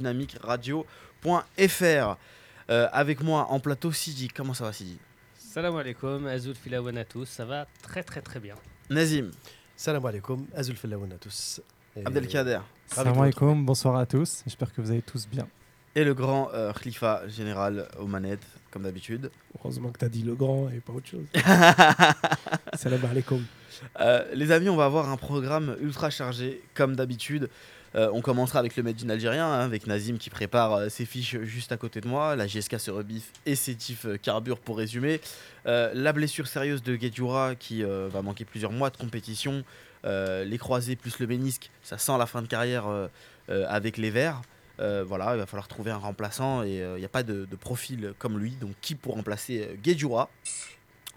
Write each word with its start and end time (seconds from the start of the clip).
dynamiqueradio.fr. 0.00 2.16
Euh, 2.70 2.88
avec 2.92 3.20
moi 3.22 3.46
en 3.50 3.60
plateau, 3.60 3.92
Sidi. 3.92 4.28
Comment 4.28 4.54
ça 4.54 4.64
va, 4.64 4.72
Sidi? 4.72 4.98
Salam 5.38 5.76
alaikum, 5.76 6.26
Azul 6.26 6.54
Filawan 6.54 6.96
à 6.98 7.04
tous, 7.04 7.26
ça 7.26 7.44
va 7.44 7.66
très 7.82 8.02
très 8.04 8.20
très 8.20 8.38
bien. 8.38 8.54
Nazim, 8.88 9.30
Salam 9.76 10.04
alaikum, 10.06 10.46
Azul 10.54 10.76
Fellaoun 10.76 11.12
à 11.12 11.16
tous. 11.16 11.60
Et- 11.96 12.06
Abdelkader 12.06 12.60
Salam 12.86 13.20
alaikum, 13.20 13.66
bonsoir 13.66 13.96
à 13.96 14.06
tous. 14.06 14.42
J'espère 14.46 14.72
que 14.72 14.80
vous 14.80 14.90
allez 14.92 15.02
tous 15.02 15.26
bien. 15.28 15.48
et 15.96 16.04
le 16.04 16.14
grand 16.14 16.50
euh, 16.54 16.72
Khalifa 16.72 17.26
général 17.26 17.88
aux 17.98 18.06
manettes, 18.06 18.46
comme 18.70 18.84
d'habitude. 18.84 19.32
Heureusement 19.58 19.90
que 19.90 19.98
tu 19.98 20.04
as 20.04 20.08
dit 20.08 20.22
le 20.22 20.36
grand 20.36 20.68
et 20.70 20.78
pas 20.78 20.92
autre 20.92 21.08
chose. 21.08 21.26
Salam 22.74 23.00
alaikum. 23.10 23.44
Euh, 23.98 24.24
les 24.34 24.52
amis, 24.52 24.68
on 24.68 24.76
va 24.76 24.84
avoir 24.84 25.08
un 25.10 25.16
programme 25.16 25.76
ultra 25.80 26.10
chargé, 26.10 26.62
comme 26.74 26.94
d'habitude. 26.94 27.50
Euh, 27.94 28.10
on 28.12 28.20
commencera 28.20 28.60
avec 28.60 28.76
le 28.76 28.82
Made 28.82 29.02
in 29.04 29.08
algérien, 29.08 29.46
hein, 29.46 29.60
avec 29.60 29.86
Nazim 29.86 30.18
qui 30.18 30.30
prépare 30.30 30.72
euh, 30.74 30.88
ses 30.88 31.04
fiches 31.04 31.40
juste 31.40 31.72
à 31.72 31.76
côté 31.76 32.00
de 32.00 32.06
moi, 32.06 32.36
la 32.36 32.46
GSK 32.46 32.78
se 32.78 32.90
rebiffe 32.90 33.32
et 33.46 33.56
Sétif 33.56 34.06
euh, 34.06 34.16
carbure 34.16 34.58
pour 34.58 34.78
résumer. 34.78 35.20
La 35.64 36.12
blessure 36.12 36.46
sérieuse 36.46 36.82
de 36.82 36.96
Guedjura 36.96 37.54
qui 37.54 37.82
va 37.82 38.22
manquer 38.22 38.46
plusieurs 38.46 38.72
mois 38.72 38.88
de 38.88 38.96
compétition. 38.96 39.62
Les 40.04 40.58
croisés 40.58 40.96
plus 40.96 41.18
le 41.18 41.26
ménisque, 41.26 41.70
ça 41.82 41.98
sent 41.98 42.16
la 42.18 42.24
fin 42.24 42.40
de 42.40 42.46
carrière 42.46 42.86
avec 43.48 43.98
les 43.98 44.08
Verts. 44.08 44.40
Voilà, 44.78 45.34
il 45.34 45.38
va 45.38 45.44
falloir 45.44 45.68
trouver 45.68 45.90
un 45.90 45.98
remplaçant 45.98 46.62
et 46.62 46.76
il 46.78 46.98
n'y 46.98 47.04
a 47.04 47.10
pas 47.10 47.22
de, 47.22 47.44
de 47.44 47.56
profil 47.56 48.14
comme 48.18 48.38
lui. 48.38 48.52
Donc 48.52 48.72
qui 48.80 48.94
pour 48.94 49.14
remplacer 49.14 49.68
euh, 49.68 49.74
Guedjura 49.76 50.30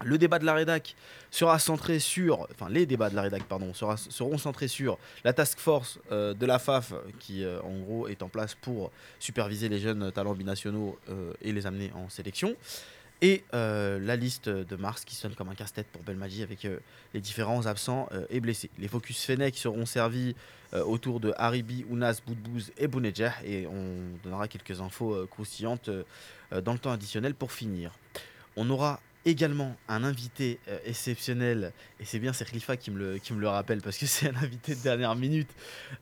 Le 0.02 0.18
débat 0.18 0.40
de 0.40 0.44
la 0.44 0.54
rédac 0.54 0.96
sera 1.30 1.58
centré 1.58 2.00
sur, 2.00 2.48
enfin 2.50 2.68
les 2.68 2.84
débats 2.84 3.10
de 3.10 3.14
la 3.14 3.22
rédac 3.22 3.44
pardon, 3.44 3.72
seront 3.74 4.38
centrés 4.38 4.66
sur 4.66 4.98
la 5.22 5.32
task 5.32 5.58
force 5.60 6.00
euh, 6.10 6.34
de 6.34 6.46
la 6.46 6.58
FAF 6.58 6.92
qui 7.20 7.44
euh, 7.44 7.60
en 7.62 7.78
gros 7.78 8.08
est 8.08 8.22
en 8.22 8.28
place 8.28 8.56
pour 8.56 8.90
superviser 9.20 9.68
les 9.68 9.78
jeunes 9.78 10.10
talents 10.10 10.34
binationaux 10.34 10.98
euh, 11.10 11.32
et 11.42 11.52
les 11.52 11.66
amener 11.66 11.92
en 11.94 12.08
sélection. 12.08 12.56
Et 13.22 13.44
la 13.52 14.16
liste 14.16 14.50
de 14.50 14.76
mars 14.76 15.06
qui 15.06 15.14
sonne 15.14 15.34
comme 15.34 15.48
un 15.48 15.54
casse-tête 15.54 15.86
pour 15.86 16.02
Belmadi 16.02 16.42
avec 16.42 16.66
les 17.14 17.20
différents 17.22 17.64
absents 17.64 18.06
et 18.28 18.38
blessés. 18.38 18.68
Les 18.78 18.88
focus 18.88 19.24
Fennec 19.24 19.56
seront 19.56 19.86
servis 19.86 20.36
autour 20.74 21.20
de 21.20 21.32
Haribi, 21.38 21.86
Ounas, 21.88 22.20
Boudbouz 22.26 22.72
et 22.76 22.86
Bounedjah 22.86 23.32
et 23.42 23.66
on 23.66 24.18
donnera 24.22 24.46
quelques 24.46 24.78
infos 24.82 25.26
croustillantes 25.28 25.88
dans 26.50 26.74
le 26.74 26.78
temps 26.78 26.92
additionnel 26.92 27.34
pour 27.34 27.50
finir. 27.50 27.92
On 28.56 28.68
aura 28.68 29.00
également 29.24 29.74
un 29.88 30.04
invité 30.04 30.58
euh, 30.68 30.78
exceptionnel, 30.84 31.72
et 32.00 32.04
c'est 32.04 32.18
bien 32.18 32.32
c'est 32.32 32.44
Khalifa 32.44 32.76
qui 32.76 32.90
me, 32.90 32.98
le, 32.98 33.18
qui 33.18 33.32
me 33.32 33.40
le 33.40 33.48
rappelle 33.48 33.80
parce 33.80 33.96
que 33.96 34.06
c'est 34.14 34.28
un 34.28 34.36
invité 34.36 34.74
de 34.74 34.82
dernière 34.82 35.14
minute. 35.16 35.48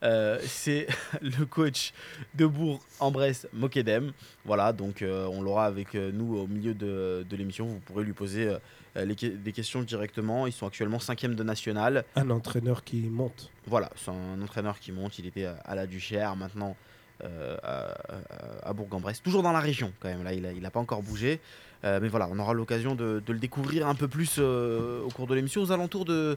Euh, 0.03 0.41
c'est 0.45 0.87
le 1.23 1.45
coach 1.45 1.93
de 2.35 2.47
Bourg-en-Bresse, 2.47 3.47
Mokedem. 3.53 4.13
Voilà, 4.45 4.73
donc 4.73 5.03
euh, 5.03 5.27
on 5.33 5.43
l'aura 5.43 5.67
avec 5.67 5.95
nous 5.95 6.37
au 6.37 6.47
milieu 6.47 6.75
de, 6.75 7.25
de 7.29 7.37
l'émission. 7.37 7.67
Vous 7.67 7.81
pourrez 7.81 8.05
lui 8.05 8.13
poser 8.13 8.57
les 8.97 9.15
des 9.15 9.53
questions 9.53 9.83
directement. 9.83 10.47
Ils 10.47 10.53
sont 10.53 10.67
actuellement 10.67 10.99
cinquième 10.99 11.35
de 11.35 11.45
national. 11.45 12.05
Un 12.17 12.31
entraîneur 12.31 12.83
qui 12.83 13.03
monte. 13.03 13.51
Voilà, 13.67 13.91
c'est 13.97 14.11
un 14.11 14.43
entraîneur 14.43 14.81
qui 14.81 14.91
monte. 14.91 15.19
Il 15.19 15.27
était 15.27 15.45
à, 15.45 15.57
à 15.65 15.75
la 15.75 15.87
Duchère, 15.87 16.35
maintenant 16.35 16.77
à 17.23 18.73
Bourg-en-Bresse. 18.75 19.23
Toujours 19.23 19.45
dans 19.45 19.53
la 19.53 19.61
région, 19.61 19.93
quand 20.01 20.09
même. 20.09 20.25
Là, 20.25 20.33
il 20.33 20.43
n'a 20.43 20.53
il 20.53 20.67
a 20.67 20.71
pas 20.71 20.81
encore 20.81 21.03
bougé. 21.03 21.41
Euh, 21.85 21.99
mais 22.01 22.09
voilà, 22.09 22.29
on 22.31 22.39
aura 22.39 22.53
l'occasion 22.55 22.95
de, 22.95 23.23
de 23.25 23.33
le 23.33 23.39
découvrir 23.39 23.89
un 23.89 23.95
peu 23.95 24.09
plus 24.09 24.37
euh, 24.39 25.03
au 25.03 25.09
cours 25.09 25.27
de 25.27 25.35
l'émission, 25.35 25.63
aux 25.63 25.73
alentours 25.73 26.05
de 26.05 26.37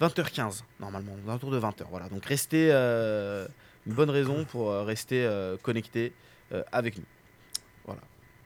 20h15, 0.00 0.62
normalement. 0.80 1.12
Aux 1.26 1.30
alentours 1.30 1.50
de 1.50 1.60
20h. 1.60 1.84
Voilà, 1.90 2.08
donc 2.08 2.24
restez. 2.24 2.68
euh, 2.72 3.46
une 3.86 3.92
bonne 3.92 4.08
raison 4.08 4.46
pour 4.46 4.72
rester 4.72 5.28
connecté 5.62 6.14
avec 6.72 6.96
nous. 6.96 7.04
Voilà. 7.84 8.00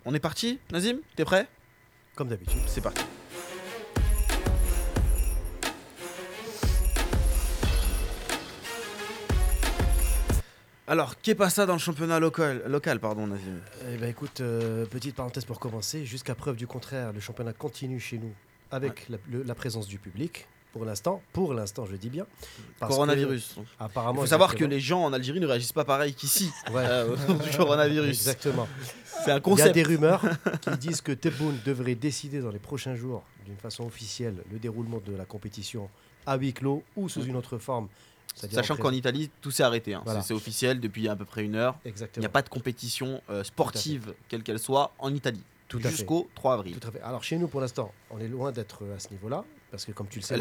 On 0.05 0.13
est 0.13 0.19
parti, 0.19 0.59
Nazim? 0.73 0.99
T'es 1.15 1.25
prêt? 1.25 1.47
Comme 2.17 2.27
d'habitude. 2.27 2.59
C'est 2.67 2.81
parti. 2.81 3.05
Alors, 10.89 11.21
qu'est 11.21 11.35
pas 11.35 11.51
ça 11.51 11.67
dans 11.67 11.75
le 11.75 11.79
championnat 11.79 12.19
local, 12.19 12.63
local 12.67 12.99
pardon, 12.99 13.27
Nazim 13.27 13.61
Eh 13.93 13.99
ben 13.99 14.09
écoute, 14.09 14.41
euh, 14.41 14.87
petite 14.87 15.15
parenthèse 15.15 15.45
pour 15.45 15.61
commencer. 15.61 16.07
Jusqu'à 16.07 16.35
preuve 16.35 16.57
du 16.57 16.67
contraire, 16.67 17.13
le 17.13 17.21
championnat 17.21 17.53
continue 17.53 18.01
chez 18.01 18.17
nous 18.17 18.33
avec 18.71 19.07
la, 19.11 19.19
le- 19.31 19.43
la 19.43 19.55
présence 19.55 19.87
du 19.87 19.99
public. 19.99 20.47
Pour 20.73 20.85
l'instant, 20.87 21.23
pour 21.33 21.53
l'instant, 21.55 21.85
je 21.87 21.97
dis 21.97 22.09
bien. 22.11 22.27
Parce 22.79 22.91
que, 22.91 22.95
Coronavirus. 22.95 23.57
apparemment. 23.81 24.21
Il 24.21 24.25
faut 24.25 24.31
savoir 24.31 24.55
que 24.55 24.65
les 24.65 24.81
gens 24.81 25.03
en 25.05 25.13
Algérie 25.13 25.41
ne 25.41 25.47
réagissent 25.47 25.73
pas 25.73 25.85
pareil 25.85 26.15
qu'ici 26.15 26.51
Ouais. 26.73 26.85
euh, 26.87 27.17
du 27.17 27.51
coronavirus. 27.57 28.09
Exactement. 28.09 28.67
C'est 29.05 29.25
un 29.25 29.25
Il 29.25 29.29
y 29.29 29.33
a 29.37 29.41
concept. 29.41 29.75
des 29.75 29.83
rumeurs 29.83 30.23
qui 30.63 30.71
disent 30.79 31.01
que 31.03 31.13
Tebboune 31.13 31.59
devrait 31.67 31.95
décider 31.97 32.41
dans 32.41 32.51
les 32.51 32.59
prochains 32.59 32.95
jours, 32.95 33.25
d'une 33.45 33.57
façon 33.57 33.85
officielle, 33.85 34.37
le 34.51 34.59
déroulement 34.59 35.01
de 35.05 35.15
la 35.17 35.25
compétition 35.27 35.91
à 36.27 36.37
huis 36.37 36.53
clos 36.53 36.83
ou 36.97 37.09
sous 37.09 37.25
une 37.25 37.37
autre 37.37 37.59
forme. 37.59 37.89
Sachant 38.51 38.75
en 38.75 38.77
qu'en 38.79 38.91
Italie, 38.93 39.31
tout 39.41 39.51
s'est 39.51 39.63
arrêté. 39.63 39.95
hein. 39.95 40.03
Voilà. 40.05 40.23
C'est 40.23 40.35
officiel 40.35 40.81
depuis 40.81 41.09
à 41.09 41.17
peu 41.17 41.25
près 41.25 41.45
une 41.45 41.57
heure. 41.57 41.77
Il 41.85 41.93
n'y 42.21 42.27
a 42.27 42.31
pas 42.31 42.43
de 42.43 42.49
compétition 42.49 43.21
euh, 43.31 43.45
sportive, 43.45 44.15
quelle 44.29 44.43
qu'elle 44.43 44.59
soit, 44.59 44.93
en 44.99 45.13
Italie. 45.15 45.43
Jusqu'au 45.91 46.29
3 46.35 46.55
avril. 46.55 46.79
Tout 46.79 46.89
à 46.89 46.91
fait. 46.91 47.01
Alors 47.03 47.23
chez 47.23 47.37
nous, 47.37 47.47
pour 47.47 47.61
l'instant, 47.61 47.93
on 48.11 48.19
est 48.19 48.29
loin 48.29 48.53
d'être 48.53 48.85
à 48.97 48.99
ce 48.99 49.11
niveau-là, 49.11 49.45
parce 49.71 49.85
que 49.85 49.93
comme 49.93 50.07
tu 50.09 50.19
le 50.19 50.25
sais, 50.25 50.35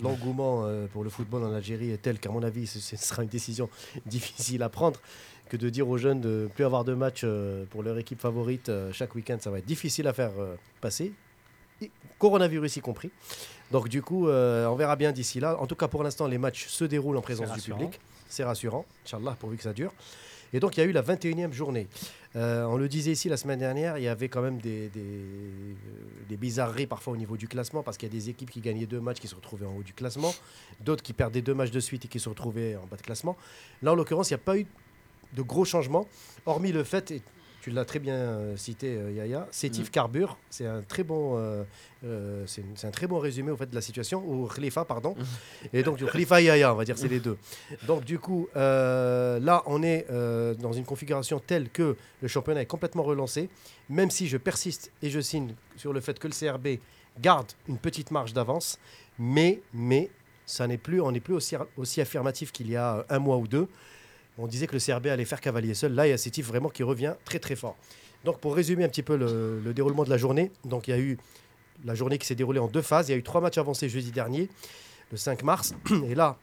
l'engouement 0.00 0.62
euh, 0.66 0.86
pour 0.86 1.02
le 1.02 1.10
football 1.10 1.42
en 1.42 1.52
Algérie 1.52 1.90
est 1.90 2.00
tel 2.00 2.20
qu'à 2.20 2.30
mon 2.30 2.42
avis, 2.44 2.68
ce, 2.68 2.78
ce 2.78 2.96
sera 2.96 3.24
une 3.24 3.28
décision 3.28 3.68
difficile 4.06 4.62
à 4.62 4.68
prendre 4.68 5.00
que 5.48 5.56
de 5.56 5.68
dire 5.68 5.88
aux 5.88 5.98
jeunes 5.98 6.20
de 6.20 6.42
ne 6.44 6.46
plus 6.46 6.64
avoir 6.64 6.84
de 6.84 6.94
match 6.94 7.22
euh, 7.24 7.64
pour 7.70 7.82
leur 7.82 7.98
équipe 7.98 8.20
favorite 8.20 8.68
euh, 8.68 8.92
chaque 8.92 9.14
week-end, 9.16 9.36
ça 9.40 9.50
va 9.50 9.58
être 9.58 9.66
difficile 9.66 10.06
à 10.06 10.12
faire 10.12 10.30
euh, 10.38 10.54
passer, 10.80 11.12
coronavirus 12.18 12.76
y 12.76 12.80
compris. 12.80 13.10
Donc 13.70 13.88
du 13.88 14.02
coup, 14.02 14.28
euh, 14.28 14.66
on 14.66 14.74
verra 14.74 14.96
bien 14.96 15.12
d'ici 15.12 15.40
là. 15.40 15.58
En 15.60 15.66
tout 15.66 15.76
cas, 15.76 15.88
pour 15.88 16.02
l'instant, 16.02 16.26
les 16.26 16.38
matchs 16.38 16.66
se 16.68 16.84
déroulent 16.84 17.16
en 17.16 17.22
présence 17.22 17.52
du 17.52 17.60
public. 17.60 18.00
C'est 18.28 18.44
rassurant, 18.44 18.84
Inch'Allah, 19.04 19.36
pourvu 19.38 19.56
que 19.56 19.62
ça 19.62 19.72
dure. 19.72 19.92
Et 20.52 20.60
donc, 20.60 20.76
il 20.76 20.80
y 20.80 20.82
a 20.84 20.86
eu 20.86 20.92
la 20.92 21.02
21e 21.02 21.52
journée. 21.52 21.88
Euh, 22.36 22.64
on 22.64 22.76
le 22.76 22.88
disait 22.88 23.10
ici 23.10 23.28
la 23.28 23.36
semaine 23.36 23.58
dernière, 23.58 23.98
il 23.98 24.04
y 24.04 24.08
avait 24.08 24.28
quand 24.28 24.40
même 24.40 24.58
des, 24.58 24.88
des, 24.88 25.00
euh, 25.00 25.74
des 26.28 26.36
bizarreries 26.36 26.86
parfois 26.86 27.12
au 27.12 27.16
niveau 27.16 27.36
du 27.36 27.48
classement, 27.48 27.82
parce 27.82 27.96
qu'il 27.96 28.08
y 28.08 28.12
a 28.12 28.14
des 28.14 28.30
équipes 28.30 28.50
qui 28.50 28.60
gagnaient 28.60 28.86
deux 28.86 29.00
matchs 29.00 29.18
qui 29.18 29.26
se 29.26 29.34
retrouvaient 29.34 29.66
en 29.66 29.76
haut 29.76 29.82
du 29.82 29.92
classement, 29.92 30.32
d'autres 30.80 31.02
qui 31.02 31.12
perdaient 31.12 31.42
deux 31.42 31.54
matchs 31.54 31.72
de 31.72 31.80
suite 31.80 32.04
et 32.04 32.08
qui 32.08 32.20
se 32.20 32.28
retrouvaient 32.28 32.76
en 32.76 32.86
bas 32.86 32.96
de 32.96 33.02
classement. 33.02 33.36
Là, 33.82 33.92
en 33.92 33.94
l'occurrence, 33.96 34.30
il 34.30 34.34
n'y 34.34 34.40
a 34.40 34.44
pas 34.44 34.56
eu 34.56 34.66
de 35.32 35.42
gros 35.42 35.64
changements, 35.64 36.06
hormis 36.46 36.70
le 36.70 36.84
fait, 36.84 37.10
et 37.10 37.22
tu 37.64 37.70
l'as 37.70 37.86
très 37.86 37.98
bien 37.98 38.14
euh, 38.14 38.58
cité, 38.58 38.94
euh, 38.94 39.10
Yaya, 39.10 39.48
Sétif 39.50 39.88
Mm. 39.88 39.90
Carbure, 39.90 40.36
c'est 40.50 40.66
un 40.66 40.82
très 40.82 41.02
bon, 41.02 41.38
euh, 41.38 42.44
c'est 42.46 42.62
c'est 42.74 42.86
un 42.86 42.90
très 42.90 43.06
bon 43.06 43.18
résumé 43.18 43.50
au 43.50 43.56
fait 43.56 43.70
de 43.70 43.74
la 43.74 43.80
situation, 43.80 44.22
ou 44.22 44.46
Khalifa, 44.46 44.84
pardon. 44.84 45.16
Et 45.72 45.82
donc, 45.82 45.96
du 45.96 46.04
Khalifa 46.04 46.42
et 46.42 46.44
Yaya, 46.44 46.74
on 46.74 46.76
va 46.76 46.84
dire, 46.84 46.98
c'est 46.98 47.08
les 47.08 47.20
deux. 47.20 47.38
Donc, 47.86 48.04
du 48.04 48.18
coup, 48.18 48.48
euh, 48.54 49.40
là, 49.40 49.62
on 49.64 49.82
est 49.82 50.04
euh, 50.10 50.52
dans 50.52 50.74
une 50.74 50.84
configuration 50.84 51.40
telle 51.40 51.70
que 51.70 51.96
le 52.20 52.28
championnat 52.28 52.60
est 52.60 52.66
complètement 52.66 53.02
relancé, 53.02 53.48
même 53.88 54.10
si 54.10 54.26
je 54.28 54.36
persiste 54.36 54.92
et 55.00 55.08
je 55.08 55.20
signe 55.20 55.54
sur 55.76 55.94
le 55.94 56.00
fait 56.00 56.18
que 56.18 56.28
le 56.28 56.34
CRB 56.34 56.80
garde 57.18 57.50
une 57.66 57.78
petite 57.78 58.10
marge 58.10 58.34
d'avance, 58.34 58.78
mais, 59.18 59.62
mais, 59.72 60.10
ça 60.44 60.66
n'est 60.66 60.76
plus, 60.76 61.00
on 61.00 61.12
n'est 61.12 61.20
plus 61.20 61.32
aussi, 61.32 61.56
aussi 61.78 62.02
affirmatif 62.02 62.52
qu'il 62.52 62.70
y 62.70 62.76
a 62.76 63.06
un 63.08 63.18
mois 63.18 63.38
ou 63.38 63.48
deux. 63.48 63.68
On 64.38 64.46
disait 64.46 64.66
que 64.66 64.72
le 64.74 64.80
CRB 64.80 65.06
allait 65.06 65.24
faire 65.24 65.40
cavalier 65.40 65.74
seul. 65.74 65.92
Là, 65.94 66.06
il 66.06 66.10
y 66.10 66.12
a 66.12 66.18
Sétif 66.18 66.46
vraiment 66.46 66.68
qui 66.68 66.82
revient 66.82 67.14
très 67.24 67.38
très 67.38 67.54
fort. 67.56 67.76
Donc, 68.24 68.40
pour 68.40 68.54
résumer 68.56 68.84
un 68.84 68.88
petit 68.88 69.02
peu 69.02 69.16
le, 69.16 69.60
le 69.60 69.74
déroulement 69.74 70.04
de 70.04 70.10
la 70.10 70.16
journée, 70.16 70.50
donc 70.64 70.88
il 70.88 70.90
y 70.90 70.94
a 70.94 70.98
eu 70.98 71.18
la 71.84 71.94
journée 71.94 72.18
qui 72.18 72.26
s'est 72.26 72.34
déroulée 72.34 72.58
en 72.60 72.66
deux 72.68 72.82
phases. 72.82 73.08
Il 73.08 73.12
y 73.12 73.14
a 73.14 73.18
eu 73.18 73.22
trois 73.22 73.40
matchs 73.40 73.58
avancés 73.58 73.88
jeudi 73.88 74.10
dernier, 74.10 74.48
le 75.12 75.16
5 75.16 75.42
mars. 75.42 75.74
Et 76.08 76.14
là, 76.14 76.36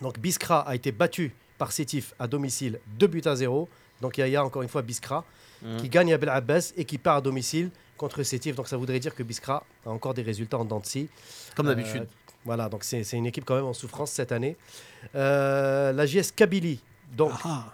donc 0.00 0.18
Biskra 0.18 0.60
a 0.60 0.74
été 0.74 0.92
battu 0.92 1.32
par 1.58 1.72
Sétif 1.72 2.14
à 2.18 2.26
domicile 2.28 2.78
2 2.98 3.06
buts 3.06 3.22
à 3.26 3.34
0. 3.36 3.68
Donc 4.00 4.18
il 4.18 4.28
y 4.28 4.36
a 4.36 4.44
encore 4.44 4.62
une 4.62 4.68
fois 4.68 4.82
Biskra 4.82 5.24
Mhm. 5.62 5.78
qui 5.78 5.88
gagne 5.88 6.12
à 6.12 6.18
Bel 6.18 6.28
Abbas 6.28 6.74
et 6.76 6.84
qui 6.84 6.98
part 6.98 7.16
à 7.16 7.20
domicile 7.22 7.70
contre 7.96 8.22
Sétif. 8.22 8.54
Donc 8.56 8.68
ça 8.68 8.76
voudrait 8.76 9.00
dire 9.00 9.14
que 9.14 9.22
Biskra 9.22 9.64
a 9.86 9.88
encore 9.88 10.12
des 10.12 10.20
résultats 10.20 10.58
en 10.58 10.82
scie. 10.84 11.08
Comme 11.56 11.66
Euh, 11.68 11.74
d'habitude. 11.74 12.06
voilà, 12.44 12.68
donc 12.68 12.84
c'est 12.84 13.04
c'est 13.04 13.16
une 13.16 13.24
équipe 13.24 13.46
quand 13.46 13.54
même 13.56 13.64
en 13.64 13.72
souffrance 13.72 14.10
cette 14.10 14.32
année. 14.32 14.54
Euh, 15.14 15.92
la 15.92 16.04
JS 16.04 16.30
Kabylie, 16.36 16.80
donc 17.16 17.32
Ah. 17.44 17.72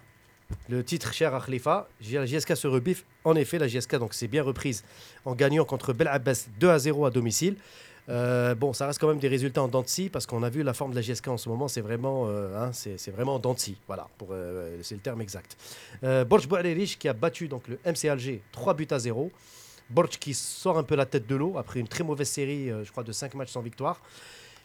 le 0.69 0.85
titre 0.85 1.13
cher 1.13 1.35
à 1.35 1.41
Khalifa, 1.41 1.89
la 2.11 2.27
JSK 2.27 2.57
se 2.57 2.67
rebiffe. 2.67 3.05
En 3.25 3.35
effet, 3.37 3.59
la 3.59 3.69
JSK 3.69 3.97
donc 3.97 4.15
s'est 4.15 4.29
bien 4.29 4.43
reprise 4.43 4.85
en 5.25 5.35
gagnant 5.35 5.65
contre 5.65 5.93
Bel 5.93 6.09
Abbas 6.09 6.47
2 6.59 6.69
à 6.71 6.79
0 6.79 7.07
à 7.07 7.11
domicile. 7.11 7.57
Euh, 8.09 8.57
bon, 8.57 8.73
ça 8.73 8.87
reste 8.87 8.99
quand 8.99 9.07
même 9.07 9.21
des 9.21 9.29
résultats 9.29 9.63
en 9.63 9.69
dents 9.69 9.85
parce 10.13 10.27
qu'on 10.27 10.43
a 10.43 10.51
vu 10.51 10.63
la 10.65 10.75
forme 10.75 10.91
de 10.91 10.97
la 10.97 11.03
JSK 11.03 11.29
en 11.29 11.37
ce 11.37 11.49
moment, 11.49 11.69
c'est 11.69 11.81
vraiment, 11.81 12.25
euh, 12.27 12.57
hein, 12.59 12.73
c'est 12.73 13.11
vraiment 13.13 13.37
en 13.37 13.39
dents. 13.39 13.55
Voilà, 13.87 14.09
pour, 14.19 14.29
euh, 14.33 14.77
c'est 14.83 14.97
le 14.97 15.01
terme 15.01 15.23
exact. 15.23 15.57
Euh, 16.03 16.25
Borj 16.25 16.49
Boualérich 16.49 16.99
qui 16.99 17.09
a 17.09 17.13
battu 17.13 17.47
donc 17.47 17.69
le 17.69 17.79
MC 17.85 18.09
Alger 18.09 18.43
3 18.51 18.75
buts 18.75 18.89
à 18.91 18.99
0. 18.99 19.31
Borj 19.89 20.19
qui 20.19 20.35
sort 20.35 20.79
un 20.79 20.83
peu 20.83 20.97
la 20.97 21.07
tête 21.07 21.27
de 21.29 21.37
l'eau 21.37 21.59
après 21.59 21.79
une 21.79 21.89
très 21.89 22.03
mauvaise 22.03 22.29
série, 22.29 22.71
euh, 22.71 22.85
je 22.85 22.91
crois, 22.91 23.05
de 23.05 23.13
5 23.13 23.35
matchs 23.35 23.51
sans 23.53 23.61
victoire. 23.63 24.01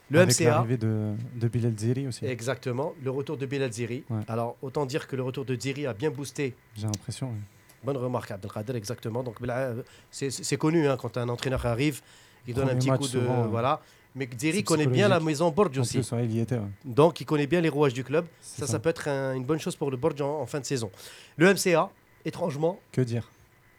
Le 0.09 0.21
Avec 0.21 0.39
MCA, 0.39 0.50
l'arrivée 0.51 0.77
de, 0.77 1.12
de 1.36 1.48
Bilal 1.50 1.74
Ziri 1.77 2.07
aussi, 2.07 2.25
exactement, 2.25 2.94
le 3.04 3.12
retour 3.12 3.36
de 3.38 3.45
Bilal 3.45 3.71
Ziri. 3.74 4.04
Ouais. 4.09 4.21
Alors, 4.30 4.56
autant 4.62 4.86
dire 4.86 5.06
que 5.07 5.15
le 5.18 5.24
retour 5.24 5.44
de 5.44 5.54
Ziri 5.59 5.86
a 5.86 5.94
bien 5.94 6.09
boosté. 6.12 6.56
j'ai 6.75 6.86
l'impression. 6.86 7.27
oui. 7.30 7.39
Bonne 7.83 7.98
remarque, 7.98 8.31
Abdelkader, 8.31 8.75
exactement. 8.75 9.21
Donc, 9.21 9.39
là, 9.45 9.71
c'est 10.09 10.30
c'est 10.31 10.57
connu 10.57 10.88
hein, 10.88 10.98
quand 11.00 11.15
un 11.18 11.30
entraîneur 11.30 11.65
arrive, 11.65 12.01
il 12.48 12.54
donne 12.54 12.69
un 12.69 12.75
petit 12.75 12.89
coup 12.89 12.98
de. 13.00 13.04
souvent, 13.19 13.48
voilà. 13.48 13.81
Mais 14.15 14.27
Ziri 14.39 14.63
connaît 14.63 14.88
bien 14.88 15.07
la 15.09 15.19
maison 15.19 15.54
En 15.56 15.80
aussi. 15.80 15.98
plus, 16.00 16.12
ouais, 16.13 16.25
il 16.25 16.31
y 16.31 16.39
était. 16.39 16.56
ouais. 16.56 16.71
Donc, 16.86 17.21
il 17.21 17.25
connaît 17.25 17.45
bien 17.45 17.62
les 17.62 17.69
rouages 17.69 17.94
du 17.94 18.04
club. 18.04 18.25
Ça, 18.42 18.65
ça, 18.65 18.80
peut 18.80 18.89
être 18.89 19.07
un- 19.09 19.36
une 19.36 19.44
bonne 19.45 19.59
chose 19.59 19.75
pour 19.75 19.92
le 19.92 19.98
Bordeaux 19.98 20.25
en, 20.25 20.42
en 20.42 20.45
fin 20.48 20.59
de 20.59 20.65
saison. 20.65 20.89
Le 21.36 21.54
MCA, 21.54 21.92
étrangement, 22.25 22.80
Que 22.94 23.01
dire? 23.01 23.30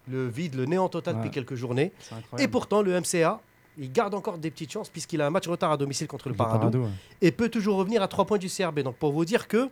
le 0.06 0.28
vide, 0.28 0.54
le 0.54 0.64
néant 0.66 0.88
total 0.88 1.16
depuis 1.16 1.30
quelques 1.30 1.54
journées. 1.56 1.90
Et 2.38 2.46
pourtant, 2.48 2.82
le 2.82 2.92
MCA, 3.00 3.40
il 3.78 3.92
garde 3.92 4.14
encore 4.14 4.38
des 4.38 4.50
petites 4.50 4.72
chances 4.72 4.88
puisqu'il 4.88 5.20
a 5.20 5.26
un 5.26 5.30
match 5.30 5.46
retard 5.48 5.72
à 5.72 5.76
domicile 5.76 6.06
contre 6.08 6.28
le, 6.28 6.34
Parado, 6.34 6.58
Parado, 6.58 6.78
ouais. 6.82 6.90
et 7.22 7.30
peut 7.32 7.48
toujours 7.48 7.76
revenir 7.76 8.02
à 8.02 8.08
3 8.08 8.25
points 8.26 8.38
du 8.38 8.48
CRB. 8.48 8.80
Donc, 8.80 8.96
pour 8.96 9.12
vous 9.12 9.25
dire 9.25 9.46
que 9.48 9.69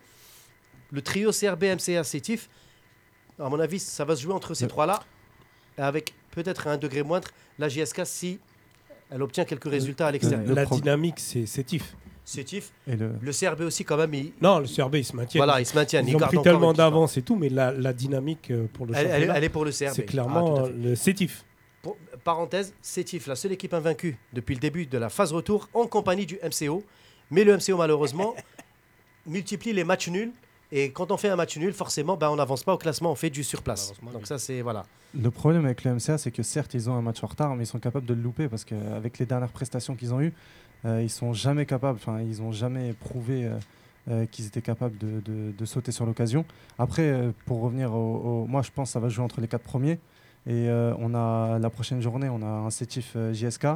le 0.93 1.03
trio 1.03 1.31
CRB, 1.32 1.64
MCA, 1.64 2.05
Sétif, 2.05 2.49
à 3.38 3.49
mon 3.49 3.58
avis, 3.61 3.79
ça 3.81 4.05
va 4.05 4.14
se 4.17 4.23
jouer 4.23 4.32
entre 4.35 4.55
ces 4.55 4.64
Le- 4.64 4.70
trois-là, 4.70 5.03
avec 5.79 6.14
peut-être 6.31 6.67
à 6.69 6.73
un 6.73 6.76
degré 6.79 7.03
moindre 7.03 7.29
la 7.58 7.69
JSK 7.69 8.03
si 8.05 8.38
elle 9.11 9.23
obtient 9.23 9.44
quelques 9.44 9.69
résultats 9.70 10.06
à 10.08 10.11
l'extérieur. 10.12 10.47
le 10.47 10.55
La 10.55 10.64
dynamique, 10.67 11.19
c'est 11.19 11.47
Sétif. 11.47 11.97
Sétif, 12.25 12.73
Et 12.88 12.97
le, 12.97 13.12
le 13.20 13.32
CRB 13.32 13.61
aussi, 13.61 13.85
quand 13.85 13.97
même, 13.97 14.12
il, 14.12 14.32
Non, 14.43 14.58
le 14.58 14.67
CRB, 14.67 14.97
il 14.97 15.05
se 15.05 15.14
maintient. 15.14 15.38
voilà, 15.38 15.61
ils 15.61 15.67
se 15.67 15.76
maintiennent. 15.76 16.08
Ils 16.08 16.17
ont 16.17 16.19
gardent 16.19 16.35
pris 16.35 16.43
tellement 16.43 16.73
d'avance 16.73 17.17
et 17.17 17.23
tout, 17.23 17.37
mais 17.37 17.49
la, 17.49 17.70
la 17.70 17.93
dynamique 17.93 18.50
euh, 18.50 18.67
pour 18.73 18.85
le 18.87 18.94
Elle, 18.97 18.99
elle 18.99 19.06
est- 19.06 19.11
championnat, 19.12 19.38
elle 19.38 19.44
est 19.44 19.49
pour 19.49 19.64
le 19.64 19.70
CRB. 19.70 19.93
c'est 19.94 20.03
Ah, 20.03 20.11
clairement 20.11 20.64
fait. 20.64 20.73
le 20.73 20.94
Sétif. 20.97 21.44
Pour- 21.87 21.97
parenthèse, 22.25 22.75
Sétif, 22.83 23.29
la 23.29 23.37
seule 23.37 23.53
équipe 23.53 23.73
invaincue 23.73 24.17
depuis 24.33 24.55
le 24.56 24.61
début 24.61 24.87
de 24.87 24.99
la 24.99 25.09
phase 25.09 25.33
retour 25.33 25.69
en 25.73 25.87
compagnie 25.87 26.27
du 26.27 26.37
MCO. 26.43 26.83
Mais 27.31 27.44
le 27.44 27.56
MCO, 27.56 27.77
malheureusement, 27.77 28.35
multiplie 29.27 29.73
les 29.73 29.85
matchs 29.85 30.09
nuls. 30.09 30.33
Et 30.73 30.91
quand 30.91 31.12
on 31.12 31.17
fait 31.17 31.29
un 31.29 31.37
match 31.37 31.56
nul, 31.56 31.73
forcément, 31.73 32.17
ben, 32.17 32.29
on 32.29 32.37
n'avance 32.37 32.65
pas 32.65 32.75
au 32.75 32.79
classement, 32.79 33.12
on 33.12 33.15
fait 33.15 33.31
du 33.31 33.44
surplace. 33.44 33.93
Donc 34.03 34.12
oui. 34.17 34.21
ça, 34.27 34.37
c'est... 34.38 34.62
Voilà. 34.62 34.85
le 35.15 35.31
problème 35.31 35.65
avec 35.65 35.85
le 35.85 35.94
MCA, 35.94 36.19
c'est 36.19 36.33
que 36.33 36.43
certes, 36.43 36.75
ils 36.75 36.91
ont 36.91 36.94
un 36.94 37.03
match 37.03 37.23
en 37.23 37.29
retard, 37.29 37.55
mais 37.55 37.62
ils 37.62 37.69
sont 37.69 37.79
capables 37.79 38.05
de 38.06 38.15
le 38.15 38.21
louper 38.23 38.49
parce 38.49 38.65
qu'avec 38.65 39.19
les 39.21 39.27
dernières 39.27 39.53
prestations 39.53 39.94
qu'ils 39.94 40.12
ont 40.12 40.21
eues, 40.21 40.32
euh, 40.85 41.03
ils 41.03 41.11
sont 41.11 41.32
jamais 41.32 41.67
capables, 41.67 41.99
enfin, 42.03 42.21
ils 42.21 42.43
ont 42.43 42.50
jamais 42.50 42.93
prouvé 42.94 43.44
euh, 43.47 43.59
euh, 44.11 44.27
qu'ils 44.27 44.47
étaient 44.47 44.61
capables 44.61 44.99
de, 44.99 45.21
de- 45.21 45.53
de 45.56 45.65
sauter 45.65 45.93
sur 45.93 46.05
l'occasion. 46.05 46.44
Après, 46.81 47.03
euh, 47.03 47.31
pour 47.47 47.61
revenir 47.61 47.94
au, 47.94 48.43
au- 48.43 48.47
Moi, 48.49 48.62
je 48.62 48.71
pense 48.73 48.89
que 48.89 48.93
ça 48.94 49.00
va 49.00 49.09
jouer 49.09 49.25
entre 49.25 49.41
les 49.41 49.49
quatre 49.49 49.62
premiers. 49.65 50.00
Et 50.46 50.69
euh, 50.69 50.94
on 50.98 51.14
a 51.14 51.58
la 51.58 51.70
prochaine 51.70 52.00
journée, 52.00 52.28
on 52.28 52.43
a 52.43 52.46
un 52.46 52.70
Sétif 52.70 53.12
euh, 53.16 53.32
JSK. 53.32 53.66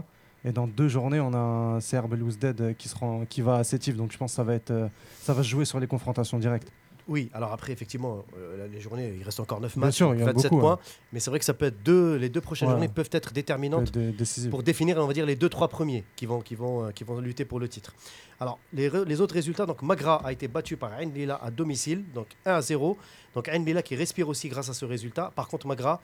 Et 0.44 0.52
dans 0.52 0.66
deux 0.66 0.88
journées, 0.88 1.20
on 1.20 1.34
a 1.34 1.38
un 1.38 1.78
CR 1.80 2.08
Dead 2.08 2.60
euh, 2.60 2.72
qui, 2.72 2.88
se 2.88 2.94
rend- 2.96 3.24
qui 3.28 3.42
va 3.42 3.56
à 3.56 3.64
Sétif. 3.64 3.96
Donc 3.96 4.12
je 4.12 4.16
pense 4.18 4.32
que 4.32 4.36
ça 4.36 4.44
va, 4.44 4.54
être, 4.54 4.88
ça 5.20 5.34
va 5.34 5.42
se 5.42 5.48
jouer 5.48 5.64
sur 5.64 5.80
les 5.80 5.86
confrontations 5.86 6.38
directes. 6.38 6.70
Oui, 7.08 7.28
alors 7.34 7.50
après, 7.52 7.72
effectivement, 7.72 8.24
euh, 8.38 8.68
les 8.72 8.80
journées, 8.80 9.12
il 9.18 9.24
reste 9.24 9.40
encore 9.40 9.60
9 9.60 9.74
Bien 9.76 9.86
matchs, 9.86 9.96
sûr, 9.96 10.14
il 10.14 10.20
y 10.20 10.22
en 10.22 10.28
a 10.28 10.32
27 10.32 10.50
beaucoup, 10.52 10.60
points. 10.62 10.78
Mais 11.12 11.18
c'est 11.18 11.28
vrai 11.30 11.40
que 11.40 11.44
ça 11.44 11.54
peut 11.54 11.64
être 11.66 11.82
deux... 11.82 12.14
Les 12.14 12.28
deux 12.28 12.40
prochaines 12.40 12.68
Ouais. 12.68 12.74
journées 12.74 12.86
peuvent 12.88 13.08
être 13.10 13.32
déterminantes 13.32 13.90
De- 13.90 14.48
pour 14.48 14.62
définir, 14.62 14.96
on 14.98 15.06
va 15.08 15.12
dire, 15.12 15.26
les 15.26 15.34
deux, 15.34 15.48
trois 15.48 15.66
premiers 15.66 16.04
qui 16.14 16.26
vont, 16.26 16.40
qui 16.40 16.54
vont, 16.54 16.92
qui 16.92 17.02
vont 17.02 17.18
lutter 17.18 17.44
pour 17.44 17.58
le 17.58 17.68
titre. 17.68 17.94
Alors, 18.38 18.60
les, 18.72 18.88
les 19.06 19.20
autres 19.20 19.34
résultats, 19.34 19.66
donc 19.66 19.82
Magra 19.82 20.24
a 20.24 20.30
été 20.30 20.46
battu 20.46 20.76
par 20.76 20.92
Ain 20.92 21.06
Lila 21.06 21.40
à 21.42 21.50
domicile, 21.50 22.04
donc 22.14 22.28
1 22.46 22.52
à 22.54 22.60
0. 22.62 22.96
Donc 23.34 23.48
Ain 23.48 23.58
Lila 23.58 23.82
qui 23.82 23.96
respire 23.96 24.28
aussi 24.28 24.48
grâce 24.48 24.68
à 24.68 24.74
ce 24.74 24.84
résultat. 24.84 25.32
Par 25.34 25.48
contre, 25.48 25.66
Magra 25.66 26.00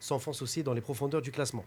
s'enfonce 0.00 0.42
aussi 0.42 0.62
dans 0.62 0.72
les 0.72 0.80
profondeurs 0.80 1.22
du 1.22 1.30
classement. 1.30 1.64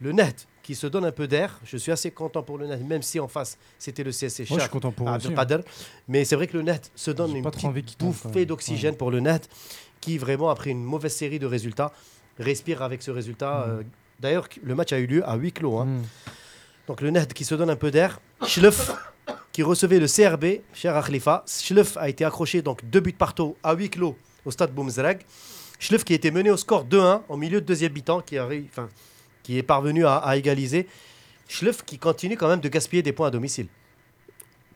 Le 0.00 0.12
Net 0.12 0.46
qui 0.62 0.74
se 0.74 0.86
donne 0.86 1.04
un 1.06 1.12
peu 1.12 1.26
d'air, 1.26 1.58
je 1.64 1.76
suis 1.78 1.92
assez 1.92 2.10
content 2.10 2.42
pour 2.42 2.58
le 2.58 2.66
Net, 2.66 2.82
même 2.82 3.02
si 3.02 3.18
en 3.18 3.28
face 3.28 3.56
c'était 3.78 4.04
le 4.04 4.10
CSC 4.10 4.50
Moi, 4.50 4.58
je 4.58 4.64
suis 4.64 4.70
content 4.70 4.92
pour 4.92 5.08
hein. 5.08 5.14
Abdelkader. 5.14 5.60
Mais 6.08 6.24
c'est 6.24 6.36
vrai 6.36 6.46
que 6.46 6.56
le 6.56 6.62
Net 6.62 6.90
se 6.94 7.10
donne 7.10 7.34
une 7.34 7.44
petite 7.44 7.98
bouffée 7.98 8.44
d'oxygène 8.44 8.96
pour 8.96 9.10
le 9.10 9.20
Net 9.20 9.48
qui 10.00 10.18
vraiment, 10.18 10.50
après 10.50 10.70
une 10.70 10.84
mauvaise 10.84 11.14
série 11.14 11.38
de 11.38 11.46
résultats, 11.46 11.92
respire 12.38 12.82
avec 12.82 13.02
ce 13.02 13.10
résultat. 13.10 13.66
Mhm. 13.66 13.72
Euh, 13.78 13.82
D'ailleurs, 14.20 14.48
le 14.62 14.74
match 14.74 14.92
a 14.92 14.98
eu 14.98 15.06
lieu 15.06 15.28
à 15.28 15.36
huis 15.36 15.52
clos. 15.52 15.78
hein. 15.78 15.84
Mm. 15.84 16.02
Donc 16.88 17.00
le 17.00 17.10
Net 17.10 17.34
qui 17.34 17.44
se 17.44 17.54
donne 17.54 17.70
un 17.70 17.76
peu 17.76 17.90
d'air. 17.90 18.20
Schleuf 18.46 18.92
qui 19.52 19.62
recevait 19.62 19.98
le 19.98 20.06
CRB, 20.06 20.62
cher 20.72 21.02
Khalifa. 21.04 21.44
Schleuf 21.46 21.96
a 21.96 22.08
été 22.08 22.24
accroché 22.24 22.62
donc 22.62 22.84
deux 22.84 23.00
buts 23.00 23.12
partout 23.12 23.56
à 23.62 23.74
huis 23.74 23.90
clos 23.90 24.16
au 24.44 24.50
stade 24.50 24.72
Boumzrag. 24.72 25.22
Schleuf 25.78 26.04
qui 26.04 26.14
était 26.14 26.30
mené 26.30 26.50
au 26.50 26.56
score 26.56 26.84
2-1 26.86 27.22
en 27.28 27.36
milieu 27.36 27.60
de 27.60 27.66
deuxième 27.66 27.92
mi-temps, 27.92 28.20
qui, 28.22 28.38
a 28.38 28.46
enfin, 28.70 28.88
qui 29.42 29.58
est 29.58 29.62
parvenu 29.62 30.06
à, 30.06 30.16
à 30.16 30.36
égaliser. 30.36 30.86
Schleuf 31.48 31.84
qui 31.84 31.98
continue 31.98 32.36
quand 32.36 32.48
même 32.48 32.60
de 32.60 32.68
gaspiller 32.68 33.02
des 33.02 33.12
points 33.12 33.28
à 33.28 33.30
domicile. 33.30 33.66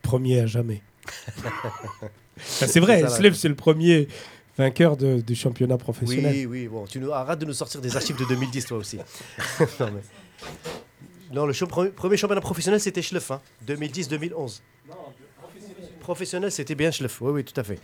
Premier 0.02 0.41
à 0.41 0.47
jamais. 0.47 0.82
C'est 2.37 2.81
vrai. 2.81 3.06
Slev, 3.08 3.35
c'est 3.35 3.49
le 3.49 3.55
premier 3.55 4.08
vainqueur 4.56 4.97
de- 4.97 5.20
du 5.20 5.35
championnat 5.35 5.76
professionnel. 5.76 6.32
Oui, 6.35 6.47
oui, 6.47 6.69
bon, 6.69 6.87
tu 6.87 6.99
nous, 7.00 7.12
arrête 7.12 7.38
de 7.38 7.44
nous 7.44 7.52
sortir 7.52 7.81
des 7.81 7.94
archives 7.97 8.17
de 8.19 8.25
2010 8.25 8.64
toi 8.67 8.79
aussi. 8.79 8.97
non, 9.81 9.91
mais- 9.93 10.02
Non, 11.35 11.47
le 11.47 11.52
premier, 11.67 11.91
premier 11.91 12.17
championnat 12.17 12.41
professionnel 12.41 12.81
c'était 12.81 13.02
Schleuf, 13.02 13.31
hein, 13.31 13.41
2010-2011. 13.67 14.61
Professionnel, 16.10 16.50
c'était 16.50 16.74
bien 16.74 16.90
Schleuf, 16.90 17.20
oui, 17.20 17.30
oui, 17.30 17.44
tout 17.44 17.58
à 17.60 17.62
fait. 17.62 17.78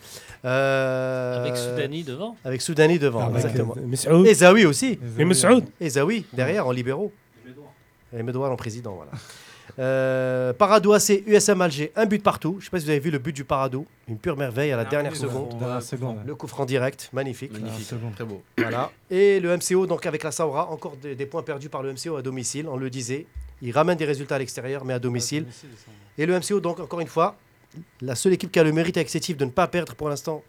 Euh, 0.44 1.44
Avec 1.44 1.56
Soudani 1.56 2.02
devant. 2.02 2.36
Avec 2.44 2.60
Soudani 2.60 2.98
devant, 2.98 3.20
Avec, 3.26 3.36
exactement. 3.36 3.76
euh. 4.08 4.24
Et 4.24 4.34
Zawi 4.34 4.66
aussi. 4.66 4.98
Et 5.16 5.24
Messoud. 5.24 5.64
Et 5.80 5.88
Zawi, 5.90 6.24
derrière, 6.32 6.66
en 6.66 6.72
libéraux. 6.72 7.12
Et 8.16 8.22
Medouar 8.24 8.50
en 8.50 8.56
président, 8.56 8.96
voilà. 8.96 9.12
Euh, 9.78 10.52
Parado 10.52 10.92
AC, 10.92 11.22
USM 11.24 11.60
Alger, 11.60 11.92
un 11.94 12.06
but 12.06 12.20
partout. 12.20 12.54
Je 12.54 12.62
ne 12.62 12.64
sais 12.64 12.70
pas 12.70 12.78
si 12.80 12.84
vous 12.86 12.90
avez 12.90 12.98
vu 12.98 13.12
le 13.12 13.18
but 13.18 13.32
du 13.34 13.44
Parado. 13.44 13.86
Une 14.08 14.18
pure 14.18 14.36
merveille 14.36 14.72
à 14.72 14.76
la 14.76 14.84
dernière 14.84 15.14
seconde. 15.14 15.50
on- 15.52 15.58
Dernière 15.58 15.82
seconde. 15.82 16.16
Le 16.26 16.34
coup 16.34 16.48
franc 16.48 16.64
direct, 16.64 17.08
magnifique. 17.12 17.52
Très 18.16 18.24
beau. 18.24 18.42
Voilà. 18.58 18.90
Et 19.08 19.38
le 19.38 19.56
MCO, 19.56 19.86
donc 19.86 20.04
avec 20.04 20.24
la 20.24 20.32
Saura, 20.32 20.68
encore 20.70 20.96
des, 20.96 21.14
des 21.14 21.26
points 21.26 21.42
perdus 21.44 21.68
par 21.68 21.82
le 21.84 21.92
MCO 21.92 22.16
à 22.16 22.22
domicile, 22.22 22.66
on 22.68 22.76
le 22.76 22.90
disait. 22.90 23.26
Il 23.62 23.70
ramène 23.72 23.96
des 23.96 24.04
résultats 24.04 24.34
à 24.34 24.38
l'extérieur, 24.38 24.84
mais 24.84 24.94
à 24.94 24.98
domicile. 24.98 25.46
Et 26.18 26.26
le 26.26 26.36
MCO, 26.38 26.58
donc 26.60 26.80
encore 26.80 27.00
une 27.00 27.06
fois, 27.06 27.36
la 28.00 28.14
seule 28.14 28.32
équipe 28.32 28.50
qui 28.52 28.58
a 28.58 28.64
le 28.64 28.72
mérite 28.72 28.96
avec 28.96 29.10
de 29.36 29.44
ne 29.44 29.50
pas 29.50 29.66
perdre 29.66 29.94
pour 29.94 30.08
l'instant 30.08 30.42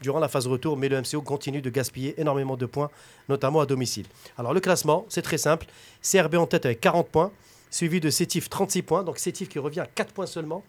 durant 0.00 0.18
la 0.18 0.28
phase 0.28 0.46
retour, 0.46 0.76
mais 0.76 0.88
le 0.88 1.00
MCO 1.00 1.20
continue 1.22 1.60
de 1.60 1.68
gaspiller 1.70 2.18
énormément 2.20 2.56
de 2.56 2.64
points, 2.66 2.90
notamment 3.28 3.60
à 3.60 3.66
domicile. 3.66 4.06
Alors 4.38 4.54
le 4.54 4.60
classement, 4.60 5.04
c'est 5.08 5.22
très 5.22 5.36
simple. 5.38 5.66
CRB 6.02 6.36
en 6.36 6.46
tête 6.46 6.64
avec 6.64 6.80
40 6.80 7.08
points, 7.08 7.30
suivi 7.70 8.00
de 8.00 8.08
Sétif 8.08 8.48
36 8.48 8.82
points, 8.82 9.02
donc 9.02 9.18
Sétif 9.18 9.48
qui 9.48 9.58
revient 9.58 9.80
à 9.80 9.86
4 9.86 10.12
points 10.12 10.26
seulement. 10.26 10.64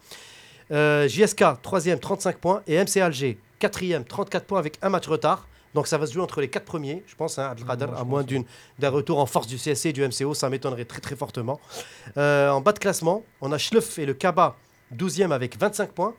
Euh, 0.71 1.07
JSK 1.07 1.42
3e 1.63 2.00
35 2.00 2.38
points 2.38 2.62
et 2.68 2.75
MC 2.77 2.97
Alger 2.97 3.38
4e 3.59 4.04
34 4.06 4.45
points 4.45 4.59
avec 4.59 4.77
un 4.81 4.89
match 4.89 5.07
retard. 5.07 5.47
Donc 5.74 5.88
ça 5.88 5.97
va 5.97 6.06
se 6.06 6.12
jouer 6.12 6.21
entre 6.24 6.42
les 6.42 6.50
quatre 6.50 6.65
premiers, 6.65 7.01
je 7.07 7.15
pense, 7.15 7.39
hein, 7.39 7.47
Abdelkader, 7.51 7.88
à 7.97 8.04
moins 8.04 8.24
d'une- 8.24 8.44
d'un 8.80 8.90
retour 8.90 9.19
en 9.19 9.26
force 9.26 9.47
du 9.47 9.57
CSC 9.57 9.85
et 9.90 9.94
du 9.94 10.04
MCO, 10.06 10.33
ça 10.33 10.49
m'étonnerait 10.49 10.83
très 10.83 10.99
très 10.99 11.16
fortement. 11.16 11.61
Euh, 12.18 12.49
en 12.49 12.59
bas 12.59 12.73
de 12.73 12.80
classement, 12.80 13.23
on 13.40 13.54
a 13.54 13.57
Schleuf 13.57 13.97
et 13.97 14.06
le 14.06 14.14
Kaba 14.14 14.57
12e 14.98 15.31
avec 15.31 15.57
25 15.57 15.92
points. 15.92 16.14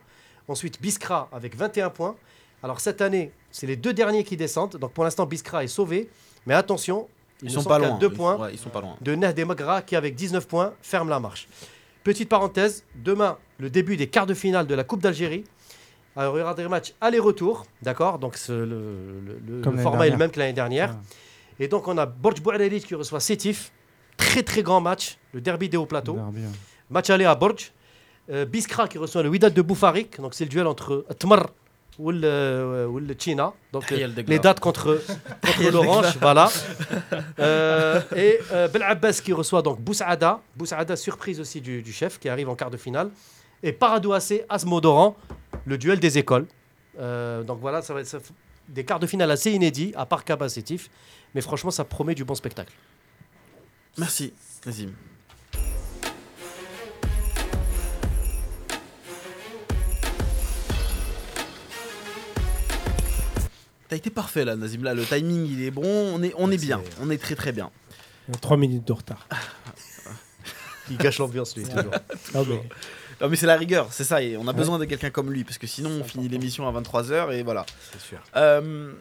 Ensuite, 0.49 0.81
Biskra 0.81 1.29
avec 1.33 1.57
21 1.57 1.91
points. 1.91 2.17
Alors 2.63 2.81
cette 2.81 3.01
année, 3.01 3.33
c'est 3.51 3.67
les 3.67 3.77
deux 3.77 3.93
derniers 3.93 4.25
qui 4.25 4.37
descendent. 4.37 4.77
Donc 4.77 4.93
pour 4.93 5.05
l'instant, 5.05 5.27
Biskra 5.27 5.65
est 5.65 5.69
sauvé. 5.69 6.09
Mais 6.47 6.55
attention, 6.55 7.09
ils, 7.41 7.47
Ils 7.47 7.49
ne 7.49 7.53
sont 7.55 7.63
sont 7.63 7.69
pas 7.69 7.79
loin. 7.79 7.99
deux 7.99 8.09
Ils- 8.11 8.17
points 8.17 8.37
ouais, 8.37 8.53
ils 8.53 8.59
sont 8.59 8.71
pas 8.71 8.81
loin. 8.81 8.97
de 9.01 9.15
Nehd 9.15 9.39
et 9.39 9.45
Magra 9.45 9.83
qui, 9.83 9.97
avec 9.97 10.15
19 10.15 10.47
points, 10.47 10.73
ferme 10.83 11.09
la 11.09 11.21
marche. 11.21 11.49
Petite 12.05 12.29
parenthèse, 12.29 12.85
demain, 12.97 13.39
le 13.59 13.71
début 13.71 13.97
des 13.97 14.09
quarts 14.09 14.27
de 14.27 14.35
finale 14.35 14.67
de 14.67 14.75
la 14.75 14.83
Coupe 14.85 15.01
d'Algérie. 15.03 15.45
Alors, 16.17 16.37
il 16.37 16.41
y 16.41 16.43
aura 16.43 16.55
des 16.55 16.67
matchs 16.69 16.93
aller-retour, 17.01 17.65
d'accord? 17.81 18.19
Donc, 18.19 18.37
le, 18.49 18.65
le- 18.67 19.41
le- 19.47 19.61
Comme 19.63 19.73
le 19.73 19.79
l'année 19.79 19.83
format 19.83 20.07
est 20.09 20.11
le 20.11 20.17
même 20.17 20.31
que 20.31 20.39
l'année 20.41 20.53
dernière. 20.53 20.91
Ouais. 20.91 21.65
Et 21.65 21.69
donc, 21.69 21.87
on 21.89 21.97
a 21.97 22.05
Borj 22.07 22.43
Bouarelit 22.43 22.81
qui 22.83 22.95
reçoit 22.97 23.21
Sétif. 23.21 23.71
Très, 24.17 24.43
très 24.43 24.63
grand 24.63 24.81
match, 24.81 25.17
le 25.33 25.41
derby 25.41 25.69
des 25.69 25.77
hauts 25.77 25.87
plateaux. 25.87 26.15
Derby, 26.15 26.41
ouais. 26.41 26.47
Match 26.91 27.09
aller 27.09 27.25
à 27.25 27.35
Borj. 27.35 27.73
Euh, 28.31 28.45
Biskra 28.45 28.89
qui 28.89 28.99
reçoit 28.99 29.23
le 29.23 29.29
Wydad 29.29 29.53
de 29.53 29.63
Boufarik. 29.63 30.21
Donc, 30.21 30.35
c'est 30.35 30.45
le 30.45 30.51
duel 30.51 30.67
entre 30.67 31.05
Tmar 31.19 31.51
ou 31.99 32.11
le, 32.11 32.21
euh, 32.25 32.87
ou 32.87 32.99
le 32.99 33.15
China. 33.19 33.53
Donc, 33.73 33.91
euh, 33.93 34.09
les 34.27 34.39
dates 34.39 34.61
contre, 34.61 35.01
contre 35.45 35.71
l'Orange, 35.71 36.17
voilà. 36.21 36.51
Euh, 37.39 38.01
et 38.15 38.39
euh, 38.53 38.69
Bel 38.69 38.83
Abbas 38.83 39.21
qui 39.25 39.33
reçoit 39.33 39.63
donc 39.63 39.81
Boussaada. 39.81 40.41
Boussaada, 40.57 40.97
surprise 40.97 41.41
aussi 41.41 41.61
du, 41.61 41.83
du 41.83 41.93
chef 41.93 42.19
qui 42.19 42.29
arrive 42.29 42.49
en 42.49 42.55
quart 42.55 42.71
de 42.71 42.77
finale. 42.77 43.11
Et 43.63 43.73
Paradou 43.73 44.13
AC, 44.13 44.45
Asmodoran, 44.49 45.17
le 45.65 45.79
duel 45.79 45.99
des 45.99 46.19
écoles. 46.19 46.47
Euh, 46.99 47.43
donc 47.43 47.61
voilà, 47.61 47.83
ça 47.83 47.95
va 47.95 48.01
être 48.01 48.07
ça 48.07 48.19
des 48.69 48.85
quarts 48.85 49.01
de 49.01 49.07
finale 49.07 49.31
assez 49.31 49.51
inédits, 49.51 49.93
à 49.97 50.07
part 50.07 50.23
Sétif. 50.49 50.91
Mais 51.35 51.41
franchement, 51.41 51.71
ça 51.71 51.85
promet 51.85 52.15
du 52.15 52.25
bon 52.25 52.35
spectacle. 52.35 52.73
Merci, 53.99 54.33
Nazim. 54.67 54.93
T'as 63.93 63.99
été 63.99 64.09
parfait 64.09 64.47
là, 64.47 64.57
Nazim. 64.57 64.83
Là, 64.85 64.95
le 64.95 65.05
timing 65.05 65.45
il 65.47 65.63
est 65.63 65.71
bon. 65.71 65.83
On 65.85 66.23
est, 66.23 66.33
on 66.39 66.51
est 66.51 66.57
bien. 66.57 66.81
On 67.03 67.11
est 67.11 67.19
très 67.19 67.35
très 67.35 67.53
bien. 67.53 67.71
Il 68.27 68.33
y 68.33 68.37
a 68.39 68.41
Trois 68.41 68.57
minutes 68.57 68.87
de 68.87 68.93
retard. 68.95 69.29
Il 70.91 70.97
gâche 70.97 71.19
l'ambiance, 71.19 71.55
lui, 71.55 71.65
toujours. 71.65 71.93
Ah, 72.35 72.39
mais 72.49 72.63
Non, 73.21 73.29
mais 73.29 73.37
c'est 73.37 73.45
la 73.47 73.57
rigueur, 73.59 73.93
c'est 73.93 74.05
ça. 74.05 74.23
Et 74.23 74.39
on 74.39 74.45
a 74.45 74.53
Ouais. 74.53 74.55
besoin 74.55 74.79
de 74.79 74.87
quelqu'un 74.87 75.11
comme 75.11 75.31
lui, 75.31 75.45
parce 75.45 75.59
que 75.59 75.67
sinon, 75.67 75.91
on 75.91 76.05
finit 76.05 76.29
l'émission 76.29 76.67
à 76.67 76.73
23h 76.73 77.35
et 77.35 77.43
voilà. 77.43 77.67
C'est 77.93 78.01
sûr. 78.01 78.19
Euh, 78.35 78.95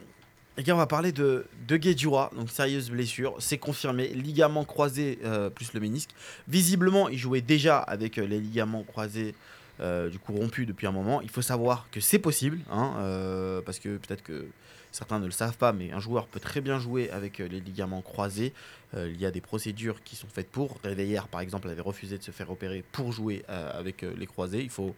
les 0.58 0.62
gars, 0.62 0.74
on 0.74 0.78
va 0.78 0.86
parler 0.86 1.12
de, 1.12 1.46
de 1.66 1.76
Guedjura, 1.78 2.30
donc 2.36 2.50
sérieuse 2.50 2.90
blessure, 2.90 3.34
c'est 3.38 3.56
confirmé, 3.56 4.08
ligament 4.08 4.66
croisé 4.66 5.20
euh, 5.24 5.48
plus 5.48 5.72
le 5.72 5.80
ménisque. 5.80 6.10
Visiblement, 6.48 7.08
il 7.08 7.16
jouait 7.16 7.40
déjà 7.40 7.78
avec 7.78 8.18
euh, 8.18 8.26
les 8.26 8.40
ligaments 8.40 8.82
croisés, 8.82 9.34
euh, 9.80 10.10
du 10.10 10.18
coup 10.18 10.34
rompus 10.34 10.66
depuis 10.66 10.86
un 10.86 10.92
moment. 10.92 11.22
Il 11.22 11.30
faut 11.30 11.40
savoir 11.40 11.86
que 11.90 12.00
c'est 12.00 12.18
possible, 12.18 12.58
hein, 12.70 12.92
euh, 12.98 13.62
parce 13.64 13.78
que 13.78 13.96
peut-être 13.96 14.22
que 14.22 14.44
certains 14.92 15.18
ne 15.18 15.24
le 15.24 15.32
savent 15.32 15.56
pas, 15.56 15.72
mais 15.72 15.90
un 15.90 15.98
joueur 15.98 16.26
peut 16.26 16.38
très 16.38 16.60
bien 16.60 16.78
jouer 16.78 17.10
avec 17.10 17.40
euh, 17.40 17.48
les 17.48 17.60
ligaments 17.60 18.02
croisés. 18.02 18.52
Euh, 18.94 19.10
il 19.12 19.20
y 19.20 19.26
a 19.26 19.30
des 19.30 19.40
procédures 19.40 20.02
qui 20.04 20.14
sont 20.14 20.28
faites 20.28 20.50
pour. 20.50 20.78
Réveillère, 20.84 21.26
par 21.28 21.40
exemple, 21.40 21.68
avait 21.68 21.80
refusé 21.80 22.18
de 22.18 22.22
se 22.22 22.30
faire 22.30 22.50
opérer 22.50 22.84
pour 22.92 23.10
jouer 23.10 23.44
euh, 23.48 23.70
avec 23.72 24.02
les 24.02 24.26
croisés. 24.26 24.62
Il 24.62 24.70
faut 24.70 24.94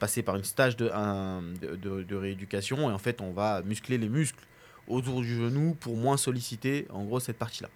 passer 0.00 0.22
par 0.24 0.34
une 0.34 0.42
stage 0.42 0.76
de, 0.76 0.90
rééducation 2.16 2.90
et 2.90 2.92
en 2.92 2.98
fait, 2.98 3.20
on 3.20 3.30
va 3.30 3.62
muscler 3.62 3.98
les 3.98 4.08
muscles 4.08 4.44
autour 4.88 5.20
du 5.20 5.36
genou 5.36 5.76
pour 5.78 5.96
moins 5.96 6.16
solliciter 6.16 6.88
en 6.90 7.04
gros 7.04 7.20
cette 7.20 7.38
partie-là. 7.38 7.68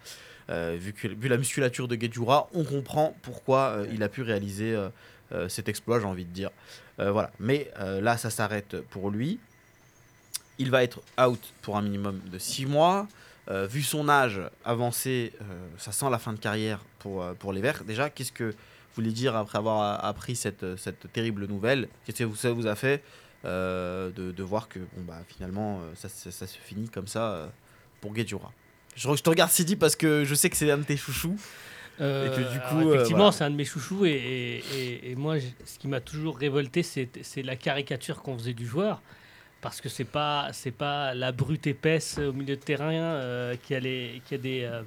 Vu, 0.75 0.93
la 1.29 1.37
musculature 1.37 1.87
de 1.87 1.95
Guedjura, 1.95 2.49
on 2.53 2.65
comprend 2.65 3.15
pourquoi 3.21 3.83
il 3.93 4.03
a 4.03 4.09
pu 4.09 4.23
réaliser 4.23 4.77
cet 5.47 5.69
exploit, 5.69 6.01
j'ai 6.01 6.05
envie 6.05 6.25
de 6.25 6.33
dire. 6.33 6.49
Voilà. 6.97 7.31
Mais 7.39 7.71
là, 7.77 8.17
ça 8.17 8.29
s'arrête 8.29 8.75
pour 8.89 9.09
lui. 9.09 9.39
Il 10.61 10.69
va 10.71 10.83
être 10.83 10.99
out 11.19 11.39
pour 11.61 11.77
un 11.77 11.81
minimum 11.81 12.19
de 12.31 12.37
6 12.39 12.65
mois. 12.65 13.07
Euh, 13.49 13.65
vu 13.65 13.81
son 13.81 14.07
âge 14.07 14.39
avancé, 14.63 15.33
euh, 15.41 15.43
ça 15.77 15.91
sent 15.91 16.05
la 16.11 16.19
fin 16.19 16.31
de 16.33 16.39
carrière 16.39 16.79
pour, 16.99 17.23
euh, 17.23 17.33
pour 17.33 17.51
les 17.51 17.61
Verts. 17.61 17.83
Déjà, 17.83 18.09
qu'est-ce 18.09 18.31
que 18.31 18.43
vous 18.51 18.95
voulez 18.95 19.11
dire 19.11 19.35
après 19.35 19.57
avoir 19.57 20.05
appris 20.05 20.35
cette, 20.35 20.65
cette 20.77 21.11
terrible 21.11 21.45
nouvelle? 21.47 21.87
Qu'est-ce 22.05 22.23
que 22.23 22.35
ça 22.35 22.51
vous 22.51 22.67
a 22.67 22.75
fait 22.75 23.03
de, 23.43 24.11
de 24.31 24.43
voir 24.43 24.67
que 24.69 24.77
bon, 24.79 25.01
bah, 25.07 25.19
finalement 25.27 25.81
ça, 25.95 26.07
ça- 26.09 26.29
ça 26.31 26.45
se 26.45 26.57
finit 26.59 26.89
comme 26.89 27.07
ça 27.07 27.49
pour 27.99 28.13
Guedjura 28.13 28.51
je, 28.95 29.09
je 29.15 29.23
te 29.23 29.29
regarde 29.31 29.49
Sidi 29.49 29.75
parce 29.75 29.95
que 29.95 30.23
je 30.25 30.35
sais 30.35 30.49
que 30.51 30.55
c'est 30.57 30.69
un 30.69 30.77
de 30.77 30.83
tes 30.83 30.97
chouchous. 30.97 31.37
Et 31.99 32.03
que 32.03 32.51
du 32.53 32.59
coup, 32.59 32.91
effectivement, 32.93 33.17
voilà. 33.17 33.31
c'est 33.31 33.43
un 33.43 33.49
de 33.51 33.55
mes 33.55 33.65
chouchous. 33.65 34.05
Et, 34.05 34.11
et- 34.11 34.63
et- 34.79 35.11
et 35.11 35.15
moi, 35.15 35.35
ce 35.65 35.77
qui 35.79 35.87
m'a 35.87 36.01
toujours 36.01 36.37
révolté, 36.37 36.83
c'est 36.83 37.09
c'est 37.21 37.41
la 37.43 37.55
caricature 37.55 38.21
qu'on 38.21 38.37
faisait 38.37 38.53
du 38.53 38.65
joueur. 38.67 39.01
Parce 39.61 39.79
que 39.79 39.89
c'est 39.89 40.05
pas, 40.05 40.49
c'est 40.53 40.71
pas 40.71 41.13
la 41.13 41.31
brute 41.31 41.67
épaisse 41.67 42.17
au 42.17 42.33
milieu 42.33 42.55
de 42.55 42.61
terrain 42.61 42.91
euh, 42.91 43.55
qui, 43.61 43.75
a 43.75 43.79
les- 43.79 44.21
qui, 44.25 44.33
a 44.33 44.37
des, 44.39 44.63
euh, 44.63 44.81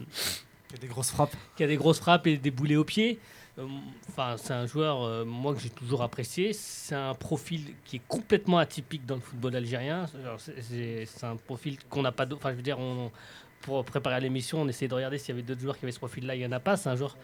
y 0.72 0.74
a 0.74 0.78
des 0.78 0.88
grosses 0.88 1.10
frappes. 1.10 1.36
qui 1.56 1.62
a 1.62 1.66
des 1.68 1.76
grosses 1.76 2.00
frappes 2.00 2.26
et 2.26 2.36
des 2.36 2.50
boulets 2.50 2.76
aux 2.76 2.84
pieds. 2.84 3.18
Euh, 3.58 3.66
Enfin, 4.08 4.34
c'est 4.36 4.52
un 4.52 4.66
joueur, 4.66 5.24
moi, 5.24 5.54
que 5.54 5.60
j'ai 5.60 5.70
toujours 5.70 6.02
apprécié. 6.02 6.52
C'est 6.52 6.94
un 6.96 7.14
profil 7.14 7.74
qui 7.84 7.96
est 7.96 8.02
complètement 8.08 8.58
atypique 8.58 9.06
dans 9.06 9.14
le 9.14 9.20
football 9.20 9.54
algérien. 9.56 10.06
C'est- 10.38 11.24
un 11.24 11.36
profil 11.36 11.78
qu'on 11.88 12.02
n'a 12.02 12.10
pas. 12.12 12.26
Enfin, 12.32 12.50
je 12.50 12.56
veux 12.56 12.62
dire, 12.62 12.78
on- 12.80 13.12
pour 13.62 13.82
préparer 13.84 14.20
l'émission, 14.20 14.60
on 14.60 14.68
essayait 14.68 14.88
de 14.88 14.94
regarder 14.94 15.18
s'il 15.18 15.30
y 15.34 15.38
avait 15.38 15.42
d'autres 15.46 15.60
joueurs 15.60 15.78
qui 15.78 15.84
avaient 15.84 15.92
ce 15.92 15.98
profil-là. 15.98 16.34
Il 16.34 16.40
n'y 16.40 16.46
en 16.46 16.52
a 16.52 16.60
pas. 16.60 16.76
C'est 16.76 16.88
un 16.90 16.96
joueur 16.96 17.16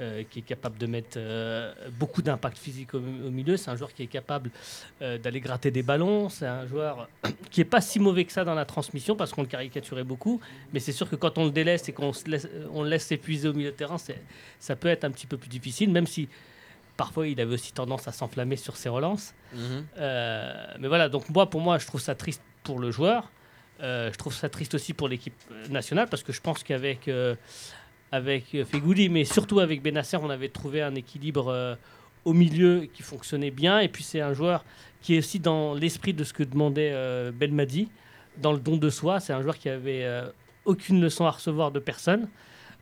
euh, 0.00 0.22
qui 0.30 0.38
est 0.38 0.42
capable 0.42 0.78
de 0.78 0.86
mettre 0.86 1.16
euh, 1.16 1.74
beaucoup 1.98 2.22
d'impact 2.22 2.56
physique 2.56 2.94
au, 2.94 2.98
au 2.98 3.30
milieu. 3.30 3.56
C'est 3.56 3.68
un 3.68 3.74
joueur 3.74 3.92
qui 3.92 4.04
est 4.04 4.06
capable 4.06 4.52
euh, 5.02 5.18
d'aller 5.18 5.40
gratter 5.40 5.72
des 5.72 5.82
ballons. 5.82 6.28
C'est 6.28 6.46
un 6.46 6.68
joueur 6.68 7.08
qui 7.50 7.62
est 7.62 7.64
pas 7.64 7.80
si 7.80 7.98
mauvais 7.98 8.24
que 8.24 8.30
ça 8.30 8.44
dans 8.44 8.54
la 8.54 8.64
transmission 8.64 9.16
parce 9.16 9.32
qu'on 9.32 9.42
le 9.42 9.48
caricaturait 9.48 10.04
beaucoup. 10.04 10.40
Mais 10.72 10.78
c'est 10.78 10.92
sûr 10.92 11.10
que 11.10 11.16
quand 11.16 11.36
on 11.36 11.46
le 11.46 11.50
délaisse 11.50 11.88
et 11.88 11.92
qu'on 11.92 12.12
se 12.12 12.28
laisse, 12.28 12.46
on 12.72 12.84
le 12.84 12.90
laisse 12.90 13.06
s'épuiser 13.06 13.48
au 13.48 13.52
milieu 13.54 13.72
de 13.72 13.76
terrain, 13.76 13.96
ça 14.60 14.76
peut 14.76 14.86
être 14.86 15.02
un 15.02 15.10
petit 15.10 15.26
peu 15.26 15.36
plus 15.36 15.48
difficile, 15.48 15.90
même 15.90 16.06
si 16.06 16.28
parfois 16.96 17.26
il 17.26 17.40
avait 17.40 17.54
aussi 17.54 17.72
tendance 17.72 18.06
à 18.06 18.12
s'enflammer 18.12 18.54
sur 18.54 18.76
ses 18.76 18.90
relances. 18.90 19.34
Euh, 19.98 20.74
mais 20.78 20.86
voilà, 20.86 21.08
donc 21.08 21.28
moi, 21.28 21.50
pour 21.50 21.60
moi, 21.60 21.78
je 21.78 21.88
trouve 21.88 22.00
ça 22.00 22.14
triste 22.14 22.42
pour 22.62 22.78
le 22.78 22.92
joueur. 22.92 23.32
Je 23.80 24.16
trouve 24.16 24.32
ça 24.32 24.48
triste 24.48 24.74
aussi 24.74 24.94
pour 24.94 25.08
l'équipe 25.08 25.34
nationale 25.70 26.06
parce 26.08 26.22
que 26.22 26.32
je 26.32 26.40
pense 26.40 26.62
qu'avec 26.62 27.10
avec 28.12 28.54
euh, 28.54 28.64
Fegouli, 28.64 29.08
mais 29.08 29.24
surtout 29.24 29.60
avec 29.60 29.82
Benasser, 29.82 30.16
on 30.16 30.30
avait 30.30 30.48
trouvé 30.48 30.82
un 30.82 30.94
équilibre 30.94 31.48
euh, 31.48 31.74
au 32.24 32.32
milieu 32.32 32.88
qui 32.92 33.02
fonctionnait 33.02 33.50
bien. 33.50 33.80
Et 33.80 33.88
puis 33.88 34.02
c'est 34.02 34.20
un 34.20 34.32
joueur 34.32 34.64
qui 35.02 35.14
est 35.14 35.18
aussi 35.18 35.38
dans 35.40 35.74
l'esprit 35.74 36.14
de 36.14 36.24
ce 36.24 36.32
que 36.32 36.42
demandait 36.42 36.90
euh, 36.92 37.30
Belmadi, 37.32 37.88
dans 38.38 38.52
le 38.52 38.58
don 38.58 38.76
de 38.76 38.90
soi. 38.90 39.20
C'est 39.20 39.32
un 39.32 39.42
joueur 39.42 39.58
qui 39.58 39.68
avait 39.68 40.04
euh, 40.04 40.28
aucune 40.64 41.00
leçon 41.00 41.26
à 41.26 41.30
recevoir 41.30 41.70
de 41.70 41.78
personne. 41.78 42.28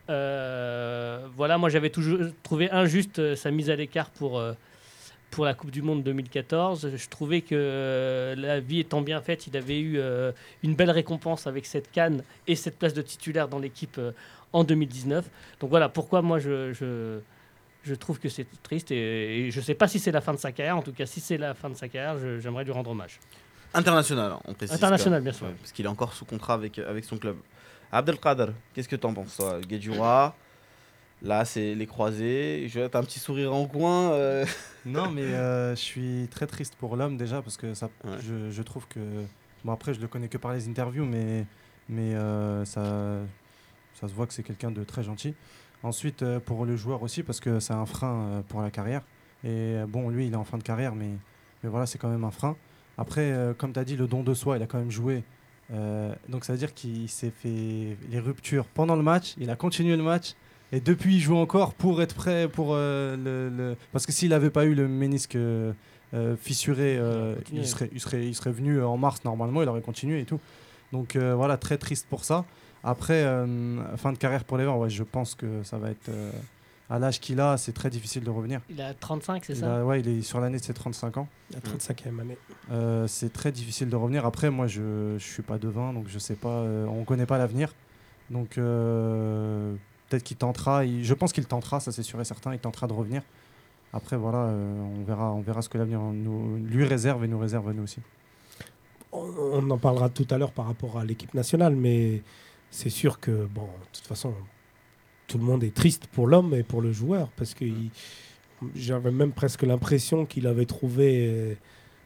Voilà, 0.08 1.58
moi 1.58 1.68
j'avais 1.68 1.90
toujours 1.90 2.18
trouvé 2.44 2.70
injuste 2.70 3.34
sa 3.34 3.50
mise 3.50 3.70
à 3.70 3.76
l'écart 3.76 4.10
pour, 4.10 4.40
pour 5.32 5.44
la 5.44 5.52
Coupe 5.52 5.72
du 5.72 5.82
Monde 5.82 6.04
2014. 6.04 6.92
Je 6.94 7.08
trouvais 7.08 7.40
que 7.40 8.32
la 8.38 8.60
vie 8.60 8.78
étant 8.78 9.00
bien 9.00 9.20
faite, 9.20 9.48
il 9.48 9.56
avait 9.56 9.80
eu 9.80 10.00
une 10.62 10.76
belle 10.76 10.92
récompense 10.92 11.48
avec 11.48 11.66
cette 11.66 11.90
canne 11.90 12.22
et 12.46 12.54
cette 12.54 12.78
place 12.78 12.94
de 12.94 13.02
titulaire 13.02 13.48
dans 13.48 13.58
l'équipe 13.58 14.00
en 14.56 14.64
2019. 14.64 15.28
Donc 15.60 15.70
voilà 15.70 15.88
pourquoi 15.88 16.22
moi 16.22 16.38
je, 16.38 16.72
je, 16.72 17.20
je 17.82 17.94
trouve 17.94 18.18
que 18.18 18.28
c'est 18.28 18.46
triste 18.62 18.90
et, 18.90 19.46
et 19.46 19.50
je 19.50 19.60
ne 19.60 19.64
sais 19.64 19.74
pas 19.74 19.86
si 19.88 19.98
c'est 19.98 20.12
la 20.12 20.20
fin 20.20 20.32
de 20.34 20.38
sa 20.38 20.52
carrière. 20.52 20.76
En 20.76 20.82
tout 20.82 20.92
cas, 20.92 21.06
si 21.06 21.20
c'est 21.20 21.38
la 21.38 21.54
fin 21.54 21.68
de 21.70 21.74
sa 21.74 21.88
carrière, 21.88 22.18
je- 22.18 22.40
j'aimerais 22.40 22.64
lui 22.64 22.72
rendre 22.72 22.90
hommage. 22.90 23.20
International, 23.74 24.32
hein, 24.32 24.40
on 24.46 24.54
précise. 24.54 24.74
International, 24.76 25.22
bien 25.22 25.32
sûr. 25.32 25.46
Ouais, 25.46 25.54
parce 25.60 25.72
qu'il 25.72 25.84
est 25.84 25.88
encore 25.88 26.12
sous 26.14 26.24
contrat 26.24 26.54
avec, 26.54 26.78
avec 26.78 27.04
son 27.04 27.18
club. 27.18 27.36
Abdelkader, 27.92 28.46
qu'est-ce 28.74 28.88
que 28.88 28.96
t'en 28.96 29.12
penses, 29.12 29.36
toi 29.36 29.60
Guedjura, 29.60 30.34
là, 31.22 31.44
c'est 31.44 31.74
les 31.74 31.86
croisés. 31.86 32.66
Je 32.68 32.80
un 32.80 32.88
petit 32.88 33.20
sourire 33.20 33.54
en 33.54 33.66
coin. 33.66 34.12
euh. 34.12 34.44
Non, 34.86 35.10
mais 35.10 35.22
euh, 35.22 35.74
je 35.74 35.80
suis 35.80 36.28
très 36.30 36.46
triste 36.46 36.74
pour 36.78 36.96
l'homme 36.96 37.16
déjà 37.16 37.42
parce 37.42 37.56
que 37.56 37.74
ça, 37.74 37.90
Ouais. 38.04 38.16
je, 38.26 38.50
je 38.50 38.62
trouve 38.62 38.86
que. 38.88 39.00
Bon, 39.64 39.72
après, 39.72 39.92
je 39.94 40.00
le 40.00 40.06
connais 40.08 40.28
que 40.28 40.38
par 40.38 40.52
les 40.54 40.68
interviews, 40.68 41.04
mais, 41.04 41.44
mais 41.88 42.14
euh, 42.14 42.64
ça, 42.64 42.80
ça 44.00 44.08
se 44.08 44.14
voit 44.14 44.26
que 44.26 44.32
c'est 44.34 44.42
quelqu'un 44.42 44.70
de 44.70 44.84
très 44.84 45.02
gentil. 45.02 45.34
Ensuite, 45.82 46.22
euh, 46.22 46.40
pour 46.40 46.64
le 46.64 46.76
joueur 46.76 47.02
aussi, 47.02 47.22
parce 47.22 47.40
que 47.40 47.60
c'est 47.60 47.72
un 47.74 47.86
frein 47.86 48.14
euh, 48.14 48.40
pour 48.48 48.62
la 48.62 48.70
carrière. 48.70 49.02
Et 49.44 49.48
euh, 49.76 49.86
bon, 49.86 50.08
lui, 50.08 50.26
il 50.26 50.32
est 50.32 50.36
en 50.36 50.44
fin 50.44 50.58
de 50.58 50.62
carrière, 50.62 50.94
mais, 50.94 51.10
mais 51.62 51.68
voilà, 51.70 51.86
c'est 51.86 51.98
quand 51.98 52.08
même 52.08 52.24
un 52.24 52.30
frein. 52.30 52.56
Après, 52.98 53.30
comme 53.58 53.72
tu 53.74 53.78
as 53.78 53.84
dit, 53.84 53.94
le 53.96 54.06
don 54.06 54.22
de 54.22 54.32
soi, 54.32 54.56
il 54.56 54.62
a 54.62 54.66
quand 54.66 54.78
même 54.78 54.90
joué. 54.90 55.22
Euh, 55.72 56.14
donc 56.28 56.44
ça 56.44 56.52
veut 56.54 56.58
dire 56.58 56.72
qu'il 56.72 57.08
s'est 57.10 57.30
fait 57.30 57.96
les 58.10 58.20
ruptures 58.20 58.64
pendant 58.66 58.96
le 58.96 59.02
match, 59.02 59.34
il 59.36 59.50
a 59.50 59.56
continué 59.56 59.96
le 59.96 60.02
match. 60.02 60.32
Et 60.72 60.80
depuis, 60.80 61.16
il 61.16 61.20
joue 61.20 61.36
encore 61.36 61.74
pour 61.74 62.00
être 62.02 62.14
prêt 62.14 62.48
pour 62.48 62.68
euh, 62.72 63.16
le, 63.16 63.54
le- 63.54 63.76
Parce 63.92 64.06
que 64.06 64.12
s'il 64.12 64.30
n'avait 64.30 64.50
pas 64.50 64.64
eu 64.64 64.74
le 64.74 64.88
ménisque 64.88 65.36
euh, 65.36 65.72
fissuré, 66.40 66.94
Il 66.94 67.00
a 67.00 67.34
continué. 67.36 67.60
il, 67.62 67.66
serait, 67.66 67.90
il, 67.92 68.00
serait, 68.00 68.26
il 68.26 68.34
serait 68.34 68.50
venu 68.52 68.82
en 68.82 68.96
mars 68.96 69.22
normalement, 69.24 69.62
il 69.62 69.68
aurait 69.68 69.82
continué 69.82 70.20
et 70.20 70.24
tout. 70.24 70.40
Donc 70.92 71.16
euh, 71.16 71.34
voilà, 71.34 71.56
très 71.56 71.78
triste 71.78 72.06
pour 72.08 72.24
ça. 72.24 72.44
Après, 72.84 73.24
euh, 73.24 73.96
fin 73.96 74.12
de 74.12 74.18
carrière 74.18 74.44
pour 74.44 74.56
les 74.58 74.64
Verts, 74.64 74.78
ouais, 74.78 74.90
je 74.90 75.02
pense 75.02 75.34
que 75.34 75.62
ça 75.64 75.76
va 75.78 75.90
être... 75.90 76.08
euh, 76.08 76.30
à 76.88 77.00
l'âge 77.00 77.18
qu'il 77.18 77.40
a, 77.40 77.56
c'est 77.56 77.72
très 77.72 77.90
difficile 77.90 78.22
de 78.22 78.30
revenir. 78.30 78.60
Il 78.70 78.80
a 78.80 78.94
35, 78.94 79.44
c'est 79.44 79.56
ça 79.56 79.78
a- 79.80 79.84
ouais, 79.84 79.98
il 80.00 80.08
est 80.08 80.22
sur 80.22 80.38
l'année 80.38 80.58
de 80.58 80.62
ses 80.62 80.72
35 80.72 81.16
ans. 81.16 81.26
La 81.52 81.58
35e 81.58 82.20
année. 82.20 82.38
Euh, 82.70 83.08
c'est 83.08 83.32
très 83.32 83.50
difficile 83.50 83.88
de 83.88 83.96
revenir. 83.96 84.24
Après, 84.24 84.50
moi, 84.50 84.68
je 84.68 85.14
ne 85.14 85.18
suis 85.18 85.42
pas 85.42 85.58
devin, 85.58 85.92
donc 85.92 86.04
je 86.06 86.20
sais 86.20 86.36
pas. 86.36 86.48
euh, 86.60 86.86
on 86.86 87.00
ne 87.00 87.04
connaît 87.04 87.26
pas 87.26 87.38
l'avenir. 87.38 87.72
Donc, 88.30 88.56
euh, 88.58 89.74
peut-être 90.08 90.22
qu'il 90.22 90.36
tentera. 90.36 90.84
il- 90.84 91.04
je 91.04 91.14
pense 91.14 91.32
qu'il 91.32 91.46
tentera, 91.46 91.80
ça 91.80 91.90
c'est 91.90 92.02
sûr 92.04 92.20
et 92.20 92.24
certain. 92.24 92.52
Il 92.54 92.60
tentera 92.60 92.86
de 92.86 92.92
revenir. 92.92 93.22
Après, 93.92 94.16
voilà, 94.16 94.38
euh, 94.44 94.80
on, 95.00 95.02
verra, 95.04 95.32
on 95.32 95.40
verra 95.40 95.62
ce 95.62 95.68
que 95.68 95.78
l'avenir 95.78 96.00
nous- 96.00 96.56
lui 96.56 96.84
réserve 96.84 97.24
et 97.24 97.28
nous 97.28 97.38
réserve 97.38 97.72
nous 97.72 97.82
aussi. 97.82 98.00
On, 99.16 99.70
en 99.70 99.78
parlera 99.78 100.08
tout 100.08 100.26
à 100.30 100.38
l'heure 100.38 100.52
par 100.52 100.66
rapport 100.66 100.98
à 100.98 101.04
l'équipe 101.04 101.34
nationale, 101.34 101.74
mais 101.74 102.22
c'est 102.70 102.90
sûr 102.90 103.20
que, 103.20 103.46
bon, 103.46 103.62
de 103.62 103.86
toute 103.92 104.06
façon, 104.06 104.34
tout 105.26 105.38
le 105.38 105.44
monde 105.44 105.64
est 105.64 105.74
triste 105.74 106.06
pour 106.08 106.26
l'homme 106.26 106.54
et 106.54 106.62
pour 106.62 106.82
le 106.82 106.92
joueur, 106.92 107.28
parce 107.36 107.54
que 107.54 107.64
j'avais 108.74 109.10
même 109.10 109.32
presque 109.32 109.62
l'impression 109.62 110.26
qu'il 110.26 110.46
avait 110.46 110.66
trouvé 110.66 111.28
euh, 111.28 111.54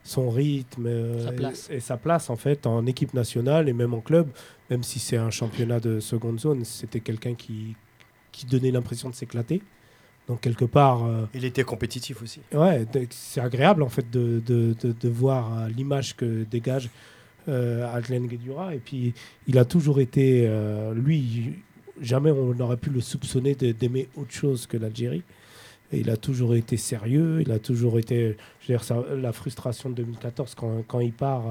son 0.03 0.29
rythme 0.29 0.85
euh, 0.87 1.53
Sa. 1.53 1.73
Et, 1.73 1.77
et 1.77 1.79
sa 1.79 1.97
place, 1.97 2.29
en 2.29 2.35
fait, 2.35 2.65
en 2.65 2.85
équipe 2.85 3.13
nationale 3.13 3.69
et 3.69 3.73
même 3.73 3.93
en 3.93 4.01
club, 4.01 4.29
même 4.69 4.83
si 4.83 4.99
c'est 4.99 5.17
un 5.17 5.29
championnat 5.29 5.79
de 5.79 5.99
seconde 5.99 6.39
zone, 6.39 6.65
c'était 6.65 7.01
quelqu'un 7.01 7.35
qui, 7.35 7.75
qui 8.31 8.45
donnait 8.45 8.71
l'impression 8.71 9.09
de 9.09 9.15
s'éclater. 9.15 9.61
Donc, 10.27 10.41
quelque 10.41 10.65
part... 10.65 11.05
euh, 11.05 11.25
Il 11.33 11.43
était 11.45 11.63
compétitif 11.63 12.21
aussi. 12.21 12.39
Ouais, 12.53 12.85
c'est 13.09 13.41
agréable 13.41 13.83
en 13.83 13.89
fait 13.89 14.09
de, 14.09 14.41
de, 14.45 14.75
de, 14.81 14.93
de 14.99 15.09
voir 15.09 15.57
euh, 15.57 15.67
l'image 15.67 16.15
que 16.15 16.43
dégage 16.43 16.89
euh, 17.49 17.91
Adlen. 17.93 18.25
Et 18.71 18.77
puis, 18.77 19.13
il 19.47 19.57
a 19.57 19.65
toujours 19.65 19.99
été, 19.99 20.45
euh, 20.47 20.93
lui, 20.93 21.59
jamais 21.99 22.31
on 22.31 22.53
n'aurait 22.53 22.77
pu 22.77 22.89
le 22.91 23.01
soupçonner 23.01 23.55
d'aimer 23.55 24.07
autre 24.15 24.31
chose 24.31 24.67
que 24.67 24.77
l'Algérie. 24.77 25.23
Et 25.91 25.99
il 25.99 26.09
a 26.09 26.15
toujours 26.15 26.55
été 26.55 26.77
sérieux, 26.77 27.41
il 27.41 27.51
a 27.51 27.59
toujours 27.59 27.99
été, 27.99 28.37
je 28.61 28.67
veux 28.67 28.77
dire, 28.77 28.83
ça- 28.85 29.03
la 29.17 29.33
frustration 29.33 29.89
de 29.89 29.95
2014 29.95 30.55
quand, 30.55 30.83
quand 30.87 31.01
il 31.01 31.11
part, 31.11 31.43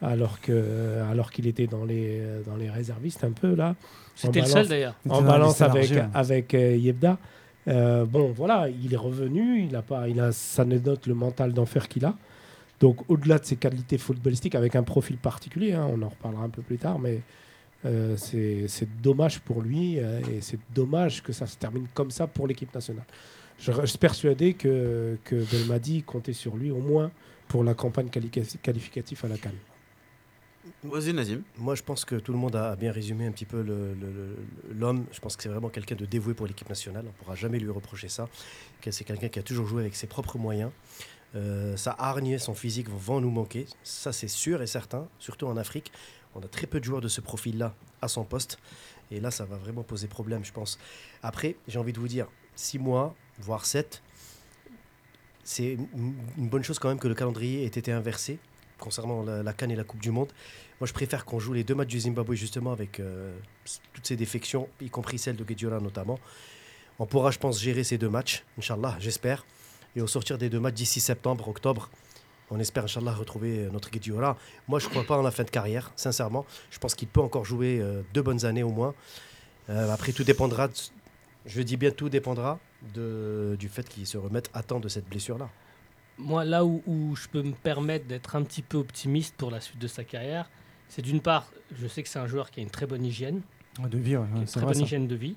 alors 0.00 0.40
que 0.40 1.00
alors 1.10 1.32
qu'il 1.32 1.48
était 1.48 1.66
dans 1.66 1.84
les, 1.84 2.22
dans 2.46 2.54
les 2.56 2.70
réservistes 2.70 3.24
un 3.24 3.32
peu 3.32 3.54
là, 3.56 3.74
C'était 4.14 4.40
le 4.40 4.44
balance. 4.46 4.52
seul 4.52 4.68
d'ailleurs. 4.68 4.94
Il 5.06 5.10
en 5.10 5.22
balance 5.22 5.60
avec, 5.60 5.90
avec 6.14 6.54
euh, 6.54 6.76
Yebda. 6.76 7.18
Euh, 7.68 8.04
bon, 8.04 8.32
voilà, 8.32 8.68
il 8.68 8.92
est 8.92 8.98
revenu, 8.98 9.64
il 9.64 9.74
a 9.76 9.82
pas, 9.82 10.08
il 10.08 10.20
a, 10.20 10.32
ça 10.32 10.64
le 10.64 11.14
mental 11.14 11.52
d'enfer 11.52 11.88
qu'il 11.88 12.04
a. 12.04 12.14
Donc, 12.80 12.98
au-delà 13.08 13.38
de 13.38 13.44
ses 13.44 13.56
qualités 13.56 13.98
footballistiques, 13.98 14.54
avec 14.54 14.76
un 14.76 14.82
profil 14.82 15.16
particulier, 15.16 15.72
hein, 15.72 15.86
on 15.90 16.02
en 16.02 16.08
reparlera 16.08 16.44
un 16.44 16.48
peu 16.50 16.62
plus 16.62 16.76
tard, 16.76 16.98
mais 16.98 17.20
euh, 17.86 18.16
c'est 18.16 18.88
dommage 19.02 19.40
pour 19.40 19.60
lui 19.60 19.98
euh, 19.98 20.20
et 20.32 20.40
c'est 20.40 20.58
dommage 20.74 21.22
que 21.22 21.32
ça 21.32 21.46
se 21.46 21.56
termine 21.56 21.86
comme 21.92 22.10
ça 22.10 22.26
pour 22.26 22.46
l'équipe 22.46 22.74
nationale. 22.74 23.04
Je 23.58 23.72
suis 23.86 23.98
persuadé 23.98 24.54
que, 24.54 25.16
que 25.24 25.36
Belmadi 25.36 26.02
comptait 26.02 26.32
sur 26.32 26.56
lui 26.56 26.70
au 26.70 26.80
moins 26.80 27.10
pour 27.46 27.62
la 27.62 27.74
campagne 27.74 28.08
qualificative 28.08 29.20
à 29.24 29.28
la 29.28 29.36
Cannes. 29.38 29.52
Moi, 31.58 31.74
je 31.74 31.82
pense 31.82 32.04
que 32.04 32.16
tout 32.16 32.32
le 32.32 32.38
monde 32.38 32.56
a 32.56 32.76
bien 32.76 32.92
résumé 32.92 33.26
un 33.26 33.32
petit 33.32 33.44
peu 33.44 33.64
l'homme. 34.70 35.04
Je 35.12 35.20
pense 35.20 35.36
que 35.36 35.42
c'est 35.42 35.48
vraiment 35.48 35.68
quelqu'un 35.68 35.94
de 35.94 36.06
dévoué 36.06 36.34
pour 36.34 36.46
l'équipe 36.46 36.68
nationale. 36.68 37.04
On 37.06 37.08
ne 37.08 37.12
pourra 37.12 37.34
jamais 37.34 37.58
lui 37.58 37.70
reprocher 37.70 38.08
ça. 38.08 38.28
C'est 38.90 39.04
quelqu'un 39.04 39.28
qui 39.28 39.38
a 39.38 39.42
toujours 39.42 39.66
joué 39.66 39.82
avec 39.82 39.96
ses 39.96 40.06
propres 40.06 40.38
moyens. 40.38 40.70
Euh, 41.34 41.76
sa 41.76 41.94
hargne, 41.98 42.38
son 42.38 42.54
physique 42.54 42.88
vont 42.88 43.20
nous 43.20 43.30
manquer. 43.30 43.66
Ça, 43.82 44.12
c'est 44.12 44.28
sûr 44.28 44.62
et 44.62 44.66
certain. 44.66 45.08
Surtout 45.18 45.46
en 45.46 45.56
Afrique. 45.56 45.92
On 46.34 46.40
a 46.40 46.48
très 46.48 46.66
peu 46.66 46.80
de 46.80 46.84
joueurs 46.84 47.00
de 47.00 47.08
ce 47.08 47.20
profil-là 47.20 47.74
à 48.02 48.08
son 48.08 48.24
poste. 48.24 48.58
Et 49.10 49.20
là, 49.20 49.30
ça 49.30 49.44
va 49.44 49.56
vraiment 49.56 49.82
poser 49.82 50.08
problème, 50.08 50.44
je 50.44 50.52
pense. 50.52 50.78
Après, 51.22 51.56
j'ai 51.68 51.78
envie 51.78 51.92
de 51.92 52.00
vous 52.00 52.08
dire, 52.08 52.26
six 52.56 52.78
mois, 52.78 53.14
voire 53.38 53.66
sept, 53.66 54.02
c'est 55.44 55.74
une 55.94 56.14
une 56.38 56.48
bonne 56.48 56.64
chose 56.64 56.78
quand 56.78 56.88
même 56.88 56.98
que 56.98 57.08
le 57.08 57.14
calendrier 57.14 57.64
ait 57.64 57.66
été 57.66 57.92
inversé 57.92 58.38
concernant 58.78 59.22
la, 59.22 59.52
Cannes 59.52 59.70
et 59.70 59.76
la 59.76 59.84
Coupe 59.84 60.00
du 60.00 60.10
Monde. 60.10 60.32
Moi, 60.80 60.86
je 60.86 60.92
préfère 60.92 61.24
qu'on 61.24 61.38
joue 61.38 61.52
les 61.52 61.64
deux 61.64 61.74
matchs 61.74 61.88
du 61.88 62.00
Zimbabwe 62.00 62.34
justement 62.34 62.72
avec 62.72 63.00
euh, 63.00 63.36
toutes 63.92 64.06
ces 64.06 64.16
défections, 64.16 64.68
y 64.80 64.90
compris 64.90 65.18
celle 65.18 65.36
de 65.36 65.44
Guediola 65.44 65.80
notamment. 65.80 66.18
On 66.98 67.06
pourra, 67.06 67.30
je 67.30 67.38
pense, 67.38 67.60
gérer 67.60 67.84
ces 67.84 67.98
deux 67.98 68.08
matchs, 68.08 68.44
Inch'Allah, 68.58 68.96
j'espère. 69.00 69.44
Et 69.96 70.00
au 70.00 70.06
sortir 70.06 70.38
des 70.38 70.48
deux 70.48 70.60
matchs 70.60 70.74
d'ici 70.74 71.00
septembre, 71.00 71.48
octobre, 71.48 71.90
on 72.50 72.60
espère, 72.60 72.84
Inch'Allah, 72.84 73.12
retrouver 73.12 73.64
euh, 73.64 73.70
notre 73.70 73.90
Guediola. 73.90 74.36
Moi, 74.68 74.78
je 74.78 74.86
ne 74.86 74.90
crois 74.90 75.04
pas 75.04 75.16
en 75.16 75.22
la 75.22 75.30
fin 75.30 75.44
de 75.44 75.50
carrière, 75.50 75.92
sincèrement. 75.96 76.44
Je 76.70 76.78
pense 76.78 76.94
qu'il 76.94 77.08
peut 77.08 77.20
encore 77.20 77.44
jouer 77.44 77.78
euh, 77.80 78.02
deux 78.12 78.22
bonnes 78.22 78.44
années 78.44 78.62
au 78.62 78.70
moins. 78.70 78.94
Après, 79.66 80.12
tout 80.12 80.24
dépendra, 80.24 80.68
je 81.46 81.62
dis 81.62 81.78
bien 81.78 81.90
tout 81.90 82.10
dépendra 82.10 82.58
de, 82.94 83.56
du 83.58 83.68
fait 83.68 83.88
qu'il 83.88 84.06
se 84.06 84.18
remette 84.18 84.50
à 84.52 84.62
temps 84.62 84.80
de 84.80 84.88
cette 84.88 85.08
blessure-là. 85.08 85.48
Moi, 86.18 86.44
là 86.44 86.64
où, 86.64 86.82
où 86.86 87.16
je 87.16 87.26
peux 87.28 87.42
me 87.42 87.52
permettre 87.52 88.06
d'être 88.06 88.36
un 88.36 88.42
petit 88.42 88.62
peu 88.62 88.76
optimiste 88.78 89.34
pour 89.36 89.50
la 89.50 89.60
suite 89.60 89.78
de 89.80 89.88
sa 89.88 90.04
carrière, 90.04 90.48
c'est 90.88 91.02
d'une 91.02 91.20
part, 91.20 91.50
je 91.76 91.86
sais 91.88 92.02
que 92.02 92.08
c'est 92.08 92.18
un 92.20 92.26
joueur 92.28 92.50
qui 92.50 92.60
a 92.60 92.62
une 92.62 92.70
très 92.70 92.86
bonne 92.86 93.04
hygiène, 93.04 93.40
De 93.80 93.98
vie, 93.98 94.16
ouais, 94.16 94.24
qui 94.32 94.36
a 94.36 94.40
une 94.40 94.46
c'est 94.46 94.52
très 94.60 94.66
bonne 94.66 94.74
ça. 94.74 94.80
hygiène 94.82 95.08
de 95.08 95.16
vie. 95.16 95.34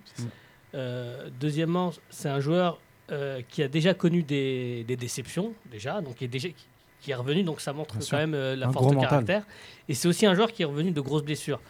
Euh, 0.75 1.29
deuxièmement, 1.39 1.91
c'est 2.10 2.29
un 2.29 2.39
joueur 2.39 2.79
euh, 3.12 3.41
qui 3.50 3.63
a 3.63 3.67
déjà 3.67 3.93
connu 3.93 4.22
des, 4.22 4.84
des 4.88 4.96
déceptions, 4.98 5.53
déjà, 5.72 6.01
donc 6.01 6.15
qui 6.15 6.25
est, 6.25 6.27
déjà, 6.27 6.50
qui, 6.50 6.65
qui 7.01 7.12
est 7.12 7.15
revenu, 7.15 7.43
donc 7.43 7.62
ça 7.62 7.74
montre 7.74 7.93
Bien 7.96 8.00
quand 8.01 8.05
sûr. 8.05 8.17
même 8.17 8.34
euh, 8.36 8.55
la 8.55 8.67
Un 8.67 8.72
force 8.72 8.88
de 8.88 8.93
mental. 8.96 9.10
caractère. 9.10 9.43
Et 9.89 9.93
c'est 9.93 10.07
aussi 10.07 10.25
un 10.25 10.36
joueur 10.36 10.51
qui 10.51 10.62
est 10.62 10.65
revenu 10.65 10.91
de 10.91 11.01
grosses 11.01 11.24
blessures. 11.24 11.62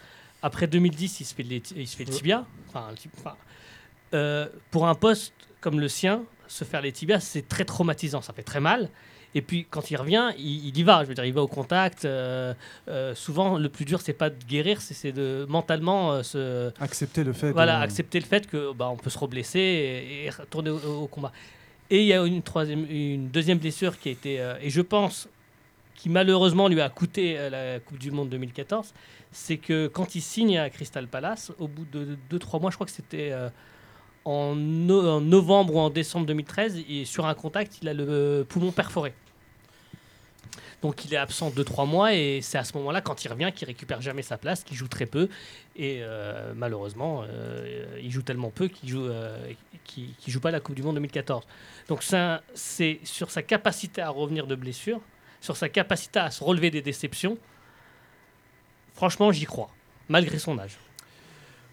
Après 0.42 0.68
2010, 0.68 1.22
il 1.22 1.26
se 1.26 1.34
fait, 1.34 1.44
les- 1.44 1.64
il 1.76 1.88
se 1.88 1.96
fait 1.96 2.06
le 2.06 2.12
tibia. 2.12 2.46
Enfin, 2.68 2.88
le 2.92 2.98
ti- 2.98 3.10
enfin, 3.18 3.36
euh, 4.14 4.48
pour 4.72 4.88
un 4.88 4.96
poste 4.96 5.34
comme 5.62 5.80
le 5.80 5.88
sien, 5.88 6.24
se 6.48 6.64
faire 6.64 6.82
les 6.82 6.92
tibias, 6.92 7.20
c'est 7.20 7.48
très 7.48 7.66
traumatisant, 7.66 8.22
ça 8.22 8.34
fait 8.34 8.44
très 8.44 8.60
mal. 8.60 8.90
Et 9.36 9.42
puis 9.42 9.68
quand 9.70 9.92
il 9.92 9.98
revient, 9.98 10.30
il, 10.38 10.68
il 10.70 10.78
y 10.78 10.84
va. 10.84 11.04
Je 11.04 11.10
veux 11.10 11.14
dire, 11.14 11.26
il 11.26 11.34
va 11.34 11.42
au 11.44 11.48
contact. 11.48 12.06
euh, 12.06 12.54
euh, 12.88 13.14
souvent, 13.14 13.58
le 13.58 13.68
plus 13.70 13.84
dur, 13.86 14.00
c'est 14.02 14.14
pas 14.14 14.30
de 14.30 14.42
guérir, 14.46 14.82
c'est- 14.82 15.12
de 15.12 15.46
mentalement 15.50 16.14
euh, 16.14 16.24
se, 16.24 16.72
Accepter 16.82 17.24
le 17.24 17.34
fait. 17.34 17.52
voilà, 17.52 17.78
de- 17.80 17.84
accepter 17.84 18.20
le 18.20 18.26
fait 18.26 18.48
que 18.48 18.72
bah, 18.74 18.88
on 18.90 18.96
peut 18.96 19.10
se 19.10 19.18
reblesser 19.20 19.60
et, 19.60 20.26
et 20.26 20.30
retourner 20.30 20.70
au, 20.70 20.78
au 21.04 21.08
combat. 21.08 21.32
Et 21.90 22.02
il 22.02 22.08
y 22.08 22.14
a 22.14 22.24
une 22.26 22.42
troisième, 22.42 22.86
une 22.90 23.28
deuxième 23.30 23.58
blessure 23.60 24.00
qui 24.00 24.10
a 24.10 24.12
été, 24.14 24.36
et 24.62 24.70
je 24.70 24.82
pense, 24.82 25.28
qui 25.96 26.10
malheureusement 26.10 26.68
lui 26.68 26.82
a 26.82 26.90
coûté 26.90 27.38
la 27.50 27.80
Coupe 27.80 27.98
du 27.98 28.12
Monde 28.12 28.30
2014, 28.30 28.94
c'est 29.32 29.58
que 29.58 29.88
quand 29.88 30.16
il 30.16 30.22
signe 30.22 30.58
à 30.58 30.70
Crystal 30.70 31.08
Palace, 31.08 31.52
au 31.60 31.68
bout 31.68 31.86
de 31.92 32.18
2-3 32.30 32.60
mois, 32.62 32.72
je 32.72 32.76
crois 32.76 32.86
que 32.88 32.92
c'était 32.94 33.32
en, 34.28 34.56
no- 34.56 35.08
en 35.08 35.22
novembre 35.22 35.76
ou 35.76 35.80
en 35.80 35.90
décembre 35.90 36.26
2013, 36.26 36.84
et 36.90 37.06
sur 37.06 37.26
un 37.26 37.34
contact, 37.34 37.80
il 37.82 37.88
a 37.90 37.94
le 37.94 38.46
poumon 38.48 38.72
perforé. 38.72 39.13
Donc 40.84 41.06
il 41.06 41.13
est 41.13 41.18
absent 41.18 41.50
2-3 41.50 41.88
mois 41.88 42.13
et 42.13 42.40
c'est 42.44 42.60
à 42.60 42.63
ce 42.63 42.78
moment-là, 42.78 43.02
quand 43.02 43.26
il 43.26 43.30
revient, 43.30 43.52
qu'il 43.54 43.66
récupère 43.68 44.00
jamais 44.00 44.22
sa 44.22 44.38
place, 44.38 44.63
qu'il 44.63 44.78
joue 44.78 44.88
très 44.88 45.08
peu. 45.08 45.28
Et 45.76 46.00
euh, 46.02 46.54
malheureusement, 46.56 47.24
euh, 47.28 48.00
il 48.00 48.12
joue 48.12 48.22
tellement 48.22 48.52
peu 48.52 48.68
qu'il 48.68 48.90
joue, 48.90 49.08
euh, 49.08 49.54
joue 50.28 50.40
pas 50.40 50.52
la 50.52 50.60
Coupe 50.60 50.76
du 50.76 50.84
Monde 50.84 50.96
2014. 50.96 51.44
Donc 51.88 52.04
c'est 52.54 53.00
sur 53.04 53.32
sa 53.32 53.42
capacité 53.42 54.02
à 54.02 54.10
revenir 54.10 54.46
de 54.46 54.54
blessure, 54.54 55.02
sur 55.42 55.58
sa 55.58 55.68
capacité 55.68 56.20
à 56.20 56.30
se 56.30 56.44
relever 56.44 56.70
des 56.70 56.84
déceptions. 56.84 57.40
Franchement, 58.94 59.32
j'y 59.32 59.46
crois, 59.46 59.72
malgré 60.10 60.38
son 60.38 60.60
âge. 60.60 60.78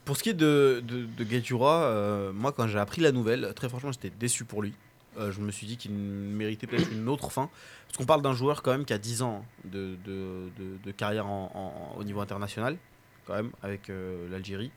Pour 0.05 0.17
ce 0.17 0.23
qui 0.23 0.31
est 0.31 0.35
de, 0.35 0.83
de, 0.87 1.07
de 1.07 1.25
euh, 1.62 2.33
moi 2.33 2.53
quand 2.53 2.67
j'ai 2.69 2.79
appris 2.79 3.01
la 3.01 3.12
nouvelle, 3.12 3.53
très 3.55 3.69
franchement 3.69 3.93
j'étais 3.93 4.11
déçu 4.11 4.45
pour 4.45 4.62
lui. 4.62 4.75
Euh, 5.17 5.31
je 5.33 5.40
me 5.40 5.51
suis 5.53 5.67
dit 5.67 5.77
qu'il 5.77 5.93
méritait 5.93 6.67
peut-être 6.67 6.90
une 6.93 7.09
autre 7.09 7.31
fin. 7.31 7.49
Parce 7.87 7.99
qu'on 7.99 8.05
parle 8.05 8.23
d'un 8.23 8.35
joueur 8.35 8.62
quand 8.62 8.73
même 8.73 8.85
qui 8.85 8.93
a 8.93 8.99
10 8.99 9.23
ans 9.23 9.45
de, 9.64 9.97
de, 10.05 10.51
de- 10.59 10.77
de 10.85 10.90
carrière 10.90 11.27
en- 11.29 11.93
en- 11.95 11.99
au 12.01 12.03
niveau 12.05 12.21
international, 12.21 12.77
quand 13.25 13.35
même, 13.35 13.51
avec 13.62 13.88
euh, 13.90 14.29
l'Algérie, 14.29 14.73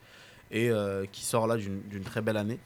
et 0.51 0.69
euh, 0.69 1.05
qui 1.11 1.25
sort 1.25 1.47
là 1.47 1.57
d'une 1.57 1.81
d'une 1.89 2.03
très 2.03 2.21
belle 2.21 2.37
année. 2.37 2.59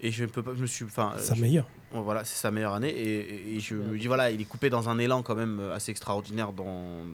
Et 0.00 0.10
je 0.10 0.24
ne 0.24 0.28
peux 0.28 0.42
pas, 0.42 0.50
je 0.56 0.60
me 0.62 0.66
suis, 0.66 0.84
enfin, 0.84 1.14
Sa 1.18 1.36
meilleure. 1.36 1.68
Bon, 1.92 2.02
voilà, 2.02 2.24
c'est 2.24 2.36
sa 2.36 2.50
meilleure 2.50 2.74
année. 2.74 2.90
Et, 2.90 3.20
et- 3.20 3.54
et 3.56 3.60
je 3.60 3.76
me 3.76 3.96
dis, 3.96 4.08
voilà, 4.08 4.32
il 4.32 4.40
est 4.40 4.44
coupé 4.44 4.68
dans 4.68 4.88
un 4.88 4.98
élan 4.98 5.22
quand 5.22 5.36
même 5.36 5.60
assez 5.72 5.92
extraordinaire 5.92 6.52
dans, 6.52 7.04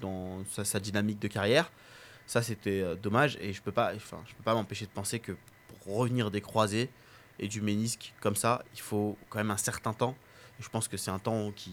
dans 0.00 0.38
sa, 0.50 0.64
sa 0.64 0.80
dynamique 0.80 1.20
de 1.20 1.28
carrière. 1.28 1.70
Ça, 2.30 2.42
c'était 2.42 2.80
euh, 2.80 2.94
dommage. 2.94 3.36
Et 3.40 3.52
je 3.52 3.60
peux 3.60 3.72
pas, 3.72 3.90
enfin, 3.96 4.18
je 4.28 4.32
peux 4.36 4.44
pas 4.44 4.54
m'empêcher 4.54 4.84
de 4.84 4.90
penser 4.92 5.18
que 5.18 5.32
pour 5.82 5.96
revenir 5.96 6.30
des 6.30 6.40
croisés 6.40 6.88
et 7.40 7.48
du 7.48 7.60
ménisque 7.60 8.12
comme 8.20 8.36
ça, 8.36 8.62
il 8.72 8.80
faut 8.80 9.16
quand 9.28 9.38
même 9.38 9.50
un 9.50 9.56
certain 9.56 9.92
temps. 9.92 10.14
Je 10.60 10.68
pense 10.68 10.86
que 10.86 10.96
c'est 10.96 11.10
un 11.10 11.18
temps 11.18 11.50
qui, 11.56 11.72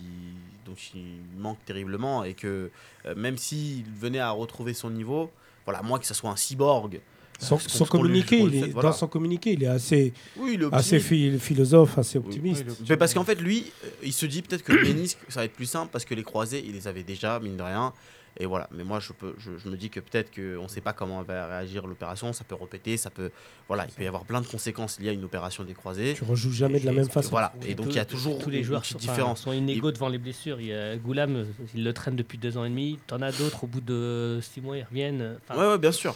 dont 0.66 0.74
il 0.96 1.20
manque 1.38 1.64
terriblement. 1.66 2.24
Et 2.24 2.34
que 2.34 2.72
euh, 3.06 3.16
même 3.16 3.38
s'il 3.38 3.84
venait 4.02 4.18
à 4.18 4.32
retrouver 4.32 4.74
son 4.74 4.90
niveau, 4.90 5.30
voilà, 5.66 5.84
moi 5.84 6.00
que 6.00 6.08
ce 6.08 6.16
soit 6.16 6.32
un 6.32 6.36
cyborg. 6.36 7.02
Son, 7.40 7.60
son 7.60 7.84
lui- 7.84 7.90
communiqué, 7.92 8.40
qu'on 8.40 8.46
il 8.48 8.52
lui 8.52 8.58
est- 8.62 8.72
voilà. 8.72 8.90
dans 8.90 8.96
son 8.96 9.06
communiqué, 9.08 9.52
il 9.54 9.62
est 9.64 9.68
assez, 9.68 10.12
Oui, 10.38 10.54
il 10.56 10.64
est 10.64 10.74
assez 10.74 11.00
philosophe, 11.38 12.00
assez 12.00 12.18
optimiste. 12.18 12.66
Oui, 12.68 12.76
Mais 12.90 12.98
parce 12.98 13.14
qu'en 13.14 13.24
fait, 13.24 13.40
lui, 13.40 13.72
euh, 13.86 13.90
il 14.02 14.12
se 14.14 14.26
dit 14.26 14.42
peut-être 14.42 14.64
que 14.64 14.72
le 14.74 14.82
ménisque, 14.88 15.20
ça 15.30 15.42
va 15.42 15.46
être 15.46 15.54
plus 15.54 15.68
simple 15.68 15.92
parce 15.92 16.04
que 16.04 16.16
les 16.16 16.24
croisés, 16.24 16.64
il 16.66 16.74
les 16.74 16.88
avait 16.88 17.04
déjà, 17.04 17.40
mine 17.40 17.56
de 17.56 17.62
rien. 17.62 17.94
Et 18.40 18.46
voilà. 18.46 18.68
Mais 18.72 18.84
moi, 18.84 19.00
je, 19.00 19.14
peux, 19.14 19.34
je, 19.38 19.58
je 19.58 19.70
me 19.70 19.76
dis 19.76 19.90
que 19.90 20.00
peut-être 20.00 20.34
qu'on 20.34 20.64
ne 20.64 20.68
sait 20.68 20.82
pas 20.82 20.94
comment 20.94 21.22
va 21.24 21.48
réagir 21.48 21.88
l'opération. 21.88 22.34
Ça 22.34 22.44
peut 22.44 22.56
répéter, 22.56 22.98
ça 22.98 23.10
peut. 23.10 23.32
Voilà, 23.68 23.86
il 23.88 23.94
peut 23.94 24.04
y 24.04 24.08
avoir 24.08 24.26
plein 24.26 24.42
de 24.42 24.48
conséquences 24.48 25.00
liées 25.00 25.10
à 25.10 25.14
une 25.14 25.24
opération 25.24 25.64
des 25.64 25.74
croisés. 25.74 26.14
Tu 26.16 26.24
rejoues 26.24 26.52
jamais 26.52 26.80
de 26.80 26.86
la 26.86 26.92
même 26.92 27.10
façon. 27.10 27.32
Voilà. 27.32 27.54
Et 27.66 27.74
donc, 27.76 27.88
il 27.90 27.96
y 27.96 28.00
a 28.00 28.06
toujours 28.06 28.38
tous 28.40 28.50
les 28.50 28.64
joueurs 28.64 28.86
sont, 28.86 28.98
enfin, 28.98 29.12
différence. 29.12 29.42
sont 29.42 29.54
inégaux 29.54 29.92
devant 29.92 30.10
les 30.10 30.18
blessures. 30.20 30.62
Il 30.62 30.68
y 30.68 30.74
a 30.74 30.96
Goulam, 30.98 31.46
il 31.74 31.84
le 31.84 31.94
traîne 31.94 32.16
depuis 32.16 32.38
deux 32.38 32.58
ans 32.58 32.66
et 32.66 32.70
demi. 32.70 33.00
T'en 33.08 33.22
as 33.22 33.32
d'autres 33.32 33.64
au 33.64 33.68
bout 33.68 33.82
de 33.82 34.40
six 34.42 34.62
mois, 34.62 34.78
ils 34.78 34.84
reviennent. 34.84 35.38
Enfin, 35.50 35.60
Ouais, 35.60 35.68
ouais, 35.72 35.78
bien 35.78 35.92
sûr. 35.92 36.16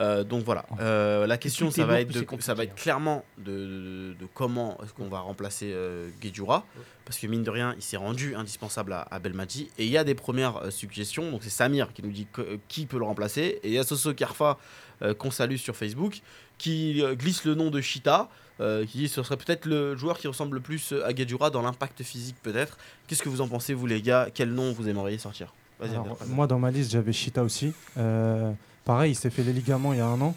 Euh, 0.00 0.24
donc 0.24 0.42
voilà, 0.44 0.66
Euh, 0.80 1.24
la 1.26 1.38
question 1.38 1.70
ça 1.70 1.84
va, 1.84 2.00
être 2.00 2.08
plus 2.08 2.14
de, 2.14 2.18
c'est 2.20 2.24
compliqué, 2.26 2.46
ça 2.46 2.54
va 2.54 2.64
être 2.64 2.72
hein. 2.72 2.76
clairement 2.76 3.24
de, 3.38 3.44
de- 3.44 4.14
de 4.20 4.26
comment 4.34 4.76
est-ce 4.82 4.92
qu'on 4.92 5.08
va 5.08 5.20
remplacer 5.20 5.70
euh, 5.72 6.08
Guedjura 6.20 6.64
parce 7.04 7.16
que 7.18 7.28
mine 7.28 7.44
de 7.44 7.50
rien 7.50 7.74
il 7.76 7.82
s'est 7.82 7.96
rendu 7.96 8.34
indispensable 8.34 8.92
à, 8.92 9.02
à 9.10 9.18
Belmadi. 9.20 9.68
Et 9.78 9.84
il 9.84 9.90
y 9.92 9.96
a 9.96 10.02
des 10.02 10.16
premières 10.16 10.56
euh, 10.64 10.70
suggestions. 10.70 11.30
Donc 11.30 11.44
c'est 11.44 11.50
Samir 11.50 11.92
qui 11.92 12.02
nous 12.02 12.10
dit 12.10 12.26
que- 12.32 12.58
qui 12.66 12.86
peut 12.86 12.98
le 12.98 13.04
remplacer. 13.04 13.60
Et 13.62 13.68
il 13.68 13.72
y 13.74 13.78
a 13.78 13.84
Soso 13.84 14.12
Karfa 14.14 14.58
euh, 15.02 15.14
qu'on 15.14 15.30
salue 15.30 15.56
sur 15.56 15.76
Facebook 15.76 16.22
qui 16.58 17.02
glisse 17.12 17.44
le 17.44 17.54
nom 17.54 17.70
de 17.70 17.80
Chita 17.80 18.28
euh, 18.60 18.84
qui 18.86 18.98
dit 18.98 19.08
ce 19.08 19.22
serait 19.22 19.36
peut-être 19.36 19.66
le 19.66 19.96
joueur 19.96 20.18
qui 20.18 20.26
ressemble 20.26 20.56
le 20.56 20.60
plus 20.62 20.92
à 21.04 21.12
Guedjura 21.12 21.50
dans 21.50 21.62
l'impact 21.62 22.02
physique 22.02 22.36
peut-être. 22.42 22.78
Qu'est-ce 23.06 23.22
que 23.22 23.28
vous 23.28 23.40
en 23.42 23.48
pensez 23.48 23.74
vous 23.74 23.86
les 23.86 24.02
gars? 24.02 24.28
Quel 24.34 24.50
nom 24.52 24.72
vous 24.72 24.88
aimeriez 24.88 25.18
sortir? 25.18 25.52
Alors, 25.80 26.16
moi, 26.28 26.46
dans 26.46 26.58
ma 26.60 26.70
liste, 26.70 26.92
j'avais 26.92 27.12
Chita 27.12 27.42
aussi. 27.42 27.72
Euh, 27.98 28.52
pareil, 28.84 29.12
il 29.12 29.14
s'est 29.14 29.30
fait 29.30 29.42
les 29.42 29.52
ligaments 29.52 29.92
il 29.92 29.98
y 29.98 30.02
a 30.02 30.06
un 30.06 30.20
an. 30.20 30.34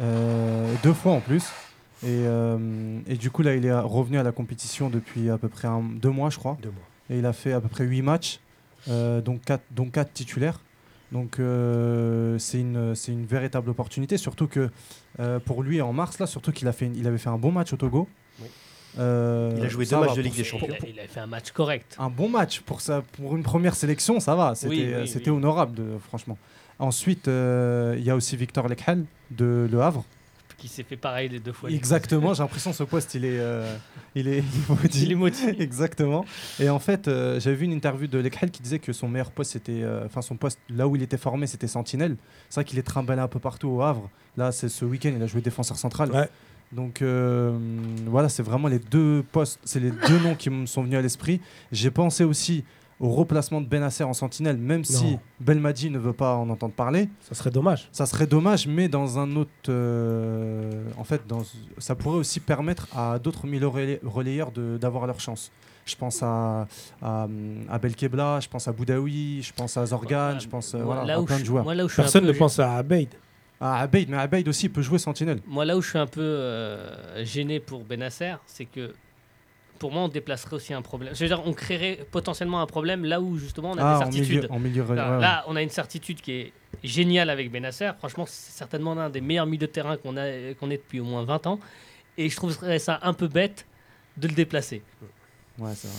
Euh, 0.00 0.72
deux 0.82 0.92
fois 0.92 1.12
en 1.12 1.20
plus. 1.20 1.44
Et, 2.04 2.06
euh, 2.08 3.00
et 3.08 3.16
du 3.16 3.30
coup, 3.30 3.42
là, 3.42 3.54
il 3.56 3.66
est 3.66 3.74
revenu 3.76 4.18
à 4.18 4.22
la 4.22 4.30
compétition 4.32 4.88
depuis 4.88 5.30
à 5.30 5.38
peu 5.38 5.48
près 5.48 5.66
un- 5.66 5.82
deux 5.82 6.10
mois, 6.10 6.30
je 6.30 6.38
crois. 6.38 6.56
Deux 6.62 6.70
mois. 6.70 6.82
Et 7.10 7.18
il 7.18 7.26
a 7.26 7.32
fait 7.32 7.52
à 7.52 7.60
peu 7.60 7.68
près 7.68 7.84
huit 7.84 8.02
matchs, 8.02 8.38
euh, 8.88 9.20
donc, 9.20 9.42
quatre, 9.44 9.64
donc 9.72 9.92
quatre 9.92 10.12
titulaires. 10.12 10.60
Donc 11.10 11.40
euh, 11.40 12.38
c'est 12.38 12.60
une, 12.60 12.94
c'est 12.94 13.12
une 13.12 13.24
véritable 13.24 13.70
opportunité, 13.70 14.18
surtout 14.18 14.46
que 14.46 14.68
euh, 15.20 15.38
pour 15.40 15.62
lui 15.62 15.80
en 15.80 15.92
mars, 15.94 16.18
là, 16.18 16.26
surtout 16.26 16.52
qu'il 16.52 16.68
a 16.68 16.72
fait 16.72 16.84
une- 16.84 16.96
il 16.96 17.06
avait 17.06 17.16
fait 17.18 17.30
un 17.30 17.38
bon 17.38 17.50
match 17.50 17.72
au 17.72 17.76
Togo. 17.76 18.06
Oui. 18.40 18.46
Euh, 18.98 19.54
Il 19.56 19.64
a 19.64 19.68
joué 19.68 19.86
ça 19.86 19.98
deux 20.00 20.06
matchs 20.06 20.16
de 20.16 20.20
Ligue 20.22 20.34
des 20.34 20.40
il, 20.40 20.44
Champions. 20.44 20.68
a, 20.74 20.86
il 20.86 21.00
a 21.00 21.08
fait 21.08 21.20
un 21.20 21.26
match 21.26 21.50
correct. 21.52 21.96
un 21.98 22.10
bon 22.10 22.28
match 22.28 22.60
pour, 22.60 22.80
ça, 22.82 23.02
pour 23.12 23.34
une 23.36 23.42
première 23.42 23.74
sélection, 23.74 24.20
ça 24.20 24.34
va. 24.34 24.54
C'était 24.54 24.68
Oui, 24.68 24.94
oui, 25.00 25.08
c'était 25.08 25.30
oui. 25.30 25.36
honorable, 25.38 25.74
de- 25.74 25.98
franchement. 26.08 26.36
Ensuite, 26.78 27.28
euh, 27.28 27.96
il 27.98 28.04
y 28.04 28.10
a 28.10 28.16
aussi 28.16 28.36
Victor 28.36 28.68
Lekhel 28.68 29.04
de 29.30 29.68
Le 29.70 29.80
Havre. 29.82 30.04
qui 30.56 30.68
s'est 30.68 30.82
fait 30.82 30.96
pareil 30.96 31.28
les 31.28 31.38
deux 31.40 31.52
fois. 31.52 31.70
Exactement, 31.70 32.34
j'ai 32.34 32.42
l'impression 32.42 32.70
que 32.70 32.76
ce 32.76 32.84
poste, 32.84 33.14
il 33.14 33.24
est, 33.24 33.38
euh, 33.38 33.76
il 34.14 34.28
est, 34.28 34.42
il 34.94 35.12
est 35.12 35.14
motivé. 35.14 35.56
Exactement. 35.62 36.24
Et 36.60 36.68
en 36.68 36.78
fait, 36.78 37.08
euh, 37.08 37.40
j'avais 37.40 37.56
vu 37.56 37.64
une 37.64 37.72
interview 37.72 38.06
de 38.06 38.18
Lekhel 38.18 38.50
qui 38.50 38.62
disait 38.62 38.78
que 38.78 38.92
son 38.92 39.08
meilleur 39.08 39.30
poste, 39.30 39.52
c'était, 39.52 39.82
euh, 39.82 40.06
enfin 40.06 40.22
son 40.22 40.36
poste 40.36 40.58
là 40.68 40.86
où 40.88 40.96
il 40.96 41.02
était 41.02 41.18
formé, 41.18 41.46
c'était 41.46 41.68
Sentinelle. 41.68 42.16
C'est 42.48 42.60
vrai 42.60 42.64
qu'il 42.64 42.78
est 42.78 42.82
trimballé 42.82 43.20
un 43.20 43.28
peu 43.28 43.40
partout 43.40 43.68
au 43.68 43.82
Havre. 43.82 44.08
Là, 44.36 44.52
c'est 44.52 44.68
ce 44.68 44.84
week-end, 44.84 45.12
il 45.16 45.22
a 45.22 45.26
joué 45.26 45.40
défenseur 45.40 45.76
central. 45.76 46.10
Ouais. 46.12 46.28
Donc 46.70 47.00
euh, 47.00 47.56
voilà, 48.06 48.28
c'est 48.28 48.42
vraiment 48.42 48.68
les 48.68 48.78
deux 48.78 49.24
postes, 49.32 49.58
c'est 49.64 49.80
les 49.80 49.90
deux 49.90 50.18
noms 50.18 50.34
qui 50.34 50.50
me 50.50 50.66
sont 50.66 50.82
venus 50.82 50.98
à 50.98 51.02
l'esprit. 51.02 51.40
J'ai 51.72 51.90
pensé 51.90 52.24
aussi 52.24 52.62
au 53.00 53.10
replacement 53.10 53.60
de 53.60 53.66
Benasser 53.66 54.02
en 54.04 54.12
sentinelle, 54.12 54.56
même 54.58 54.84
si. 54.84 55.18
Belmadi 55.40 55.88
ne 55.90 55.98
veut 55.98 56.12
pas 56.12 56.34
en 56.34 56.48
entendre 56.50 56.74
parler. 56.74 57.08
Ça 57.20 57.34
serait 57.34 57.50
dommage. 57.50 57.88
Ça 57.92 58.06
serait 58.06 58.26
dommage, 58.26 58.66
mais 58.66 58.88
dans 58.88 59.18
un 59.18 59.36
autre. 59.36 59.50
euh, 59.68 60.82
en 60.96 61.04
fait, 61.04 61.22
dans, 61.26 61.42
ça 61.78 61.94
pourrait 61.94 62.16
aussi 62.18 62.40
permettre 62.40 62.88
à 62.96 63.18
d'autres 63.18 63.46
milieux 63.46 63.68
relais- 63.68 64.00
relayeurs 64.04 64.50
de- 64.50 64.78
d'avoir 64.80 65.06
leur 65.06 65.20
chance. 65.20 65.50
Je 65.86 65.96
pense 65.96 66.22
à, 66.22 66.66
à, 67.00 67.26
à 67.70 67.78
Belkebla, 67.78 68.40
je 68.40 68.48
pense 68.48 68.68
à 68.68 68.72
Boudaoui, 68.72 69.42
je 69.42 69.52
pense 69.54 69.76
à 69.76 69.86
Zorgan, 69.86 70.38
je 70.38 70.46
pense 70.48 70.74
euh, 70.74 70.82
voilà, 70.82 71.04
là 71.04 71.14
à 71.14 71.20
où 71.20 71.24
plein 71.24 71.36
je- 71.36 71.42
de 71.42 71.46
joueurs. 71.46 71.64
Moi, 71.64 71.74
Personne 71.96 72.22
peu 72.22 72.28
ne 72.28 72.32
pense 72.32 72.58
à 72.58 72.74
Abeid. 72.76 73.08
Ah, 73.60 73.80
Abeid, 73.80 74.08
mais 74.10 74.18
Abeid 74.18 74.46
aussi 74.48 74.68
peut 74.68 74.82
jouer 74.82 74.98
sentinelle. 74.98 75.40
Moi, 75.46 75.64
là 75.64 75.76
où 75.76 75.80
je 75.82 75.88
suis 75.88 75.98
un 75.98 76.06
peu 76.06 76.20
euh, 76.20 77.24
gêné 77.24 77.58
pour 77.58 77.84
Benasser, 77.84 78.34
c'est 78.46 78.66
que 78.66 78.92
pour 79.78 79.92
moi, 79.92 80.02
on 80.02 80.08
déplacerait 80.08 80.56
aussi 80.56 80.74
un 80.74 80.82
problème. 80.82 81.14
Je 81.14 81.20
veux 81.24 81.28
dire, 81.28 81.42
on 81.46 81.52
créerait 81.52 82.06
potentiellement 82.10 82.60
un 82.60 82.66
problème 82.66 83.04
là 83.04 83.20
où 83.20 83.36
justement 83.38 83.70
on 83.72 83.78
a 83.78 83.82
Ah, 83.82 83.90
des 83.90 83.96
en 83.96 84.10
certitudes. 84.12 84.36
milieu, 84.42 84.52
en 84.52 84.58
milieu 84.58 84.82
relais, 84.82 84.96
Là, 85.00 85.10
ouais, 85.16 85.20
là, 85.20 85.44
on 85.46 85.56
a 85.56 85.62
une 85.62 85.70
certitude 85.70 86.20
qui 86.20 86.32
est 86.32 86.52
géniale 86.82 87.30
avec 87.30 87.50
Benasser. 87.50 87.90
Franchement, 87.98 88.26
c'est 88.26 88.52
certainement 88.52 88.94
l'un 88.94 89.10
des 89.10 89.20
meilleurs 89.20 89.46
milieux 89.46 89.66
de 89.66 89.72
terrain 89.72 89.96
qu'on 89.96 90.16
a 90.16 90.54
qu'on 90.54 90.70
ait 90.70 90.76
depuis 90.76 91.00
au 91.00 91.04
moins 91.04 91.24
20 91.24 91.46
ans. 91.46 91.60
Et 92.16 92.28
je 92.28 92.36
trouverais 92.36 92.78
ça 92.78 92.98
un 93.02 93.12
peu 93.14 93.28
bête 93.28 93.66
de 94.16 94.26
le 94.28 94.34
déplacer. 94.34 94.82
ouais, 95.58 95.72
c'est 95.74 95.88
vrai. 95.88 95.96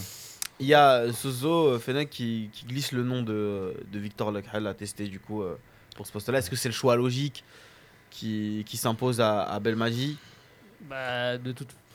Il 0.61 0.67
y 0.67 0.73
a 0.73 1.11
Sozo 1.13 1.67
euh, 1.69 1.79
Fennec 1.79 2.09
qui, 2.09 2.49
qui 2.51 2.65
glisse 2.65 2.91
le 2.91 3.03
nom 3.03 3.21
de, 3.23 3.73
de 3.91 3.97
Victor 3.99 4.29
Lekhel 4.31 4.67
à 4.67 4.73
tester 4.73 5.07
du 5.07 5.17
coup 5.19 5.41
euh, 5.41 5.57
pour 5.95 6.05
ce 6.05 6.11
poste-là. 6.11 6.39
Est-ce 6.39 6.49
que 6.49 6.57
c'est 6.57 6.67
le 6.67 6.73
choix 6.73 6.97
logique 6.97 7.45
qui, 8.09 8.65
qui 8.67 8.75
s'impose 8.75 9.21
à, 9.21 9.43
à 9.43 9.59
Belmadi? 9.61 10.17
Bah, 10.89 11.37
de 11.37 11.51
toute 11.53 11.69
Le- 11.69 11.88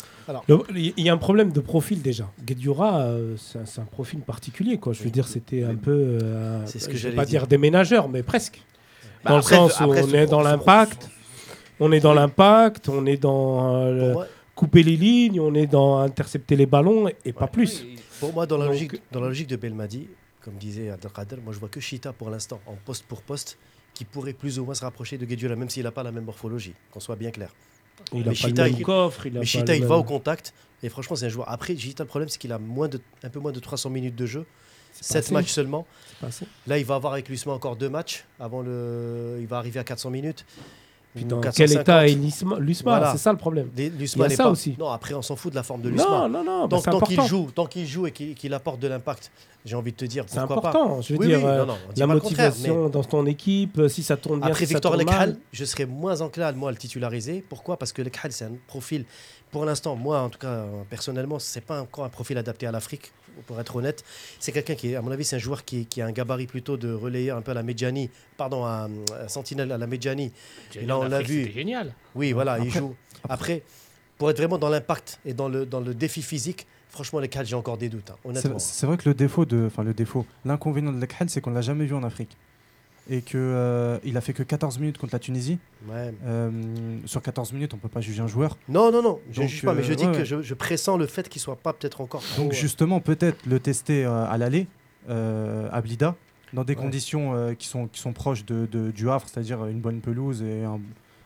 Il 0.74 0.92
y 0.98 1.08
a 1.08 1.12
un 1.12 1.16
problème 1.18 1.52
de 1.52 1.60
profil 1.60 2.02
déjà. 2.02 2.30
Guedjura, 2.44 3.00
euh, 3.02 3.36
c'est 3.36 3.80
un, 3.80 3.84
profil 3.84 4.20
particulier. 4.20 4.78
Quoi. 4.78 4.92
Je 4.92 5.02
veux 5.02 5.10
dire, 5.10 5.26
c'était 5.28 5.64
un 5.64 5.74
peu. 5.76 6.18
euh, 6.22 6.62
C'est 6.66 6.78
ce 6.78 6.86
que 6.88 6.92
je 6.92 6.96
vais 6.96 7.02
j'allais 7.02 7.16
pas 7.16 7.24
dire. 7.24 7.40
dire 7.42 7.46
déménageur, 7.48 8.08
mais 8.08 8.22
presque. 8.22 8.62
Bah, 9.24 9.30
dans 9.30 9.36
après, 9.38 9.54
le 9.56 9.60
sens 9.70 9.80
où 9.80 9.84
après, 9.92 10.02
on 10.02 10.08
est 10.14 10.26
dans 10.26 10.42
l'impact, 10.42 11.08
on 11.80 11.92
est 11.92 12.00
dans 12.00 12.14
l'impact, 12.14 12.88
on 12.88 13.06
est 13.06 13.16
dans 13.16 13.74
euh, 13.76 13.84
Pour 13.98 14.08
le- 14.08 14.12
moi, 14.12 14.26
couper 14.54 14.82
les 14.82 14.96
lignes, 14.96 15.40
on 15.40 15.54
est 15.54 15.66
dans 15.66 15.98
intercepter 15.98 16.56
les 16.56 16.66
ballons 16.66 17.08
et 17.24 17.32
pas 17.32 17.46
plus. 17.46 17.82
Oui, 17.84 17.98
pour 18.20 18.32
moi, 18.34 18.46
dans 18.46 18.56
la, 18.58 18.64
Donc- 18.66 18.74
logique, 18.74 19.00
dans 19.12 19.20
la 19.20 19.28
logique 19.28 19.48
de 19.48 19.56
Belmadi, 19.56 20.08
comme 20.42 20.54
disait 20.54 20.90
Abdelkader, 20.90 21.36
moi 21.42 21.52
je 21.54 21.58
vois 21.58 21.68
que 21.70 21.80
Chita 21.80 22.12
pour 22.12 22.28
l'instant, 22.30 22.60
en 22.66 22.74
poste 22.84 23.04
pour 23.06 23.22
poste, 23.22 23.58
qui 23.94 24.04
pourrait 24.04 24.32
plus 24.34 24.58
ou 24.58 24.64
moins 24.66 24.74
se 24.74 24.82
rapprocher 24.84 25.16
de 25.18 25.24
Guedjura, 25.24 25.56
même 25.56 25.70
s'il 25.70 25.84
n'a 25.84 25.90
pas 25.90 26.02
la 26.02 26.12
même 26.12 26.24
morphologie, 26.24 26.74
qu'on 26.90 27.00
soit 27.00 27.16
bien 27.16 27.30
clair. 27.30 27.48
Il 28.12 28.18
Mais 28.20 28.22
a 28.22 28.24
pas 28.30 28.34
Chita, 28.34 28.64
le 28.64 28.70
même 28.70 28.80
il- 28.80 28.84
coffre. 28.84 29.26
Il 29.26 29.30
a 29.30 29.34
Mais 29.34 29.40
pas 29.40 29.44
Chita, 29.46 29.72
le 29.72 29.76
il 29.78 29.80
même- 29.80 29.88
va 29.88 29.96
au 29.96 30.04
contact, 30.04 30.54
et 30.82 30.88
franchement, 30.88 31.16
c'est 31.16 31.26
un 31.26 31.30
joueur. 31.30 31.50
Après, 31.50 31.76
Chita, 31.76 32.02
le 32.04 32.08
problème, 32.08 32.28
c'est 32.28 32.38
qu'il 32.38 32.52
a 32.52 32.58
moins 32.58 32.88
de, 32.88 33.00
un 33.22 33.28
peu 33.30 33.40
moins 33.40 33.52
de 33.52 33.60
300 33.60 33.90
minutes 33.90 34.16
de 34.16 34.26
jeu, 34.26 34.44
C'est 34.92 35.04
7 35.04 35.16
passé, 35.22 35.32
matchs 35.34 35.50
seulement. 35.50 35.86
Là, 36.66 36.78
il 36.78 36.84
va 36.84 36.94
avoir 36.96 37.12
avec 37.14 37.28
Lusma 37.28 37.52
encore 37.52 37.76
deux 37.76 37.88
matchs, 37.88 38.24
avant 38.38 38.62
le... 38.62 39.38
il 39.40 39.46
va 39.46 39.58
arriver 39.58 39.80
à 39.80 39.84
400 39.84 40.10
minutes. 40.10 40.44
Puis 41.14 41.24
dans 41.24 41.40
450. 41.40 41.54
quel 41.56 41.80
état 41.80 42.08
est 42.08 42.14
Lusma, 42.14 42.56
Voilà. 42.84 43.12
C'est 43.12 43.18
ça 43.18 43.30
le 43.30 43.38
problème. 43.38 43.70
Lusma 43.76 44.26
n'est 44.28 44.34
ça 44.34 44.44
pas- 44.44 44.50
aussi. 44.50 44.74
Non, 44.78 44.88
après, 44.88 45.14
on 45.14 45.22
s'en 45.22 45.36
fout 45.36 45.50
de 45.52 45.56
la 45.56 45.62
forme 45.62 45.82
de 45.82 45.88
Lusma. 45.90 46.04
Non, 46.08 46.28
non, 46.28 46.44
non. 46.44 46.66
bah, 46.66 46.78
tant 46.82 46.98
qu'il 47.00 47.20
joue, 47.22 47.50
tant 47.54 47.66
qu'il 47.66 47.86
joue 47.86 48.06
et 48.06 48.10
qu'il 48.12 48.52
apporte 48.52 48.80
de 48.80 48.88
l'impact, 48.88 49.30
j'ai 49.64 49.76
envie 49.76 49.92
de 49.92 49.96
te 49.96 50.04
dire 50.04 50.24
C'est 50.26 50.40
pourquoi 50.40 50.60
pas. 50.60 50.68
important. 50.70 51.00
Je 51.02 51.12
veux 51.14 51.20
Oui, 51.20 51.26
dire, 51.28 51.38
oui, 51.38 51.44
euh, 51.44 51.58
non, 51.60 51.66
non, 51.66 51.78
la 51.96 52.06
motivation 52.08 52.88
dans 52.88 53.04
ton 53.04 53.24
équipe, 53.26 53.78
euh, 53.78 53.88
si 53.88 54.02
ça 54.02 54.16
tourne 54.16 54.40
bien, 54.40 54.48
Après 54.50 54.66
si 54.66 54.72
Victor 54.74 54.96
Lekhal, 54.96 55.36
je 55.52 55.64
serais 55.64 55.86
moins 55.86 56.20
enclin 56.20 56.50
moi, 56.52 56.68
à 56.70 56.72
le 56.72 56.78
titulariser. 56.78 57.44
Pourquoi? 57.48 57.76
Parce 57.78 57.92
que 57.92 58.02
Lekhal, 58.02 58.32
c'est 58.32 58.44
un 58.46 58.52
profil, 58.66 59.04
pour 59.54 59.64
l'instant, 59.64 59.94
moi 59.94 60.18
en 60.20 60.30
tout 60.30 60.40
cas, 60.40 60.64
personnellement, 60.90 61.38
c'est 61.38 61.60
pas 61.60 61.80
encore 61.80 62.04
un 62.04 62.08
profil 62.08 62.36
adapté 62.38 62.66
à 62.66 62.72
l'Afrique, 62.72 63.12
pour 63.46 63.60
être 63.60 63.76
honnête. 63.76 64.02
C'est 64.40 64.50
quelqu'un 64.50 64.74
qui, 64.74 64.90
est, 64.90 64.96
à 64.96 65.02
mon 65.02 65.12
avis, 65.12 65.24
c'est 65.24 65.36
un 65.36 65.38
joueur 65.38 65.64
qui, 65.64 65.86
qui 65.86 66.02
a 66.02 66.06
un 66.06 66.10
gabarit 66.10 66.48
plutôt 66.48 66.76
de 66.76 66.92
relayeur, 66.92 67.36
un 67.36 67.40
peu 67.40 67.52
à 67.52 67.54
la 67.54 67.62
Medjani, 67.62 68.10
pardon, 68.36 68.64
à, 68.64 68.88
à 69.16 69.28
Sentinelle 69.28 69.70
à 69.70 69.78
la 69.78 69.86
Medjani. 69.86 70.32
Et 70.74 70.84
là, 70.84 70.98
on 70.98 71.04
l'a 71.04 71.22
vu. 71.22 71.42
C'était 71.42 71.54
génial. 71.54 71.94
Oui, 72.16 72.32
voilà, 72.32 72.58
il 72.58 72.68
joue. 72.68 72.96
Après, 73.28 73.62
pour 74.18 74.28
être 74.28 74.38
vraiment 74.38 74.58
dans 74.58 74.70
l'impact 74.70 75.20
et 75.24 75.34
dans 75.34 75.48
le, 75.48 75.66
dans 75.66 75.80
le 75.80 75.94
défi 75.94 76.20
physique, 76.20 76.66
franchement, 76.88 77.20
Lekhal, 77.20 77.46
j'ai 77.46 77.54
encore 77.54 77.78
des 77.78 77.88
doutes, 77.88 78.10
hein, 78.10 78.16
C'est 78.22 78.28
honnêtement. 78.28 78.58
c'est 78.58 78.86
vrai 78.88 78.96
que 78.96 79.08
le 79.08 79.14
défaut 79.14 79.44
de, 79.44 79.66
enfin 79.68 79.84
le 79.84 79.94
défaut, 79.94 80.26
l'inconvénient 80.44 80.92
de 80.92 81.00
Lekhel, 81.00 81.30
c'est 81.30 81.40
qu'on 81.40 81.52
l'a 81.52 81.62
jamais 81.62 81.86
vu 81.86 81.94
en 81.94 82.02
Afrique 82.02 82.36
et 83.10 83.20
que 83.20 83.36
euh, 83.36 83.98
il 84.04 84.16
a 84.16 84.20
fait 84.20 84.32
que 84.32 84.42
14 84.42 84.78
minutes 84.78 84.98
contre 84.98 85.14
la 85.14 85.18
Tunisie. 85.18 85.58
Ouais. 85.88 86.14
Euh, 86.24 86.50
sur 87.04 87.20
14 87.20 87.52
minutes, 87.52 87.74
on 87.74 87.76
peut 87.76 87.88
pas 87.88 88.00
juger 88.00 88.22
un 88.22 88.26
joueur. 88.26 88.56
Non, 88.68 88.90
non, 88.90 89.02
non, 89.02 89.20
je 89.30 89.42
ne 89.42 89.46
juge 89.46 89.62
pas, 89.62 89.74
mais 89.74 89.82
je 89.82 89.92
euh, 89.92 89.94
dis 89.96 90.06
ouais, 90.06 90.12
que 90.12 90.18
ouais. 90.18 90.24
je, 90.24 90.40
je 90.42 90.54
pressens 90.54 90.96
le 90.96 91.06
fait 91.06 91.28
qu'il 91.28 91.40
soit 91.42 91.56
pas 91.56 91.72
peut-être 91.72 92.00
encore 92.00 92.22
trop, 92.22 92.42
Donc 92.42 92.52
euh, 92.52 92.54
justement, 92.56 93.00
peut-être 93.00 93.44
le 93.46 93.60
tester 93.60 94.04
à 94.04 94.36
l'aller 94.38 94.66
à 95.08 95.80
Blida 95.82 96.14
dans 96.54 96.64
des 96.64 96.74
conditions 96.76 97.54
qui 97.58 97.68
sont 97.68 97.88
qui 97.88 98.00
sont 98.00 98.12
proches 98.12 98.44
de, 98.46 98.66
de- 98.70 98.90
du 98.90 99.10
Havre, 99.10 99.26
c'est-à-dire 99.28 99.66
une 99.66 99.80
bonne 99.80 100.00
pelouse 100.00 100.42
et 100.42 100.64
un- 100.64 100.80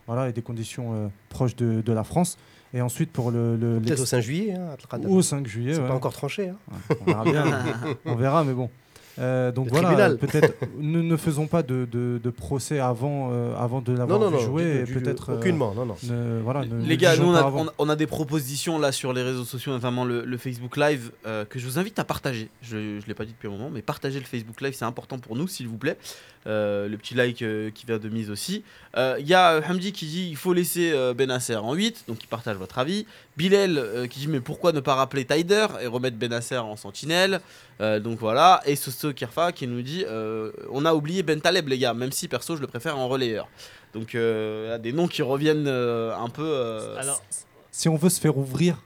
voilà 0.06 0.28
et 0.28 0.32
des 0.32 0.42
conditions 0.42 1.12
proches 1.28 1.54
de, 1.54 1.80
de 1.80 1.92
la 1.92 2.02
France. 2.02 2.38
Et 2.74 2.82
ensuite 2.82 3.12
pour 3.12 3.30
le, 3.30 3.56
le 3.56 3.78
peut-être 3.80 4.00
au 4.00 4.04
5 4.06 4.20
juillet. 4.20 4.54
Hein, 4.54 4.76
au 5.08 5.22
5 5.22 5.46
juillet, 5.46 5.74
C'est 5.74 5.80
ouais. 5.80 5.86
pas 5.88 5.94
encore 5.94 6.12
tranché. 6.12 6.48
Hein. 6.50 6.56
Ouais, 6.90 6.96
on 7.00 7.04
verra 7.04 7.24
bien, 7.24 7.44
on 8.04 8.14
verra, 8.16 8.44
mais 8.44 8.52
bon. 8.52 8.68
Euh, 9.18 9.50
donc 9.52 9.66
Le 9.66 9.70
voilà, 9.72 9.88
tribunal. 9.88 10.16
peut-être 10.18 10.54
ne, 10.78 11.02
ne 11.02 11.16
faisons 11.16 11.46
pas 11.46 11.62
de, 11.62 11.86
de- 11.90 12.20
de 12.22 12.30
procès 12.30 12.78
avant, 12.78 13.30
euh, 13.32 13.54
avant 13.56 13.80
de 13.80 13.92
l'avoir 13.92 14.18
Non, 14.20 14.30
non, 14.30 14.36
vu 14.38 14.42
non, 14.44 14.50
jouer. 14.50 14.84
peut-être 14.84 15.30
euh, 15.30 15.36
aucunement, 15.36 15.74
non, 15.74 15.86
non. 15.86 15.96
ne- 16.04 16.40
voilà, 16.42 16.64
ne- 16.64 16.84
Les 16.86 16.96
gars, 16.96 17.16
nous 17.16 17.26
on 17.28 17.34
a, 17.34 17.72
on 17.78 17.94
des 17.96 18.06
propositions 18.06 18.78
là 18.78 18.92
sur 18.92 19.12
les 19.12 19.22
réseaux 19.22 19.44
sociaux, 19.44 19.72
notamment 19.72 20.04
le, 20.04 20.24
le 20.24 20.36
Facebook 20.38 20.76
Live, 20.76 21.10
euh, 21.26 21.44
que 21.44 21.58
je 21.58 21.66
vous 21.66 21.78
invite 21.78 21.98
à 21.98 22.04
partager. 22.04 22.48
Je 22.62 22.76
ne 22.76 23.00
l'ai 23.08 23.14
pas 23.14 23.24
dit 23.24 23.32
depuis 23.32 23.48
un 23.48 23.50
moment, 23.50 23.70
mais 23.72 23.82
partagez 23.82 24.20
le 24.20 24.26
Facebook 24.26 24.60
Live, 24.60 24.74
c'est 24.76 24.84
important 24.84 25.18
pour 25.18 25.34
nous, 25.36 25.48
s'il 25.48 25.66
vous 25.68 25.78
plaît. 25.78 25.96
Euh, 26.46 26.88
le 26.88 26.96
petit 26.96 27.14
like 27.14 27.42
euh, 27.42 27.70
qui 27.70 27.84
vient 27.84 27.98
de 27.98 28.08
mise 28.08 28.30
aussi. 28.30 28.62
Euh, 28.96 29.16
Il 29.18 29.26
y 29.26 29.34
a 29.34 29.60
Hamdi 29.68 29.92
qui 29.92 30.06
dit 30.06 30.28
il 30.30 30.36
faut 30.36 30.52
laisser 30.54 30.92
euh, 30.94 31.12
Benasser 31.12 31.56
en 31.56 31.74
8, 31.74 32.04
donc 32.08 32.22
il 32.22 32.26
partage 32.28 32.56
votre 32.56 32.78
avis. 32.78 33.04
Bilal 33.36 33.76
euh, 33.76 34.06
qui 34.06 34.20
dit 34.20 34.28
mais 34.28 34.40
pourquoi 34.40 34.72
ne 34.72 34.80
pas 34.80 34.94
rappeler 34.94 35.24
Tyder 35.24 35.66
et 35.82 35.86
remettre 35.88 36.16
Benasser 36.16 36.56
en 36.56 36.76
sentinelle? 36.76 37.40
Euh, 37.80 38.00
Donc 38.00 38.18
voilà. 38.18 38.62
Et 38.66 38.76
Kirfa 39.12 39.52
qui 39.52 39.66
nous 39.66 39.82
dit 39.82 40.04
euh, 40.06 40.52
on 40.70 40.84
a 40.84 40.94
oublié 40.94 41.22
Ben 41.22 41.40
Taleb, 41.40 41.68
les 41.68 41.78
gars, 41.78 41.94
même 41.94 42.12
si 42.12 42.28
perso 42.28 42.56
je 42.56 42.60
le 42.60 42.66
préfère 42.66 42.96
en 42.98 43.08
relayeur. 43.08 43.48
Donc 43.94 44.14
euh, 44.14 44.70
là, 44.70 44.78
des 44.78 44.92
noms 44.92 45.08
qui 45.08 45.22
reviennent 45.22 45.66
euh, 45.66 46.14
un 46.16 46.28
peu. 46.28 46.44
euh, 46.44 46.96
Alors, 46.98 47.22
Si 47.70 47.88
on 47.88 47.96
veut 47.96 48.10
se 48.10 48.20
faire 48.20 48.36
ouvrir, 48.36 48.76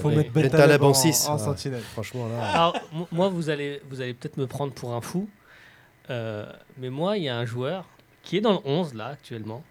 faut 0.00 0.08
mettre 0.08 0.30
Ben 0.32 0.42
Ben 0.42 0.50
Taleb 0.50 0.66
Taleb 0.68 0.82
en 0.82 0.88
en, 0.90 0.94
six. 0.94 1.26
en 1.28 1.34
Ouais. 1.36 1.38
sentinelle. 1.44 1.82
Franchement, 1.92 2.28
là. 2.28 2.42
alors, 2.52 2.76
mo- 2.92 3.08
moi, 3.12 3.28
vous 3.28 3.50
allez, 3.50 3.80
vous 3.90 4.00
allez 4.00 4.14
peut-être 4.14 4.36
me 4.36 4.46
prendre 4.46 4.72
pour 4.72 4.94
un 4.94 5.00
fou. 5.00 5.28
euh, 6.10 6.46
mais 6.78 6.90
moi, 6.90 7.16
il 7.18 7.24
y 7.24 7.28
a 7.28 7.36
un 7.36 7.44
joueur 7.44 7.84
qui 8.22 8.36
est 8.36 8.40
dans 8.40 8.52
le 8.52 8.58
11 8.64 8.94
là 8.94 9.06
actuellement. 9.08 9.62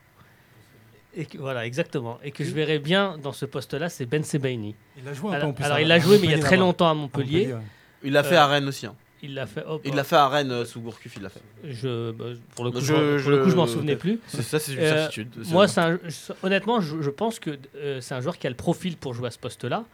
Et 1.13 1.25
que, 1.25 1.37
voilà, 1.37 1.65
exactement. 1.65 2.19
Et 2.23 2.31
que 2.31 2.43
je 2.43 2.51
verrais 2.51 2.79
bien 2.79 3.17
dans 3.21 3.33
ce 3.33 3.45
poste-là, 3.45 3.89
c'est 3.89 4.05
Ben 4.05 4.23
Sebaini. 4.23 4.75
Il 5.01 5.07
a 5.07 5.13
joué 5.13 5.29
un 5.29 5.31
peu 5.31 5.35
Alors, 5.37 5.49
en 5.49 5.53
plus. 5.53 5.63
alors, 5.65 5.77
à- 5.77 5.81
il 5.81 5.91
a 5.91 5.95
à 5.95 5.99
joué, 5.99 6.17
mais 6.19 6.23
il 6.27 6.29
y 6.29 6.33
a 6.33 6.37
Montpellier 6.37 6.41
très 6.47 6.57
longtemps 6.57 6.87
à 6.87 6.91
À 6.91 6.93
Montpellier. 6.93 7.53
ouais. 7.53 7.59
Il 8.03 8.13
l'a 8.13 8.23
fait 8.23 8.35
Euh, 8.35 8.41
à 8.41 8.47
Rennes 8.47 8.67
aussi. 8.67 8.85
hein. 8.85 8.95
Il 9.23 9.35
l'a 9.35 9.45
fait. 9.45 9.63
hop, 9.65 9.81
Il 9.85 9.93
l'a 9.95 10.03
fait 10.03 10.15
à 10.15 10.27
Rennes 10.27 10.51
euh, 10.51 10.65
sous 10.65 10.81
Gourcuff, 10.81 11.15
il 11.15 11.21
l'a 11.21 11.29
fait. 11.29 11.41
Je, 11.63 12.11
bah, 12.11 12.25
pour 12.55 12.65
le 12.65 12.71
coup, 12.71 12.79
Je- 12.79 12.85
je, 12.85 12.93
m'en- 12.93 13.21
pour 13.21 13.29
le 13.31 13.43
coup, 13.43 13.49
je 13.51 13.55
m'en 13.55 13.65
je- 13.67 13.71
souvenais 13.73 13.95
plus. 13.95 14.19
C'est 14.27 14.41
ça, 14.41 14.57
c'est 14.59 14.73
une 14.73 14.79
Euh, 14.79 14.89
certitude. 15.03 15.29
C'est- 15.43 15.51
Moi, 15.51 15.67
c'est 15.67 15.79
un- 15.81 15.99
je- 16.03 16.33
honnêtement, 16.43 16.81
je, 16.81 17.01
je 17.01 17.09
pense 17.11 17.39
que 17.39 17.57
euh, 17.75 18.01
c'est 18.01 18.15
un 18.15 18.21
joueur 18.21 18.37
qui 18.39 18.47
a 18.47 18.49
le 18.49 18.55
profil 18.55 18.97
pour 18.97 19.13
jouer 19.13 19.27
à 19.27 19.31
ce 19.31 19.37
poste-là. 19.39 19.85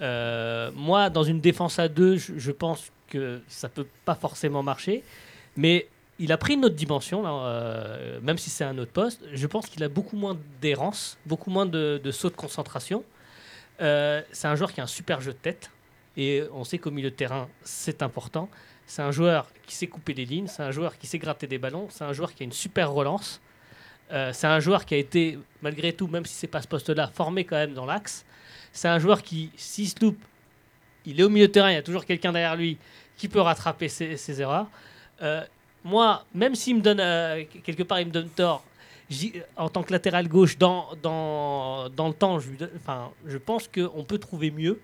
Euh, 0.00 0.70
moi, 0.76 1.10
dans 1.10 1.24
une 1.24 1.40
défense 1.40 1.78
à 1.80 1.88
deux, 1.88 2.16
je, 2.16 2.34
je 2.36 2.52
pense 2.52 2.92
que 3.08 3.40
ça 3.48 3.68
peut 3.68 3.86
pas 4.04 4.14
forcément 4.14 4.62
marcher. 4.62 5.02
Mais 5.56 5.88
il 6.20 6.30
a 6.30 6.36
pris 6.38 6.54
une 6.54 6.64
autre 6.64 6.76
dimension, 6.76 7.22
là, 7.22 7.30
euh, 7.32 8.20
même 8.22 8.38
si 8.38 8.48
c'est 8.50 8.64
un 8.64 8.78
autre 8.78 8.92
poste. 8.92 9.22
Je 9.32 9.46
pense 9.48 9.66
qu'il 9.66 9.82
a 9.82 9.88
beaucoup 9.88 10.16
moins 10.16 10.36
d'errance, 10.60 11.18
beaucoup 11.26 11.50
moins 11.50 11.66
de, 11.66 12.00
de 12.02 12.10
sauts 12.12 12.30
de 12.30 12.36
concentration. 12.36 13.02
Euh, 13.80 14.22
c'est 14.32 14.46
un 14.48 14.54
joueur 14.54 14.72
qui 14.72 14.80
a 14.80 14.84
un 14.84 14.88
super 14.88 15.20
jeu 15.20 15.32
de 15.32 15.38
tête. 15.38 15.70
Et 16.18 16.42
on 16.52 16.64
sait 16.64 16.78
qu'au 16.78 16.90
milieu 16.90 17.10
de 17.10 17.14
terrain, 17.14 17.48
c'est 17.62 18.02
important. 18.02 18.50
C'est 18.86 19.02
un 19.02 19.12
joueur 19.12 19.46
qui 19.66 19.76
sait 19.76 19.86
couper 19.86 20.14
les 20.14 20.24
lignes, 20.24 20.48
c'est 20.48 20.64
un 20.64 20.72
joueur 20.72 20.98
qui 20.98 21.06
sait 21.06 21.18
gratter 21.18 21.46
des 21.46 21.58
ballons, 21.58 21.86
c'est 21.90 22.04
un 22.04 22.12
joueur 22.12 22.34
qui 22.34 22.42
a 22.42 22.44
une 22.44 22.52
super 22.52 22.90
relance. 22.90 23.40
Euh, 24.10 24.32
c'est 24.32 24.48
un 24.48 24.58
joueur 24.58 24.84
qui 24.84 24.94
a 24.94 24.96
été, 24.96 25.38
malgré 25.62 25.92
tout, 25.92 26.08
même 26.08 26.24
si 26.26 26.34
c'est 26.34 26.48
pas 26.48 26.60
ce 26.60 26.66
poste-là, 26.66 27.06
formé 27.14 27.44
quand 27.44 27.54
même 27.56 27.72
dans 27.72 27.86
l'axe. 27.86 28.26
C'est 28.72 28.88
un 28.88 28.98
joueur 28.98 29.22
qui, 29.22 29.52
s'il 29.56 29.88
se 29.88 29.94
loupe, 30.00 30.18
il 31.06 31.20
est 31.20 31.22
au 31.22 31.28
milieu 31.28 31.46
de 31.46 31.52
terrain, 31.52 31.70
il 31.70 31.74
y 31.74 31.78
a 31.78 31.82
toujours 31.82 32.04
quelqu'un 32.04 32.32
derrière 32.32 32.56
lui 32.56 32.78
qui 33.16 33.28
peut 33.28 33.40
rattraper 33.40 33.88
ses, 33.88 34.40
erreurs. 34.40 34.66
Euh, 35.22 35.44
moi, 35.84 36.24
même 36.34 36.56
s'il 36.56 36.76
me 36.76 36.80
donne, 36.80 37.00
euh, 37.00 37.44
quelque 37.62 37.84
part, 37.84 38.00
il 38.00 38.08
me 38.08 38.12
donne 38.12 38.28
tort, 38.28 38.64
en 39.56 39.68
tant 39.68 39.84
que 39.84 39.92
latéral 39.92 40.26
gauche, 40.26 40.58
dans, 40.58 40.88
dans, 41.00 41.88
dans 41.90 42.08
le 42.08 42.14
temps, 42.14 42.38
enfin, 42.76 43.12
je 43.24 43.38
pense 43.38 43.68
qu'on 43.68 44.02
peut 44.02 44.18
trouver 44.18 44.50
mieux. 44.50 44.80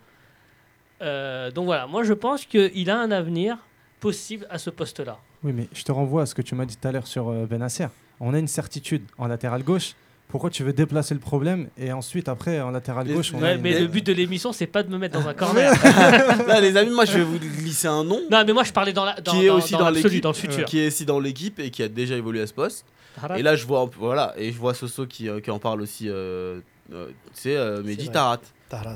Euh, 1.05 1.51
donc 1.51 1.67
voilà, 1.67 1.87
moi 1.87 2.03
je 2.03 2.13
pense 2.15 2.45
qu'il 2.47 2.91
a 2.91 2.99
un 2.99 3.11
avenir 3.11 3.59
possible 4.01 4.47
à 4.51 4.59
ce 4.59 4.71
poste-là. 4.71 5.19
Oui, 5.43 5.53
mais 5.55 5.69
je 5.73 5.83
te 5.83 5.93
renvoie 5.93 6.23
à 6.23 6.27
ce 6.27 6.35
que 6.35 6.43
tu 6.43 6.55
m'as 6.55 6.65
dit 6.65 6.77
tout 6.77 6.89
à 6.89 6.93
l'heure 6.93 7.07
sur 7.07 7.29
euh, 7.29 7.47
Benasser. 7.47 7.87
On 8.21 8.33
a 8.35 8.39
une 8.39 8.49
certitude 8.49 9.03
en 9.19 9.27
latéral 9.27 9.63
gauche. 9.63 9.93
Pourquoi 10.29 10.51
tu 10.51 10.65
veux 10.65 10.73
déplacer 10.73 11.13
le 11.15 11.21
problème 11.21 11.69
et 11.79 11.93
ensuite, 11.93 12.29
après, 12.29 12.61
en 12.61 12.71
latéral 12.71 13.07
Les- 13.07 13.15
gauche, 13.15 13.33
on 13.35 13.39
a 13.39 13.43
Ouais, 13.43 13.55
une- 13.57 13.61
mais 13.61 13.73
mais- 13.75 13.81
le 13.81 13.87
but 13.87 14.05
de 14.05 14.13
l'émission, 14.13 14.53
c'est 14.53 14.67
pas 14.67 14.83
de 14.83 14.89
me 14.91 14.99
mettre 14.99 15.21
dans 15.21 15.29
un 15.29 15.35
corner. 15.43 15.71
Là, 16.49 16.61
les 16.61 16.77
amis, 16.77 16.91
moi, 16.93 17.05
je 17.05 17.19
vais 17.19 17.25
vous 17.25 17.39
glisser 17.39 17.87
un 17.89 18.03
nom 18.03 18.21
non, 18.31 18.43
mais 18.45 18.53
moi 18.53 18.65
je 18.65 18.73
parlais 18.73 18.93
dans 18.93 19.05
la, 19.05 19.21
dans, 19.21 19.33
qui 19.33 19.45
est 19.45 19.49
dans- 19.49 19.57
aussi 19.59 19.73
dans 19.75 19.91
l'équipe, 19.91 20.23
dans 20.23 20.31
le 20.31 20.35
futur. 20.35 20.65
qui 20.65 20.81
est 20.81 20.87
aussi 20.89 21.05
dans 21.05 21.21
l'équipe 21.21 21.61
et 21.61 21.71
qui 21.71 21.83
a 21.83 21.89
déjà 21.89 22.17
évolué 22.17 22.41
à 22.41 22.47
ce 22.47 22.55
poste. 22.55 22.85
Tarat. 23.21 23.39
Et 23.39 23.43
là, 23.43 23.55
je 23.55 23.65
vois, 23.67 23.89
voilà, 23.99 24.35
et 24.37 24.51
je 24.51 24.59
vois 24.59 24.75
Soso 24.75 25.07
qui, 25.07 25.29
euh, 25.29 25.41
qui 25.41 25.51
en 25.53 25.59
parle 25.61 25.83
aussi. 25.83 26.09
Euh, 26.09 26.59
euh, 26.93 27.09
c'est 27.33 27.55
euh, 27.57 27.83
Mehdi 27.83 28.07
vrai. 28.07 28.13
Tarat, 28.15 28.41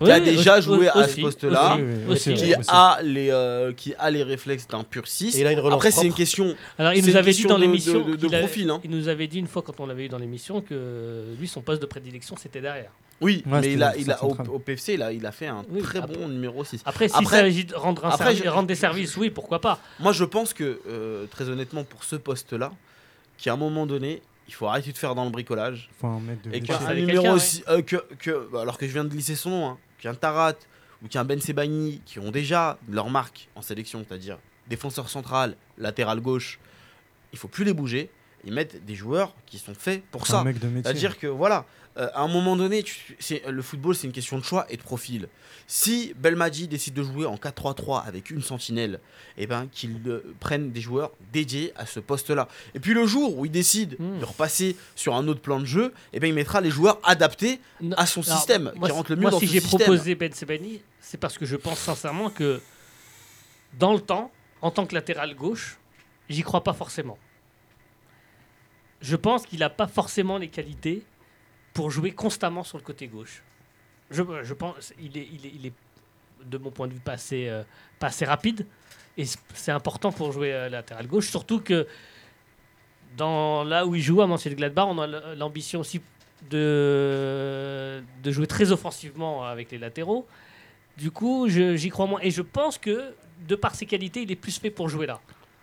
Qui 0.03 0.11
a 0.11 0.19
déjà 0.21 0.61
joué 0.61 0.89
à 0.89 1.07
ce 1.07 1.21
poste-là, 1.21 1.79
qui 2.17 2.65
a 2.69 2.99
les, 3.03 3.31
euh, 3.31 3.73
qui 3.73 3.95
a 3.99 4.11
les 4.11 4.23
réflexes 4.23 4.67
d'un 4.67 4.83
pur 4.83 5.07
6. 5.07 5.37
Et 5.37 5.41
il 5.43 5.47
a 5.47 5.53
une 5.53 5.61
relance 5.61 5.77
Après, 5.77 5.91
c'est 5.91 6.07
une 6.07 6.15
question. 6.15 6.55
Alors 6.79 6.93
il 6.95 7.05
nous 7.07 7.17
avait 7.17 7.33
dit 7.33 7.45
dans 7.45 7.57
de- 7.57 7.61
l'émission, 7.61 8.05
de- 8.05 8.27
profil, 8.39 8.71
hein. 8.71 8.81
il 8.85 8.91
nous 8.91 9.09
avait 9.09 9.27
dit 9.29 9.39
une 9.39 9.47
fois 9.47 9.63
quand 9.63 9.79
on 9.81 9.87
l'avait 9.87 10.07
eu 10.07 10.09
dans 10.09 10.19
l'émission 10.19 10.61
que 10.61 11.23
lui 11.39 11.47
son 11.47 11.61
poste 11.61 11.81
de 11.81 11.87
prédilection 11.87 12.35
c'était 12.41 12.61
derrière. 12.61 12.91
Oui, 13.21 13.43
Ouais, 13.47 13.61
mais 13.61 13.73
il 13.73 13.83
a, 13.83 13.97
il 13.97 14.11
a, 14.13 14.25
au, 14.25 14.59
PFC, 14.61 14.95
il 14.95 15.03
a, 15.03 15.13
il 15.13 15.27
a 15.27 15.33
fait 15.33 15.49
un 15.49 15.65
Oui, 15.71 15.83
très 15.83 15.99
après- 15.99 16.17
bon 16.17 16.29
numéro 16.29 16.63
6. 16.65 16.81
Après 16.85 17.09
s'il 17.09 17.19
Après- 17.19 17.39
s'agit 17.41 17.65
de 17.65 17.75
rendre, 17.75 18.05
un 18.05 18.11
après, 18.11 18.33
servi- 18.33 18.43
je- 18.45 18.49
rendre 18.49 18.69
des 18.69 18.77
services, 18.77 19.17
oui 19.17 19.31
pourquoi 19.31 19.61
pas. 19.61 19.81
Moi, 19.99 20.13
je 20.13 20.23
pense 20.25 20.55
que, 20.55 20.81
euh, 20.89 21.27
très 21.27 21.49
honnêtement, 21.49 21.83
pour 21.83 22.05
ce 22.05 22.15
poste-là, 22.15 22.71
qu'à 23.37 23.53
un 23.53 23.57
moment 23.57 23.87
donné, 23.87 24.23
il 24.49 24.55
faut 24.55 24.67
arrêter 24.67 24.93
de 24.93 24.99
faire 24.99 25.15
dans 25.15 25.25
le 25.25 25.31
bricolage. 25.31 25.89
faut 26.01 26.07
un 26.07 26.21
mec 26.21 26.43
de 26.43 26.53
Et 26.53 26.61
qu'un 26.61 26.95
numéro 26.95 27.27
euh, 27.69 27.83
que, 27.83 27.97
que, 28.19 28.49
bah, 28.51 28.63
alors 28.63 28.79
que 28.79 28.87
je 28.87 28.93
viens 28.93 29.05
de 29.05 29.11
glisser 29.11 29.37
son 29.37 29.51
nom, 29.51 29.69
hein, 29.69 29.79
qu'un 29.99 30.15
Tarat 30.15 30.55
ou 31.03 31.09
qu'un 31.09 31.25
Ben 31.25 31.41
Sebani, 31.41 32.01
qui 32.05 32.19
ont 32.19 32.31
déjà 32.31 32.79
leur 32.91 33.11
marque 33.11 33.49
en 33.55 33.63
sélection, 33.63 34.05
c'est-à-dire 34.09 34.39
défenseur 34.67 35.09
central, 35.09 35.55
latéral 35.77 36.21
gauche, 36.21 36.59
il 37.33 37.39
faut 37.39 37.49
plus 37.49 37.65
les 37.65 37.75
bouger. 37.75 38.11
Ils 38.45 38.53
mettent 38.53 38.85
des 38.85 38.95
joueurs 38.95 39.35
qui 39.47 39.59
sont 39.59 39.75
faits 39.75 40.03
pour 40.11 40.23
un 40.23 40.25
ça. 40.27 40.45
mec 40.45 40.59
de 40.59 40.67
métier. 40.69 40.83
C'est-à-dire 40.85 41.19
que 41.19 41.27
voilà, 41.27 41.67
euh, 41.99 42.09
à 42.15 42.21
un 42.23 42.29
moment 42.29 42.57
donné, 42.57 42.83
tu- 42.83 43.17
le 43.49 43.63
football 43.63 43.95
c'est 43.95 44.07
une 44.07 44.13
question 44.13 44.39
de 44.39 44.45
choix 44.45 44.67
et 44.71 44.77
de 44.77 44.83
profil. 44.83 45.29
Si 45.67 46.15
Belmadi 46.17 46.67
décide 46.69 46.95
de 46.95 47.03
jouer 47.03 47.27
en 47.27 47.37
4-3-3 47.37 48.05
avec 48.07 48.31
une 48.31 48.41
sentinelle, 48.43 49.01
eh 49.37 49.47
ben 49.47 49.69
qu'il 49.71 50.01
euh, 50.07 50.35
prenne 50.41 50.71
des 50.71 50.81
joueurs 50.81 51.11
dédiés 51.33 51.73
à 51.77 51.85
ce 51.87 52.01
poste-là. 52.01 52.49
Et 52.75 52.81
puis 52.81 52.95
le 52.95 53.07
jour 53.07 53.37
où 53.37 53.45
il 53.45 53.51
décide 53.51 53.97
Hmm. 53.99 54.19
de 54.19 54.25
repasser 54.25 54.77
sur 54.95 55.15
un 55.15 55.27
autre 55.29 55.41
plan 55.41 55.61
de 55.61 55.65
jeu, 55.67 55.93
eh 56.13 56.21
ben 56.21 56.27
il 56.29 56.35
mettra 56.35 56.61
les 56.61 56.71
joueurs 56.71 56.99
adaptés 57.05 57.61
Non, 57.81 57.97
à 57.97 58.07
son 58.07 58.23
alors, 58.23 58.37
système, 58.39 58.73
moi, 58.77 58.89
qui 58.89 58.93
rentre 58.95 59.11
le 59.11 59.17
mieux 59.17 59.23
moi, 59.23 59.31
dans 59.31 59.41
si 59.41 59.47
j'ai 59.47 59.61
proposé 59.61 60.15
Ben 60.15 60.33
Sebani, 60.33 60.81
c'est 61.01 61.19
parce 61.19 61.37
que 61.37 61.45
je 61.47 61.57
pense 61.57 61.79
sincèrement 61.79 62.31
que 62.31 62.61
dans 63.79 63.93
le 63.93 64.01
temps, 64.01 64.31
en 64.63 64.71
tant 64.71 64.87
que 64.87 64.95
latéral 64.95 65.35
gauche, 65.35 65.79
j'y 66.31 66.43
crois 66.43 66.63
pas 66.65 66.73
forcément. 66.73 67.19
Je 69.01 69.17
pense 69.17 69.47
qu'il 69.47 69.61
n'a 69.61 69.71
pas 69.71 69.87
forcément 69.87 70.39
les 70.39 70.49
qualités 70.49 71.03
pour 71.79 71.93
jouer 71.93 72.11
constamment 72.11 72.65
sur 72.65 72.77
le 72.77 72.83
côté 72.83 73.07
gauche. 73.07 73.45
Je, 74.11 74.53
pense 74.53 74.93
il 75.01 75.17
est, 75.17 75.73
de 76.45 76.59
mon 76.59 76.73
point 76.73 76.89
de 76.89 76.95
vue, 76.95 76.99
pas 76.99 77.13
assez, 77.13 77.49
euh, 77.49 77.63
pas 78.01 78.09
assez 78.09 78.25
rapide. 78.25 78.67
Et 79.17 79.25
c'est 79.55 79.71
important 79.71 80.11
pour 80.11 80.33
jouer 80.33 80.53
euh, 80.53 80.69
latéral 80.69 81.07
gauche. 81.07 81.31
Surtout 81.31 81.61
que 81.61 81.87
dans, 83.17 83.63
là 83.63 83.87
où 83.87 83.95
il 83.95 84.03
joue 84.03 84.21
à 84.21 84.27
Mönchengladbach, 84.27 84.87
on 84.89 84.99
a 84.99 85.07
l'ambition 85.37 85.79
aussi 85.79 86.01
de, 86.51 88.03
jouer 88.25 88.49
très 88.49 88.73
offensivement 88.73 89.45
avec 89.45 89.71
les 89.71 89.79
latéraux. 89.79 90.27
Du 90.97 91.13
coup, 91.13 91.47
j'y 91.49 91.91
crois 91.91 92.09
moins. 92.09 92.21
Et 92.23 92.33
je 92.33 92.43
pense 92.43 92.77
que, 92.77 93.15
de 93.47 93.55
par 93.55 93.77
ses 93.77 93.87
qualités, 93.87 94.23
il 94.23 94.33
est 94.33 94.37
plus 94.37 94.59
fait 94.59 94.71
pour 94.71 94.89
jouer 94.89 95.07
là. 95.07 95.21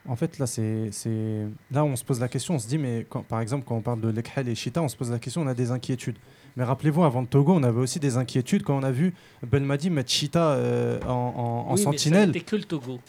En 0.08 0.16
fait, 0.16 0.38
là, 0.38 0.46
c'est, 0.46 0.90
c'est- 0.92 1.48
là, 1.72 1.84
on 1.84 1.96
se 1.96 2.04
pose 2.04 2.20
la 2.20 2.28
question, 2.28 2.56
on 2.56 2.60
se 2.60 2.68
dit, 2.68 2.78
mais 2.78 3.06
quand- 3.10 3.24
par 3.24 3.42
exemple, 3.42 3.64
quand 3.68 3.76
on 3.76 3.82
parle 3.82 4.02
de 4.02 4.10
Lekhel 4.10 4.48
et 4.48 4.56
Chita, 4.56 4.82
on 4.82 4.88
se 4.88 4.96
pose 4.96 5.10
la 5.10 5.18
question, 5.20 5.42
on 5.42 5.48
a 5.48 5.54
des 5.56 5.72
inquiétudes. 5.72 6.18
Mais 6.56 6.64
rappelez-vous, 6.64 7.04
avant 7.04 7.22
le 7.22 7.28
Togo, 7.28 7.54
on 7.54 7.64
avait 7.64 7.80
aussi 7.82 8.00
des 8.00 8.16
inquiétudes 8.18 8.64
quand 8.64 8.78
on 8.78 8.84
a 8.84 8.92
vu 8.92 9.14
Belmadi 9.46 9.90
mettre 9.90 10.12
Chita 10.12 10.52
euh, 10.52 11.00
en, 11.08 11.10
en- 11.12 11.14
en 11.14 11.64
Oui, 11.66 11.70
mais 11.72 11.78
sentinelle. 11.78 12.28
C'était 12.34 12.42
que 12.46 12.56
le 12.56 12.64
Togo. 12.64 13.00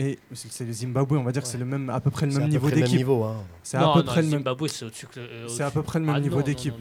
Et 0.00 0.16
c'est 0.32 0.52
c'est 0.52 0.64
le 0.64 0.72
Zimbabwe, 0.72 1.14
on 1.18 1.24
va 1.24 1.32
dire 1.32 1.42
que 1.42 1.48
c'est 1.48 1.58
le 1.58 1.64
même, 1.64 1.90
à 1.90 1.98
peu 2.00 2.10
près 2.10 2.24
le 2.26 2.32
même 2.32 2.48
niveau 2.48 2.70
d'équipe. 2.70 2.96
niveau. 2.98 3.26
C'est 3.64 3.76
à 3.78 3.92
peu 3.92 4.04
près 4.04 4.22
le 4.22 4.28
même. 4.28 4.44
C'est 4.68 4.86
que 5.10 5.18
le- 5.20 5.48
C'est 5.48 5.64
à 5.64 5.70
peu 5.72 5.82
près 5.82 5.98
le 5.98 6.04
même 6.04 6.14
Ah, 6.14 6.20
niveau 6.20 6.40
d'équipe. 6.40 6.74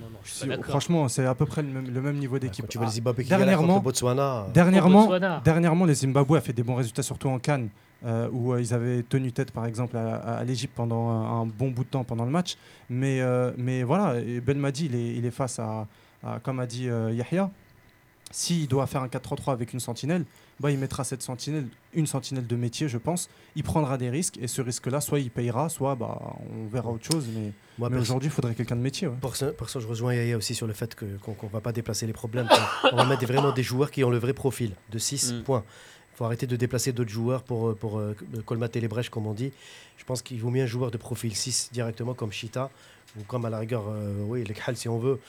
franchement, 0.64 1.08
c'est 1.08 1.26
à 1.26 1.34
peu 1.34 1.46
près 1.48 1.62
le 1.64 1.68
même, 1.70 1.90
le 1.92 2.02
même 2.02 2.18
niveau 2.18 2.38
d'équipe. 2.40 2.66
Quand 2.66 2.70
tu 2.70 2.78
vois 2.78 2.86
le 2.86 2.92
Ah, 2.92 2.96
Zimbabwe 2.96 3.24
qui 3.24 3.30
galère 3.30 3.40
contre 3.40 3.50
dernièrement, 3.58 3.76
le 3.78 3.82
Botswana. 3.84 4.48
Dernièrement, 4.54 5.02
Botswana. 5.02 5.42
dernièrement, 5.44 5.86
les 5.86 5.96
Zimbabwe 5.96 6.36
a 6.38 6.42
fait 6.42 6.54
des 6.54 6.64
bons 6.64 6.76
résultats, 6.76 7.02
surtout 7.04 7.30
en 7.30 7.40
Cannes, 7.40 7.70
euh, 8.06 8.30
où 8.32 8.54
euh, 8.54 8.62
ils 8.62 8.74
avaient 8.74 9.04
tenu 9.04 9.32
tête, 9.32 9.52
par 9.52 9.66
exemple, 9.66 9.98
à, 9.98 10.16
à- 10.18 10.38
à 10.38 10.44
l'Égypte 10.44 10.74
pendant 10.76 11.10
un, 11.10 11.42
un 11.42 11.46
bon 11.46 11.72
bout 11.72 11.84
de 11.84 11.90
temps 11.90 12.04
pendant 12.04 12.26
le 12.26 12.32
match. 12.32 12.56
Mais, 12.90 13.22
euh, 13.22 13.52
mais 13.58 13.84
voilà, 13.84 14.20
et 14.20 14.40
Belmadi, 14.40 14.86
il 14.86 14.96
est, 14.96 15.16
il 15.16 15.26
est 15.26 15.32
face 15.32 15.60
à, 15.60 15.88
à- 16.24 16.40
comme 16.40 16.60
a 16.60 16.66
dit 16.68 16.90
euh, 16.90 17.12
Yahya, 17.12 17.50
s'il 18.30 18.68
doit 18.68 18.86
faire 18.88 19.02
un 19.04 19.08
4-3-3 19.08 19.54
avec 19.54 19.72
une 19.74 19.80
sentinelle, 19.80 20.26
bah, 20.60 20.70
il 20.72 20.78
mettra 20.80 21.04
cette 21.04 21.22
sentinelle, 21.22 21.68
une 21.94 22.08
sentinelle 22.08 22.46
de 22.46 22.56
métier, 22.56 22.90
je 22.90 22.98
pense. 22.98 23.30
Il 23.56 23.64
prendra 23.64 23.98
des 23.98 24.10
risques, 24.10 24.38
et 24.42 24.48
ce 24.48 24.62
risque-là, 24.62 25.00
soit 25.02 25.20
il 25.20 25.30
payera, 25.32 25.70
soit 25.70 25.96
bah, 25.96 26.20
on 26.52 26.68
verra 26.68 26.90
autre 26.90 27.06
chose. 27.06 27.28
Mais, 27.34 27.54
moi, 27.78 27.90
mais 27.90 27.96
perso- 27.98 28.02
aujourd'hui, 28.02 28.28
il 28.28 28.32
faudrait 28.32 28.54
quelqu'un 28.56 28.76
de 28.76 28.82
métier. 28.82 29.08
ouais. 29.08 29.16
Pour 29.22 29.36
ça, 29.36 29.48
pour 29.54 29.70
ça, 29.70 29.80
je 29.80 29.88
rejoins 29.88 30.14
Yaya 30.14 30.36
aussi 30.36 30.56
sur 30.56 30.68
le 30.68 30.74
fait 30.74 30.94
que- 30.96 31.06
qu'on 31.20 31.36
ne 31.48 31.52
va 31.52 31.62
pas 31.62 31.72
déplacer 31.72 32.06
les 32.06 32.14
problèmes. 32.14 32.50
on 32.92 32.96
va 32.98 33.06
mettre 33.06 33.26
vraiment 33.26 33.52
des 33.54 33.64
joueurs 33.64 33.92
qui 33.92 34.04
ont 34.04 34.10
le 34.10 34.18
vrai 34.18 34.34
profil 34.34 34.72
de 34.92 34.98
6 35.00 35.32
Mm. 35.34 35.44
points. 35.44 35.64
Il 36.18 36.22
faut 36.22 36.26
arrêter 36.26 36.48
de 36.48 36.56
déplacer 36.56 36.94
d'autres 36.94 37.12
joueurs 37.12 37.44
pour, 37.44 37.70
euh, 37.70 37.74
pour 37.80 38.00
euh, 38.00 38.16
colmater 38.44 38.82
les 38.82 38.88
brèches, 38.88 39.10
comme 39.10 39.28
on 39.28 39.34
dit. 39.34 39.52
Je 40.00 40.04
pense 40.04 40.24
qu'il 40.24 40.40
vaut 40.42 40.50
mieux 40.50 40.64
un 40.64 40.66
joueur 40.66 40.90
de 40.90 40.98
profil 40.98 41.36
6 41.36 41.70
directement 41.72 42.16
comme 42.16 42.32
Chita, 42.32 42.72
ou 43.20 43.22
comme 43.28 43.46
à 43.46 43.52
la 43.52 43.60
rigueur, 43.60 43.84
euh, 43.88 44.24
oui, 44.26 44.44
le 44.44 44.52
Khal 44.56 44.76
si 44.76 44.90
on 44.90 44.98
veut. 44.98 45.20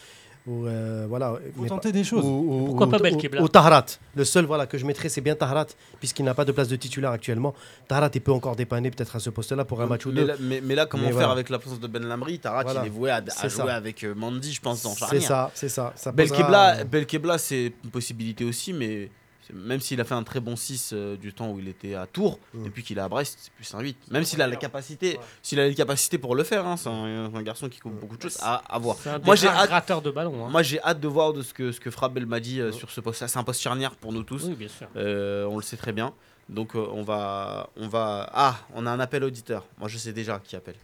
Ou, 0.46 0.66
euh, 0.66 1.04
voilà, 1.06 1.34
tenter 1.68 1.88
pas- 1.90 1.92
des 1.92 2.04
choses. 2.04 2.24
ou- 2.24 2.28
ou- 2.28 2.64
Pourquoi 2.68 2.86
ou- 2.86 2.90
pas 2.90 2.98
Belkebla 3.00 3.42
Ou 3.42 3.48
Tahrat. 3.48 3.84
Le 4.16 4.24
seul 4.24 4.46
voilà, 4.46 4.66
que 4.66 4.78
je 4.78 4.86
mettrais, 4.86 5.10
c'est 5.10 5.20
bien 5.20 5.34
Tahrat, 5.34 5.66
puisqu'il 5.98 6.24
n'a 6.24 6.32
pas 6.32 6.46
de 6.46 6.52
place 6.52 6.68
de 6.68 6.76
titulaire 6.76 7.10
actuellement. 7.10 7.54
Tahrat, 7.86 8.08
il 8.14 8.22
peut 8.22 8.32
encore 8.32 8.56
dépanner 8.56 8.90
peut-être 8.90 9.14
à 9.16 9.20
ce 9.20 9.28
poste-là 9.28 9.66
pour 9.66 9.82
un 9.82 9.86
match 9.86 10.06
ou 10.06 10.10
deux. 10.12 10.24
là, 10.26 10.34
mais, 10.40 10.62
mais 10.62 10.74
là, 10.74 10.86
comment 10.86 11.02
Mais 11.02 11.08
faire 11.10 11.16
voilà. 11.18 11.32
avec 11.32 11.50
l'absence 11.50 11.80
de 11.80 11.86
Ben 11.86 12.02
Lamri 12.02 12.40
Voilà. 12.42 12.80
il 12.82 12.86
est 12.86 12.88
voué 12.90 13.10
à, 13.10 13.16
à 13.16 13.22
C'est 13.28 13.50
jouer 13.50 13.66
ça. 13.66 13.74
avec 13.76 14.02
euh, 14.04 14.14
Mandy, 14.14 14.54
je 14.54 14.60
pense, 14.62 14.82
dans 14.84 14.94
C'est 14.94 15.00
charnière. 15.00 15.22
ça, 15.22 15.50
c'est 15.54 15.68
ça. 15.68 15.92
ça 15.96 16.12
Belkebla, 16.12 16.84
Belkebla, 16.84 17.36
c'est 17.36 17.74
une 17.84 17.90
possibilité 17.90 18.46
aussi, 18.46 18.72
mais 18.72 18.86
c'est- 18.96 19.10
même 19.52 19.80
s'il 19.80 20.00
a 20.00 20.04
fait 20.04 20.14
un 20.14 20.22
très 20.22 20.40
bon 20.40 20.56
6 20.56 20.90
euh, 20.92 21.16
du 21.16 21.32
temps 21.32 21.50
où 21.50 21.58
il 21.58 21.68
était 21.68 21.94
à 21.94 22.06
Tours, 22.06 22.38
Mm. 22.54 22.64
depuis 22.64 22.82
qu'il 22.82 22.98
est 22.98 23.00
à 23.00 23.08
Brest, 23.08 23.38
c'est 23.40 23.52
plus 23.52 23.74
un 23.74 23.80
8. 23.80 23.96
Même 24.10 24.24
s'il 24.24 24.40
a 24.42 24.46
la 24.46 24.56
capacité, 24.56 25.18
s'il 25.42 25.58
a 25.60 25.66
les 25.68 25.74
capacités 25.74 26.18
pour 26.18 26.34
le 26.34 26.44
faire, 26.44 26.66
hein, 26.66 26.76
c'est 26.76 26.88
un, 26.88 27.34
un 27.34 27.42
garçon 27.42 27.68
qui 27.68 27.78
coupe 27.80 27.94
beaucoup 27.98 28.16
de 28.16 28.22
choses 28.22 28.38
à, 28.40 28.56
à 28.68 28.78
voir. 28.78 28.96
C'est 29.00 29.10
un 29.10 29.18
des 29.18 29.24
Moi, 29.24 29.36
j'ai 29.36 29.48
hâte- 29.48 30.02
de 30.04 30.10
ballon. 30.10 30.46
hein. 30.46 30.50
Moi, 30.50 30.62
j'ai 30.62 30.80
hâte 30.82 31.00
de 31.00 31.08
voir 31.08 31.32
de 31.32 31.42
ce 31.42 31.52
que, 31.54 31.72
ce 31.72 31.80
que 31.80 31.90
fera 31.90 32.08
Belmadi 32.08 32.60
euh, 32.60 32.72
sur 32.72 32.90
ce 32.90 33.00
poste. 33.00 33.26
C'est 33.26 33.38
un 33.38 33.44
poste 33.44 33.60
charnière 33.60 33.96
pour 33.96 34.12
nous 34.12 34.22
tous. 34.22 34.44
Oui, 34.44 34.54
bien 34.54 34.68
sûr. 34.68 34.86
Euh, 34.96 35.44
on 35.46 35.56
le 35.56 35.62
sait 35.62 35.76
très 35.76 35.92
bien. 35.92 36.12
Donc, 36.48 36.74
euh, 36.74 36.86
on 36.92 37.02
va, 37.02 37.68
on 37.76 37.88
va. 37.88 38.28
Ah, 38.32 38.58
on 38.74 38.86
a 38.86 38.90
un 38.90 39.00
appel 39.00 39.22
auditeur. 39.24 39.66
Moi, 39.78 39.88
je 39.88 39.98
sais 39.98 40.12
déjà 40.12 40.38
qui 40.38 40.56
appelle. 40.56 40.76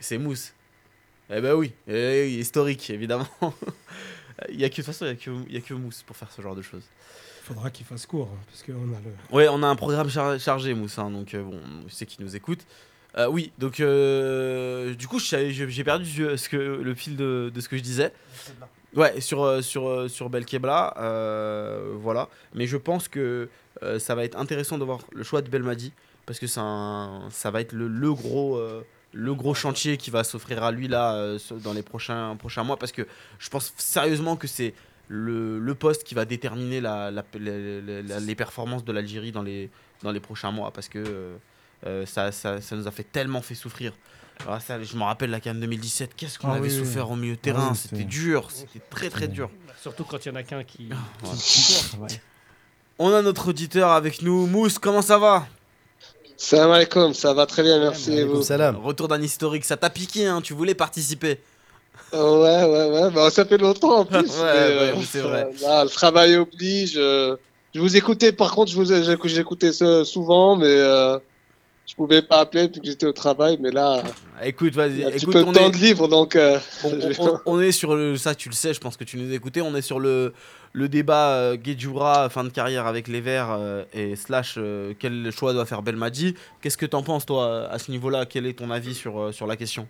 C'est 0.00 0.18
Mousse. 0.18 0.52
Eh 1.30 1.40
ben 1.40 1.54
oui, 1.54 1.72
Eh 1.88 2.28
historique, 2.30 2.90
évidemment. 2.90 3.26
Il 4.50 4.60
y 4.60 4.64
a 4.64 4.68
que, 4.68 4.74
de 4.74 4.76
toute 4.82 4.86
façon, 4.86 5.04
il 5.06 5.08
y 5.08 5.12
a 5.12 5.14
que, 5.14 5.30
il 5.48 5.54
y 5.54 5.56
a 5.56 5.60
que 5.60 5.74
Mousse 5.74 6.02
pour 6.02 6.16
faire 6.16 6.30
ce 6.30 6.42
genre 6.42 6.56
de 6.56 6.62
choses. 6.62 6.82
Faudra 7.44 7.70
qu'il 7.70 7.86
fasse 7.86 8.06
court, 8.06 8.28
hein, 8.32 8.38
parce 8.50 8.62
qu'on 8.62 8.72
a 8.94 8.98
le. 9.00 9.36
Ouais, 9.36 9.48
on 9.48 9.62
a 9.62 9.66
un 9.66 9.76
programme 9.76 10.08
char- 10.08 10.38
chargé, 10.40 10.74
Mousse, 10.74 10.98
hein, 10.98 11.10
donc 11.10 11.34
euh, 11.34 11.42
bon, 11.42 11.60
je 11.86 11.94
sais 11.94 12.06
qu'il 12.06 12.24
nous 12.24 12.34
écoute. 12.36 12.60
Euh, 13.16 13.28
oui, 13.28 13.52
donc 13.58 13.78
euh, 13.80 14.94
du 14.94 15.06
coup, 15.06 15.18
j'ai 15.20 15.84
perdu 15.84 16.06
ce 16.36 16.48
que, 16.48 16.56
le 16.56 16.94
fil 16.94 17.16
de, 17.16 17.50
de 17.54 17.60
ce 17.60 17.68
que 17.68 17.76
je 17.76 17.82
disais. 17.82 18.12
Ouais, 18.96 19.20
sur, 19.20 19.62
sur, 19.62 20.08
sur 20.10 20.30
Belkebla, 20.30 20.94
euh, 20.98 21.94
voilà. 22.00 22.28
Mais 22.54 22.66
je 22.66 22.76
pense 22.76 23.08
que 23.08 23.48
euh, 23.82 23.98
ça 23.98 24.14
va 24.14 24.24
être 24.24 24.38
intéressant 24.38 24.78
de 24.78 24.84
voir 24.84 25.00
le 25.12 25.22
choix 25.24 25.42
de 25.42 25.48
Belmadi, 25.48 25.92
parce 26.26 26.38
que 26.38 26.46
c'est 26.46 26.60
un- 26.60 27.28
ça 27.30 27.50
va 27.50 27.60
être 27.60 27.72
le, 27.72 27.88
le 27.88 28.12
gros, 28.12 28.56
euh, 28.56 28.82
le 29.12 29.34
gros 29.34 29.54
chantier 29.54 29.96
qui 29.96 30.10
va 30.10 30.24
s'offrir 30.24 30.62
à 30.62 30.70
lui 30.72 30.88
là 30.88 31.14
euh, 31.14 31.38
dans 31.62 31.72
les 31.72 31.82
prochains, 31.82 32.36
prochains 32.36 32.64
mois, 32.64 32.76
parce 32.76 32.92
que 32.92 33.06
je 33.38 33.48
pense 33.50 33.72
sérieusement 33.76 34.36
que 34.36 34.46
c'est 34.46 34.74
le, 35.08 35.58
le 35.58 35.74
poste 35.74 36.04
qui 36.04 36.14
va 36.14 36.24
déterminer 36.24 36.80
la, 36.80 37.10
la- 37.10 37.24
la- 37.34 37.80
la- 37.80 38.02
la- 38.02 38.20
les 38.20 38.34
performances 38.34 38.84
de 38.84 38.92
l'Algérie 38.92 39.32
dans 39.32 39.42
les, 39.42 39.70
dans 40.02 40.10
les 40.12 40.20
prochains 40.20 40.50
mois, 40.50 40.70
parce 40.70 40.88
que 40.88 40.98
euh, 40.98 41.36
euh, 41.86 42.06
ça, 42.06 42.32
ça, 42.32 42.60
ça 42.60 42.76
nous 42.76 42.86
a 42.88 42.90
fait 42.90 43.04
tellement 43.04 43.42
fait 43.42 43.54
souffrir. 43.54 43.92
Alors 44.46 44.60
ça, 44.60 44.82
je 44.82 44.96
me 44.96 45.02
rappelle 45.04 45.30
la 45.30 45.38
CAN 45.40 45.54
2017, 45.54 46.14
qu'est-ce 46.16 46.38
qu'on 46.38 46.48
Ah 46.48 46.54
avait 46.54 46.68
oui, 46.68 46.74
oui. 46.80 46.84
souffert 46.86 47.10
au 47.10 47.16
milieu 47.16 47.36
de 47.36 47.40
terrain, 47.40 47.70
oui, 47.70 47.76
c'était 47.76 48.02
dur, 48.04 48.50
c'était 48.50 48.80
très 48.90 49.08
très 49.10 49.28
dur. 49.28 49.48
Surtout 49.80 50.04
quand 50.04 50.24
il 50.24 50.28
y 50.28 50.32
en 50.32 50.34
a 50.36 50.42
qu'un 50.42 50.64
qui. 50.64 50.88
On 52.98 53.12
a 53.12 53.22
notre 53.22 53.48
auditeur 53.48 53.90
avec 53.90 54.22
nous, 54.22 54.46
Mousse, 54.46 54.78
comment 54.78 55.02
ça 55.02 55.18
va? 55.18 55.46
Salam 56.36 56.70
alaikum, 56.72 57.14
ça 57.14 57.32
va 57.32 57.46
très 57.46 57.62
bien, 57.62 57.78
merci 57.78 58.10
et 58.10 58.14
Alaykoum 58.14 58.36
vous. 58.36 58.42
salam. 58.42 58.76
Retour 58.76 59.08
d'un 59.08 59.20
historique, 59.22 59.64
ça 59.64 59.76
t'a 59.76 59.90
piqué, 59.90 60.26
hein, 60.26 60.40
tu 60.40 60.52
voulais 60.52 60.74
participer. 60.74 61.40
Ouais, 62.12 62.18
ouais, 62.64 62.90
ouais. 62.90 63.10
Bah, 63.10 63.30
ça 63.30 63.44
fait 63.44 63.58
longtemps 63.58 64.00
en 64.00 64.04
plus. 64.04 64.30
Ouais, 64.40 64.52
mais, 64.52 64.76
ouais, 64.76 64.92
euh, 64.92 65.02
c'est 65.04 65.20
vrai. 65.20 65.46
là, 65.60 65.84
le 65.84 65.90
travail 65.90 66.36
oblige. 66.36 66.94
euh, 66.96 67.36
je 67.74 67.80
vous 67.80 67.96
écoutais, 67.96 68.32
par 68.32 68.54
contre, 68.54 68.70
je 68.70 68.76
vous 68.76 68.92
ai- 68.92 69.02
j'écou- 69.02 69.26
j'écoutais 69.26 69.72
souvent, 70.04 70.54
mais 70.56 70.66
euh, 70.68 71.18
je 71.86 71.94
pouvais 71.94 72.22
pas 72.22 72.38
appeler 72.40 72.68
parce 72.68 72.78
que 72.80 72.86
j'étais 72.86 73.06
au 73.06 73.12
travail. 73.12 73.58
Mais 73.60 73.72
là, 73.72 74.02
Écoute, 74.44 74.72
il 74.74 74.74
y 74.74 74.76
vas-y, 74.76 75.04
un 75.04 75.10
petit 75.10 75.24
écoute, 75.24 75.32
peu 75.34 75.44
de 75.44 75.52
temps 75.52 75.66
est, 75.68 75.70
de 75.70 75.76
livre, 75.76 76.06
donc. 76.06 76.36
euh, 76.36 76.58
on, 76.84 76.90
on- 77.18 77.30
on- 77.30 77.40
on 77.46 77.60
est 77.60 77.72
sur 77.72 77.96
le. 77.96 78.16
Ça, 78.16 78.34
tu 78.36 78.48
le 78.48 78.54
sais, 78.54 78.74
je 78.74 78.80
pense 78.80 78.96
que 78.96 79.04
tu 79.04 79.16
nous 79.16 79.32
écoutais. 79.32 79.60
On 79.60 79.74
est 79.74 79.82
sur 79.82 79.98
le, 79.98 80.34
le 80.72 80.88
débat 80.88 81.30
euh, 81.36 82.28
fin 82.30 82.44
de 82.44 82.48
carrière 82.50 82.86
avec 82.86 83.08
les 83.08 83.20
Verts, 83.20 83.50
euh, 83.50 83.82
et 83.92 84.14
slash, 84.14 84.56
quel 85.00 85.32
choix 85.32 85.52
doit 85.52 85.66
faire 85.66 85.82
Belmadi. 85.82 86.34
Qu'est-ce 86.62 86.76
que 86.76 86.86
t'en 86.86 87.02
penses, 87.02 87.26
toi, 87.26 87.66
à 87.68 87.78
ce 87.80 87.90
niveau-là? 87.90 88.24
Quel 88.26 88.46
est 88.46 88.58
ton 88.58 88.70
avis 88.70 88.94
sur, 88.94 89.34
sur 89.34 89.48
la 89.48 89.56
question? 89.56 89.88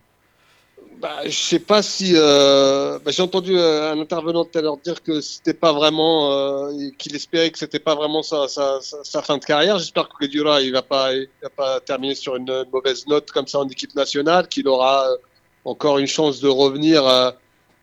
Bah, 1.00 1.22
je 1.24 1.30
sais 1.36 1.58
pas 1.58 1.82
si. 1.82 2.12
euh, 2.14 2.98
bah, 3.00 3.10
J'ai 3.10 3.22
entendu 3.22 3.56
euh, 3.58 3.92
un 3.92 4.00
intervenant 4.00 4.44
tout 4.44 4.58
à 4.58 4.62
l'heure 4.62 4.76
dire 4.76 5.02
que 5.02 5.20
c'était 5.20 5.54
pas 5.54 5.72
vraiment. 5.72 6.32
euh, 6.32 6.90
qu'il 6.98 7.14
espérait 7.16 7.50
que 7.50 7.58
c'était 7.58 7.78
pas 7.78 7.94
vraiment 7.94 8.22
sa, 8.22 8.48
sa, 8.48 8.80
sa, 8.80 9.22
fin 9.22 9.38
de 9.38 9.44
carrière. 9.44 9.78
J'espère 9.78 10.08
que 10.08 10.24
Guedioura, 10.24 10.60
il 10.62 10.72
va 10.72 10.82
pas, 10.82 11.12
il 11.14 11.28
va 11.42 11.50
pas 11.50 11.80
terminer 11.80 12.14
sur 12.14 12.36
une, 12.36 12.64
mauvaise 12.72 13.06
note 13.06 13.30
comme 13.30 13.46
ça 13.46 13.58
en 13.60 13.68
équipe 13.68 13.94
nationale, 13.94 14.48
qu'il 14.48 14.68
aura 14.68 15.10
euh, 15.10 15.16
encore 15.64 15.98
une 15.98 16.06
chance 16.06 16.40
de 16.40 16.48
revenir 16.48 17.06
euh, 17.06 17.30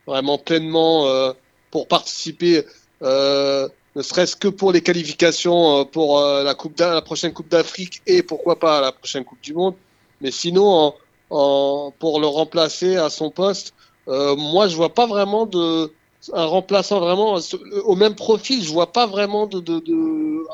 vraiment 0.07 0.37
pleinement 0.37 1.07
euh, 1.07 1.33
pour 1.69 1.87
participer. 1.87 2.65
Ne 3.01 4.01
serait-ce 4.03 4.37
que 4.37 4.47
pour 4.47 4.71
les 4.71 4.81
qualifications 4.81 5.83
pour 5.85 6.21
la, 6.21 6.55
coupe 6.55 6.79
la 6.79 7.01
prochaine 7.01 7.33
Coupe 7.33 7.49
d'Afrique 7.49 8.01
et 8.07 8.23
pourquoi 8.23 8.57
pas 8.57 8.79
la 8.79 8.93
prochaine 8.93 9.25
Coupe 9.25 9.41
du 9.41 9.53
Monde. 9.53 9.75
Mais 10.21 10.31
sinon, 10.31 10.93
pour 11.31 12.19
le 12.19 12.27
remplacer 12.27 12.97
à 12.97 13.09
son 13.09 13.31
poste, 13.31 13.73
euh, 14.07 14.35
moi 14.35 14.67
je 14.67 14.75
vois 14.75 14.93
pas 14.93 15.07
vraiment 15.07 15.45
de 15.45 15.91
un 16.33 16.45
remplaçant 16.45 16.99
vraiment 16.99 17.39
au 17.85 17.95
même 17.95 18.15
profil. 18.15 18.63
Je 18.63 18.71
vois 18.71 18.91
pas 18.91 19.07
vraiment 19.07 19.47
de, 19.47 19.59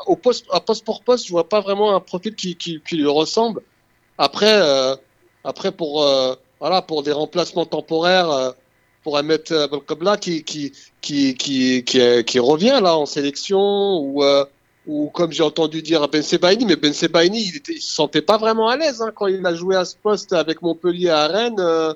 au 0.06 0.16
poste 0.16 0.46
à 0.52 0.60
poste 0.60 0.86
pour 0.86 1.04
poste, 1.04 1.26
je 1.26 1.32
vois 1.32 1.50
pas 1.50 1.62
vraiment 1.62 1.96
un 1.96 2.00
profil 2.00 2.36
qui, 2.36 2.56
qui, 2.56 2.80
lui 2.92 3.08
ressemble. 3.08 3.62
Après, 4.18 4.54
euh, 4.54 4.96
après 5.44 5.72
pour 5.72 6.04
euh, 6.04 6.36
voilà 6.60 6.82
pour 6.82 7.04
des 7.04 7.12
remplacements 7.12 7.66
temporaires. 7.66 8.54
Pour 9.04 9.18
euh, 9.18 9.68
Belkabla 9.68 10.18
qui 10.18 10.44
qui 10.44 10.74
qui 11.02 11.36
qui 11.36 11.84
qui, 11.86 12.24
qui 12.26 12.40
revient 12.40 12.80
là 12.84 12.98
en 12.98 13.06
sélection 13.06 14.00
ou 14.00 14.22
ou 14.88 15.10
comme 15.10 15.32
j'ai 15.32 15.44
entendu 15.44 15.82
dire 15.82 16.08
Ben 16.08 16.24
Sebaini, 16.24 16.66
mais 16.66 16.76
Ben 16.78 16.94
Sebaini, 16.94 17.42
il, 17.44 17.62
il 17.76 17.82
se 17.82 17.94
sentait 17.94 18.22
pas 18.22 18.38
vraiment 18.38 18.70
à 18.70 18.78
l'aise 18.78 19.02
hein, 19.02 19.12
quand 19.14 19.28
il 19.28 19.46
a 19.46 19.54
joué 19.54 19.76
à 19.76 19.86
ce 19.86 19.96
poste 19.96 20.34
avec 20.34 20.62
Montpellier 20.62 21.10
à 21.10 21.28
Rennes. 21.28 21.60
euh, 21.60 21.94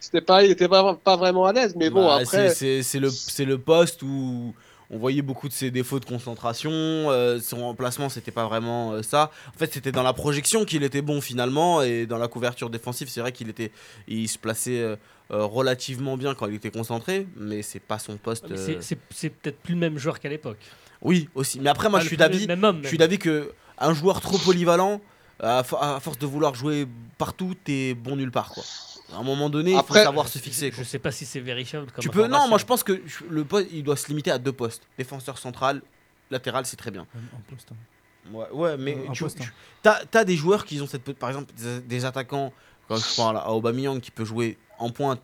c'était 0.00 0.20
pas, 0.20 0.44
il 0.44 0.50
était 0.50 0.68
pas, 0.68 0.94
pas 0.94 1.16
vraiment 1.16 1.46
à 1.46 1.52
l'aise. 1.52 1.74
Mais 1.76 1.90
bon, 1.90 2.06
Bah, 2.06 2.16
après, 2.16 2.50
c'est- 2.50 2.54
C'est 2.54 2.82
c'est 2.82 2.98
le, 3.00 3.10
c'est 3.10 3.44
le 3.44 3.58
poste 3.58 4.02
où 4.02 4.54
on 4.88 4.98
voyait 4.98 5.22
beaucoup 5.22 5.48
de 5.48 5.52
ses 5.52 5.70
défauts 5.72 5.98
de 5.98 6.04
concentration. 6.04 6.70
euh, 6.72 7.40
son 7.40 7.58
remplacement, 7.58 8.08
c'était 8.08 8.30
pas 8.30 8.46
vraiment 8.46 8.92
euh, 8.92 9.02
ça. 9.02 9.30
En 9.54 9.58
fait, 9.58 9.72
c'était 9.72 9.90
dans 9.92 10.04
la 10.04 10.12
projection 10.12 10.64
qu'il 10.64 10.84
était 10.84 11.02
bon 11.02 11.20
finalement. 11.20 11.82
Et 11.82 12.06
dans 12.06 12.18
la 12.18 12.28
couverture 12.28 12.70
défensive, 12.70 13.08
c'est 13.08 13.20
vrai 13.20 13.32
qu'il 13.32 13.48
était, 13.48 13.72
il 14.06 14.28
se 14.28 14.38
plaçait 14.38 14.78
euh, 14.78 14.94
euh, 15.32 15.44
relativement 15.44 16.16
bien 16.16 16.34
quand 16.36 16.46
il 16.46 16.54
était 16.54 16.70
concentré. 16.70 17.26
Mais 17.36 17.62
c'est 17.62 17.80
pas 17.80 17.98
son 17.98 18.16
poste. 18.16 18.44
Euh, 18.50 18.78
C'est 18.80 18.98
c'est 19.10 19.30
peut-être 19.30 19.58
plus 19.58 19.74
le 19.74 19.80
même 19.80 19.98
joueur 19.98 20.20
qu'à 20.20 20.28
l'époque. 20.28 20.58
Oui, 21.02 21.28
aussi. 21.34 21.60
Mais 21.60 21.70
après, 21.70 21.88
moi, 21.88 21.98
Pas 21.98 22.02
je 22.04 22.08
suis 22.08 22.16
d'avis. 22.16 22.46
Je 22.82 22.88
suis 22.88 22.98
d'avis 22.98 23.18
que 23.18 23.52
un 23.78 23.92
joueur 23.94 24.20
trop 24.20 24.38
polyvalent, 24.38 25.00
à, 25.40 25.62
fo- 25.62 25.78
à 25.80 26.00
force 26.00 26.18
de 26.18 26.26
vouloir 26.26 26.54
jouer 26.54 26.86
partout, 27.18 27.54
t'es 27.64 27.94
bon 27.94 28.16
nulle 28.16 28.30
part, 28.30 28.50
quoi. 28.50 28.64
À 29.12 29.18
un 29.18 29.22
moment 29.22 29.48
donné, 29.50 29.72
il 29.72 29.82
faut 29.86 29.94
savoir 29.94 30.26
se 30.26 30.38
fixer. 30.38 30.70
Je 30.70 30.76
quoi. 30.76 30.84
sais 30.84 30.98
pas 30.98 31.12
si 31.12 31.24
c'est 31.26 31.38
vérifiable. 31.40 31.86
Comme 31.92 32.02
Tu 32.02 32.08
peux 32.10 32.26
non, 32.26 32.48
moi 32.48 32.58
je 32.58 32.64
pense 32.64 32.82
que 32.82 33.00
je- 33.06 33.24
le 33.30 33.44
poste 33.44 33.68
il 33.72 33.84
doit 33.84 33.96
se 33.96 34.08
limiter 34.08 34.32
à 34.32 34.38
deux 34.38 34.52
postes. 34.52 34.82
Défenseur 34.98 35.38
central, 35.38 35.80
latéral, 36.30 36.66
c'est 36.66 36.76
très 36.76 36.90
bien. 36.90 37.06
Un 37.14 37.40
poste, 37.54 37.68
hein. 37.70 38.32
Ouais, 38.32 38.46
ouais 38.50 38.76
mais 38.76 38.98
Un 39.08 39.12
tu, 39.12 39.22
poste, 39.22 39.40
hein. 39.40 39.44
tu- 39.44 39.52
t'as, 39.82 40.04
t'as 40.10 40.24
des 40.24 40.34
joueurs 40.34 40.64
qui 40.64 40.80
ont 40.80 40.88
cette 40.88 41.04
par 41.12 41.28
exemple 41.28 41.52
des, 41.56 41.80
des 41.82 42.04
attaquants 42.04 42.52
quand 42.88 42.96
je 42.96 43.16
parle 43.16 43.36
à 43.36 43.48
Aubameyang 43.52 44.00
qui 44.00 44.10
peut 44.10 44.24
jouer 44.24 44.58
en 44.80 44.90
pointe 44.90 45.20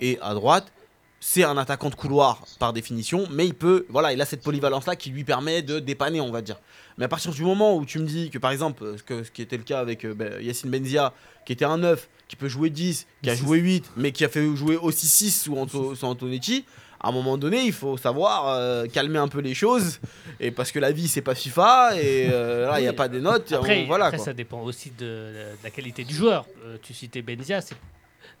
et 0.00 0.18
à 0.22 0.32
droite. 0.32 0.72
C'est 1.20 1.42
un 1.42 1.56
attaquant 1.58 1.90
de 1.90 1.96
couloir 1.96 2.44
par 2.60 2.72
définition, 2.72 3.26
mais 3.32 3.44
il 3.46 3.54
peut, 3.54 3.86
voilà, 3.88 4.12
il 4.12 4.20
a 4.20 4.24
cette 4.24 4.42
polyvalence 4.42 4.86
là 4.86 4.94
qui 4.94 5.10
lui 5.10 5.24
permet 5.24 5.62
de 5.62 5.80
dépanner, 5.80 6.20
on 6.20 6.30
va 6.30 6.42
dire. 6.42 6.60
Mais 6.96 7.06
à 7.06 7.08
partir 7.08 7.32
du 7.32 7.42
moment 7.42 7.76
où 7.76 7.84
tu 7.84 7.98
me 7.98 8.06
dis 8.06 8.30
que 8.30 8.38
par 8.38 8.52
exemple, 8.52 8.84
euh, 8.84 8.96
ce, 8.96 9.02
que, 9.02 9.24
ce 9.24 9.30
qui 9.32 9.42
était 9.42 9.56
le 9.56 9.64
cas 9.64 9.80
avec 9.80 10.04
euh, 10.04 10.14
ben, 10.14 10.40
Yacine 10.40 10.70
Benzia, 10.70 11.12
qui 11.44 11.52
était 11.52 11.64
un 11.64 11.78
9, 11.78 12.08
qui 12.28 12.36
peut 12.36 12.48
jouer 12.48 12.70
10, 12.70 13.06
qui 13.22 13.30
a 13.30 13.34
Six. 13.34 13.40
joué 13.42 13.58
joué 13.58 13.68
8, 13.68 13.90
mais 13.96 14.12
qui 14.12 14.24
a 14.24 14.28
fait 14.28 14.54
jouer 14.54 14.76
aussi 14.76 15.06
6 15.08 15.42
sous, 15.42 15.56
Anto- 15.56 15.96
sous 15.96 16.04
Antonetti, 16.06 16.64
à 17.00 17.08
un 17.08 17.12
moment 17.12 17.36
donné, 17.36 17.64
il 17.64 17.72
faut 17.72 17.96
savoir 17.96 18.48
euh, 18.48 18.86
calmer 18.86 19.18
un 19.18 19.28
peu 19.28 19.40
les 19.40 19.54
choses, 19.54 19.98
et 20.38 20.50
parce 20.52 20.70
que 20.70 20.78
la 20.78 20.92
vie 20.92 21.08
c'est 21.08 21.22
pas 21.22 21.34
FIFA, 21.34 22.00
et 22.00 22.28
euh, 22.30 22.66
là 22.68 22.78
il 22.78 22.82
n'y 22.82 22.88
a 22.88 22.90
Oui. 22.90 22.96
pas 22.96 23.08
des 23.08 23.20
notes, 23.20 23.52
Après, 23.52 23.82
on- 23.82 23.86
voilà 23.86 24.06
après, 24.06 24.18
quoi. 24.18 24.24
ça 24.24 24.32
dépend 24.32 24.60
aussi 24.62 24.92
de, 24.98 25.04
la- 25.06 25.50
de 25.52 25.58
la 25.64 25.70
qualité 25.70 26.04
du 26.04 26.14
joueur. 26.14 26.44
Euh, 26.64 26.76
tu 26.82 26.94
citais 26.94 27.22
Benzia, 27.22 27.60
c'est 27.60 27.76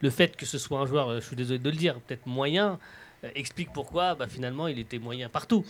le 0.00 0.10
fait 0.10 0.36
que 0.36 0.46
ce 0.46 0.58
soit 0.58 0.78
un 0.80 0.86
joueur, 0.86 1.08
euh, 1.08 1.20
je 1.20 1.26
suis 1.26 1.36
désolé 1.36 1.58
de 1.58 1.70
le 1.70 1.76
dire, 1.76 1.94
peut-être 2.00 2.26
moyen, 2.26 2.78
euh, 3.24 3.30
explique 3.34 3.72
pourquoi 3.72 4.14
bah, 4.14 4.26
finalement 4.28 4.68
il 4.68 4.78
était 4.78 4.98
moyen 4.98 5.28
partout. 5.28 5.64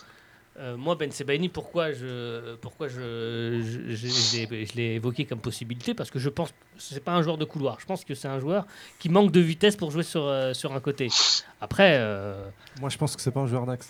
Euh, 0.58 0.76
moi, 0.76 0.96
Ben 0.96 1.10
Sebaini, 1.12 1.48
pourquoi 1.48 1.92
je, 1.92 2.56
pourquoi 2.56 2.88
je, 2.88 3.60
je, 3.62 4.74
l'ai- 4.76 4.94
évoqué 4.96 5.24
comme 5.24 5.38
possibilité? 5.40 5.94
Parce 5.94 6.10
que 6.10 6.18
je 6.18 6.28
pense 6.28 6.48
que 6.50 6.54
c'est 6.78 7.04
pas 7.04 7.12
un 7.12 7.22
joueur 7.22 7.38
de 7.38 7.44
couloir. 7.44 7.78
Je 7.78 7.86
pense 7.86 8.04
que 8.04 8.14
c'est 8.14 8.26
un 8.26 8.40
joueur 8.40 8.66
qui 8.98 9.08
manque 9.08 9.30
de 9.30 9.38
vitesse 9.38 9.76
pour 9.76 9.92
jouer 9.92 10.02
sur, 10.02 10.28
sur 10.54 10.72
un 10.72 10.80
côté. 10.80 11.08
Après, 11.60 12.00
Moi, 12.80 12.90
je 12.90 12.98
pense 12.98 13.14
que 13.14 13.22
c'est 13.22 13.30
pas 13.30 13.38
un 13.40 13.46
joueur 13.46 13.66
d'axe. 13.66 13.88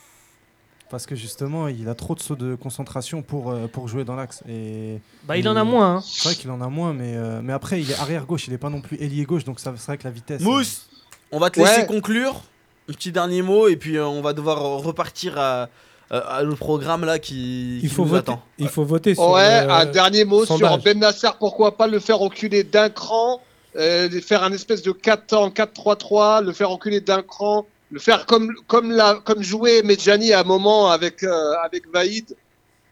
Parce 0.90 1.04
que 1.04 1.14
justement, 1.14 1.68
il 1.68 1.88
a 1.88 1.94
trop 1.94 2.14
de 2.14 2.20
sauts 2.20 2.34
de 2.36 2.54
concentration 2.54 3.20
pour, 3.22 3.50
euh, 3.50 3.66
pour 3.66 3.88
jouer 3.88 4.04
dans 4.04 4.16
l'axe. 4.16 4.42
Et 4.48 5.00
bah, 5.24 5.36
il 5.36 5.46
en 5.48 5.54
a 5.56 5.62
moins. 5.64 5.96
hein. 5.96 6.02
c'est 6.02 6.24
vrai 6.28 6.34
qu'il 6.34 6.50
en 6.50 6.60
a 6.62 6.68
moins, 6.68 6.94
mais, 6.94 7.14
euh, 7.14 7.40
mais 7.42 7.52
après, 7.52 7.80
il 7.82 7.90
est 7.90 7.98
arrière 7.98 8.24
gauche, 8.24 8.46
il 8.48 8.54
est 8.54 8.58
pas 8.58 8.70
non 8.70 8.80
plus 8.80 8.96
ailier 9.02 9.24
gauche, 9.24 9.44
donc 9.44 9.60
ça 9.60 9.76
serait 9.76 9.98
que 9.98 10.04
la 10.04 10.10
vitesse. 10.10 10.40
euh, 10.40 10.44
Mousse, 10.44 10.86
on 11.30 11.38
va 11.38 11.50
te 11.50 11.60
laisser 11.60 11.80
Ouais. 11.80 11.86
conclure. 11.86 12.42
Un 12.88 12.94
petit 12.94 13.12
dernier 13.12 13.42
mot 13.42 13.68
et 13.68 13.76
puis 13.76 13.98
euh, 13.98 14.06
on 14.06 14.22
va 14.22 14.32
devoir 14.32 14.64
euh, 14.64 14.76
repartir 14.78 15.38
à, 15.38 15.68
à- 16.10 16.16
à 16.16 16.42
le 16.42 16.54
programme 16.54 17.04
là 17.04 17.18
qui, 17.18 17.76
Il 17.76 17.80
qui 17.82 17.94
faut 17.94 18.04
nous 18.04 18.08
voter. 18.08 18.32
attend. 18.32 18.42
Il 18.56 18.68
faut 18.68 18.84
voter 18.84 19.14
sur. 19.14 19.28
ouais, 19.32 19.42
euh, 19.42 19.68
un 19.70 19.84
dernier 19.84 20.24
mot 20.24 20.46
sondage. 20.46 20.72
sur 20.72 20.82
Ben 20.82 20.98
Nasser. 20.98 21.28
Pourquoi 21.38 21.76
pas 21.76 21.86
le 21.86 21.98
faire 22.00 22.16
reculer 22.18 22.64
d'un 22.64 22.88
cran, 22.88 23.42
euh, 23.76 24.08
faire 24.22 24.42
un 24.42 24.52
espèce 24.54 24.80
de 24.80 24.92
4 24.92 25.34
en 25.34 25.50
4-3-3, 25.50 26.42
le 26.42 26.52
faire 26.54 26.70
reculer 26.70 27.02
d'un 27.02 27.20
cran, 27.20 27.66
le 27.90 27.98
faire 27.98 28.26
comme 28.26 28.52
comme 28.66 28.90
la 28.90 29.14
comme 29.24 29.42
jouait 29.42 29.82
Medjani 29.82 30.32
à 30.32 30.40
un 30.40 30.44
moment 30.44 30.90
avec 30.90 31.22
euh, 31.22 31.54
avec 31.64 31.90
Vaïd. 31.92 32.36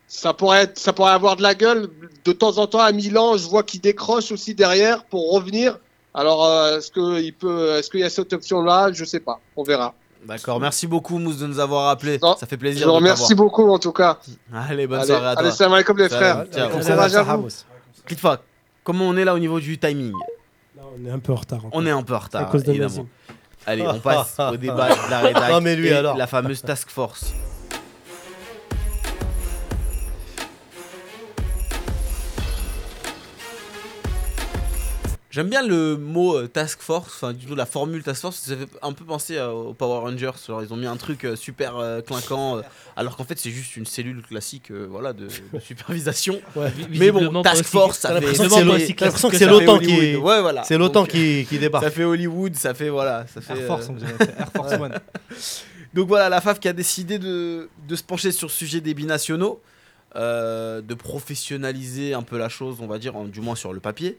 Ça 0.08 0.32
pourrait 0.32 0.62
être, 0.62 0.78
ça 0.78 0.92
pourrait 0.92 1.10
avoir 1.12 1.34
de 1.36 1.42
la 1.42 1.54
gueule. 1.54 1.88
De 2.24 2.32
temps 2.32 2.58
en 2.58 2.66
temps 2.68 2.78
à 2.80 2.92
Milan, 2.92 3.36
je 3.36 3.48
vois 3.48 3.64
qu'il 3.64 3.80
décroche 3.80 4.30
aussi 4.30 4.54
derrière 4.54 5.04
pour 5.04 5.32
revenir. 5.32 5.78
Alors 6.14 6.46
euh, 6.46 6.78
est-ce 6.78 6.90
que 6.92 7.20
il 7.20 7.32
peut, 7.32 7.70
est-ce 7.76 7.90
qu'il 7.90 8.00
y 8.00 8.04
a 8.04 8.10
cette 8.10 8.32
option-là? 8.32 8.92
Je 8.92 9.04
sais 9.04 9.20
pas. 9.20 9.40
On 9.56 9.64
verra. 9.64 9.94
D'accord, 10.24 10.58
merci 10.60 10.86
beaucoup 10.86 11.18
Mousse 11.18 11.38
de 11.38 11.46
nous 11.46 11.60
avoir 11.60 11.88
appelé. 11.88 12.18
Non, 12.22 12.36
Ça 12.36 12.46
fait 12.46 12.56
Je 12.56 12.60
plaisir 12.60 12.86
vous 12.86 12.92
de 12.92 12.96
remercie 12.96 13.34
beaucoup 13.34 13.68
en 13.70 13.78
tout 13.78 13.92
cas. 13.92 14.18
Allez, 14.52 14.86
bonne 14.86 14.98
allez, 15.00 15.08
soirée 15.08 15.26
à 15.26 15.30
allez, 15.30 15.48
toi. 15.48 15.52
salam 15.52 15.72
alaikum 15.74 15.98
les 15.98 16.08
frères. 16.08 16.44
À. 16.56 17.38
Clitfa, 18.06 18.40
comment 18.82 19.04
on 19.04 19.16
est 19.16 19.24
là 19.24 19.34
au 19.34 19.38
niveau 19.38 19.60
du 19.60 19.78
timing? 19.78 20.12
Là, 20.76 20.82
on 20.96 21.04
est 21.06 21.10
un 21.10 21.18
peu 21.18 21.32
en 21.32 21.36
retard. 21.36 21.58
encore. 21.58 21.70
On 21.72 21.86
est 21.86 21.90
un 21.90 22.02
peu 22.02 22.14
en 22.14 22.16
à 22.16 22.20
retard, 22.20 22.50
cause 22.50 22.64
de 22.64 22.70
évidemment. 22.70 23.06
Allez, 23.66 23.86
on 23.86 23.98
passe 23.98 24.36
au 24.38 24.56
débat 24.56 24.88
de 24.88 25.10
la 25.10 25.18
rédac 25.20 25.50
Non, 25.50 25.60
mais 25.60 25.76
lui, 25.76 25.88
et 25.88 25.94
alors. 25.94 26.16
la 26.16 26.26
fameuse 26.26 26.62
task 26.62 26.88
force. 26.90 27.32
J'aime 35.36 35.50
bien 35.50 35.62
le 35.62 35.98
mot 35.98 36.34
euh, 36.34 36.46
task 36.48 36.80
force, 36.80 37.08
enfin 37.16 37.34
du 37.34 37.44
tout 37.44 37.54
la 37.54 37.66
formule 37.66 38.02
task 38.02 38.22
force, 38.22 38.36
ça 38.38 38.56
fait 38.56 38.66
un 38.80 38.92
peu 38.94 39.04
penser 39.04 39.36
à- 39.36 39.52
aux 39.52 39.74
Power 39.74 39.98
Rangers, 40.00 40.30
genre 40.48 40.62
ils 40.62 40.72
ont 40.72 40.78
mis 40.78 40.86
un 40.86 40.96
truc 40.96 41.26
euh, 41.26 41.36
super 41.36 41.76
euh, 41.76 42.00
clinquant, 42.00 42.56
euh, 42.56 42.62
alors 42.96 43.18
qu'en 43.18 43.24
fait 43.24 43.38
c'est 43.38 43.50
juste 43.50 43.76
une 43.76 43.84
cellule 43.84 44.22
classique 44.22 44.70
euh, 44.70 44.86
voilà, 44.88 45.12
de, 45.12 45.26
de 45.52 45.60
supervision. 45.60 46.40
Ouais. 46.54 46.72
Mais 46.88 47.10
bon, 47.10 47.42
task 47.42 47.64
force, 47.64 47.98
ça 47.98 48.08
fait, 48.18 48.32
l'impression 49.04 49.28
que 49.28 49.36
c'est 49.36 49.44
l'OTAN 49.44 49.78
qui. 49.78 50.16
Ouais, 50.16 50.40
voilà. 50.40 50.64
C'est 50.64 50.78
l'OTAN 50.78 51.04
qui, 51.04 51.44
qui 51.46 51.58
débarque. 51.60 51.84
Ça 51.84 51.90
fait 51.90 52.04
Hollywood, 52.04 52.54
ça 52.56 52.72
fait 52.72 52.88
voilà, 52.88 53.26
ça 53.26 53.42
fait. 53.42 53.58
Air 53.60 53.66
Force, 53.66 53.90
euh, 53.90 54.24
Air 54.38 54.50
Force 54.56 54.72
One. 54.72 54.98
Donc 55.94 56.08
voilà, 56.08 56.30
la 56.30 56.40
FAF 56.40 56.60
qui 56.60 56.68
a 56.68 56.72
décidé 56.72 57.18
de, 57.18 57.68
de 57.86 57.94
se 57.96 58.02
pencher 58.02 58.32
sur 58.32 58.48
le 58.48 58.52
sujet 58.52 58.80
des 58.80 58.94
binationaux, 58.94 59.60
euh, 60.14 60.80
de 60.80 60.94
professionnaliser 60.94 62.14
un 62.14 62.22
peu 62.22 62.38
la 62.38 62.48
chose, 62.48 62.78
on 62.80 62.86
va 62.86 62.98
dire, 62.98 63.16
en- 63.16 63.24
du 63.26 63.40
moins 63.42 63.54
sur 63.54 63.72
le 63.74 63.80
papier. 63.80 64.16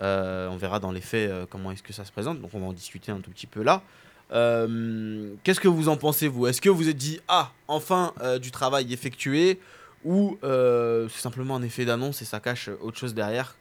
Euh, 0.00 0.48
on 0.48 0.56
verra 0.56 0.80
dans 0.80 0.90
les 0.90 1.02
faits 1.02 1.30
euh, 1.30 1.46
comment 1.48 1.70
est-ce 1.70 1.82
que 1.82 1.92
ça 1.92 2.04
se 2.04 2.12
présente, 2.12 2.40
donc 2.40 2.54
on 2.54 2.60
va 2.60 2.66
en 2.66 2.72
discuter 2.72 3.12
un 3.12 3.20
tout 3.20 3.30
petit 3.30 3.46
peu 3.46 3.62
là. 3.62 3.82
Euh, 4.32 5.34
Qu'est-ce 5.44 5.60
que 5.60 5.68
vous 5.68 5.90
en 5.90 5.98
pensez, 5.98 6.28
vous? 6.28 6.46
Est-ce 6.46 6.62
que 6.62 6.70
vous 6.70 6.88
êtes 6.88 6.96
dit, 6.96 7.20
ah, 7.28 7.52
enfin 7.68 8.14
du 8.40 8.50
travail 8.50 8.92
effectué, 8.92 9.60
ou 10.04 10.38
c'est 10.42 11.20
simplement 11.20 11.56
un 11.56 11.62
effet 11.62 11.84
d'annonce 11.84 12.22
et 12.22 12.24
ça 12.24 12.40
cache 12.40 12.70
autre 12.80 12.96
chose 12.96 13.12
derrière, 13.12 13.56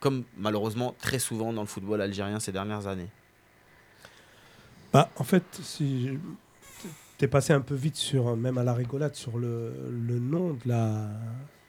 comme 0.00 0.24
malheureusement 0.36 0.96
très 0.98 1.20
souvent 1.20 1.52
dans 1.52 1.62
le 1.62 1.68
football 1.68 2.00
algérien 2.00 2.40
ces 2.40 2.50
dernières 2.50 2.88
années? 2.88 3.08
Bah, 4.92 5.08
en 5.16 5.24
fait, 5.24 5.44
si 5.62 6.18
t'es 7.18 7.28
passé 7.28 7.52
un 7.52 7.60
peu 7.60 7.74
vite 7.74 7.96
sur, 7.96 8.36
même 8.36 8.58
à 8.58 8.64
la 8.64 8.74
rigolade, 8.74 9.14
sur 9.14 9.38
le, 9.38 9.72
le 9.90 10.18
nom 10.18 10.54
de 10.54 10.68
la, 10.68 11.08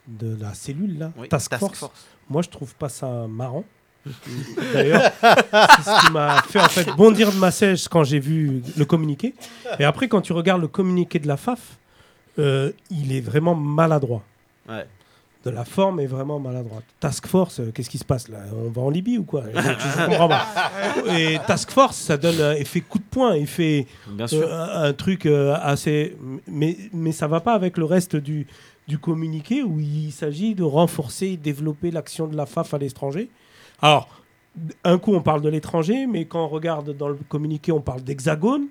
de 0.08 0.36
la 0.40 0.54
cellule 0.54 0.98
là, 0.98 1.12
Oui, 1.16 1.28
Task, 1.28 1.56
Force. 1.56 1.84
Moi, 2.28 2.42
je 2.42 2.48
trouve 2.50 2.74
pas 2.74 2.88
ça 2.88 3.26
marrant. 3.28 3.64
D'ailleurs, 4.72 5.02
c'est 5.20 5.82
ce 5.90 6.06
qui 6.06 6.12
m'a 6.12 6.42
fait 6.42 6.60
en 6.60 6.68
fait 6.68 6.90
bondir 6.96 7.32
de 7.32 7.38
ma 7.38 7.50
sèche 7.50 7.88
quand 7.88 8.04
j'ai 8.04 8.18
vu 8.20 8.62
le 8.76 8.84
communiqué. 8.84 9.34
Et 9.78 9.84
après, 9.84 10.08
quand 10.08 10.20
tu 10.20 10.32
regardes 10.32 10.60
le 10.62 10.68
communiqué 10.68 11.18
de 11.18 11.26
la 11.28 11.36
FAF, 11.36 11.60
euh, 12.38 12.70
il 12.90 13.12
est 13.14 13.20
vraiment 13.20 13.54
maladroit. 13.54 14.22
Ouais. 14.68 14.86
De 15.44 15.50
la 15.50 15.64
forme 15.64 16.00
est 16.00 16.06
vraiment 16.06 16.40
maladroite. 16.40 16.82
Task 16.98 17.26
Force, 17.28 17.60
euh, 17.60 17.70
qu'est-ce 17.72 17.88
qui 17.88 17.98
se 17.98 18.04
passe 18.04 18.26
là? 18.28 18.38
On 18.66 18.68
va 18.70 18.82
en 18.82 18.90
Libye 18.90 19.16
ou 19.18 19.22
quoi? 19.22 19.44
Je, 19.54 19.60
je 19.60 20.06
comprends 20.06 20.28
pas. 20.28 20.44
Et 21.16 21.38
Task 21.46 21.70
Force, 21.70 21.96
ça 21.96 22.16
donne 22.16 22.40
euh, 22.40 22.54
effet 22.56 22.80
coup 22.80 22.98
de 22.98 23.04
poing, 23.04 23.34
effet 23.34 23.86
Bien 24.08 24.26
sûr. 24.26 24.42
euh, 24.42 24.88
un 24.88 24.92
truc 24.92 25.24
euh, 25.24 25.54
assez. 25.62 26.16
Mais, 26.48 26.76
mais 26.92 27.12
ça 27.12 27.28
va 27.28 27.38
pas 27.40 27.54
avec 27.54 27.78
le 27.78 27.84
reste 27.84 28.16
du, 28.16 28.48
du 28.88 28.98
communiqué 28.98 29.62
où 29.62 29.78
il 29.78 30.10
s'agit 30.10 30.56
de 30.56 30.64
renforcer 30.64 31.26
et 31.28 31.36
développer 31.36 31.92
l'action 31.92 32.26
de 32.26 32.36
la 32.36 32.46
FAF 32.46 32.74
à 32.74 32.78
l'étranger. 32.78 33.28
Alors, 33.82 34.08
un 34.84 34.98
coup, 34.98 35.14
on 35.14 35.20
parle 35.22 35.42
de 35.42 35.48
l'étranger, 35.48 36.06
mais 36.06 36.24
quand 36.24 36.44
on 36.44 36.48
regarde 36.48 36.96
dans 36.96 37.08
le 37.08 37.16
communiqué, 37.28 37.72
on 37.72 37.80
parle 37.80 38.02
d'hexagone, 38.02 38.68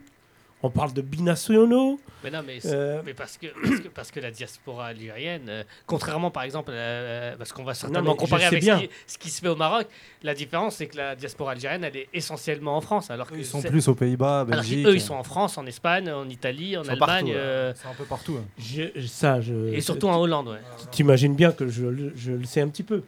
on 0.64 0.70
parle 0.72 0.94
de 0.94 1.02
binationaux. 1.02 2.00
Mais 2.24 2.32
non, 2.32 2.40
mais, 2.44 2.58
Euh, 2.66 3.04
mais 3.06 3.14
parce, 3.14 3.38
que, 3.38 3.46
parce, 3.62 3.80
que, 3.82 3.88
parce 3.90 4.12
que 4.12 4.20
la 4.20 4.32
diaspora 4.32 4.88
algérienne, 4.88 5.44
euh, 5.48 5.64
contrairement 5.86 6.32
par 6.32 6.42
exemple, 6.42 6.72
euh, 6.74 7.36
parce 7.38 7.54
qu'on 7.54 7.64
va 7.64 7.76
certainement 7.76 8.16
comparer 8.16 8.46
avec 8.46 8.62
bien. 8.64 8.80
ce 8.80 8.84
qui, 8.86 8.90
ce 9.06 9.18
qui 9.20 9.30
se 9.30 9.42
fait 9.42 9.48
au 9.48 9.56
Maroc, 9.56 9.86
la 10.24 10.34
différence 10.34 10.78
c'est 10.78 10.88
que 10.88 10.98
la 10.98 11.16
diaspora 11.16 11.52
algérienne, 11.52 11.84
elle 11.84 11.96
est 11.98 12.08
essentiellement 12.16 12.76
en 12.78 12.82
France. 12.82 13.12
Alors 13.12 13.28
que 13.30 13.36
Ils 13.36 13.46
sont 13.46 13.62
plus 13.62 13.88
aux 13.90 13.94
Pays-Bas, 13.94 14.38
alors 14.42 14.46
Belgique. 14.48 14.84
qu'eux, 14.86 14.96
ils 14.96 15.02
sont 15.02 15.14
en 15.14 15.22
France, 15.24 15.60
en 15.60 15.68
Espagne, 15.68 16.10
en 16.10 16.28
Italie, 16.30 16.76
en 16.78 16.82
Allemagne, 16.82 16.98
partout, 16.98 17.30
euh, 17.36 17.74
C'est 17.76 17.88
un 17.88 17.94
peu 17.94 18.06
partout. 18.06 18.38
hein. 18.40 18.46
je- 18.58 19.06
ça, 19.06 19.42
je, 19.42 19.54
et 19.72 19.82
surtout 19.82 20.08
en 20.08 20.18
Hollande. 20.20 20.48
Ouais. 20.48 20.60
T'imagines 20.90 21.36
bien 21.36 21.52
que 21.52 21.68
je 21.68 21.86
le 21.86 22.46
sais 22.46 22.62
un 22.62 22.70
petit 22.70 22.82
peu. 22.84 23.04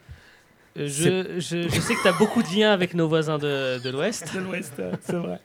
Je, 0.86 1.38
je, 1.38 1.68
je 1.68 1.80
sais 1.80 1.94
que 1.94 2.02
tu 2.02 2.08
as 2.08 2.12
beaucoup 2.12 2.42
de 2.42 2.48
liens 2.56 2.70
avec 2.72 2.94
nos 2.94 3.08
voisins 3.08 3.38
de, 3.38 3.82
de 3.82 3.90
l'Ouest. 3.90 4.34
de 4.34 4.40
l'Ouest, 4.40 4.74
c'est 5.00 5.16
vrai. 5.16 5.40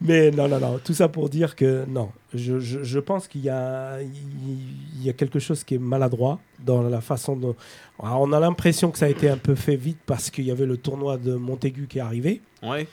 Mais 0.00 0.30
non, 0.30 0.48
non, 0.48 0.60
non, 0.60 0.78
tout 0.82 0.94
ça 0.94 1.08
pour 1.08 1.28
dire 1.28 1.56
que 1.56 1.84
non, 1.88 2.10
je, 2.34 2.58
je, 2.60 2.82
je 2.82 2.98
pense 2.98 3.26
qu'il 3.28 3.42
y 3.42 3.48
a, 3.48 3.98
il 4.02 5.02
y 5.04 5.08
a 5.08 5.12
quelque 5.12 5.38
chose 5.38 5.64
qui 5.64 5.74
est 5.74 5.78
maladroit 5.78 6.38
dans 6.64 6.82
la 6.82 7.00
façon 7.00 7.36
dont... 7.36 7.54
Alors, 8.02 8.20
on 8.20 8.32
a 8.32 8.38
l'impression 8.40 8.90
que 8.92 8.98
ça 8.98 9.06
a 9.06 9.08
été 9.08 9.28
un 9.28 9.36
peu 9.38 9.54
fait 9.56 9.74
vite 9.76 9.98
parce 10.06 10.30
qu'il 10.30 10.44
y 10.44 10.50
avait 10.52 10.66
le 10.66 10.76
tournoi 10.76 11.16
de 11.16 11.34
Montaigu 11.34 11.86
qui 11.88 11.98
est 11.98 12.00
arrivé. 12.00 12.40
Ouais. 12.62 12.86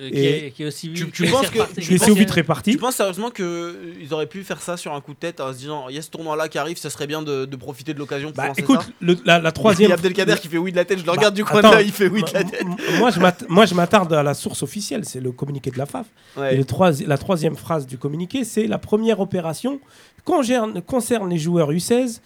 euh, 0.00 0.08
qui, 0.10 0.16
Et 0.16 0.46
est, 0.46 0.50
qui 0.50 0.62
est 0.64 0.66
aussi 0.66 0.92
tu- 0.92 1.06
qui 1.06 1.12
tu 1.24 1.26
penses 1.30 1.48
que- 1.50 1.58
Je 1.78 1.94
est- 1.94 2.14
vite 2.14 2.30
répartis. 2.32 2.72
Tu 2.72 2.78
penses 2.78 2.96
sérieusement 2.96 3.30
qu'ils 3.30 4.08
auraient 4.12 4.26
pu 4.26 4.42
faire 4.42 4.60
ça 4.60 4.76
sur 4.76 4.92
un 4.94 5.00
coup 5.00 5.12
de 5.14 5.18
tête 5.18 5.40
en 5.40 5.52
se 5.52 5.58
disant 5.58 5.88
il 5.88 5.94
y 5.94 5.98
a 5.98 6.02
ce 6.02 6.10
tournoi 6.10 6.34
là 6.36 6.48
qui 6.48 6.58
arrive, 6.58 6.76
ça 6.76 6.90
serait 6.90 7.06
bien 7.06 7.22
de, 7.22 7.44
de 7.44 7.56
profiter 7.56 7.94
de 7.94 7.98
l'occasion 8.00 8.28
pour 8.28 8.36
Bah, 8.36 8.48
lancer 8.48 8.62
écoute, 8.62 8.80
ça 8.82 8.88
le- 9.00 9.16
la, 9.24 9.38
la 9.38 9.48
Il 9.48 9.50
y 9.50 9.52
troisième... 9.52 9.90
a 9.92 9.94
Abdelkader 9.94 10.34
qui 10.40 10.48
fait 10.48 10.58
oui 10.58 10.72
de 10.72 10.76
la 10.76 10.84
tête, 10.84 10.98
je 10.98 11.04
le 11.04 11.06
Bah, 11.06 11.12
regarde 11.12 11.34
du 11.34 11.44
coin 11.44 11.60
de 11.62 11.68
l'œil, 11.68 11.86
il 11.86 11.92
fait 11.92 12.08
oui 12.08 12.22
de 12.24 12.30
la 12.34 12.42
tête. 12.44 12.64
Moi, 12.98 13.10
je 13.10 13.20
m'att- 13.20 13.44
moi, 13.48 13.64
je 13.66 13.74
m'attarde 13.74 14.12
à 14.12 14.24
la 14.24 14.34
source 14.34 14.62
officielle, 14.64 15.04
c'est 15.04 15.20
le 15.20 15.30
communiqué 15.30 15.70
de 15.70 15.78
la 15.78 15.86
FAF. 15.86 16.06
Et 16.36 16.40
Ouais. 16.40 16.56
le 16.56 16.64
troisi- 16.64 17.06
la 17.06 17.16
troisième 17.18 17.54
phrase 17.56 17.86
du 17.86 17.98
communiqué, 17.98 18.42
c'est 18.44 18.66
la 18.66 18.78
première 18.82 19.20
opération 19.20 19.80
concerne, 20.24 20.82
concerne 20.82 21.30
les 21.30 21.38
joueurs 21.38 21.70
U16 21.72 22.20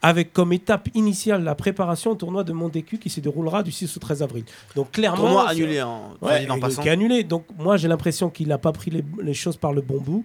avec 0.00 0.32
comme 0.32 0.52
étape 0.52 0.88
initiale 0.94 1.42
la 1.42 1.54
préparation 1.56 2.12
au 2.12 2.14
tournoi 2.14 2.44
de 2.44 2.52
Montaigu 2.52 2.98
qui 2.98 3.10
se 3.10 3.18
déroulera 3.20 3.62
du 3.64 3.72
6 3.72 3.96
au 3.96 4.00
13 4.00 4.22
avril. 4.22 4.44
Donc 4.76 4.92
clairement, 4.92 5.16
Tournoi 5.22 5.48
annulé 5.48 5.82
en 5.82 6.14
Ouais, 6.20 6.44
et- 6.44 6.60
passant. 6.60 6.82
qui 6.82 6.88
est 6.88 6.92
annulé. 6.92 7.24
Donc 7.24 7.44
moi 7.58 7.76
j'ai 7.76 7.88
l'impression 7.88 8.30
qu'il 8.30 8.48
n'a 8.48 8.58
pas 8.58 8.70
pris 8.72 8.90
les, 8.92 9.04
les 9.22 9.34
choses 9.34 9.56
par 9.56 9.72
le 9.72 9.80
bon 9.80 10.00
bout. 10.00 10.24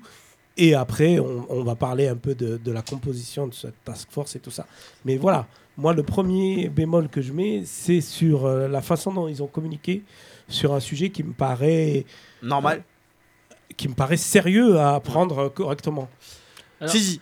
Et 0.56 0.76
après, 0.76 1.18
on, 1.18 1.48
on 1.50 1.64
va 1.64 1.74
parler 1.74 2.08
un 2.08 2.16
peu 2.16 2.36
de, 2.36 2.58
de 2.58 2.72
la 2.72 2.84
composition 2.84 3.48
de 3.48 3.54
cette 3.56 3.84
task 3.84 4.08
force 4.12 4.36
et 4.36 4.40
tout 4.40 4.52
ça. 4.52 4.68
Mais 5.06 5.18
voilà, 5.18 5.48
moi 5.78 5.94
le 5.96 6.04
premier 6.04 6.70
bémol 6.70 7.10
que 7.10 7.22
je 7.22 7.34
mets, 7.34 7.64
c'est 7.66 8.02
sur 8.02 8.46
euh, 8.46 8.68
la 8.68 8.84
façon 8.84 9.12
dont 9.12 9.28
ils 9.28 9.42
ont 9.42 9.48
communiqué 9.48 10.04
sur 10.48 10.76
un 10.76 10.80
sujet 10.80 11.10
qui 11.10 11.24
me 11.24 11.34
paraît 11.34 12.06
Normal. 12.44 12.84
Qui 13.78 13.88
me 13.88 13.94
paraît 13.94 14.18
sérieux 14.18 14.80
à 14.80 15.00
prendre 15.00 15.38
euh, 15.46 15.50
correctement. 15.50 16.10
Alors- 16.80 16.92
Si, 16.92 17.00
si. 17.00 17.22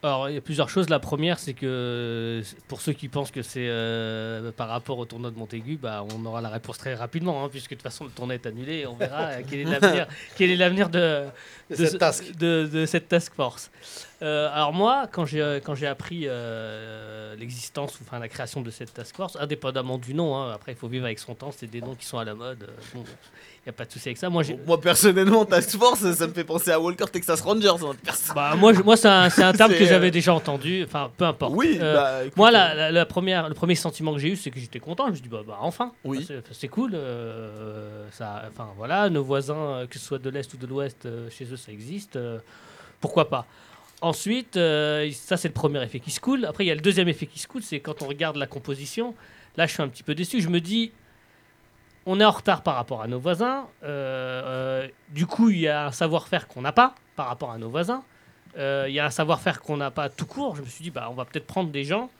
Alors, 0.00 0.28
il 0.28 0.36
y 0.36 0.38
a 0.38 0.40
plusieurs 0.40 0.68
choses. 0.70 0.88
La 0.90 1.00
première, 1.00 1.40
c'est 1.40 1.54
que 1.54 2.40
pour 2.68 2.80
ceux 2.80 2.92
qui 2.92 3.08
pensent 3.08 3.32
que 3.32 3.42
c'est 3.42 3.66
euh, 3.68 4.52
par 4.52 4.68
rapport 4.68 4.96
au 4.96 5.04
tournoi 5.06 5.32
de 5.32 5.36
Montaigu, 5.36 5.76
bah, 5.76 6.04
on 6.14 6.24
aura 6.24 6.40
la 6.40 6.50
réponse 6.50 6.78
très 6.78 6.94
rapidement, 6.94 7.44
hein, 7.44 7.48
puisque 7.50 7.70
de 7.70 7.74
toute 7.74 7.82
façon, 7.82 8.04
le 8.04 8.10
tournoi 8.10 8.36
est 8.36 8.46
annulé. 8.46 8.74
et 8.80 8.86
On 8.86 8.94
verra 8.94 9.22
euh, 9.22 9.40
quel 9.50 9.58
est 9.58 9.64
l'avenir, 9.64 10.06
quel 10.36 10.50
est 10.52 10.56
l'avenir 10.56 10.88
de, 10.88 11.24
De 11.68 11.74
de 11.74 11.74
cette 11.74 11.90
ce- 11.90 11.96
task. 11.96 12.36
de- 12.36 12.70
de 12.72 12.86
cette 12.86 13.08
task 13.08 13.34
force. 13.34 13.72
Euh, 14.20 14.48
alors 14.52 14.72
moi, 14.72 15.06
quand 15.12 15.24
j'ai 15.26 15.40
euh, 15.40 15.60
quand 15.62 15.76
j'ai 15.76 15.86
appris 15.86 16.22
euh, 16.26 17.36
l'existence 17.36 18.00
ou 18.00 18.02
enfin 18.04 18.18
la 18.18 18.28
création 18.28 18.62
de 18.62 18.70
cette 18.70 18.92
task 18.92 19.14
force, 19.14 19.36
indépendamment 19.38 19.96
du 19.96 20.12
nom, 20.12 20.36
hein, 20.36 20.50
après 20.52 20.72
il 20.72 20.74
faut 20.76 20.88
vivre 20.88 21.04
avec 21.04 21.20
son 21.20 21.36
temps, 21.36 21.52
c'est 21.56 21.68
des 21.68 21.80
noms 21.80 21.94
qui 21.94 22.04
sont 22.04 22.18
à 22.18 22.24
la 22.24 22.34
mode. 22.34 22.64
euh, 22.64 22.66
bon, 22.94 23.04
il 23.04 23.62
n'y 23.66 23.70
a 23.70 23.72
pas 23.72 23.84
de 23.84 23.92
souci 23.92 24.08
avec 24.08 24.18
ça. 24.18 24.28
Moi, 24.28 24.42
personnellement, 24.80 25.44
Task 25.44 25.76
Force, 25.78 26.10
ça 26.12 26.26
me 26.26 26.32
fait 26.32 26.42
penser 26.42 26.70
à 26.72 26.80
Walker 26.80 27.04
Texas 27.12 27.40
Rangers. 27.42 27.68
hein, 27.68 27.92
bah, 28.34 28.54
moi, 28.56 28.72
je- 28.72 28.80
moi 28.82 28.96
c'est 28.96 29.08
un, 29.08 29.28
terme 29.52 29.72
que 29.72 29.84
j'avais 29.84 30.10
déjà 30.10 30.32
entendu. 30.34 30.82
Enfin, 30.84 31.10
peu 31.16 31.24
importe. 31.24 31.52
Oui, 31.54 31.78
bah, 31.78 32.24
écoute, 32.24 32.36
Moi, 32.36 32.50
la, 32.50 32.74
la- 32.74 32.90
la 32.90 33.06
première, 33.06 33.48
le 33.48 33.54
premier 33.54 33.74
sentiment 33.76 34.14
que 34.14 34.18
j'ai 34.18 34.30
eu, 34.30 34.36
c'est 34.36 34.50
que 34.50 34.58
j'étais 34.58 34.80
content. 34.80 35.04
Je 35.06 35.10
me 35.10 35.14
suis 35.16 35.22
dit, 35.22 35.28
bah, 35.28 35.42
bah, 35.46 35.58
enfin, 35.60 35.92
Oui. 36.04 36.24
c'est, 36.26 36.42
c'est 36.52 36.68
cool. 36.68 36.96
ça, 38.10 38.42
enfin, 38.50 38.68
voilà, 38.76 39.10
nos 39.10 39.22
voisins, 39.22 39.86
que 39.88 39.98
ce 39.98 40.04
soit 40.04 40.18
de 40.18 40.30
l'Est 40.30 40.52
ou 40.54 40.56
de 40.56 40.66
l'Ouest, 40.66 41.06
chez 41.30 41.44
eux, 41.52 41.56
ça 41.56 41.70
existe. 41.70 42.18
pourquoi 43.00 43.28
pas 43.28 43.46
Ensuite, 44.00 44.56
euh, 44.56 45.10
ça, 45.12 45.36
c'est 45.36 45.48
le 45.48 45.54
premier 45.54 45.82
effet 45.82 45.98
qui 45.98 46.10
se 46.10 46.20
coule. 46.20 46.44
Après, 46.44 46.64
il 46.64 46.68
y 46.68 46.70
a 46.70 46.74
le 46.74 46.80
deuxième 46.80 47.08
effet 47.08 47.26
qui 47.26 47.38
se 47.38 47.48
coule, 47.48 47.62
c'est 47.62 47.80
quand 47.80 48.02
on 48.02 48.06
regarde 48.06 48.36
la 48.36 48.46
composition. 48.46 49.14
Là, 49.56 49.66
je 49.66 49.72
suis 49.72 49.82
un 49.82 49.88
petit 49.88 50.04
peu 50.04 50.14
déçu. 50.14 50.40
Je 50.40 50.48
me 50.48 50.60
dis, 50.60 50.92
on 52.06 52.20
est 52.20 52.24
en 52.24 52.30
retard 52.30 52.62
par 52.62 52.76
rapport 52.76 53.02
à 53.02 53.08
nos 53.08 53.18
voisins. 53.18 53.66
euh, 53.82 54.42
euh, 54.84 54.88
du 55.10 55.26
coup, 55.26 55.50
il 55.50 55.58
y 55.58 55.68
a 55.68 55.86
un 55.86 55.92
savoir-faire 55.92 56.46
qu'on 56.46 56.62
n'a 56.62 56.72
pas 56.72 56.94
par 57.16 57.26
rapport 57.26 57.50
à 57.50 57.58
nos 57.58 57.68
voisins. 57.68 58.02
Il 58.56 58.92
y 58.92 58.98
a 58.98 59.04
un 59.04 59.10
savoir-faire 59.10 59.60
qu'on 59.60 59.76
n'a 59.76 59.90
pas 59.90 60.08
tout 60.08 60.26
court. 60.26 60.56
Je 60.56 60.62
me 60.62 60.66
suis 60.66 60.82
dit, 60.82 60.90
bah, 60.90 61.08
on 61.10 61.14
va 61.14 61.24
peut-être 61.24 61.46
prendre 61.46 61.70
des 61.70 61.84
gens 61.84 62.10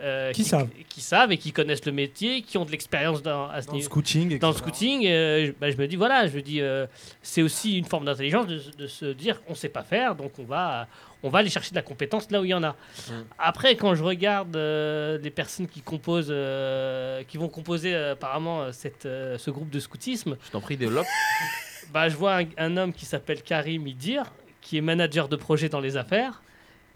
euh, 0.00 0.32
Qui 0.32 0.44
savent. 0.44 0.68
qui 0.88 1.00
savent 1.00 1.30
et 1.32 1.36
qui 1.38 1.52
connaissent 1.52 1.84
le 1.86 1.92
métier, 1.92 2.42
qui 2.42 2.58
ont 2.58 2.64
de 2.64 2.70
l'expérience 2.70 3.22
dans, 3.22 3.48
à 3.48 3.60
ce 3.62 3.66
Dans 3.66 3.72
le 3.74 3.78
niveau- 3.78 3.90
scouting. 3.90 4.38
dans 4.38 4.48
le 4.50 4.54
scouting. 4.56 5.06
euh, 5.06 5.46
je, 5.46 5.52
bah, 5.52 5.70
je 5.70 5.76
me 5.76 5.86
dis, 5.86 5.96
voilà, 5.96 6.26
je 6.26 6.34
me 6.36 6.42
dis, 6.42 6.60
euh, 6.60 6.86
c'est 7.22 7.42
aussi 7.42 7.78
une 7.78 7.84
forme 7.84 8.04
d'intelligence 8.06 8.46
de, 8.46 8.60
de 8.78 8.86
se 8.86 9.06
dire 9.06 9.42
qu'on 9.44 9.52
ne 9.52 9.56
sait 9.58 9.68
pas 9.68 9.82
faire, 9.82 10.14
donc 10.16 10.32
on 10.38 10.44
va, 10.44 10.88
on 11.22 11.28
va 11.28 11.38
aller 11.40 11.50
chercher 11.50 11.70
de 11.70 11.76
la 11.76 11.82
compétence 11.82 12.30
là 12.30 12.40
où 12.40 12.44
il 12.44 12.48
y 12.48 12.54
en 12.54 12.64
a. 12.64 12.70
Mm. 12.70 13.12
Après, 13.38 13.76
quand 13.76 13.94
je 13.94 14.02
regarde 14.02 14.56
euh, 14.56 15.18
les 15.18 15.30
personnes 15.30 15.68
qui 15.68 15.82
composent, 15.82 16.28
euh, 16.30 17.22
qui 17.24 17.36
vont 17.36 17.48
composer 17.48 17.94
euh, 17.94 18.12
apparemment 18.12 18.72
cette, 18.72 19.06
euh, 19.06 19.38
ce 19.38 19.50
groupe 19.50 19.70
de 19.70 19.78
scoutisme, 19.78 20.36
Je 20.46 20.50
t'en 20.50 20.60
prie, 20.60 20.76
développe. 20.76 21.06
bah, 21.92 22.08
je 22.08 22.16
vois 22.16 22.38
un, 22.38 22.44
un 22.58 22.76
homme 22.76 22.92
qui 22.92 23.04
s'appelle 23.04 23.42
Karim 23.42 23.86
Idir, 23.86 24.24
qui 24.60 24.78
est 24.78 24.80
manager 24.80 25.28
de 25.28 25.36
projet 25.36 25.68
dans 25.68 25.80
les 25.80 25.96
affaires 25.96 26.42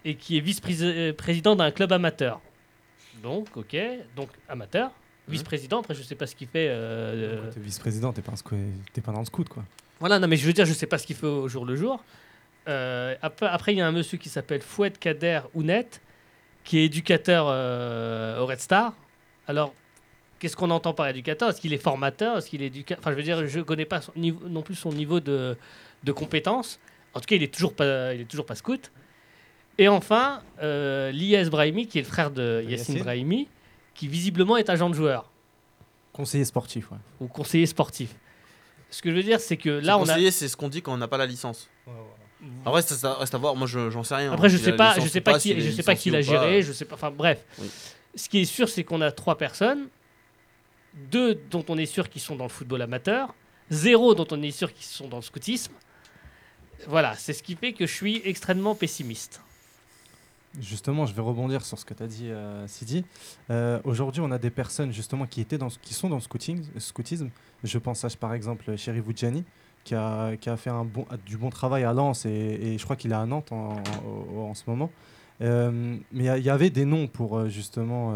et 0.05 0.15
qui 0.15 0.37
est 0.37 0.41
vice-président 0.41 1.55
d'un 1.55 1.71
club 1.71 1.91
amateur. 1.91 2.39
Donc, 3.23 3.47
ok, 3.55 3.75
donc 4.15 4.29
amateur, 4.47 4.91
vice-président. 5.27 5.79
Après, 5.79 5.93
je 5.95 6.01
sais 6.03 6.15
pas 6.15 6.27
ce 6.27 6.35
qu'il 6.35 6.47
fait. 6.47 6.67
euh, 6.69 7.43
Quand 7.45 7.51
T'es 7.53 7.59
vice-président, 7.59 8.13
t'es 8.13 8.21
pas, 8.21 8.31
un 8.31 8.35
scou- 8.35 8.55
t'es 8.93 9.01
pas 9.01 9.11
dans 9.11 9.19
le 9.19 9.25
scout, 9.25 9.49
quoi. 9.49 9.63
voilà, 9.99 10.19
non, 10.19 10.27
mais 10.27 10.37
je 10.37 10.45
veux 10.45 10.53
dire, 10.53 10.65
je 10.65 10.73
sais 10.73 10.85
pas 10.87 10.97
ce 10.97 11.05
qu'il 11.07 11.15
fait 11.15 11.25
au 11.27 11.47
jour 11.47 11.65
le 11.65 11.75
jour. 11.75 12.03
Euh, 12.67 13.15
après, 13.21 13.47
après, 13.47 13.73
il 13.73 13.77
y 13.77 13.81
a 13.81 13.87
un 13.87 13.91
monsieur 13.91 14.17
qui 14.17 14.29
s'appelle 14.29 14.61
Fouad 14.61 14.97
Kader 14.97 15.41
Ounet, 15.53 15.87
qui 16.63 16.79
est 16.79 16.85
éducateur 16.85 17.45
euh, 17.49 18.39
au 18.39 18.45
Red 18.45 18.59
Star. 18.59 18.93
Alors, 19.47 19.73
qu'est-ce 20.39 20.55
qu'on 20.57 20.69
entend 20.69 20.93
par 20.93 21.07
éducateur? 21.07 21.49
Est-ce 21.49 21.61
qu'il 21.61 21.73
est 21.73 21.77
formateur? 21.77 22.37
Est-ce 22.37 22.49
qu'il 22.49 22.61
est 22.61 22.67
éducateur 22.67 23.01
Enfin, 23.01 23.11
je 23.11 23.15
veux 23.15 23.23
dire, 23.23 23.47
je 23.47 23.59
connais 23.61 23.85
pas 23.85 24.01
son 24.01 24.11
niveau- 24.17 24.47
non 24.49 24.61
plus 24.61 24.75
son 24.75 24.91
niveau 24.91 25.19
de, 25.21 25.55
de 26.03 26.11
compétence. 26.11 26.79
En 27.13 27.19
tout 27.21 27.25
cas, 27.25 27.35
il 27.37 27.43
est 27.43 27.53
toujours 27.53 27.73
pas, 27.73 28.13
il 28.13 28.21
est 28.21 28.25
toujours 28.25 28.45
pas 28.45 28.55
scout. 28.55 28.91
Et 29.77 29.87
enfin, 29.87 30.41
euh, 30.61 31.11
Lies 31.11 31.49
Brahimi, 31.49 31.87
qui 31.87 31.99
est 31.99 32.01
le 32.01 32.07
frère 32.07 32.31
de 32.31 32.63
Yassine. 32.67 32.99
Brahimi, 32.99 33.47
qui 33.93 34.07
visiblement 34.07 34.57
est 34.57 34.69
agent 34.69 34.89
de 34.89 34.95
joueur 34.95 35.31
Conseiller 36.13 36.45
sportif, 36.45 36.91
ouais. 36.91 36.97
ou 37.19 37.27
conseiller 37.27 37.67
sportif. 37.67 38.15
Ce 38.89 39.01
que 39.01 39.11
je 39.11 39.15
veux 39.15 39.23
dire, 39.23 39.39
c'est 39.39 39.57
que 39.57 39.69
Là, 39.69 39.97
on 39.97 40.03
a. 40.03 40.05
conseiller, 40.07 40.31
c'est 40.31 40.47
ce 40.47 40.57
qu'on 40.57 40.69
dit 40.69 40.81
quand 40.81 40.93
on 40.93 40.97
n'a 40.97 41.07
pas 41.07 41.17
la 41.17 41.25
licence. 41.27 41.69
Après, 42.65 42.81
ça, 42.81 42.95
ça 42.95 43.13
reste 43.15 43.35
à 43.35 43.37
voir. 43.37 43.55
Moi, 43.55 43.67
je- 43.67 43.89
j'en 43.91 44.03
sais 44.03 44.15
rien. 44.15 44.31
Après, 44.31 44.49
je 44.49 44.57
sais 44.57 44.73
pas, 44.73 44.99
je 44.99 45.07
sais 45.07 45.21
pas 45.21 45.37
qui, 45.39 45.59
je 45.59 45.71
sais 45.71 45.83
pas 45.83 45.95
qui 45.95 46.09
l'a 46.09 46.21
géré, 46.21 46.61
je 46.63 46.71
sais 46.71 46.85
pas. 46.85 46.95
Enfin, 46.95 47.11
bref. 47.11 47.43
Oui. 47.59 47.69
Ce 48.15 48.29
qui 48.29 48.39
est 48.39 48.45
sûr, 48.45 48.67
c'est 48.69 48.83
qu'on 48.83 49.01
a 49.01 49.11
trois 49.11 49.37
personnes, 49.37 49.89
deux 51.11 51.35
dont 51.51 51.63
on 51.69 51.77
est 51.77 51.85
sûr 51.85 52.09
qu'ils 52.09 52.21
sont 52.21 52.35
dans 52.35 52.45
le 52.45 52.49
football 52.49 52.81
amateur, 52.81 53.35
zéro 53.69 54.15
dont 54.15 54.27
on 54.31 54.41
est 54.41 54.49
sûr 54.51 54.73
qu'ils 54.73 54.85
sont 54.85 55.07
dans 55.07 55.17
le 55.17 55.21
scoutisme. 55.23 55.73
Voilà, 56.87 57.15
c'est 57.15 57.33
ce 57.33 57.43
qui 57.43 57.55
fait 57.55 57.73
que 57.73 57.85
je 57.85 57.93
suis 57.93 58.21
extrêmement 58.25 58.73
pessimiste. 58.75 59.41
Justement, 60.59 61.05
je 61.05 61.13
vais 61.13 61.21
rebondir 61.21 61.63
sur 61.63 61.77
ce 61.77 61.85
que 61.85 61.93
tu 61.93 62.01
as 62.03 62.07
dit, 62.07 62.29
euh, 62.29 62.67
Sidi. 62.67 63.05
Euh, 63.51 63.79
Aujourd'hui, 63.83 64.21
on 64.21 64.31
a 64.31 64.39
des 64.39 64.49
personnes 64.49 64.91
justement 64.91 65.27
qui, 65.27 65.41
étaient 65.41 65.57
dans, 65.57 65.67
qui 65.67 65.93
sont 65.93 66.09
dans 66.09 66.15
le 66.15 66.21
scouting, 66.21 66.63
scoutisme. 66.77 67.29
Je 67.63 67.77
pense 67.77 68.03
à 68.03 68.09
par 68.19 68.33
exemple 68.33 68.75
Chéri 68.75 69.01
Boudjani, 69.01 69.43
qui 69.83 69.93
a, 69.93 70.35
qui 70.37 70.49
a 70.49 70.57
fait 70.57 70.69
un 70.69 70.83
bon, 70.83 71.05
du 71.25 71.37
bon 71.37 71.49
travail 71.49 71.83
à 71.83 71.93
Lens 71.93 72.25
et, 72.25 72.77
je 72.77 72.83
crois 72.83 72.95
qu'il 72.95 73.11
est 73.11 73.15
à 73.15 73.25
Nantes 73.25 73.51
en, 73.51 73.77
en- 74.35 74.53
ce 74.53 74.63
moment. 74.67 74.91
Euh, 75.41 75.97
mais 76.11 76.25
il 76.39 76.43
y 76.43 76.49
avait 76.49 76.71
des 76.71 76.85
noms 76.85 77.07
pour 77.07 77.47
justement 77.47 78.13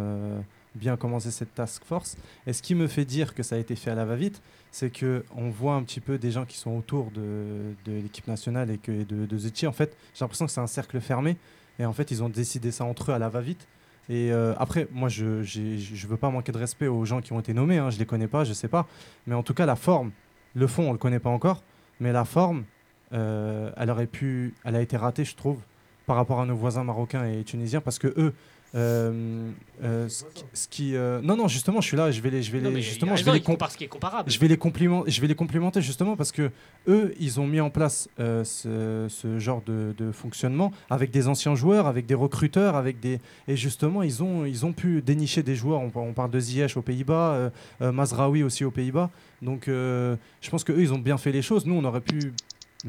bien 0.75 0.97
commencer 0.97 1.31
cette 1.31 1.53
task 1.53 1.83
force. 1.83 2.17
Et 2.47 2.53
ce 2.53 2.61
qui 2.61 2.75
me 2.75 2.87
fait 2.87 3.05
dire 3.05 3.33
que 3.35 3.43
ça 3.43 3.55
a 3.55 3.57
été 3.59 3.75
fait 3.75 3.91
à 3.91 3.95
la 3.95 4.05
va-vite, 4.05 4.41
c'est 4.71 4.89
que 4.89 5.25
on 5.35 5.49
voit 5.49 5.75
un 5.75 5.83
petit 5.83 5.99
peu 5.99 6.17
des 6.17 6.31
gens 6.31 6.45
qui 6.45 6.57
sont 6.57 6.71
autour 6.71 7.11
de, 7.11 7.75
l'équipe 7.85 8.27
nationale 8.27 8.71
et 8.71 8.77
que 8.77 9.03
de, 9.03 9.25
de. 9.25 9.67
En 9.67 9.71
fait, 9.71 9.95
j'ai 10.13 10.23
l'impression 10.23 10.45
que 10.45 10.51
c'est 10.51 10.61
un 10.61 10.67
cercle 10.67 10.99
fermé. 10.99 11.37
Et 11.81 11.85
en 11.85 11.93
fait, 11.93 12.11
ils 12.11 12.21
ont 12.23 12.29
décidé 12.29 12.69
ça 12.69 12.85
entre 12.85 13.09
eux 13.09 13.13
à 13.15 13.17
la 13.17 13.27
va-vite. 13.27 13.67
Et 14.07 14.31
euh, 14.31 14.53
après, 14.57 14.87
moi, 14.91 15.09
je 15.09 15.25
ne 15.25 16.07
veux 16.07 16.17
pas 16.17 16.29
manquer 16.29 16.51
de 16.51 16.59
respect 16.59 16.85
aux 16.85 17.05
gens 17.05 17.21
qui 17.21 17.33
ont 17.33 17.39
été 17.39 17.55
nommés. 17.55 17.79
Hein, 17.79 17.89
je 17.89 17.97
les 17.97 18.05
connais 18.05 18.27
pas, 18.27 18.43
je 18.43 18.53
sais 18.53 18.67
pas. 18.67 18.87
Mais 19.25 19.33
en 19.33 19.41
tout 19.41 19.55
cas, 19.55 19.65
la 19.65 19.75
forme, 19.75 20.11
le 20.53 20.67
fond, 20.67 20.89
on 20.89 20.91
le 20.91 20.99
connaît 20.99 21.19
pas 21.19 21.31
encore. 21.31 21.63
Mais 21.99 22.11
la 22.11 22.23
forme, 22.23 22.65
euh, 23.13 23.71
elle 23.77 23.89
aurait 23.89 24.05
pu, 24.05 24.53
elle 24.63 24.75
a 24.75 24.81
été 24.81 24.95
ratée, 24.95 25.25
je 25.25 25.35
trouve, 25.35 25.57
par 26.05 26.15
rapport 26.15 26.41
à 26.41 26.45
nos 26.45 26.55
voisins 26.55 26.83
marocains 26.83 27.25
et 27.25 27.43
tunisiens, 27.43 27.81
parce 27.81 27.99
que 27.99 28.07
eux, 28.17 28.33
euh, 28.73 29.49
euh, 29.83 30.07
ce 30.07 30.23
qui- 30.33 30.43
ce 30.53 30.67
qui, 30.69 30.95
euh, 30.95 31.19
non, 31.21 31.35
non, 31.35 31.49
justement, 31.49 31.81
je 31.81 31.87
suis 31.87 31.97
là, 31.97 32.09
je 32.09 32.21
vais 32.21 32.29
les, 32.29 32.41
je 32.41 32.53
vais 32.53 32.61
Non, 32.61 32.69
les, 32.69 32.81
justement, 32.81 33.17
je 33.17 33.25
vais 33.25 33.31
les 33.33 33.37
il 33.39 33.43
comp- 33.43 33.55
compare 33.55 33.69
ce 33.71 33.77
qui 33.77 33.83
est 33.83 33.87
comparable. 33.87 34.31
je 34.31 34.39
vais 34.39 34.47
les 34.47 34.55
complimenter, 34.57 35.11
je 35.11 35.19
vais 35.19 35.27
les 35.27 35.35
complimenter 35.35 35.81
justement 35.81 36.15
parce 36.15 36.31
que 36.31 36.51
eux, 36.87 37.13
ils 37.19 37.41
ont 37.41 37.47
mis 37.47 37.59
en 37.59 37.69
place 37.69 38.07
ce, 38.17 39.07
ce 39.09 39.39
genre 39.39 39.61
de, 39.65 39.93
de 39.97 40.11
fonctionnement 40.13 40.71
avec 40.89 41.11
des 41.11 41.27
anciens 41.27 41.53
joueurs, 41.53 41.85
avec 41.85 42.05
des 42.05 42.15
recruteurs, 42.15 42.75
avec 42.77 43.01
des 43.01 43.19
et 43.49 43.57
justement 43.57 44.03
ils 44.03 44.23
ont 44.23 44.45
ils 44.45 44.65
ont 44.65 44.71
pu 44.73 45.01
dénicher 45.01 45.43
des 45.43 45.55
joueurs. 45.55 45.81
On, 45.81 45.89
par- 45.89 46.03
on 46.03 46.13
parle 46.13 46.31
de 46.31 46.39
Ziyech 46.39 46.77
aux 46.77 46.81
Pays-Bas, 46.81 47.51
Mazraoui 47.81 48.41
aussi 48.41 48.63
aux 48.63 48.71
Pays-Bas. 48.71 49.09
Donc 49.41 49.63
je 49.67 50.15
pense 50.49 50.63
que 50.63 50.71
eux 50.71 50.81
ils 50.81 50.93
ont 50.93 50.99
bien 50.99 51.17
fait 51.17 51.33
les 51.33 51.41
choses. 51.41 51.65
Nous 51.65 51.75
on 51.75 51.83
aurait 51.83 51.99
pu 52.01 52.31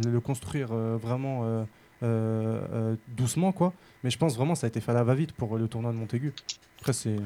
le, 0.05 0.11
le 0.13 0.21
construire 0.21 0.69
vraiment 0.73 1.67
doucement 3.09 3.53
quoi. 3.53 3.73
Mais 4.05 4.11
je 4.11 4.19
pense 4.19 4.37
vraiment 4.37 4.55
ça 4.55 4.67
a 4.67 4.69
été 4.69 4.81
fait 4.81 4.91
à 4.91 4.95
la 4.95 5.05
va-vite 5.05 5.33
pour 5.33 5.57
le 5.57 5.69
tournoi 5.69 5.93
de 5.93 5.97
Montaigu. 5.97 6.33
Après 6.81 6.93
c'est 6.93 7.17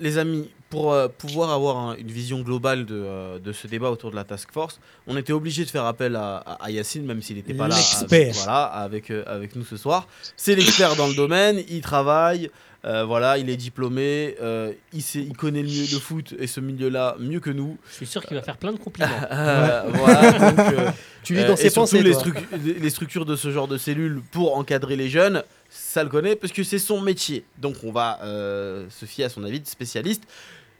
Les, 0.00 0.18
amis, 0.18 0.48
pour 0.70 0.92
euh, 0.92 1.08
pouvoir 1.08 1.50
avoir 1.50 1.76
un- 1.76 1.96
une 1.96 2.06
vision 2.10 2.40
globale 2.40 2.86
de, 2.86 2.94
euh, 2.94 3.38
de 3.38 3.52
ce 3.52 3.66
débat 3.66 3.90
autour 3.90 4.10
de 4.10 4.16
la 4.16 4.24
task 4.24 4.52
force, 4.52 4.78
on 5.06 5.16
était 5.16 5.32
obligé 5.32 5.64
de 5.64 5.70
faire 5.70 5.84
appel 5.84 6.14
à, 6.16 6.36
à- 6.38 6.64
à 6.64 6.70
Yacine, 6.70 7.04
même 7.04 7.20
s'il 7.22 7.36
n'était 7.36 7.54
pas 7.54 7.66
là 7.68 7.74
avec, 7.76 8.34
voilà, 8.34 8.64
avec, 8.64 9.10
euh, 9.10 9.24
avec 9.26 9.56
nous 9.56 9.64
ce 9.64 9.76
soir. 9.76 10.06
C'est 10.36 10.54
l'expert 10.54 10.94
dans 10.96 11.08
le 11.08 11.14
domaine, 11.14 11.62
il 11.68 11.80
travaille, 11.80 12.50
euh, 12.84 13.04
voilà, 13.04 13.38
il 13.38 13.50
est 13.50 13.56
diplômé, 13.56 14.36
euh, 14.40 14.72
il, 14.92 15.02
sait, 15.02 15.18
il 15.20 15.36
connaît 15.36 15.62
le, 15.62 15.68
mieux 15.68 15.86
le 15.92 15.98
foot 15.98 16.34
et 16.38 16.46
ce 16.46 16.60
milieu-là 16.60 17.16
mieux 17.18 17.40
que 17.40 17.50
nous. 17.50 17.76
Je 17.90 17.94
suis 17.94 18.06
sûr 18.06 18.22
qu'il 18.24 18.36
va 18.36 18.42
faire 18.42 18.56
plein 18.58 18.72
de 18.72 18.78
compliments. 18.78 19.10
Euh, 19.32 19.82
voilà, 19.94 20.32
donc, 20.52 20.58
euh, 20.60 20.90
Tu 21.24 21.34
lis 21.34 21.44
dans 21.44 21.56
ses 21.56 21.70
surtout 21.70 21.80
pensées. 21.80 22.02
les, 22.04 22.12
toi. 22.12 22.22
struc- 22.22 22.78
les 22.80 22.90
structures 22.90 23.24
de 23.26 23.34
ce 23.34 23.50
genre 23.50 23.66
de 23.66 23.78
cellules 23.78 24.22
pour 24.30 24.56
encadrer 24.56 24.94
les 24.94 25.08
jeunes, 25.08 25.42
ça 25.68 26.02
le 26.02 26.08
connaît 26.08 26.36
parce 26.36 26.52
que 26.52 26.62
c'est 26.62 26.78
son 26.78 27.00
métier. 27.00 27.44
Donc 27.58 27.76
on 27.82 27.92
va 27.92 28.18
euh, 28.22 28.86
se 28.90 29.04
fier 29.06 29.24
à 29.24 29.28
son 29.28 29.44
avis 29.44 29.60
de 29.60 29.66
spécialiste. 29.66 30.22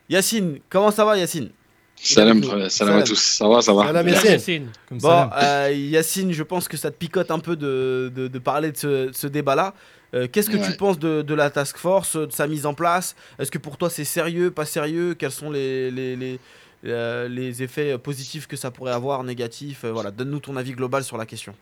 Yacine, 0.09 0.59
comment 0.68 0.91
ça 0.91 1.05
va 1.05 1.16
Yacine? 1.16 1.51
Salam, 1.99 2.43
Salam. 2.45 2.68
salam 2.68 2.99
à 2.99 3.03
tous. 3.03 3.18
Ça 3.18 3.49
va, 3.49 3.62
ça 3.62 3.72
va. 3.72 3.87
Salam, 3.87 4.07
Yacine. 4.09 4.68
Comme 4.89 4.99
Bon, 4.99 5.30
euh, 5.43 5.72
Yacine, 5.74 6.30
je 6.32 6.43
pense 6.43 6.68
que 6.68 6.76
ça 6.76 6.91
te 6.91 6.97
picote 6.97 7.30
un 7.30 7.39
peu 7.39 7.57
de, 7.57 8.12
de- 8.14 8.28
de 8.28 8.39
parler 8.39 8.70
de 8.72 8.76
ce, 8.76 9.11
ce 9.12 9.26
débat-là. 9.26 9.74
Euh, 10.14 10.28
Qu'est-ce 10.30 10.51
que 10.51 10.57
tu 10.64 10.76
penses 10.76 10.99
de, 10.99 11.22
de 11.22 11.34
la 11.34 11.51
task 11.51 11.78
force, 11.78 12.16
de 12.16 12.30
sa 12.30 12.47
mise 12.47 12.66
en 12.66 12.74
place? 12.74 13.16
Est-ce 13.39 13.51
que 13.51 13.59
pour 13.59 13.76
toi 13.78 13.91
c'est 13.91 14.05
sérieux, 14.05 14.51
pas 14.51 14.64
sérieux? 14.66 15.14
Quels 15.18 15.32
sont 15.32 15.51
les, 15.51 15.91
les, 15.91 16.14
les, 16.16 16.39
euh, 16.84 17.28
les 17.28 17.62
effets 17.62 17.97
positifs 17.99 18.47
que 18.47 18.57
ça 18.57 18.70
pourrait 18.70 18.93
avoir, 18.93 19.24
négatifs? 19.24 19.84
Euh, 19.84 19.91
Voilà, 19.93 20.11
donne-nous 20.11 20.41
ton 20.41 20.55
avis 20.57 20.72
global 20.72 21.03
sur 21.03 21.16
la 21.16 21.24
question. 21.26 21.55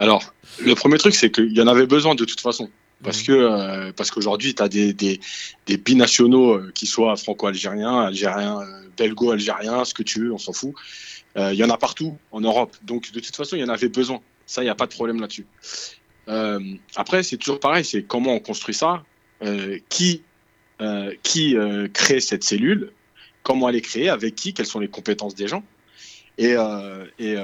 Alors, 0.00 0.34
le 0.64 0.74
premier 0.74 0.98
truc, 0.98 1.14
c'est 1.14 1.30
qu'il 1.30 1.56
y 1.56 1.60
en 1.60 1.66
avait 1.68 1.86
besoin 1.86 2.14
de 2.16 2.24
toute 2.24 2.40
façon. 2.40 2.68
Parce 3.02 3.20
Mhm. 3.20 3.26
que 3.26 3.32
euh, 3.32 3.92
parce 3.96 4.10
qu'aujourd'hui, 4.10 4.54
tu 4.54 4.62
as 4.62 4.68
des, 4.68 4.92
des, 4.92 5.20
des 5.66 5.76
binationaux 5.78 6.52
euh, 6.54 6.70
qui 6.74 6.86
soient 6.86 7.16
franco-algériens, 7.16 8.00
algériens, 8.00 8.60
euh, 8.60 8.82
belgo-algériens, 8.98 9.84
ce 9.86 9.94
que 9.94 10.02
tu 10.02 10.20
veux, 10.20 10.32
on 10.32 10.38
s'en 10.38 10.52
fout. 10.52 10.74
Euh, 11.38 11.52
Il 11.54 11.58
y 11.58 11.64
en 11.64 11.70
a 11.70 11.78
partout 11.78 12.18
en 12.32 12.40
Europe. 12.40 12.76
Donc, 12.82 13.12
de 13.12 13.20
toute 13.20 13.34
façon, 13.34 13.56
il 13.56 13.60
y 13.60 13.64
en 13.64 13.68
avait 13.68 13.88
besoin. 13.88 14.20
Ça, 14.44 14.60
il 14.62 14.64
n'y 14.64 14.70
a 14.70 14.74
pas 14.74 14.86
de 14.86 14.92
problème 14.92 15.20
là-dessus. 15.20 15.46
Après, 16.96 17.22
c'est 17.22 17.36
toujours 17.38 17.58
pareil, 17.60 17.84
c'est 17.84 18.02
comment 18.02 18.34
on 18.34 18.40
construit 18.40 18.74
ça, 18.74 19.02
qui, 19.88 20.22
qui 21.22 21.56
crée 21.92 22.20
cette 22.20 22.44
cellule, 22.44 22.92
comment 23.42 23.68
elle 23.68 23.76
est 23.76 23.80
créée, 23.80 24.08
avec 24.08 24.34
qui, 24.36 24.52
quelles 24.54 24.66
sont 24.66 24.78
les 24.80 24.88
compétences 24.88 25.34
des 25.34 25.48
gens, 25.48 25.64
et, 26.38 26.54
et, 27.18 27.36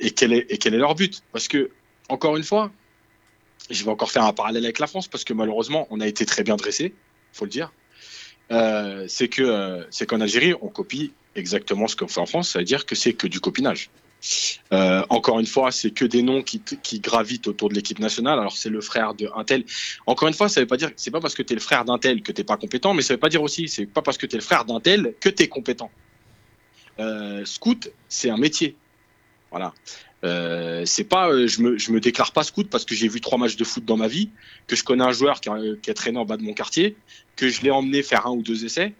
et, 0.00 0.10
quel 0.12 0.32
est, 0.32 0.46
et 0.48 0.58
quel 0.58 0.74
est 0.74 0.78
leur 0.78 0.94
but. 0.94 1.22
Parce 1.32 1.48
que, 1.48 1.70
encore 2.10 2.36
une 2.36 2.44
fois, 2.44 2.70
je 3.70 3.84
vais 3.84 3.90
encore 3.90 4.10
faire 4.10 4.24
un 4.24 4.32
parallèle 4.32 4.64
avec 4.64 4.78
la 4.78 4.86
France, 4.86 5.08
parce 5.08 5.24
que 5.24 5.32
malheureusement, 5.32 5.86
on 5.90 6.00
a 6.00 6.06
été 6.06 6.26
très 6.26 6.42
bien 6.42 6.56
dressé, 6.56 6.94
faut 7.32 7.44
le 7.44 7.50
dire. 7.50 7.72
Euh, 8.50 9.04
c'est 9.08 9.28
que 9.28 9.42
euh, 9.42 9.84
c'est 9.90 10.06
qu'en 10.06 10.20
Algérie, 10.20 10.54
on 10.60 10.68
copie 10.68 11.12
exactement 11.36 11.86
ce 11.86 11.94
qu'on 11.94 12.08
fait 12.08 12.20
en 12.20 12.26
France, 12.26 12.50
c'est-à-dire 12.50 12.84
que 12.84 12.94
c'est 12.94 13.12
que 13.12 13.28
du 13.28 13.40
copinage. 13.40 13.90
Euh, 14.72 15.02
encore 15.08 15.40
une 15.40 15.46
fois, 15.46 15.70
c'est 15.70 15.92
que 15.92 16.04
des 16.04 16.22
noms 16.22 16.42
qui, 16.42 16.60
gravitent 17.00 17.46
autour 17.46 17.68
de 17.68 17.74
l'équipe 17.74 18.00
nationale. 18.00 18.38
Alors 18.38 18.56
c'est 18.56 18.68
le 18.68 18.80
frère 18.80 19.14
de 19.14 19.30
un 19.34 19.44
tel. 19.44 19.64
Encore 20.06 20.28
une 20.28 20.34
fois, 20.34 20.48
ça 20.48 20.60
veut 20.60 20.66
pas 20.66 20.76
dire, 20.76 20.90
c'est 20.96 21.12
pas 21.12 21.20
parce 21.20 21.34
que 21.34 21.42
tu 21.42 21.52
es 21.52 21.56
le 21.56 21.62
frère 21.62 21.84
d'un 21.84 21.98
tel 21.98 22.22
que 22.22 22.32
t'es 22.32 22.44
pas 22.44 22.56
compétent, 22.56 22.92
mais 22.92 23.02
ça 23.02 23.14
veut 23.14 23.20
pas 23.20 23.28
dire 23.28 23.42
aussi, 23.42 23.68
c'est 23.68 23.86
pas 23.86 24.02
parce 24.02 24.18
que 24.18 24.26
tu 24.26 24.34
es 24.34 24.38
le 24.38 24.44
frère 24.44 24.64
d'un 24.64 24.80
tel 24.80 25.14
que 25.20 25.28
tu 25.28 25.44
es 25.44 25.48
compétent. 25.48 25.90
Scout, 27.44 27.90
c'est 28.08 28.28
un 28.28 28.36
métier. 28.36 28.76
Voilà. 29.50 29.72
Euh, 30.22 30.84
c'est 30.84 31.04
pas, 31.04 31.30
euh, 31.30 31.46
je 31.46 31.62
me, 31.62 31.78
je 31.78 31.92
me 31.92 32.00
déclare 32.00 32.32
pas 32.32 32.42
scout 32.42 32.68
parce 32.68 32.84
que 32.84 32.94
j'ai 32.94 33.08
vu 33.08 33.20
trois 33.20 33.38
matchs 33.38 33.56
de 33.56 33.64
foot 33.64 33.84
dans 33.84 33.96
ma 33.96 34.08
vie, 34.08 34.28
que 34.66 34.76
je 34.76 34.84
connais 34.84 35.04
un 35.04 35.12
joueur 35.12 35.40
qui 35.40 35.48
a, 35.48 35.58
qui 35.80 35.90
a 35.90 35.94
traîné 35.94 36.18
en 36.18 36.24
bas 36.24 36.36
de 36.36 36.42
mon 36.42 36.52
quartier, 36.52 36.96
que 37.36 37.48
je 37.48 37.62
l'ai 37.62 37.70
emmené 37.70 38.02
faire 38.02 38.26
un 38.26 38.32
ou 38.32 38.42
deux 38.42 38.64
essais 38.64 38.92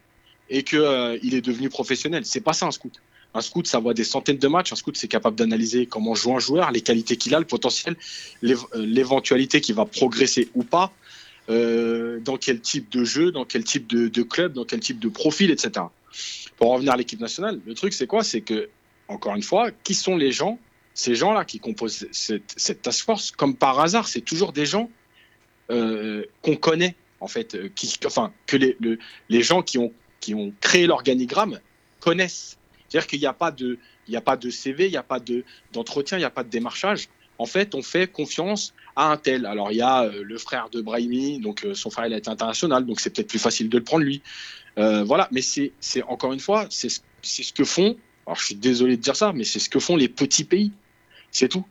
et 0.49 0.63
que 0.63 0.77
euh, 0.77 1.19
il 1.23 1.35
est 1.35 1.41
devenu 1.41 1.69
professionnel. 1.69 2.25
C'est 2.25 2.41
pas 2.41 2.53
ça 2.53 2.67
un 2.67 2.71
scout. 2.71 2.93
Un 3.33 3.41
scout, 3.41 3.67
ça 3.67 3.79
voit 3.79 3.95
des 3.95 4.03
centaines 4.03 4.39
de 4.39 4.49
matchs. 4.49 4.73
Un 4.73 4.77
scout, 4.77 4.97
c'est 4.97 5.09
capable 5.09 5.37
d'analyser 5.37 5.87
comment 5.87 6.15
joue 6.15 6.35
un 6.35 6.41
joueur, 6.41 6.73
les 6.73 6.81
qualités 6.81 7.17
qu'il 7.17 7.35
a, 7.35 7.39
le 7.39 7.45
potentiel, 7.45 7.97
euh, 8.43 8.57
l'éventualité 8.75 9.61
qu'il 9.61 9.77
va 9.77 9.85
progresser 9.85 10.49
ou 10.55 10.65
pas, 10.65 10.93
euh, 11.49 12.19
dans 12.21 12.37
quel 12.37 12.61
type 12.61 12.91
de 12.91 13.05
jeu, 13.05 13.31
dans 13.31 13.45
quel 13.45 13.63
type 13.63 13.87
de, 13.87 14.09
de 14.09 14.23
club, 14.23 14.55
dans 14.55 14.65
quel 14.65 14.81
type 14.81 14.99
de 14.99 15.09
profil, 15.09 15.51
etc. 15.51 15.87
Pour 16.57 16.73
revenir 16.73 16.93
à 16.93 16.97
l'équipe 16.97 17.21
nationale, 17.21 17.61
le 17.65 17.75
truc, 17.75 17.93
c'est 17.93 18.09
quoi? 18.09 18.25
C'est 18.25 18.41
que, 18.41 18.69
encore 19.07 19.37
une 19.37 19.43
fois, 19.43 19.71
qui 19.85 19.95
sont 19.95 20.17
les 20.17 20.33
gens, 20.33 20.59
ces 20.95 21.15
gens-là 21.15 21.45
qui 21.45 21.61
composent 21.61 22.07
cette, 22.13 22.53
cette 22.57 22.83
task 22.83 23.05
force 23.05 23.31
Comme 23.31 23.57
par 23.57 23.79
hasard, 23.81 24.09
c'est 24.09 24.21
toujours 24.21 24.53
des 24.53 24.67
gens 24.67 24.91
euh, 25.71 26.25
qu'on 26.43 26.57
connaît, 26.57 26.97
en 27.21 27.29
fait, 27.29 27.55
euh, 27.55 27.69
qui, 27.75 27.93
enfin, 28.05 28.33
que 28.47 28.57
les, 28.57 28.77
le- 28.81 28.99
les 29.29 29.43
gens 29.43 29.63
qui 29.63 29.79
ont, 29.79 29.93
qui 30.21 30.35
ont 30.35 30.53
créé 30.61 30.87
l'organigramme 30.87 31.61
connaissent. 32.01 32.59
C'est-à-dire 32.89 33.07
qu'il 33.07 33.21
n'y 33.21 33.27
a 33.27 33.33
pas 33.33 33.51
de, 33.53 33.79
a 34.13 34.21
pas 34.21 34.37
de 34.37 34.51
CV, 34.51 34.87
il 34.87 34.91
n'y 34.91 34.97
a 34.97 35.03
pas 35.05 35.21
de, 35.21 35.45
d'entretien, 35.73 36.19
il 36.19 36.23
n'y 36.23 36.27
a 36.27 36.31
pas 36.31 36.43
de 36.43 36.51
démarchage. 36.51 37.09
En 37.39 37.47
fait, 37.47 37.75
on 37.75 37.83
fait 37.83 38.11
confiance 38.11 38.75
à 38.97 39.11
un 39.13 39.17
tel. 39.17 39.47
Alors, 39.47 39.71
il 39.71 39.77
y 39.79 39.83
a 39.83 40.03
euh, 40.03 40.23
le 40.25 40.39
frère 40.39 40.69
de 40.71 40.81
Brahimi, 40.81 41.39
donc 41.39 41.65
son 41.75 41.89
frère, 41.91 42.07
il 42.07 42.13
a 42.15 42.17
international, 42.17 42.85
donc 42.85 43.01
c'est 43.01 43.11
peut-être 43.11 43.29
plus 43.29 43.39
facile 43.39 43.69
de 43.69 43.79
le 43.79 43.85
prendre 43.85 44.05
lui. 44.05 44.23
Voilà, 44.77 45.29
mais 45.31 45.43
c'est, 45.43 45.73
encore 46.09 46.33
une 46.33 46.41
fois, 46.41 46.67
c'est, 46.71 46.89
ce- 46.89 47.01
ce 47.23 47.53
que 47.53 47.65
font, 47.65 47.97
alors 48.27 48.39
je 48.39 48.45
suis 48.47 48.55
désolé 48.55 48.97
de 48.97 49.03
dire 49.03 49.17
ça, 49.17 49.33
mais 49.33 49.45
c'est 49.45 49.59
ce 49.59 49.69
que 49.69 49.79
font 49.81 49.97
les 49.97 50.09
petits 50.09 50.45
pays. 50.45 50.73
C'est 51.33 51.49
tout. 51.49 51.65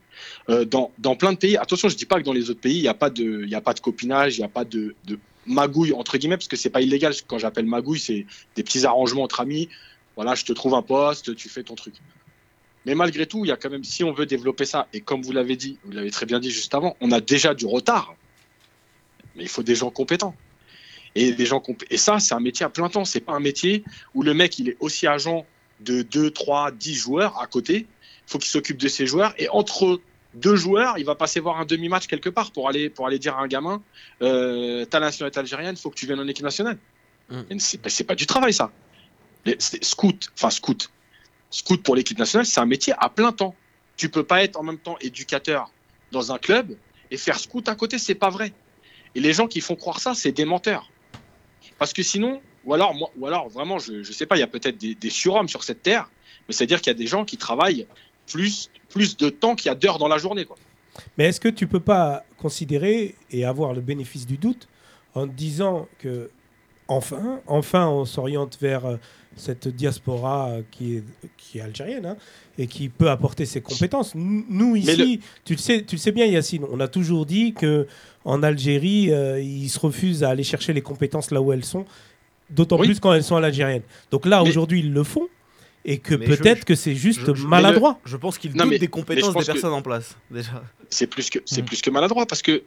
Euh, 0.50 0.66
dans, 0.66 0.92
dans 0.98 1.16
plein 1.16 1.34
de 1.34 1.38
pays, 1.38 1.58
attention, 1.58 1.90
je 1.90 1.96
dis 1.96 2.06
pas 2.06 2.18
que 2.20 2.24
dans 2.24 2.34
les 2.34 2.50
autres 2.50 2.62
pays, 2.62 2.78
il 2.78 2.82
n'y 2.82 2.88
a, 2.88 2.94
pas 2.94 3.10
de- 3.10 3.48
a 3.54 3.62
pas 3.62 3.74
de 3.74 3.80
copinage, 3.80 4.38
il 4.38 4.42
n'y 4.42 4.46
a 4.46 4.50
pas 4.50 4.66
de, 4.66 4.96
de 5.06 5.20
magouille, 5.46 5.94
entre 5.94 6.18
guillemets, 6.18 6.38
parce 6.38 6.48
que 6.48 6.56
c'est 6.56 6.70
pas 6.70 6.82
illégal. 6.82 7.14
Quand 7.28 7.38
j'appelle 7.38 7.66
magouille, 7.66 8.00
c'est 8.00 8.26
des 8.56 8.64
petits 8.64 8.86
arrangements 8.86 9.24
entre 9.24 9.42
amis. 9.42 9.70
Voilà, 10.16 10.36
je 10.36 10.46
te 10.46 10.54
trouve 10.54 10.74
un 10.76 10.82
poste, 10.82 11.36
tu 11.36 11.50
fais 11.50 11.64
ton 11.64 11.76
truc. 11.76 11.96
Mais 12.86 12.96
malgré 12.96 13.26
tout, 13.26 13.44
il 13.46 13.50
y 13.50 13.52
a 13.52 13.58
quand 13.58 13.70
même, 13.70 13.84
si 13.84 14.04
on 14.04 14.14
veut 14.14 14.26
développer 14.26 14.66
ça, 14.66 14.88
et 14.94 15.02
comme 15.02 15.22
vous 15.22 15.32
l'avez 15.34 15.56
dit, 15.58 15.78
vous 15.84 15.92
l'avez 15.92 16.12
très 16.12 16.26
bien 16.26 16.40
dit 16.40 16.52
juste 16.52 16.74
avant, 16.74 16.96
on 17.02 17.12
a 17.12 17.20
déjà 17.22 17.54
du 17.54 17.66
retard. 17.66 18.16
Mais 19.36 19.44
il 19.44 19.50
faut 19.50 19.64
des 19.64 19.76
gens 19.76 19.92
compétents. 19.92 20.36
Et, 21.16 21.34
des 21.34 21.46
gens 21.46 21.60
compé- 21.60 21.86
et 21.90 21.98
ça, 21.98 22.20
c'est 22.20 22.34
un 22.34 22.40
métier 22.40 22.66
à 22.66 22.70
plein 22.70 22.88
temps. 22.88 23.04
C'est 23.04 23.20
pas 23.20 23.34
un 23.34 23.40
métier 23.40 23.84
où 24.14 24.24
le 24.24 24.34
mec, 24.34 24.60
il 24.60 24.70
est 24.70 24.78
aussi 24.80 25.08
agent 25.08 25.46
de 25.82 26.02
2, 26.02 26.32
3, 26.32 26.72
10 26.72 26.96
joueurs 26.96 27.40
à 27.42 27.48
côté. 27.48 27.88
Il 28.28 28.32
faut 28.32 28.38
qu'il 28.38 28.50
s'occupe 28.50 28.78
de 28.78 28.88
ses 28.88 29.08
joueurs. 29.08 29.34
Et 29.38 29.50
entre 29.50 30.02
deux 30.36 30.56
joueurs, 30.56 30.98
il 30.98 31.06
va 31.06 31.16
passer 31.16 31.40
voir 31.40 31.60
un 31.60 31.66
demi-match 31.66 32.08
quelque 32.08 32.30
part 32.30 32.52
pour 32.52 32.70
aller, 32.70 32.90
pour 32.90 33.08
aller 33.08 33.20
dire 33.20 33.36
à 33.38 33.42
un 33.42 33.48
gamin 33.48 33.82
euh, 34.22 34.86
T'as 34.86 35.00
la 35.00 35.08
nationalité 35.08 35.40
algérienne, 35.40 35.76
il 35.78 35.82
faut 35.82 35.90
que 35.90 35.96
tu 35.96 36.06
viennes 36.06 36.20
en 36.20 36.28
équipe 36.28 36.44
nationale. 36.44 36.78
Mm. 37.30 37.42
Et 37.52 37.90
C'est 37.90 38.04
pas 38.04 38.16
du 38.16 38.26
travail, 38.26 38.54
ça. 38.54 38.72
Les- 39.46 39.58
Scout, 39.60 40.30
enfin 40.36 40.50
scout. 40.50 40.92
Scout 41.50 41.82
pour 41.82 41.96
l'équipe 41.96 42.18
nationale, 42.20 42.46
c'est 42.46 42.60
un 42.60 42.66
métier 42.66 42.94
à 42.98 43.10
plein 43.10 43.32
temps. 43.32 43.56
Tu 43.98 44.10
peux 44.10 44.24
pas 44.24 44.44
être 44.44 44.58
en 44.58 44.64
même 44.64 44.78
temps 44.78 44.98
éducateur 45.02 45.72
dans 46.12 46.32
un 46.32 46.38
club 46.38 46.76
et 47.12 47.18
faire 47.18 47.40
scout 47.40 47.68
à 47.68 47.76
côté, 47.76 47.98
c'est 47.98 48.16
pas 48.16 48.30
vrai. 48.30 48.54
Et 49.16 49.20
les 49.20 49.34
gens 49.34 49.48
qui 49.48 49.62
font 49.62 49.76
croire 49.76 50.00
ça, 50.00 50.14
c'est 50.14 50.32
des 50.32 50.46
menteurs. 50.46 50.92
Parce 51.80 51.94
que 51.94 52.04
sinon, 52.04 52.42
ou 52.66 52.74
alors, 52.74 52.94
moi, 52.94 53.10
ou 53.18 53.28
alors 53.28 53.50
vraiment, 53.50 53.80
je, 53.80 54.04
je 54.04 54.12
sais 54.12 54.26
pas, 54.26 54.38
il 54.38 54.40
y 54.40 54.44
a 54.44 54.48
peut-être 54.48 54.78
des, 54.78 54.96
des 54.96 55.10
surhommes 55.10 55.48
sur 55.48 55.64
cette 55.64 55.82
terre, 55.82 56.10
mais 56.48 56.54
c'est-à-dire 56.54 56.82
qu'il 56.82 56.92
y 56.92 56.96
a 56.96 57.00
des 57.00 57.08
gens 57.08 57.26
qui 57.26 57.38
travaillent 57.38 57.88
plus, 58.28 58.70
plus 58.90 59.18
de 59.18 59.30
temps 59.30 59.56
qu'il 59.56 59.68
y 59.68 59.72
a 59.72 59.76
d'heures 59.76 59.98
dans 59.98 60.08
la 60.08 60.18
journée. 60.18 60.46
Quoi. 60.46 60.58
Mais 61.18 61.26
est-ce 61.26 61.40
que 61.40 61.50
tu 61.50 61.68
peux 61.68 61.80
pas 61.80 62.24
considérer 62.38 63.16
et 63.32 63.46
avoir 63.46 63.74
le 63.74 63.82
bénéfice 63.82 64.26
du 64.26 64.38
doute 64.38 64.68
en 65.16 65.28
disant 65.28 65.88
que 66.00 66.30
enfin, 66.88 67.42
enfin, 67.48 67.88
on 67.88 68.06
s'oriente 68.06 68.58
vers 68.60 68.86
euh, 68.86 68.98
cette 69.36 69.68
diaspora 69.68 70.58
qui 70.72 70.98
est, 70.98 71.04
qui 71.38 71.60
est 71.60 71.62
algérienne 71.62 72.06
hein, 72.06 72.18
et 72.58 72.68
qui 72.68 72.90
peut 72.90 73.10
apporter 73.10 73.46
ses 73.46 73.62
compétences. 73.62 74.14
Nous, 74.16 74.76
ici, 74.76 75.22
tu, 75.46 75.54
le 75.54 75.60
sais, 75.60 75.84
tu 75.84 75.96
le 75.96 76.00
sais 76.00 76.12
bien, 76.12 76.26
Yacine, 76.26 76.66
on 76.70 76.80
a 76.80 76.88
toujours 76.88 77.26
dit 77.26 77.54
que 77.54 77.88
en 78.26 78.44
Algérie, 78.44 79.12
euh, 79.12 79.40
ils 79.40 79.70
se 79.70 79.80
refusent 79.80 80.24
à 80.24 80.30
aller 80.30 80.44
chercher 80.44 80.74
les 80.74 80.82
compétences 80.82 81.32
là 81.32 81.42
où 81.42 81.54
elles 81.54 81.64
sont, 81.64 81.86
d'autant 82.50 82.80
Oui. 82.80 82.88
plus 82.88 83.00
quand 83.00 83.14
elles 83.14 83.24
sont 83.24 83.36
à 83.36 83.42
l'algérienne. 83.42 83.84
Donc 84.12 84.26
là, 84.26 84.42
Mais- 84.44 84.50
aujourd'hui, 84.50 84.80
ils 84.80 84.94
le 84.94 85.04
font. 85.04 85.28
Et 85.86 85.98
que 86.00 86.14
peut-être 86.14 86.66
que 86.66 86.76
c'est 86.76 86.94
juste 86.94 87.22
je- 87.26 87.34
je- 87.34 87.48
maladroit. 87.48 88.00
Je 88.04 88.18
pense 88.18 88.38
qu'il 88.38 88.52
Non, 88.52 88.64
doute 88.66 88.74
mais- 88.74 88.80
des 88.80 88.90
compétences 88.90 89.34
des 89.34 89.46
personnes 89.46 89.72
en 89.74 89.82
place, 89.82 90.18
déjà. 90.30 90.62
c'est 90.90 91.08
plus 91.08 91.30
que 91.30 91.40
c'est 91.46 91.62
Mm. 91.62 91.66
plus 91.66 91.82
que 91.82 91.90
maladroit 91.90 92.26
parce 92.26 92.42
que 92.42 92.64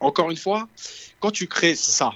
encore 0.00 0.30
une 0.30 0.36
fois 0.38 0.66
quand 1.20 1.30
tu 1.30 1.46
crées 1.46 1.74
ça 1.74 2.12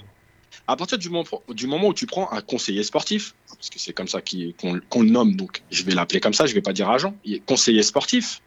à 0.67 0.75
partir 0.75 0.97
du 0.97 1.09
moment, 1.09 1.23
du 1.49 1.67
moment 1.67 1.87
où 1.89 1.93
tu 1.93 2.07
prends 2.07 2.31
un 2.31 2.41
conseiller 2.41 2.83
sportif 2.83 3.35
parce 3.47 3.69
que 3.69 3.77
c'est 3.79 3.93
comme 3.93 4.07
ça 4.07 4.21
qu'il- 4.21 4.53
qu'on 4.55 4.73
le 5.03 5.09
nomme 5.09 5.35
donc 5.35 5.61
je 5.69 5.83
vais 5.83 5.93
l'appeler 5.93 6.19
comme 6.19 6.33
ça 6.33 6.47
je 6.47 6.53
vais 6.55 6.61
pas 6.63 6.73
dire 6.73 6.89
agent 6.89 7.13
il 7.23 7.35
est 7.35 7.45
conseiller 7.45 7.83
sportif 7.83 8.41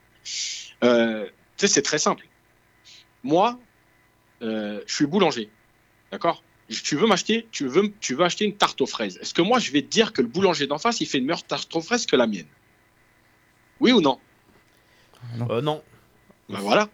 euh, 0.83 1.25
tu 1.27 1.31
sais 1.57 1.69
c'est 1.69 1.83
très 1.83 1.99
simple 1.99 2.27
moi 3.23 3.59
euh, 4.43 4.81
je 4.87 4.95
suis 4.95 5.07
boulanger 5.07 5.51
d'accord? 6.11 6.43
Tu 6.81 6.97
veux 6.97 7.07
m'acheter 7.07 7.47
tu 7.51 7.67
veux 7.67 7.93
tu 8.01 8.15
veux 8.15 8.25
acheter 8.25 8.45
une 8.45 8.57
tarte 8.57 8.81
aux 8.81 8.87
fraises 8.87 9.19
est-ce 9.21 9.35
que 9.35 9.43
moi 9.43 9.59
je 9.59 9.71
vais 9.73 9.83
te 9.83 9.89
dire 9.89 10.13
que 10.13 10.23
le 10.23 10.29
boulanger 10.29 10.67
d'en 10.67 10.79
face 10.79 11.01
il 11.01 11.07
fait 11.07 11.19
une 11.19 11.25
meilleure 11.25 11.45
tarte 11.45 11.75
aux 11.77 11.81
fraises 11.81 12.07
que 12.07 12.17
la 12.17 12.27
mienne? 12.27 12.47
Oui 13.81 13.93
ou 13.93 14.01
non? 14.01 14.19
Euh, 15.51 15.61
non. 15.61 15.83
ben 16.49 16.59
voilà. 16.61 16.89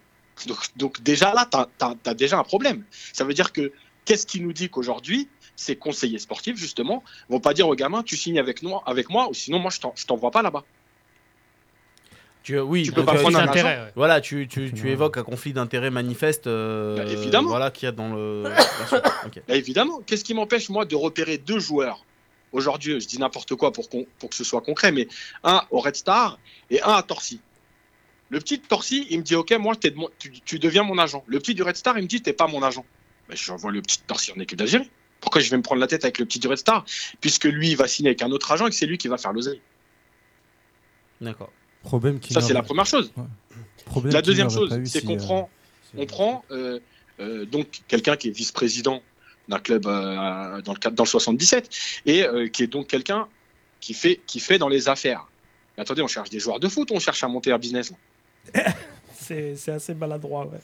Donc, 0.47 0.59
donc 0.77 1.03
déjà 1.03 1.35
là, 1.35 1.49
tu 1.51 2.09
as, 2.09 2.15
déjà 2.15 2.39
un 2.39 2.45
problème. 2.45 2.85
Ça 3.13 3.25
veut 3.25 3.35
dire 3.35 3.53
que 3.53 3.73
qu'est-ce 4.05 4.27
qui 4.27 4.41
nous 4.41 4.53
dit 4.53 4.71
qu'aujourd'hui, 4.71 5.29
ces 5.57 5.77
conseillers 5.77 6.19
sportifs, 6.19 6.57
justement, 6.57 7.03
vont 7.29 7.41
pas 7.41 7.53
dire 7.53 7.69
aux 7.69 7.75
gamins, 7.75 8.03
tu 8.03 8.17
signes 8.17 8.39
avec, 8.39 8.63
nous, 8.63 8.75
avec 8.87 9.11
moi, 9.11 9.29
ou 9.29 9.35
sinon 9.35 9.59
moi, 9.59 9.71
je 9.71 9.81
t'en- 9.81 9.93
je 9.97 10.07
t'envoie 10.07 10.31
pas 10.31 10.43
là-bas. 10.43 10.65
Tu, 12.43 12.59
oui, 12.59 12.85
Tu 12.85 12.93
peux 12.93 13.05
pas 13.05 13.15
euh, 13.17 13.21
prendre 13.21 13.39
un. 13.39 13.43
Intérêt, 13.49 13.79
ouais. 13.85 13.93
Voilà, 13.95 14.21
tu, 14.21 14.49
tu, 14.49 14.73
tu 14.73 14.85
Ouais. 14.85 14.91
évoques 14.91 15.19
un 15.19 15.23
conflit 15.23 15.53
d'intérêts 15.53 15.91
manifeste. 15.91 16.47
euh, 16.47 16.97
Bah, 16.97 17.05
évidemment. 17.11 17.49
Voilà, 17.49 17.71
qu'il 17.71 17.87
y 17.87 17.89
a 17.89 17.93
dans 17.93 18.15
le. 18.15 18.45
Bien 18.79 18.87
sûr, 18.87 19.03
ok. 19.27 19.43
Là, 19.49 19.55
évidemment, 19.57 20.01
qu'est-ce 20.07 20.25
qui 20.25 20.33
m'empêche, 20.35 20.69
moi, 20.71 20.85
de 20.87 20.95
repérer 20.97 21.37
deux 21.39 21.59
joueurs 21.59 22.05
Aujourd'hui, 22.53 22.99
je 22.99 23.07
dis 23.07 23.19
n'importe 23.19 23.55
quoi 23.57 23.73
pour, 23.73 23.91
pour 23.91 24.31
que 24.31 24.35
ce 24.35 24.45
soit 24.45 24.63
concret, 24.63 24.91
mais 24.93 25.07
un 25.45 25.63
au 25.71 25.81
Red 25.81 25.97
Star 25.97 26.39
et 26.71 26.81
un 26.81 26.93
à 26.95 27.03
Torcy. 27.03 27.41
Le 28.31 28.39
petit 28.39 28.57
de 28.59 28.63
Torcy, 28.67 29.07
il 29.11 29.19
me 29.19 29.23
dit, 29.23 29.35
OK, 29.35 29.53
moi, 29.59 29.75
t'es 29.77 29.91
de 29.91 29.97
mon- 29.97 30.09
tu, 30.19 30.31
tu 30.31 30.59
deviens 30.59 30.83
mon 30.83 30.97
agent. 30.97 31.23
Le 31.27 31.39
petit 31.41 31.55
du 31.55 31.63
Red 31.63 31.77
Star, 31.77 31.99
il 31.99 32.03
me 32.03 32.09
dit, 32.09 32.23
t'es 32.23 32.33
pas 32.33 32.47
mon 32.47 32.63
agent. 32.63 32.87
Ben, 33.29 33.37
j'envoie 33.37 33.71
le 33.71 33.83
petit 33.83 33.99
de 33.99 34.05
Torcy 34.05 34.33
en 34.33 34.41
équipe 34.41 34.57
d'Algérie. 34.59 34.91
Pourquoi 35.21 35.43
je 35.43 35.51
vais 35.51 35.57
me 35.59 35.63
prendre 35.63 35.81
la 35.83 35.87
tête 35.87 36.05
avec 36.05 36.19
le 36.19 36.25
petit 36.25 36.39
du 36.39 36.47
Red 36.49 36.57
Star? 36.59 36.87
Puisque 37.21 37.45
lui, 37.45 37.71
il 37.71 37.77
va 37.77 37.87
signer 37.89 38.09
avec 38.11 38.23
un 38.23 38.31
autre 38.31 38.51
agent 38.53 38.67
et 38.67 38.71
que 38.71 38.77
c'est 38.77 38.87
lui 38.87 38.97
qui 38.97 39.09
va 39.09 39.19
faire 39.19 39.33
l'oseille. 39.35 39.61
D'accord. 41.21 41.51
Problème 41.89 42.21
qui 42.21 42.35
Ça, 42.35 42.43
c'est 42.43 42.53
la 42.53 42.63
première 42.63 42.85
chose. 42.85 43.11
La 44.05 44.21
deuxième 44.21 44.51
chose, 44.51 44.71
c'est 44.85 45.01
si, 45.01 45.07
qu'on 45.07 45.15
euh, 45.15 45.17
prend, 45.17 45.51
on 45.97 46.05
prend 46.05 46.45
euh, 46.51 46.79
euh, 47.19 47.47
donc 47.47 47.81
quelqu'un 47.89 48.15
qui 48.17 48.29
est 48.29 48.31
vice-président 48.31 49.03
d'un 49.49 49.59
club 49.59 49.87
euh, 49.87 50.61
dans, 50.61 50.75
le, 50.75 50.91
dans 50.91 51.05
le 51.05 51.09
77 51.09 51.71
et 52.05 52.25
euh, 52.25 52.49
qui 52.49 52.63
est 52.63 52.67
donc 52.67 52.89
quelqu'un 52.89 53.27
qui 53.81 53.95
fait, 53.95 54.21
qui 54.27 54.39
fait 54.39 54.59
dans 54.59 54.69
les 54.69 54.91
affaires. 54.91 55.27
Mais 55.77 55.83
attendez, 55.83 56.03
on 56.03 56.09
cherche 56.09 56.29
des 56.29 56.39
joueurs 56.39 56.61
de 56.61 56.69
foot 56.69 56.91
on 56.93 57.01
cherche 57.01 57.25
à 57.25 57.29
monter 57.29 57.53
un 57.53 57.59
business 57.59 57.91
C'est 59.15 59.57
c'est 59.57 59.73
assez 59.73 59.95
maladroit. 59.95 60.47
ouais. 60.47 60.61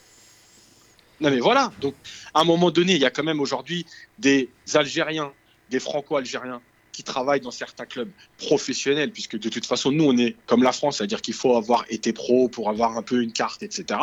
Non 1.21 1.31
mais 1.31 1.39
voilà, 1.39 1.71
donc 1.81 1.95
à 2.33 2.41
un 2.41 2.43
moment 2.43 2.69
donné, 2.69 2.93
il 2.93 3.01
y 3.01 3.05
a 3.05 3.09
quand 3.09 3.23
même 3.23 3.39
aujourd'hui 3.39 3.85
des 4.19 4.49
Algériens, 4.75 5.31
des 5.71 5.79
Franco-Algériens 5.79 6.61
qui 6.95 7.03
travaillent 7.03 7.41
dans 7.41 7.51
certains 7.51 7.85
clubs 7.85 8.09
professionnels, 8.37 9.11
puisque 9.11 9.37
de 9.37 9.49
toute 9.49 9.65
façon, 9.65 9.91
nous, 9.91 10.05
on 10.05 10.17
est 10.17 10.37
comme 10.45 10.63
la 10.63 10.71
France, 10.71 10.97
c'est-à-dire 10.97 11.21
qu'il 11.21 11.33
faut 11.33 11.57
avoir 11.57 11.83
été 11.89 12.13
pro 12.13 12.47
pour 12.47 12.69
avoir 12.69 12.97
un 12.97 13.01
peu 13.01 13.21
une 13.21 13.33
carte, 13.33 13.63
etc. 13.63 13.99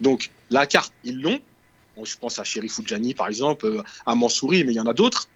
Donc 0.00 0.30
la 0.50 0.66
carte, 0.66 0.92
ils 1.04 1.20
l'ont. 1.20 1.38
Bon, 1.96 2.04
je 2.04 2.18
pense 2.18 2.40
à 2.40 2.44
Chéri 2.44 2.68
Foudjani, 2.68 3.14
par 3.14 3.28
exemple, 3.28 3.66
euh, 3.66 3.82
à 4.04 4.16
Mansouri, 4.16 4.64
mais 4.64 4.72
il 4.72 4.76
y 4.76 4.80
en 4.80 4.86
a 4.86 4.92
d'autres. 4.92 5.28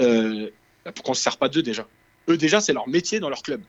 Euh, 0.00 0.50
pourquoi 0.94 1.10
on 1.10 1.12
ne 1.12 1.16
se 1.16 1.22
sert 1.22 1.36
pas 1.36 1.48
d'eux 1.48 1.62
déjà 1.62 1.86
Eux, 2.28 2.36
déjà, 2.36 2.60
c'est 2.60 2.72
leur 2.72 2.88
métier 2.88 3.18
dans 3.18 3.28
leur 3.28 3.42
club. 3.42 3.60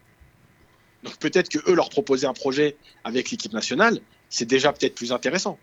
Donc 1.03 1.17
peut-être 1.17 1.49
que 1.49 1.59
eux 1.69 1.75
leur 1.75 1.89
proposer 1.89 2.27
un 2.27 2.33
projet 2.33 2.77
avec 3.03 3.31
l'équipe 3.31 3.53
nationale, 3.53 3.99
c'est 4.29 4.45
déjà 4.45 4.71
peut-être 4.71 4.95
plus 4.95 5.11
intéressant. 5.11 5.57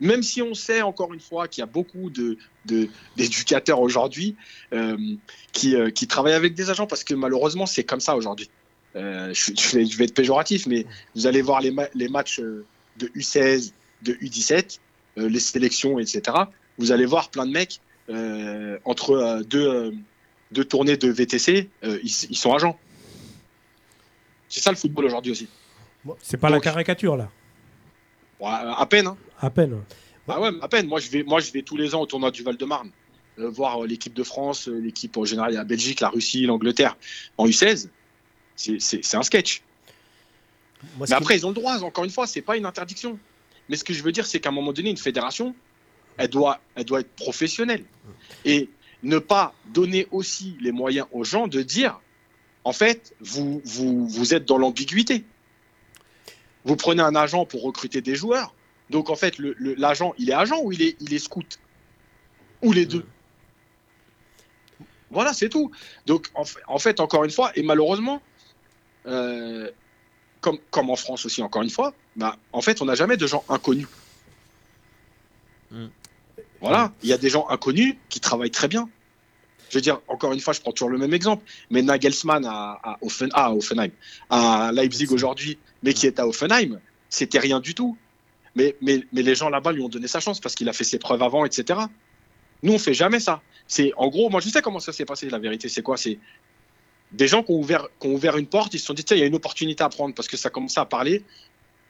Même 0.00 0.22
si 0.22 0.42
on 0.42 0.54
sait 0.54 0.82
encore 0.82 1.12
une 1.12 1.20
fois 1.20 1.48
qu'il 1.48 1.60
y 1.60 1.64
a 1.64 1.66
beaucoup 1.66 2.10
de, 2.10 2.38
de- 2.66 2.88
d'éducateurs 3.16 3.80
aujourd'hui 3.80 4.36
euh, 4.72 4.96
qui, 5.52 5.74
euh, 5.74 5.90
qui 5.90 6.06
travaillent 6.06 6.34
avec 6.34 6.54
des 6.54 6.70
agents, 6.70 6.86
parce 6.86 7.02
que 7.04 7.14
malheureusement 7.14 7.66
c'est 7.66 7.84
comme 7.84 8.00
ça 8.00 8.14
aujourd'hui. 8.16 8.48
Euh, 8.96 9.32
je, 9.34 9.52
je 9.56 9.96
vais, 9.96 10.04
être 10.04 10.14
péjoratif, 10.14 10.66
mais 10.66 10.86
vous 11.14 11.26
allez 11.26 11.42
voir 11.42 11.60
les, 11.60 11.70
ma- 11.70 11.88
les 11.94 12.08
matchs 12.08 12.40
de 12.40 13.06
U16, 13.16 13.72
de 14.02 14.12
U17, 14.14 14.78
euh, 15.18 15.28
les 15.28 15.40
sélections, 15.40 15.98
etc. 15.98 16.22
Vous 16.78 16.92
allez 16.92 17.04
voir 17.06 17.30
plein 17.30 17.44
de 17.46 17.52
mecs 17.52 17.80
entre 18.84 19.42
deux, 19.42 19.92
deux 20.52 20.64
tournées 20.64 20.96
de 20.96 21.08
VTC, 21.10 21.68
ils, 21.82 21.98
ils 22.04 22.36
sont 22.38 22.54
agents. 22.54 22.78
C'est 24.48 24.60
ça 24.60 24.70
le 24.70 24.76
football 24.76 25.04
aujourd'hui 25.04 25.32
aussi. 25.32 25.48
C'est 26.22 26.38
pas 26.38 26.48
la 26.48 26.58
caricature 26.60 27.16
là. 27.16 27.28
Bon, 28.40 28.46
à 28.46 28.86
peine. 28.86 29.08
Hein. 29.08 29.16
À 29.40 29.50
peine. 29.50 29.74
ouais. 29.74 29.80
Ah 30.28 30.40
ouais, 30.40 30.50
à 30.60 30.68
peine. 30.68 30.86
Moi 30.86 31.00
je 31.00 31.08
vais, 31.10 31.22
moi, 31.22 31.40
je 31.40 31.50
vais 31.52 31.62
tous 31.62 31.76
les 31.76 31.94
ans 31.94 32.02
au 32.02 32.06
tournoi 32.06 32.30
du 32.30 32.42
Val-de-Marne 32.42 32.90
euh, 33.38 33.48
voir 33.48 33.82
euh, 33.82 33.86
l'équipe 33.86 34.12
de 34.14 34.22
France, 34.22 34.68
euh, 34.68 34.78
l'équipe 34.78 35.16
en 35.16 35.24
général, 35.24 35.54
la 35.54 35.64
Belgique, 35.64 36.00
la 36.00 36.08
Russie, 36.10 36.42
l'Angleterre 36.44 36.96
en 37.38 37.46
U16. 37.46 37.88
C'est- 38.56 39.14
un 39.14 39.22
sketch. 39.22 39.62
Moi, 40.96 41.06
Mais 41.08 41.14
après, 41.16 41.36
ils 41.36 41.46
ont 41.46 41.50
le 41.50 41.54
droit, 41.54 41.78
encore 41.82 42.04
une 42.04 42.10
fois, 42.10 42.26
c'est 42.26 42.42
pas 42.42 42.56
une 42.56 42.66
interdiction. 42.66 43.18
Mais 43.68 43.76
ce 43.76 43.84
que 43.84 43.92
je 43.92 44.02
veux 44.02 44.12
dire, 44.12 44.26
c'est 44.26 44.40
qu'à 44.40 44.48
un 44.48 44.52
moment 44.52 44.72
donné, 44.72 44.90
une 44.90 44.96
fédération, 44.96 45.54
elle 46.16 46.28
doit, 46.28 46.60
elle 46.74 46.84
doit 46.84 47.00
être 47.00 47.14
professionnelle. 47.14 47.84
Et 48.44 48.68
ne 49.02 49.18
pas 49.18 49.54
donner 49.72 50.06
aussi 50.10 50.56
les 50.60 50.72
moyens 50.72 51.06
aux 51.12 51.24
gens 51.24 51.46
de 51.46 51.62
dire, 51.62 52.00
en 52.64 52.72
fait, 52.72 53.14
vous, 53.20 53.60
vous, 53.64 54.08
vous 54.08 54.34
êtes 54.34 54.44
dans 54.44 54.58
l'ambiguïté. 54.58 55.24
Vous 56.64 56.76
prenez 56.76 57.02
un 57.02 57.14
agent 57.14 57.44
pour 57.46 57.62
recruter 57.62 58.00
des 58.00 58.14
joueurs. 58.16 58.54
Donc, 58.90 59.10
en 59.10 59.16
fait, 59.16 59.38
l'agent, 59.38 60.14
il 60.18 60.30
est 60.30 60.34
agent 60.34 60.60
ou 60.62 60.72
il 60.72 60.82
est, 60.82 60.96
il 61.00 61.12
est 61.12 61.18
scout? 61.18 61.58
Ou 62.62 62.72
les 62.72 62.86
deux? 62.86 63.04
Voilà, 65.10 65.32
c'est 65.32 65.48
tout. 65.48 65.70
Donc, 66.06 66.28
en 66.34 66.44
fait, 66.44 66.60
en 66.66 66.78
fait, 66.78 67.00
encore 67.00 67.24
une 67.24 67.30
fois, 67.30 67.52
et 67.54 67.62
malheureusement, 67.62 68.20
euh, 69.06 69.70
comme, 70.40 70.58
comme 70.70 70.90
en 70.90 70.96
France 70.96 71.24
aussi, 71.24 71.42
encore 71.42 71.62
une 71.62 71.70
fois, 71.70 71.94
bah, 72.16 72.36
en 72.52 72.60
fait, 72.60 72.82
on 72.82 72.84
n'a 72.84 72.94
jamais 72.94 73.16
de 73.16 73.26
gens 73.26 73.44
inconnus. 73.48 73.88
Mm. 75.70 75.86
Voilà, 76.60 76.92
il 77.02 77.08
y 77.08 77.12
a 77.12 77.18
des 77.18 77.30
gens 77.30 77.46
inconnus 77.48 77.94
qui 78.08 78.20
travaillent 78.20 78.50
très 78.50 78.68
bien. 78.68 78.88
Je 79.70 79.76
veux 79.76 79.82
dire, 79.82 80.00
encore 80.08 80.32
une 80.32 80.40
fois, 80.40 80.52
je 80.54 80.60
prends 80.60 80.72
toujours 80.72 80.88
le 80.88 80.98
même 80.98 81.12
exemple, 81.12 81.44
mais 81.70 81.82
Nagelsmann 81.82 82.44
à, 82.46 82.80
à, 82.82 82.98
à 83.34 83.52
Hoffenheim, 83.52 83.90
à 84.30 84.70
Leipzig 84.72 85.08
aujourd'hui, 85.10 85.58
mais 85.82 85.92
qui 85.92 86.06
est 86.06 86.18
à 86.18 86.26
Hoffenheim, 86.26 86.80
c'était 87.08 87.38
rien 87.38 87.60
du 87.60 87.74
tout. 87.74 87.96
Mais, 88.54 88.76
mais, 88.80 89.04
mais 89.12 89.22
les 89.22 89.34
gens 89.34 89.48
là-bas 89.48 89.72
lui 89.72 89.82
ont 89.82 89.88
donné 89.88 90.08
sa 90.08 90.20
chance 90.20 90.40
parce 90.40 90.54
qu'il 90.54 90.68
a 90.68 90.72
fait 90.72 90.84
ses 90.84 90.98
preuves 90.98 91.22
avant, 91.22 91.44
etc. 91.44 91.80
Nous, 92.62 92.72
on 92.72 92.78
fait 92.78 92.94
jamais 92.94 93.20
ça. 93.20 93.42
C'est 93.66 93.92
en 93.96 94.08
gros, 94.08 94.30
moi, 94.30 94.40
je 94.40 94.48
sais 94.48 94.62
comment 94.62 94.80
ça 94.80 94.92
s'est 94.92 95.04
passé. 95.04 95.28
La 95.30 95.38
vérité, 95.38 95.68
c'est 95.68 95.82
quoi? 95.82 95.96
C'est 95.96 96.18
des 97.12 97.28
gens 97.28 97.42
qui 97.42 97.52
ont 97.52 97.58
ouvert, 97.58 97.88
qui 98.00 98.08
ont 98.08 98.14
ouvert 98.14 98.36
une 98.36 98.46
porte. 98.46 98.74
Ils 98.74 98.78
se 98.78 98.86
sont 98.86 98.94
dit, 98.94 99.04
tiens, 99.04 99.16
il 99.16 99.20
y 99.20 99.22
a 99.22 99.26
une 99.26 99.34
opportunité 99.34 99.84
à 99.84 99.88
prendre 99.88 100.14
parce 100.14 100.28
que 100.28 100.36
ça 100.36 100.50
commençait 100.50 100.80
à 100.80 100.84
parler 100.84 101.22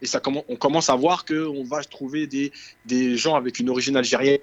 et 0.00 0.06
ça 0.06 0.20
on 0.26 0.56
commence 0.56 0.90
à 0.90 0.94
voir 0.94 1.24
que 1.24 1.46
on 1.46 1.64
va 1.64 1.82
trouver 1.82 2.26
des, 2.26 2.52
des 2.86 3.16
gens 3.16 3.34
avec 3.34 3.58
une 3.58 3.68
origine 3.68 3.96
algérienne 3.96 4.38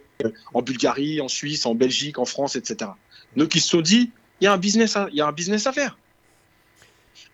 en 0.54 0.62
Bulgarie, 0.62 1.22
en 1.22 1.28
Suisse, 1.28 1.66
en 1.66 1.76
Belgique, 1.76 2.20
en 2.20 2.26
France, 2.26 2.56
etc. 2.56 2.92
Donc 3.38 3.56
ils 3.56 3.62
se 3.62 3.70
sont 3.70 3.82
dit, 3.82 4.12
il 4.42 4.46
y 4.46 4.48
a 4.48 4.54
un 4.54 4.58
business, 4.58 4.96
à, 4.96 5.08
il 5.12 5.18
y 5.18 5.22
a 5.22 5.28
un 5.28 5.32
business 5.32 5.66
à 5.68 5.72
faire. 5.72 5.98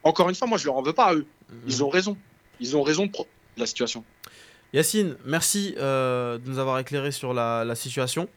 Encore 0.04 0.30
une 0.30 0.36
fois, 0.36 0.48
moi, 0.48 0.58
je 0.58 0.66
leur 0.66 0.76
en 0.76 0.82
veux 0.82 0.94
pas 0.94 1.06
à 1.06 1.16
eux. 1.16 1.26
Ils 1.68 1.84
ont 1.84 1.90
raison. 1.90 2.18
Ils 2.60 2.76
ont 2.78 2.84
raison 2.84 3.06
de 3.06 3.12
la 3.58 3.66
situation. 3.66 4.04
Yacine, 4.74 5.16
merci 5.26 5.76
euh, 5.78 6.38
de 6.38 6.50
nous 6.50 6.60
avoir 6.60 6.80
éclairé 6.80 7.12
sur 7.12 7.34
la, 7.34 7.66
la 7.66 7.76
situation. 7.76 8.28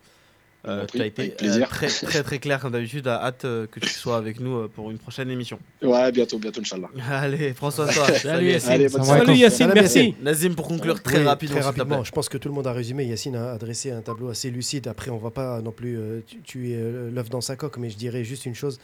Euh, 0.66 0.86
tu 0.86 1.00
as 1.00 1.04
été 1.06 1.28
plaisir. 1.28 1.64
euh, 1.66 1.68
très, 1.68 1.88
très 2.06 2.22
très 2.22 2.38
clair 2.38 2.58
comme 2.58 2.72
d'habitude. 2.72 3.06
A 3.06 3.22
hâte 3.22 3.44
euh, 3.44 3.66
que 3.66 3.80
tu 3.80 3.90
sois 3.90 4.16
avec 4.16 4.40
nous 4.40 4.56
euh, 4.56 4.68
pour 4.74 4.90
une 4.90 4.96
prochaine 4.98 5.30
émission. 5.30 5.58
Ouais, 5.82 6.10
bientôt, 6.10 6.38
bientôt, 6.38 6.60
Inch'Allah. 6.62 6.88
Allez, 7.10 7.52
toi. 7.52 7.70
Salut, 7.70 8.46
Yacine. 8.50 8.70
Allez, 8.70 8.88
Salut 8.88 9.34
Yacine, 9.36 9.70
merci. 9.74 10.14
Nazim, 10.22 10.54
pour 10.54 10.66
conclure 10.66 11.02
très 11.02 11.18
Oui, 11.18 11.24
rapidement, 11.24 11.56
Très 11.56 11.64
rapidement. 11.64 12.02
Je 12.02 12.10
pense 12.12 12.30
que 12.30 12.38
tout 12.38 12.48
le 12.48 12.54
monde 12.54 12.66
a 12.66 12.72
résumé. 12.72 13.04
Yacine 13.04 13.36
a 13.36 13.52
adressé 13.52 13.90
un 13.92 14.00
tableau 14.00 14.30
assez 14.30 14.50
lucide. 14.50 14.88
Après, 14.88 15.10
on 15.10 15.18
va 15.18 15.30
pas 15.30 15.60
non 15.60 15.70
plus 15.70 15.98
euh, 15.98 16.20
tu- 16.26 16.40
tuer 16.40 16.76
euh, 16.76 17.10
l'œuf 17.12 17.28
dans 17.28 17.42
sa 17.42 17.56
coque, 17.56 17.76
mais 17.76 17.90
je 17.90 17.96
dirais 17.96 18.24
juste 18.24 18.46
une 18.46 18.54
chose 18.54 18.80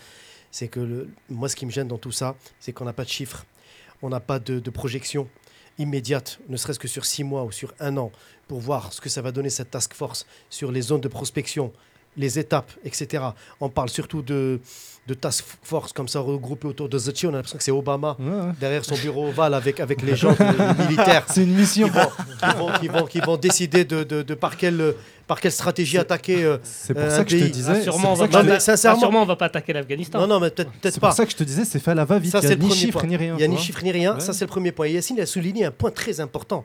c'est 0.53 0.67
que 0.69 0.81
le- 0.81 1.09
moi, 1.31 1.49
ce 1.49 1.55
qui 1.57 1.65
me 1.65 1.71
gêne 1.71 1.87
dans 1.89 1.97
tout 1.99 2.11
ça, 2.13 2.35
c'est 2.59 2.73
qu'on 2.73 2.85
n'a 2.85 2.93
pas 2.93 3.05
de 3.05 3.09
chiffres. 3.09 3.47
on 4.03 4.09
n'a 4.09 4.19
pas 4.21 4.39
de, 4.41 4.59
de 4.59 4.71
projection 4.71 5.29
immédiate, 5.81 6.39
ne 6.49 6.57
serait-ce 6.57 6.79
que 6.79 6.89
sur 6.89 7.05
six 7.05 7.25
mois 7.25 7.45
ou 7.45 7.51
sur 7.51 7.75
un 7.81 7.97
an, 7.97 8.13
pour 8.47 8.61
voir 8.61 8.93
ce 8.93 9.01
que 9.01 9.09
ça 9.09 9.23
va 9.23 9.33
donner 9.33 9.51
cette 9.51 9.71
task 9.71 9.95
force 9.95 10.27
sur 10.51 10.71
les 10.71 10.83
zones 10.83 11.01
de 11.01 11.09
prospection, 11.09 11.73
les 12.17 12.39
étapes, 12.39 12.71
etc. 12.85 13.23
On 13.61 13.69
parle 13.69 13.89
surtout 13.89 14.21
de, 14.23 14.61
de 15.07 15.15
task 15.15 15.45
force 15.63 15.93
comme 15.93 16.09
ça 16.09 16.19
regroupée 16.21 16.67
autour 16.67 16.89
de 16.89 16.99
Zachi. 16.99 17.27
On 17.27 17.31
a 17.31 17.33
l'impression 17.35 17.57
que 17.59 17.65
c'est 17.65 17.71
Obama 17.71 18.17
Ouais, 18.19 18.27
ouais. 18.27 18.53
derrière 18.61 18.85
son 18.85 18.97
bureau 18.97 19.29
ovale 19.29 19.55
avec, 19.55 19.79
avec 19.81 20.03
les 20.03 20.17
gens, 20.23 20.35
les 20.39 20.85
militaires 20.87 21.25
C'est 21.29 21.45
une 21.45 21.55
mission. 21.55 21.89
qui 21.89 21.95
vont, 21.95 22.09
qui 22.51 22.57
vont, 22.59 22.73
qui 22.81 22.89
vont, 22.89 23.07
qui 23.07 23.21
vont 23.21 23.37
décider 23.37 23.85
de, 23.85 24.03
de, 24.03 24.23
de 24.23 24.35
par, 24.35 24.57
quelle, 24.57 24.95
par 25.29 25.41
quelle 25.41 25.53
stratégie 25.53 25.99
attaquer. 25.99 26.45
euh, 26.45 26.59
C'est 26.65 26.95
pour 26.95 27.03
Euh, 27.05 27.11
ça 27.11 27.21
un 27.21 27.25
que 27.25 27.31
je 27.31 27.37
te 27.37 27.43
pays- 27.45 27.51
disais. 27.53 27.73
Ah, 27.87 27.91
pour 27.91 28.17
ça 28.19 28.27
que 28.27 28.33
pas 28.33 28.43
je 28.43 28.49
te- 28.67 28.87
ah, 28.89 28.97
sûrement, 28.99 29.23
on 29.23 29.27
va 29.27 29.37
pas 29.37 29.47
attaquer 29.47 29.73
l'Afghanistan. 29.73 30.19
Non, 30.21 30.27
non, 30.27 30.41
mais 30.41 30.51
peut-être 30.51 30.71
peut-être 30.73 30.95
C'est 30.95 31.01
pas. 31.01 31.09
pour 31.09 31.17
ça 31.17 31.25
que 31.25 31.31
je 31.33 31.37
te 31.37 31.45
disais, 31.45 31.65
c'est 31.65 31.79
fait 31.79 31.93
à 31.93 31.95
la 31.95 32.05
va-vite. 32.05 32.33
Il 32.35 32.39
y 32.39 32.41
c'est 32.43 32.53
a 32.53 32.57
ni 32.57 32.91
point. 32.91 33.03
ni 33.07 33.17
rien. 33.17 33.35
Il 33.39 33.41
y 33.41 33.45
a 33.45 33.49
ni 33.49 33.55
vois. 33.55 33.65
chiffres 33.65 33.83
ni 33.85 33.93
rien. 33.93 34.19
Ça, 34.19 34.33
c'est 34.33 34.45
le 34.45 34.51
premier 34.51 34.73
point. 34.73 34.87
Et 34.87 34.93
Yacine 34.93 35.21
a 35.21 35.27
souligné 35.27 35.65
un 35.65 35.71
point 35.71 35.91
très 35.93 36.21
important. 36.21 36.65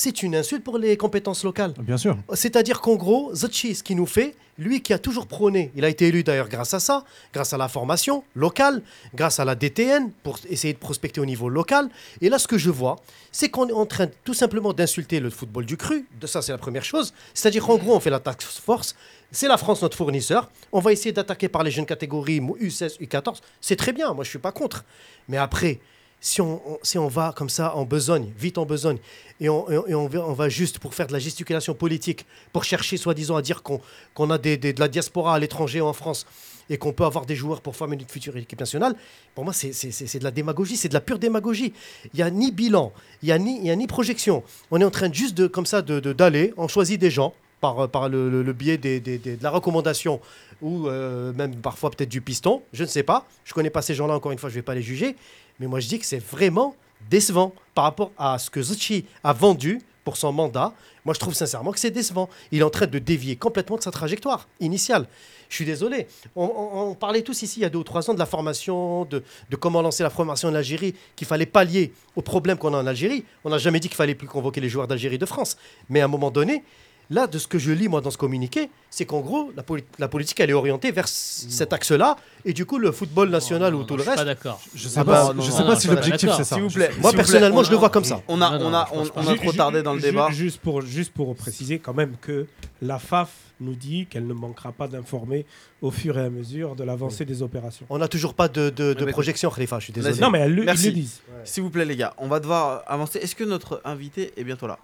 C'est 0.00 0.22
une 0.22 0.36
insulte 0.36 0.62
pour 0.62 0.78
les 0.78 0.96
compétences 0.96 1.42
locales. 1.42 1.74
Bien 1.80 1.96
sûr. 1.96 2.16
C'est-à-dire 2.32 2.80
qu'en 2.80 2.94
gros, 2.94 3.34
Zachi, 3.34 3.74
ce 3.74 3.82
qu'il 3.82 3.96
nous 3.96 4.06
fait, 4.06 4.36
lui 4.56 4.80
qui 4.80 4.92
a 4.92 4.98
toujours 5.00 5.26
prôné, 5.26 5.72
il 5.74 5.84
a 5.84 5.88
été 5.88 6.06
élu 6.06 6.22
d'ailleurs 6.22 6.48
grâce 6.48 6.72
à 6.72 6.78
ça, 6.78 7.04
grâce 7.32 7.52
à 7.52 7.56
la 7.56 7.66
formation 7.66 8.22
locale, 8.36 8.82
grâce 9.12 9.40
à 9.40 9.44
la 9.44 9.56
DTN, 9.56 10.12
pour 10.22 10.38
essayer 10.48 10.72
de 10.72 10.78
prospecter 10.78 11.20
au 11.20 11.26
niveau 11.26 11.48
local. 11.48 11.88
Et 12.20 12.28
là, 12.28 12.38
ce 12.38 12.46
que 12.46 12.58
je 12.58 12.70
vois, 12.70 12.94
c'est 13.32 13.48
qu'on 13.48 13.68
est 13.68 13.72
en 13.72 13.86
train 13.86 14.06
tout 14.22 14.34
simplement 14.34 14.72
d'insulter 14.72 15.18
le 15.18 15.30
football 15.30 15.66
du 15.66 15.76
cru. 15.76 16.06
De 16.20 16.28
ça, 16.28 16.42
c'est 16.42 16.52
la 16.52 16.58
première 16.58 16.84
chose. 16.84 17.12
C'est-à-dire 17.34 17.66
qu'en 17.66 17.76
gros, 17.76 17.96
on 17.96 17.98
fait 17.98 18.08
la 18.08 18.20
task 18.20 18.42
force. 18.42 18.94
C'est 19.32 19.48
la 19.48 19.56
France 19.56 19.82
notre 19.82 19.96
fournisseur. 19.96 20.48
On 20.70 20.78
va 20.78 20.92
essayer 20.92 21.10
d'attaquer 21.10 21.48
par 21.48 21.64
les 21.64 21.72
jeunes 21.72 21.86
catégories 21.86 22.38
U16, 22.38 23.00
U14. 23.00 23.38
C'est 23.60 23.74
très 23.74 23.92
bien. 23.92 24.14
Moi, 24.14 24.22
je 24.22 24.30
suis 24.30 24.38
pas 24.38 24.52
contre. 24.52 24.84
Mais 25.26 25.38
après, 25.38 25.80
si 26.20 26.40
on, 26.40 26.60
si 26.82 26.98
on 26.98 27.08
va 27.08 27.32
comme 27.36 27.48
ça 27.48 27.74
en 27.76 27.84
besogne, 27.84 28.32
vite 28.38 28.58
en 28.58 28.66
besogne, 28.66 28.98
et 29.40 29.48
on, 29.48 29.70
et 29.86 29.94
on- 29.94 30.08
va, 30.32 30.48
juste 30.48 30.78
pour 30.80 30.94
faire 30.94 31.06
de 31.06 31.12
la 31.12 31.18
gesticulation 31.20 31.74
politique, 31.74 32.26
pour 32.52 32.64
chercher 32.64 32.96
soi-disant 32.96 33.36
à 33.36 33.42
dire 33.42 33.62
qu'on 33.62 33.80
qu'on 34.14 34.30
a 34.30 34.38
des, 34.38 34.56
des- 34.56 34.72
de 34.72 34.80
la 34.80 34.88
diaspora 34.88 35.34
à 35.36 35.38
l'étranger 35.38 35.80
en 35.80 35.92
France, 35.92 36.26
et 36.70 36.76
qu'on 36.76 36.92
peut 36.92 37.04
avoir 37.04 37.24
des 37.24 37.36
joueurs 37.36 37.60
pour 37.62 37.76
former 37.76 37.94
une 37.96 38.06
future 38.06 38.36
équipe 38.36 38.58
nationale, 38.60 38.94
pour 39.34 39.44
moi, 39.44 39.52
c'est- 39.52 40.18
de 40.18 40.24
la 40.24 40.30
démagogie, 40.32 40.76
c'est 40.76 40.88
de 40.88 40.94
la 40.94 41.00
pure 41.00 41.18
démagogie. 41.20 41.72
Il 42.12 42.16
n'y 42.16 42.22
a 42.22 42.30
ni 42.30 42.50
bilan, 42.50 42.92
il 43.22 43.26
n'y 43.26 43.32
a, 43.32 43.38
ni- 43.38 43.70
a 43.70 43.76
ni 43.76 43.86
projection. 43.86 44.42
On 44.72 44.80
est 44.80 44.84
en 44.84 44.90
train 44.90 45.08
de 45.08 45.14
juste 45.14 45.36
de, 45.36 45.46
comme 45.46 45.66
ça 45.66 45.82
de 45.82 46.00
de- 46.00 46.12
d'aller, 46.12 46.52
on 46.56 46.66
choisit 46.68 47.00
des 47.00 47.10
gens 47.10 47.32
par, 47.60 47.88
par 47.88 48.08
le, 48.08 48.42
le- 48.42 48.52
biais 48.52 48.76
des- 48.76 49.00
des- 49.00 49.18
de 49.18 49.42
la 49.42 49.50
recommandation 49.50 50.20
ou 50.62 50.88
euh, 50.88 51.32
même 51.32 51.54
parfois 51.56 51.90
peut-être 51.90 52.08
du 52.08 52.20
piston, 52.20 52.62
je 52.72 52.82
ne 52.82 52.88
sais 52.88 53.02
pas. 53.04 53.24
Je 53.44 53.52
ne 53.52 53.54
connais 53.54 53.70
pas 53.70 53.82
ces 53.82 53.94
gens-là, 53.94 54.14
encore 54.14 54.32
une 54.32 54.38
fois, 54.38 54.48
je 54.50 54.54
ne 54.54 54.58
vais 54.58 54.62
pas 54.64 54.74
les 54.74 54.82
juger. 54.82 55.16
Mais 55.60 55.66
moi, 55.66 55.80
je 55.80 55.88
dis 55.88 55.98
que 55.98 56.06
c'est 56.06 56.22
vraiment 56.22 56.74
décevant 57.10 57.52
par 57.74 57.84
rapport 57.84 58.10
à 58.18 58.38
ce 58.38 58.50
que 58.50 58.62
Zucchi 58.62 59.04
a 59.24 59.32
vendu 59.32 59.80
pour 60.04 60.16
son 60.16 60.32
mandat. 60.32 60.72
Moi, 61.04 61.14
je 61.14 61.20
trouve 61.20 61.34
sincèrement 61.34 61.72
que 61.72 61.78
c'est 61.78 61.90
décevant. 61.90 62.28
Il 62.50 62.60
est 62.60 62.64
en 62.64 62.70
train 62.70 62.86
de 62.86 62.98
dévier 62.98 63.36
complètement 63.36 63.76
de 63.76 63.82
sa 63.82 63.90
trajectoire 63.90 64.48
initiale. 64.60 65.06
Je 65.48 65.54
suis 65.56 65.64
désolé. 65.64 66.06
On, 66.36 66.94
parlait 66.94 67.22
tous 67.22 67.42
ici, 67.42 67.60
il 67.60 67.62
y 67.62 67.66
a 67.66 67.70
deux 67.70 67.78
ou 67.78 67.84
trois 67.84 68.08
ans, 68.10 68.14
de 68.14 68.18
la 68.18 68.26
formation, 68.26 69.04
de, 69.04 69.22
comment 69.58 69.82
lancer 69.82 70.02
la 70.02 70.10
formation 70.10 70.48
en 70.48 70.54
Algérie, 70.54 70.94
qu'il 71.16 71.26
fallait 71.26 71.46
pallier 71.46 71.92
aux 72.16 72.22
problèmes 72.22 72.58
qu'on 72.58 72.74
a 72.74 72.78
en 72.78 72.86
Algérie. 72.86 73.24
On 73.44 73.50
n'a 73.50 73.58
jamais 73.58 73.80
dit 73.80 73.88
qu'il 73.88 73.96
fallait 73.96 74.14
plus 74.14 74.28
convoquer 74.28 74.60
les 74.60 74.68
joueurs 74.68 74.86
d'Algérie 74.88 75.18
de 75.18 75.26
France. 75.26 75.56
Mais 75.88 76.00
à 76.00 76.04
un 76.04 76.08
moment 76.08 76.30
donné, 76.30 76.64
Là, 77.10 77.26
de 77.26 77.38
ce 77.38 77.46
que 77.46 77.58
je 77.58 77.72
lis, 77.72 77.88
moi, 77.88 78.02
dans 78.02 78.10
ce 78.10 78.18
communiqué, 78.18 78.68
c'est 78.90 79.06
qu'en 79.06 79.20
gros, 79.20 79.50
la, 79.56 79.62
poli- 79.62 79.82
la 79.98 80.08
politique, 80.08 80.38
elle 80.40 80.50
est 80.50 80.54
orientée 80.54 80.90
vers 80.92 81.08
c- 81.08 81.46
cet 81.48 81.72
axe-là. 81.72 82.16
Et 82.44 82.52
du 82.52 82.66
coup, 82.66 82.76
le 82.76 82.92
football 82.92 83.30
national 83.30 83.72
Non, 83.72 83.78
ou 83.78 83.80
non, 83.80 83.86
tout 83.86 83.94
je 83.94 83.98
le 83.98 84.02
suis 84.02 84.10
reste. 84.10 84.20
pas 84.20 84.24
d'accord. 84.26 84.60
Je 84.74 84.88
sais 84.88 85.00
Ah 85.00 85.04
pas, 85.06 85.32
je 85.34 85.50
sais 85.50 85.60
non, 85.60 85.66
pas 85.68 85.74
je 85.74 85.80
si 85.80 85.86
suis 85.86 85.94
l'objectif 85.96 86.30
c'est 86.36 86.44
ça. 86.44 86.54
S'il 86.56 86.64
vous 86.64 86.68
plaît. 86.70 86.90
Moi, 87.00 87.12
personnellement, 87.14 87.60
on 87.60 87.64
je 87.64 87.70
le 87.70 87.78
vois 87.78 87.88
comme 87.88 88.04
ça. 88.04 88.20
On 88.28 88.42
a, 88.42 88.58
Non, 88.58 88.66
on 88.66 88.70
non, 88.70 88.76
a, 88.76 88.88
on, 88.92 89.26
a 89.26 89.36
trop 89.36 89.52
tardé 89.52 89.82
dans 89.82 89.94
le 89.94 90.00
débat. 90.02 90.28
Juste 90.30 90.60
pour, 90.60 90.82
juste 90.82 91.12
pour 91.14 91.34
préciser 91.34 91.78
quand 91.78 91.94
même 91.94 92.14
que 92.20 92.46
la 92.82 92.98
FAF 92.98 93.30
nous 93.60 93.74
dit 93.74 94.06
qu'elle 94.10 94.26
ne 94.26 94.34
manquera 94.34 94.72
pas 94.72 94.86
d'informer 94.86 95.46
au 95.80 95.90
fur 95.90 96.18
et 96.18 96.22
à 96.24 96.28
mesure 96.30 96.76
de 96.76 96.84
l'avancée 96.84 97.24
des 97.24 97.42
opérations. 97.42 97.86
On 97.88 97.96
n'a 97.98 98.08
toujours 98.08 98.34
pas 98.34 98.48
de, 98.48 98.68
de- 98.68 98.92
de 98.92 99.04
projection, 99.06 99.48
Khalifa, 99.50 99.78
je 99.78 99.84
suis 99.84 99.92
désolé. 99.94 100.20
Non, 100.20 100.28
mais 100.30 100.40
elles 100.40 100.54
le, 100.54 100.62
ils 100.62 100.66
Merci. 100.66 100.86
le 100.88 100.92
disent. 100.92 101.20
S'il 101.44 101.62
vous 101.62 101.70
plaît, 101.70 101.86
les 101.86 101.96
gars, 101.96 102.12
on 102.18 102.28
va 102.28 102.38
devoir 102.38 102.82
avancer. 102.86 103.18
Est-ce 103.18 103.34
que 103.34 103.44
notre 103.44 103.80
invité 103.86 104.34
est 104.36 104.44
bientôt 104.44 104.66
là? 104.66 104.78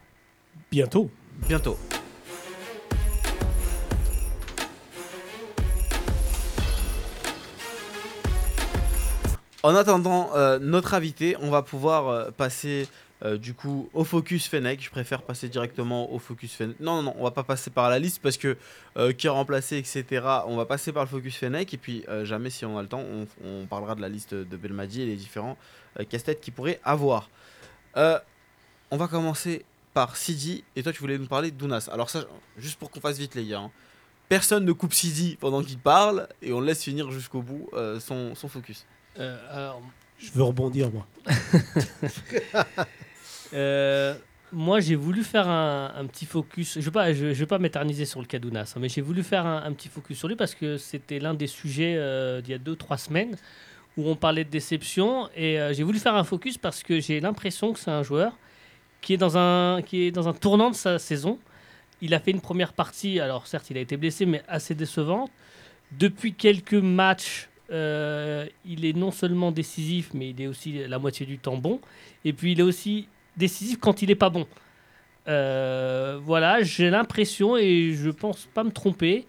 Bientôt. 0.72 1.10
Bientôt. 1.48 1.76
En 9.64 9.74
attendant 9.76 10.28
euh, 10.34 10.58
notre 10.58 10.92
invité, 10.92 11.38
on 11.40 11.48
va 11.48 11.62
pouvoir 11.62 12.08
euh, 12.08 12.30
passer 12.30 12.86
euh, 13.24 13.38
du 13.38 13.54
coup 13.54 13.88
au 13.94 14.04
focus 14.04 14.46
Fennec. 14.46 14.84
Je 14.84 14.90
préfère 14.90 15.22
passer 15.22 15.48
directement 15.48 16.12
au 16.12 16.18
focus 16.18 16.52
Fennec. 16.52 16.78
Non, 16.80 16.96
non, 16.96 17.04
non, 17.04 17.14
on 17.18 17.24
va 17.24 17.30
pas 17.30 17.44
passer 17.44 17.70
par 17.70 17.88
la 17.88 17.98
liste 17.98 18.20
parce 18.20 18.36
que 18.36 18.58
qui 19.12 19.26
est 19.26 19.30
remplacé, 19.30 19.78
etc. 19.78 20.04
On 20.48 20.58
va 20.58 20.66
passer 20.66 20.92
par 20.92 21.04
le 21.04 21.08
focus 21.08 21.36
Fennec 21.36 21.72
et 21.72 21.78
puis 21.78 22.04
jamais 22.24 22.50
si 22.50 22.66
on 22.66 22.76
a 22.76 22.82
le 22.82 22.88
temps, 22.88 23.02
on, 23.42 23.64
parlera 23.64 23.94
de 23.94 24.02
la 24.02 24.10
liste 24.10 24.34
de 24.34 24.56
Belmadi 24.58 25.00
et 25.00 25.06
les 25.06 25.16
différents 25.16 25.56
casse-têtes 26.10 26.42
qu'il 26.42 26.52
pourrait 26.52 26.78
avoir. 26.84 27.30
On 27.96 28.96
va 28.98 29.08
commencer 29.08 29.64
par 29.94 30.14
Sidi 30.14 30.62
et 30.76 30.82
toi 30.82 30.92
tu 30.92 31.00
voulais 31.00 31.16
nous 31.16 31.26
parler 31.26 31.50
d'Ounas. 31.50 31.88
Alors 31.90 32.10
ça, 32.10 32.26
juste 32.58 32.78
pour 32.78 32.90
qu'on 32.90 33.00
fasse 33.00 33.16
vite 33.16 33.34
les 33.34 33.46
gars. 33.46 33.60
hein. 33.60 33.70
Personne 34.28 34.66
ne 34.66 34.72
coupe 34.72 34.92
Sidi 34.92 35.38
pendant 35.40 35.62
qu'il 35.62 35.78
parle 35.78 36.28
et 36.42 36.52
on 36.52 36.60
laisse 36.60 36.84
finir 36.84 37.10
jusqu'au 37.10 37.40
bout 37.40 37.70
son, 37.98 38.34
son 38.34 38.48
focus. 38.48 38.84
Euh, 39.18 39.38
alors, 39.50 39.82
Je 40.18 40.30
veux 40.32 40.42
rebondir, 40.42 40.90
moi. 40.90 41.06
Euh, 43.52 44.14
moi, 44.52 44.80
j'ai 44.80 44.96
voulu 44.96 45.22
faire 45.22 45.48
un, 45.48 45.92
un 45.96 46.06
petit 46.06 46.26
focus. 46.26 46.74
Je 46.74 46.78
ne 46.80 46.84
vais 46.84 46.90
pas, 46.90 47.12
je, 47.12 47.32
je 47.32 47.38
vais 47.38 47.46
pas 47.46 47.58
m'éterniser 47.58 48.04
sur 48.04 48.20
le 48.20 48.26
Kadounas, 48.26 48.72
hein, 48.74 48.80
mais 48.80 48.88
j'ai 48.88 49.00
voulu 49.00 49.22
faire 49.22 49.46
un, 49.46 49.62
un 49.62 49.72
petit 49.72 49.88
focus 49.88 50.18
sur 50.18 50.26
lui 50.26 50.34
parce 50.34 50.56
que 50.56 50.76
c'était 50.76 51.20
l'un 51.20 51.34
des 51.34 51.46
sujets 51.46 51.94
euh, 51.96 52.40
d'il 52.40 52.50
y 52.50 52.54
a 52.54 52.58
deux, 52.58 52.74
trois 52.74 52.98
semaines 52.98 53.36
où 53.96 54.08
on 54.08 54.16
parlait 54.16 54.42
de 54.44 54.50
déception. 54.50 55.28
Et 55.36 55.60
euh, 55.60 55.72
j'ai 55.72 55.84
voulu 55.84 55.98
faire 55.98 56.14
un 56.16 56.24
focus 56.24 56.58
parce 56.58 56.82
que 56.82 56.98
j'ai 57.00 57.20
l'impression 57.20 57.72
que 57.72 57.78
c'est 57.78 57.90
un 57.92 58.02
joueur 58.02 58.32
qui 59.00 59.14
est, 59.14 59.18
dans 59.18 59.36
un, 59.36 59.82
qui 59.82 60.02
est 60.04 60.10
dans 60.10 60.28
un 60.28 60.32
tournant 60.32 60.70
de 60.70 60.74
sa 60.76 60.98
saison. 60.98 61.38
Il 62.00 62.14
a 62.14 62.18
fait 62.18 62.32
une 62.32 62.40
première 62.40 62.72
partie, 62.72 63.20
alors 63.20 63.46
certes, 63.46 63.70
il 63.70 63.76
a 63.76 63.80
été 63.80 63.96
blessé, 63.96 64.26
mais 64.26 64.42
assez 64.48 64.74
décevante. 64.74 65.30
Depuis 65.92 66.34
quelques 66.34 66.74
matchs, 66.74 67.48
euh, 67.74 68.46
il 68.64 68.84
est 68.86 68.96
non 68.96 69.10
seulement 69.10 69.50
décisif, 69.52 70.10
mais 70.14 70.30
il 70.30 70.40
est 70.40 70.46
aussi 70.46 70.86
la 70.86 70.98
moitié 70.98 71.26
du 71.26 71.38
temps 71.38 71.56
bon. 71.58 71.80
Et 72.24 72.32
puis 72.32 72.52
il 72.52 72.60
est 72.60 72.64
aussi 72.64 73.08
décisif 73.36 73.78
quand 73.80 74.00
il 74.02 74.08
n'est 74.08 74.14
pas 74.14 74.30
bon. 74.30 74.46
Euh, 75.28 76.18
voilà, 76.22 76.62
j'ai 76.62 76.90
l'impression, 76.90 77.56
et 77.56 77.92
je 77.94 78.10
pense 78.10 78.46
pas 78.54 78.64
me 78.64 78.70
tromper, 78.70 79.26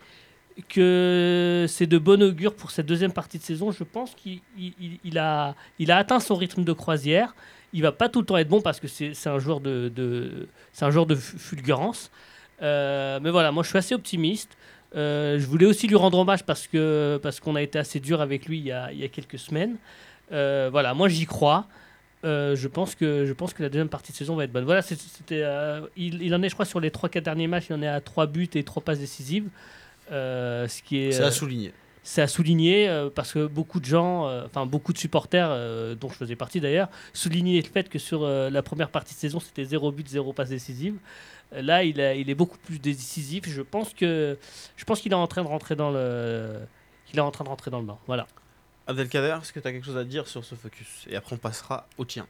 que 0.70 1.66
c'est 1.68 1.88
de 1.88 1.98
bon 1.98 2.22
augure 2.24 2.54
pour 2.56 2.72
cette 2.72 2.86
deuxième 2.86 3.12
partie 3.12 3.38
de 3.38 3.44
saison. 3.44 3.72
Je 3.72 3.84
pense 3.84 4.14
qu'il 4.16 4.40
il- 4.58 4.74
il- 4.80 5.00
il 5.04 5.18
a, 5.18 5.56
atteint 5.90 6.20
son 6.20 6.36
rythme 6.36 6.64
de 6.64 6.74
croisière. 6.74 7.36
Il 7.74 7.82
va 7.82 7.92
pas 7.92 8.08
tout 8.10 8.22
le 8.22 8.26
temps 8.26 8.38
être 8.38 8.48
bon 8.48 8.62
parce 8.62 8.80
que 8.80 8.88
c'est 8.88 9.28
un 9.28 9.40
joueur 9.40 9.60
de, 9.60 9.92
fulgurance. 11.18 12.10
Euh, 12.62 13.20
mais 13.22 13.32
voilà, 13.32 13.52
moi 13.52 13.64
je 13.64 13.70
suis 13.70 13.78
assez 13.78 13.96
optimiste. 13.96 14.58
Euh, 14.96 15.40
je 15.40 15.46
voulais 15.46 15.66
aussi 15.66 15.88
lui 15.88 15.96
rendre 15.96 16.18
hommage 16.20 16.44
parce 16.44 16.68
que 16.68 17.20
parce 17.22 17.40
qu'on 17.40 17.56
a 17.56 17.62
été 17.62 17.78
assez 17.78 18.00
dur 18.00 18.22
avec 18.22 18.46
lui 18.46 18.60
il 18.60 18.66
y 18.66 18.72
a, 18.72 18.92
il 18.92 19.00
y 19.00 19.04
a 19.04 19.08
quelques 19.08 19.40
semaines. 19.40 19.76
Euh, 20.32 20.70
voilà, 20.72 20.94
moi 20.94 21.10
j'y 21.10 21.26
crois. 21.26 21.68
Euh, 22.24 22.56
je 22.56 22.68
pense 22.68 22.96
que 22.96 23.26
je 23.26 23.34
pense 23.34 23.54
que 23.54 23.62
la 23.62 23.70
deuxième 23.70 23.90
partie 23.90 24.12
de 24.12 24.18
saison 24.18 24.36
va 24.36 24.46
être 24.46 24.52
bonne. 24.52 24.64
Voilà, 24.64 24.82
c'était 24.82 25.44
il, 25.98 26.22
il 26.22 26.34
en 26.34 26.42
est 26.42 26.50
je 26.50 26.54
crois 26.54 26.66
sur 26.66 26.80
les 26.80 26.92
trois 26.92 27.10
quatre 27.10 27.26
derniers 27.26 27.48
matchs, 27.48 27.66
il 27.70 27.74
en 27.74 27.82
est 27.82 27.88
à 27.88 28.00
trois 28.02 28.26
buts 28.26 28.50
et 28.54 28.64
trois 28.64 28.82
passes 28.84 29.00
décisives. 29.00 29.50
Ce 30.10 30.82
qui 30.82 30.98
est 31.00 31.12
C'est 31.12 31.24
à 31.24 31.32
souligner. 31.32 31.74
c'est 32.04 32.22
à 32.22 32.28
souligner 32.28 33.10
parce 33.16 33.34
que 33.34 33.46
beaucoup 33.48 33.80
de 33.80 33.86
gens, 33.86 34.28
enfin 34.46 34.66
beaucoup 34.66 34.94
de 34.94 34.98
supporters, 34.98 35.50
dont 35.98 36.10
je 36.10 36.16
faisais 36.16 36.36
partie 36.36 36.62
d'ailleurs, 36.62 36.90
soulignaient 37.14 37.62
le 37.62 37.68
fait 37.68 37.90
que 37.90 38.00
sur 38.00 38.26
la 38.28 38.62
première 38.64 38.90
partie 38.90 39.14
de 39.14 39.20
saison, 39.20 39.40
c'était 39.40 39.66
0 39.66 39.92
but, 39.92 40.08
0 40.08 40.32
passe 40.34 40.50
décisive. 40.50 40.96
Là, 41.52 41.84
il, 41.84 42.02
a- 42.02 42.16
il 42.16 42.30
est 42.30 42.36
beaucoup 42.36 42.58
plus 42.58 42.80
décisif. 42.80 43.48
Je 43.48 43.62
pense 43.62 43.94
que 43.94 44.38
je 44.76 44.84
pense 44.86 45.00
qu'il 45.02 45.12
est 45.12 45.16
en 45.16 45.28
train 45.28 45.44
de 45.44 45.48
rentrer 45.48 45.76
dans 45.76 45.92
le, 45.92 46.60
qu'il 47.06 47.18
est 47.18 47.22
en 47.22 47.32
train 47.32 47.44
de 47.44 47.50
rentrer 47.50 47.72
dans 47.72 47.80
le 47.80 47.86
bain. 47.86 47.98
Voilà. 48.08 48.28
Abdelkader, 48.88 49.38
est-ce 49.42 49.54
que 49.54 49.60
tu 49.60 49.68
as 49.68 49.72
quelque 49.72 49.86
chose 49.86 49.98
à 49.98 50.04
dire 50.04 50.28
sur 50.28 50.44
ce 50.44 50.56
focus? 50.56 51.06
Et 51.10 51.16
après 51.16 51.36
on 51.36 51.40
passera 51.40 51.88
au 51.98 52.06
tien. 52.06 52.28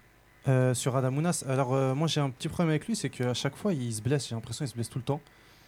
Euh, 0.47 0.73
sur 0.75 0.95
Adamounas, 0.95 1.43
alors 1.47 1.73
euh, 1.73 1.95
moi 1.95 2.07
j'ai 2.07 2.21
un 2.21 2.29
petit 2.29 2.47
problème 2.49 2.69
avec 2.69 2.85
lui, 2.87 2.95
c'est 2.95 3.09
qu'à 3.09 3.33
chaque 3.33 3.55
fois 3.55 3.73
il 3.73 3.91
se 3.91 4.01
blesse, 4.01 4.29
j'ai 4.29 4.35
l'impression 4.35 4.63
qu'il 4.63 4.69
se 4.69 4.75
blesse 4.75 4.89
tout 4.89 4.99
le 4.99 5.03
temps. 5.03 5.19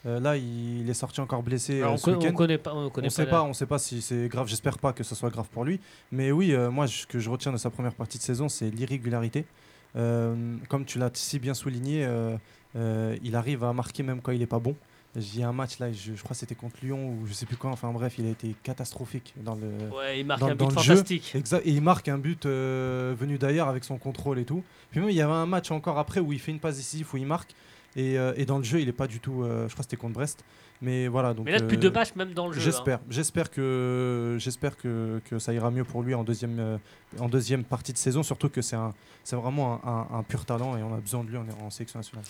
Euh, 0.05 0.19
là 0.19 0.37
il, 0.37 0.81
il 0.81 0.89
est 0.89 0.93
sorti 0.93 1.19
encore 1.19 1.41
blessé 1.41 1.81
Alors, 1.81 1.93
on, 1.93 1.97
ce 1.97 2.11
co- 2.11 2.23
on 2.25 2.31
connaît 2.33 2.59
pas, 2.59 2.73
on 2.75 2.89
connaît 2.91 3.07
on 3.07 3.09
sait 3.09 3.25
pas, 3.25 3.41
on 3.43 3.53
sait 3.53 3.65
pas 3.65 3.79
si 3.79 4.01
c'est 4.03 4.27
grave. 4.27 4.47
J'espère 4.47 4.77
pas 4.77 4.93
que 4.93 5.03
ce 5.03 5.15
soit 5.15 5.31
grave 5.31 5.47
pour 5.51 5.65
lui. 5.65 5.79
Mais 6.11 6.31
oui, 6.31 6.53
euh, 6.53 6.69
moi, 6.69 6.87
ce 6.87 7.07
que 7.07 7.17
je 7.17 7.29
retiens 7.29 7.51
de 7.51 7.57
sa 7.57 7.71
première 7.71 7.95
partie 7.95 8.19
de 8.19 8.23
saison, 8.23 8.47
c'est 8.49 8.69
l'irrégularité. 8.69 9.45
Euh, 9.95 10.55
comme 10.69 10.85
tu 10.85 10.99
l'as 10.99 11.09
si 11.13 11.39
bien 11.39 11.55
souligné, 11.55 12.05
euh, 12.05 12.37
Euh, 12.77 13.17
il 13.23 13.35
arrive 13.35 13.63
à 13.63 13.73
marquer 13.73 14.03
même 14.03 14.21
quand 14.21 14.31
il 14.31 14.39
n'est 14.39 14.45
pas 14.47 14.59
bon. 14.59 14.75
J'ai 15.15 15.41
un 15.43 15.51
match 15.53 15.79
là, 15.79 15.91
je, 15.91 16.13
je 16.13 16.19
crois 16.21 16.31
que 16.31 16.37
c'était 16.37 16.53
contre 16.53 16.75
Lyon 16.83 17.09
ou 17.09 17.25
je 17.25 17.33
sais 17.33 17.47
plus 17.47 17.55
quand. 17.57 17.71
Enfin 17.71 17.91
bref, 17.91 18.15
il 18.19 18.27
a 18.27 18.29
été 18.29 18.53
catastrophique 18.61 19.33
dans 19.37 19.55
le. 19.55 19.67
Ouais, 19.97 20.19
il 20.19 20.25
marque 20.25 20.41
dans- 20.41 20.47
un 20.49 20.55
dans 20.55 20.67
but 20.67 20.73
fantastique. 20.75 21.31
Exact. 21.33 21.65
Et 21.65 21.71
il 21.71 21.81
marque 21.81 22.07
un 22.07 22.19
but 22.19 22.45
euh, 22.45 23.15
venu 23.17 23.39
d'ailleurs 23.39 23.67
avec 23.67 23.83
son 23.83 23.97
contrôle 23.97 24.37
et 24.37 24.45
tout. 24.45 24.63
Puis 24.91 24.99
même 24.99 25.09
il 25.09 25.15
y 25.15 25.21
avait 25.21 25.31
un 25.33 25.47
match 25.47 25.71
encore 25.71 25.97
après 25.97 26.19
où 26.19 26.33
il 26.33 26.39
fait 26.39 26.51
une 26.51 26.59
passe 26.59 26.75
décisive 26.77 27.07
où 27.13 27.17
il 27.17 27.25
marque. 27.25 27.51
Et, 27.95 28.19
euh, 28.19 28.33
et 28.37 28.45
dans 28.45 28.59
le 28.59 28.63
jeu, 28.63 28.79
il 28.79 28.87
est 28.89 28.93
pas 28.93 29.07
du 29.07 29.19
tout. 29.19 29.41
euh, 29.41 29.67
je 29.67 29.73
crois 29.73 29.77
que 29.83 29.89
c'était 29.89 29.97
contre 29.97 30.13
Brest. 30.13 30.43
Mais 30.83 31.07
voilà. 31.07 31.33
Donc, 31.33 31.45
Mais 31.45 31.53
là, 31.53 31.59
depuis 31.61 31.77
euh, 31.77 31.79
deux 31.79 31.89
matchs, 31.89 32.13
même 32.15 32.33
dans 32.33 32.45
le 32.45 32.53
jeu. 32.53 32.59
hein. 32.59 32.63
J'espère, 32.65 32.99
j'espère 33.09 33.49
que 33.49 34.35
j'espère 34.39 34.77
que, 34.77 35.19
que 35.25 35.39
ça 35.39 35.51
ira 35.51 35.71
mieux 35.71 35.83
pour 35.85 36.03
lui 36.03 36.13
en 36.13 36.23
deuxième 36.23 36.59
euh, 36.59 36.77
en 37.17 37.27
deuxième 37.29 37.63
partie 37.63 37.93
de 37.93 37.97
saison, 37.97 38.21
surtout 38.21 38.49
que 38.49 38.61
c'est 38.61 38.75
un 38.75 38.93
c'est 39.23 39.35
vraiment 39.35 39.83
un, 39.83 39.89
un- 40.13 40.19
un 40.19 40.23
pur 40.23 40.45
talent 40.45 40.77
et 40.77 40.83
on 40.83 40.93
a 40.93 40.99
besoin 40.99 41.23
de 41.23 41.29
lui 41.29 41.37
en, 41.37 41.45
en 41.65 41.69
sélection 41.71 41.97
nationale. 41.97 42.25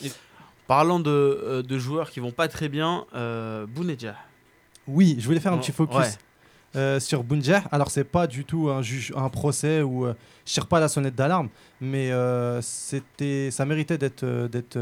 Parlant 0.68 1.00
de, 1.00 1.10
euh, 1.10 1.62
de 1.64 1.78
joueurs 1.80 2.12
qui 2.12 2.20
vont 2.20 2.32
pas 2.32 2.48
très 2.48 2.70
bien, 2.70 3.06
euh, 3.16 3.66
Bounedjah. 3.66 4.16
Oui, 4.88 5.16
je 5.20 5.26
voulais 5.26 5.40
faire 5.40 5.54
un 5.54 5.58
petit 5.58 5.72
focus 5.72 5.98
ouais. 5.98 6.08
euh, 6.76 7.00
sur 7.00 7.24
Bounjer. 7.24 7.60
Alors 7.72 7.90
c'est 7.92 8.04
pas 8.04 8.28
du 8.28 8.46
tout 8.46 8.70
un 8.70 8.82
juge, 8.82 9.14
un 9.16 9.30
procès 9.30 9.82
où 9.82 10.06
euh, 10.06 10.14
je 10.46 10.54
tire 10.54 10.68
pas 10.68 10.80
la 10.80 10.88
sonnette 10.88 11.16
d'alarme, 11.16 11.50
mais 11.82 12.12
euh, 12.12 12.62
c'était 12.62 13.50
ça 13.52 13.66
méritait 13.66 13.98
d'être 13.98 14.24
euh, 14.24 14.48
d'être 14.48 14.78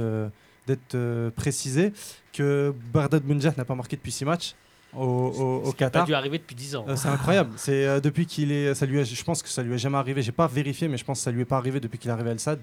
d'être 0.68 1.30
précisé 1.36 1.94
que 2.34 2.74
Bardad 2.92 3.24
Bounjer 3.24 3.52
n'a 3.58 3.66
pas 3.66 3.76
marqué 3.76 3.96
depuis 3.96 4.12
six 4.12 4.26
matchs 4.26 4.56
au, 4.98 5.74
Qatar. 5.78 6.06
dû 6.06 6.14
arriver 6.14 6.38
depuis 6.38 6.56
10 6.56 6.76
ans. 6.78 6.86
Euh, 6.88 6.96
c'est 6.96 7.10
incroyable. 7.10 7.52
C'est 7.58 7.86
euh, 7.86 8.00
depuis 8.00 8.26
qu'il 8.26 8.52
est, 8.52 8.74
ça 8.74 8.86
lui, 8.86 9.00
a- 9.00 9.04
je 9.04 9.24
pense 9.24 9.44
que 9.44 9.50
ça 9.50 9.62
lui 9.62 9.74
est 9.76 9.78
jamais 9.78 9.98
arrivé. 9.98 10.22
J'ai 10.22 10.32
pas 10.32 10.48
vérifié, 10.48 10.88
mais 10.88 10.98
je 10.98 11.04
pense 11.06 11.20
que 11.20 11.24
ça 11.24 11.32
lui 11.32 11.42
est 11.42 11.46
pas 11.46 11.58
arrivé 11.58 11.80
depuis 11.80 11.98
qu'il 12.00 12.10
est 12.10 12.14
arrivé 12.14 12.30
à 12.30 12.34
El 12.34 12.40
Sad. 12.40 12.60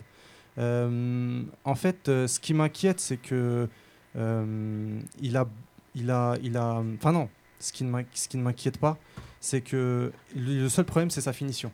Euh, 0.58 1.42
en 1.64 1.74
fait, 1.74 2.08
euh, 2.08 2.26
ce 2.26 2.40
qui 2.40 2.54
m'inquiète, 2.54 3.00
c'est 3.00 3.16
que 3.16 3.68
euh, 4.16 5.00
il 5.20 5.36
a, 5.36 5.46
il 5.94 6.10
a, 6.10 6.36
il 6.42 6.56
a. 6.56 6.82
Enfin 6.96 7.12
non, 7.12 7.28
ce 7.58 7.72
qui 7.72 7.84
ne 7.84 8.42
m'inquiète 8.42 8.78
pas, 8.78 8.98
c'est 9.40 9.60
que 9.60 10.12
le 10.36 10.68
seul 10.68 10.84
problème, 10.84 11.10
c'est 11.10 11.22
sa 11.22 11.32
finition. 11.32 11.72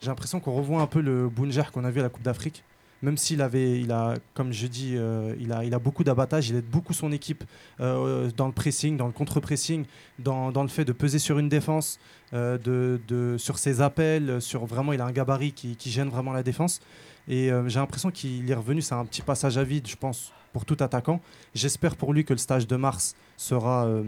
J'ai 0.00 0.08
l'impression 0.08 0.40
qu'on 0.40 0.52
revoit 0.52 0.80
un 0.80 0.86
peu 0.86 1.00
le 1.00 1.28
Bounjer 1.28 1.64
qu'on 1.72 1.84
a 1.84 1.90
vu 1.90 2.00
à 2.00 2.04
la 2.04 2.08
Coupe 2.08 2.22
d'Afrique. 2.22 2.64
Même 3.02 3.16
s'il 3.16 3.40
avait, 3.40 3.80
il 3.80 3.92
a, 3.92 4.16
comme 4.34 4.52
je 4.52 4.66
dis, 4.66 4.94
il, 5.38 5.52
a, 5.52 5.64
il 5.64 5.72
a 5.72 5.78
beaucoup 5.78 6.04
d'abattage, 6.04 6.50
il 6.50 6.56
aide 6.56 6.66
beaucoup 6.66 6.92
son 6.92 7.12
équipe 7.12 7.44
dans 7.78 8.46
le 8.46 8.52
pressing, 8.52 8.98
dans 8.98 9.06
le 9.06 9.12
contre-pressing, 9.12 9.86
dans, 10.18 10.50
le 10.62 10.68
fait 10.68 10.84
de 10.84 10.92
peser 10.92 11.18
sur 11.18 11.38
une 11.38 11.48
défense, 11.48 11.98
de, 12.32 13.00
de- 13.08 13.36
sur 13.38 13.58
ses 13.58 13.80
appels, 13.80 14.42
sur 14.42 14.66
vraiment, 14.66 14.92
il 14.92 15.00
a 15.00 15.06
un 15.06 15.12
gabarit 15.12 15.52
qui 15.52 15.90
gêne 15.90 16.10
vraiment 16.10 16.34
la 16.34 16.42
défense. 16.42 16.80
Et 17.28 17.50
euh, 17.52 17.68
j'ai 17.68 17.78
l'impression 17.78 18.10
qu'il 18.10 18.50
est 18.50 18.54
revenu, 18.54 18.80
c'est 18.82 18.94
un 18.94 19.04
petit 19.04 19.22
passage 19.22 19.56
à 19.58 19.64
vide, 19.64 19.86
je 19.86 19.96
pense, 19.96 20.32
pour 20.52 20.64
tout 20.64 20.76
attaquant. 20.80 21.20
J'espère 21.54 21.94
pour 21.96 22.12
lui 22.12 22.24
que 22.24 22.32
le 22.32 22.38
stage 22.38 22.66
de 22.66 22.76
mars 22.76 23.14
sera, 23.36 23.86
euh, 23.86 24.02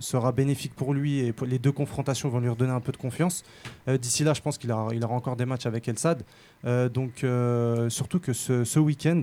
sera 0.00 0.32
bénéfique 0.32 0.74
pour 0.74 0.92
lui 0.92 1.20
et 1.20 1.34
les 1.46 1.58
deux 1.58 1.72
confrontations 1.72 2.28
vont 2.28 2.40
lui 2.40 2.48
redonner 2.48 2.72
un 2.72 2.80
peu 2.80 2.92
de 2.92 2.98
confiance. 2.98 3.42
Euh, 3.88 3.96
D'ici 3.96 4.22
là, 4.24 4.34
je 4.34 4.42
pense 4.42 4.58
qu'il 4.58 4.70
a- 4.70 4.88
il 4.92 5.02
aura 5.04 5.14
encore 5.14 5.36
des 5.36 5.46
matchs 5.46 5.66
avec 5.66 5.88
El 5.88 5.98
Sad. 5.98 6.22
Donc, 6.92 7.24
surtout 7.90 8.20
que 8.20 8.32
ce, 8.32 8.78
week-end, 8.78 9.22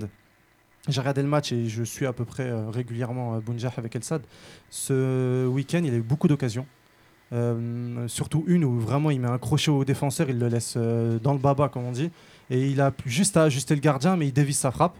j'ai 0.88 1.00
regardé 1.00 1.22
le 1.22 1.28
match 1.28 1.52
et 1.52 1.66
je 1.66 1.82
suis 1.84 2.06
à 2.06 2.12
peu 2.12 2.24
près 2.24 2.50
régulièrement 2.70 3.38
Bounjah 3.38 3.72
avec 3.76 3.94
El 3.94 4.02
Sad. 4.04 4.22
Ce 4.70 5.46
week-end, 5.46 5.82
il 5.84 5.92
a 5.94 5.96
eu 5.96 6.02
beaucoup 6.02 6.28
d'occasions. 6.28 6.66
Euh, 7.36 8.08
surtout 8.08 8.44
une 8.46 8.64
où 8.64 8.80
vraiment 8.80 9.10
il 9.10 9.20
met 9.20 9.28
un 9.28 9.36
crochet 9.38 9.70
au 9.70 9.84
défenseur, 9.84 10.28
il 10.30 10.38
le 10.38 10.48
laisse 10.48 10.74
euh, 10.76 11.18
dans 11.18 11.32
le 11.34 11.38
baba 11.38 11.68
comme 11.68 11.84
on 11.84 11.92
dit, 11.92 12.10
et 12.50 12.66
il 12.66 12.80
a 12.80 12.92
juste 13.04 13.36
à 13.36 13.42
ajuster 13.42 13.74
le 13.74 13.80
gardien, 13.80 14.16
mais 14.16 14.26
il 14.28 14.32
dévisse 14.32 14.58
sa 14.60 14.70
frappe. 14.70 14.96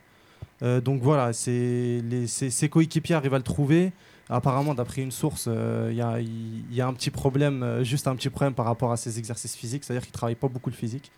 Euh, 0.62 0.80
donc 0.80 1.00
voilà, 1.02 1.32
c'est 1.32 2.02
ses, 2.26 2.50
ses 2.50 2.68
coéquipiers 2.68 3.14
arrivent 3.14 3.34
à 3.34 3.38
le 3.38 3.42
trouver. 3.44 3.92
Apparemment, 4.28 4.74
d'après 4.74 5.02
une 5.02 5.12
source, 5.12 5.48
il 5.90 5.94
y, 5.96 6.00
a, 6.02 6.18
il 6.20 6.74
y 6.74 6.80
a 6.80 6.86
un 6.88 6.92
petit 6.94 7.10
problème, 7.10 7.82
juste 7.84 8.08
un 8.08 8.16
petit 8.16 8.28
problème 8.28 8.54
par 8.54 8.66
rapport 8.66 8.90
à 8.90 8.96
ses 8.96 9.18
exercices 9.20 9.54
physiques, 9.54 9.84
c'est-à-dire 9.84 10.02
qu'il 10.02 10.12
travaille 10.12 10.34
pas 10.34 10.48
beaucoup 10.48 10.68
le 10.68 10.74
physique. 10.74 11.12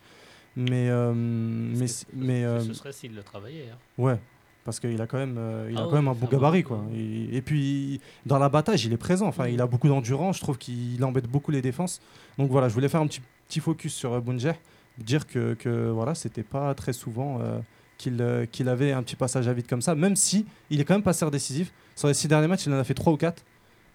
Mais, 0.55 0.89
mais, 1.15 1.87
Ce- 1.87 2.05
mais 2.15 2.43
Ce 2.59 2.73
serait 2.73 2.91
s'il 2.91 3.15
le 3.15 3.23
travaillait. 3.23 3.69
hein. 3.73 3.77
Ouais, 3.97 4.19
parce 4.65 4.79
qu'il 4.79 5.01
a 5.01 5.07
quand 5.07 5.17
même, 5.17 5.37
euh, 5.37 5.69
il 5.71 5.77
a 5.77 5.81
Ah 5.81 5.87
quand 5.89 5.95
même 5.95 6.07
un 6.07 6.11
un 6.11 6.27
gabarit. 6.29 6.63
bon 6.63 6.69
Quoi. 6.69 6.85
Et, 6.95 7.37
et 7.37 7.41
puis, 7.41 8.01
dans 8.25 8.37
l'abattage, 8.37 8.85
il 8.85 8.93
est 8.93 8.97
présent. 8.97 9.27
Enfin, 9.27 9.47
il 9.47 9.61
a 9.61 9.67
beaucoup 9.67 9.87
d'endurance. 9.87 10.37
Je 10.37 10.41
trouve 10.41 10.57
qu'il 10.57 11.03
embête 11.03 11.27
beaucoup 11.27 11.51
les 11.51 11.61
défenses. 11.61 12.01
Donc 12.37 12.51
voilà, 12.51 12.69
je 12.69 12.73
voulais 12.73 12.89
faire 12.89 13.01
un 13.01 13.07
petit, 13.07 13.21
petit 13.47 13.59
focus 13.59 13.93
sur 13.93 14.13
euh, 14.13 14.19
Bounjer, 14.21 14.53
dire 14.97 15.27
que, 15.27 15.55
que 15.55 15.89
voilà, 15.89 16.15
c'était 16.15 16.43
pas 16.43 16.73
très 16.75 16.93
souvent 16.93 17.39
euh, 17.41 17.59
qu'il 17.97 18.21
euh, 18.21 18.45
qu'il 18.45 18.69
avait 18.69 18.91
un 18.91 19.03
petit 19.03 19.15
passage 19.15 19.47
à 19.47 19.53
vide 19.53 19.67
comme 19.67 19.81
ça, 19.81 19.95
même 19.95 20.15
si 20.15 20.45
il 20.69 20.79
est 20.79 20.85
quand 20.85 20.93
même 20.93 21.03
passeur 21.03 21.31
décisif. 21.31 21.73
Sur 21.95 22.07
les 22.07 22.13
six 22.13 22.27
derniers 22.27 22.47
matchs, 22.47 22.65
il 22.65 22.73
en 22.73 22.77
a 22.77 22.83
fait 22.83 22.93
trois 22.93 23.11
ou 23.11 23.17
quatre. 23.17 23.43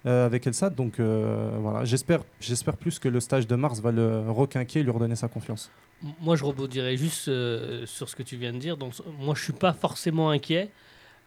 avec 0.04 0.46
Elsat, 0.46 0.68
donc 0.68 1.00
voilà, 1.00 1.86
j'espère 1.86 2.76
plus 2.76 2.98
que 2.98 3.08
le 3.08 3.20
stage 3.20 3.46
de 3.46 3.56
mars 3.56 3.80
va 3.80 3.90
le 3.90 4.30
requinquer 4.30 4.80
et 4.80 4.82
lui 4.82 4.90
redonner 4.90 5.16
sa 5.16 5.28
confiance. 5.28 5.70
Moi, 6.20 6.36
je 6.36 6.45
rebondirais 6.45 6.97
juste 6.97 7.28
euh, 7.28 7.86
sur 7.86 8.09
ce 8.09 8.16
que 8.16 8.22
tu 8.22 8.36
viens 8.36 8.53
de 8.53 8.59
dire. 8.59 8.76
Donc, 8.76 8.92
moi, 9.18 9.34
je 9.34 9.42
suis 9.42 9.53
pas 9.53 9.72
forcément 9.72 10.30
inquiet. 10.30 10.70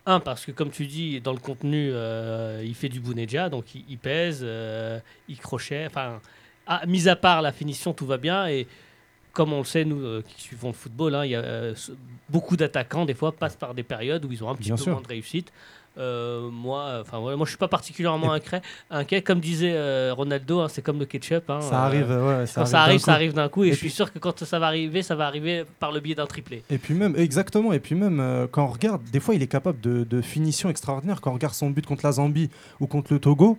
Un, 0.05 0.21
parce 0.21 0.45
que 0.45 0.51
comme 0.51 0.69
tu 0.69 0.87
dis, 0.87 1.19
dans 1.19 1.33
le 1.33 1.39
contenu, 1.39 1.89
euh, 1.91 2.63
il 2.63 2.75
fait 2.75 2.87
du 2.87 3.01
Bounedja, 3.01 3.49
donc 3.49 3.75
il, 3.75 3.83
il 3.89 3.97
pèse, 3.97 4.39
euh, 4.41 4.99
il 5.27 5.37
crochet. 5.37 5.85
Enfin, 5.85 6.21
mis 6.87 7.09
à 7.09 7.15
part 7.17 7.41
la 7.41 7.51
finition, 7.51 7.93
tout 7.93 8.05
va 8.05 8.17
bien. 8.17 8.47
Et 8.47 8.67
comme 9.33 9.53
on 9.53 9.59
le 9.59 9.65
sait, 9.65 9.85
nous 9.85 10.01
euh, 10.01 10.23
qui 10.27 10.41
suivons 10.41 10.69
le 10.69 10.73
football, 10.73 11.13
hein, 11.13 11.25
il 11.25 11.31
y 11.31 11.35
a, 11.35 11.73
beaucoup 12.29 12.55
d'attaquants, 12.55 13.05
des 13.05 13.13
fois, 13.13 13.33
passent 13.33 13.55
par 13.55 13.73
des 13.73 13.83
périodes 13.83 14.23
où 14.25 14.31
ils 14.31 14.43
ont 14.43 14.49
un 14.49 14.55
petit 14.55 14.69
Bien 14.69 14.75
peu 14.77 14.83
sûr. 14.83 14.93
moins 14.93 15.01
de 15.01 15.07
réussite. 15.07 15.51
Euh, 15.97 16.49
moi, 16.51 16.99
enfin 17.01 17.19
voilà, 17.19 17.37
moi 17.37 17.45
je 17.45 17.51
suis 17.51 17.57
pas 17.57 17.67
particulièrement 17.67 18.31
inquiet. 18.31 18.61
inquiet. 18.89 19.21
Comme 19.21 19.39
disait 19.39 19.73
euh, 19.75 20.13
Ronaldo, 20.15 20.59
hein, 20.61 20.67
c'est 20.69 20.81
comme 20.81 20.99
le 20.99 21.05
ketchup. 21.05 21.49
hein, 21.49 21.61
Ça 21.61 21.75
euh, 21.83 21.85
arrive, 21.85 22.09
ouais, 22.09 22.45
ça 22.45 22.61
quand 22.61 22.61
arrive 22.61 22.69
ça 22.71 22.77
d'un 22.77 22.83
arrive, 22.83 22.99
coup. 22.99 23.05
ça 23.05 23.13
arrive 23.13 23.33
d'un 23.33 23.49
coup. 23.49 23.63
Et, 23.63 23.67
Et 23.67 23.71
je 23.71 23.75
suis 23.77 23.87
puis- 23.87 23.95
sûr 23.95 24.13
que 24.13 24.19
quand 24.19 24.43
ça 24.43 24.59
va 24.59 24.67
arriver, 24.67 25.01
ça 25.03 25.15
va 25.15 25.25
arriver 25.27 25.63
par 25.79 25.91
le 25.91 25.99
biais 25.99 26.15
d'un 26.15 26.25
triplé. 26.27 26.63
Et 26.69 26.77
puis 26.77 26.93
même, 26.93 27.15
exactement, 27.17 27.73
et 27.73 27.79
puis 27.79 27.95
même 27.95 28.19
euh, 28.19 28.47
quand 28.49 28.63
on 28.63 28.67
regarde, 28.71 29.01
des 29.11 29.19
fois 29.19 29.35
il 29.35 29.41
est 29.41 29.47
capable 29.47 29.79
de, 29.81 30.03
de 30.03 30.21
finitions 30.21 30.69
extraordinaires. 30.69 31.21
Quand 31.21 31.31
on 31.31 31.35
regarde 31.35 31.53
son 31.53 31.69
but 31.69 31.85
contre 31.85 32.05
la 32.05 32.11
Zambie 32.13 32.49
ou 32.79 32.87
contre 32.87 33.13
le 33.13 33.19
Togo, 33.19 33.57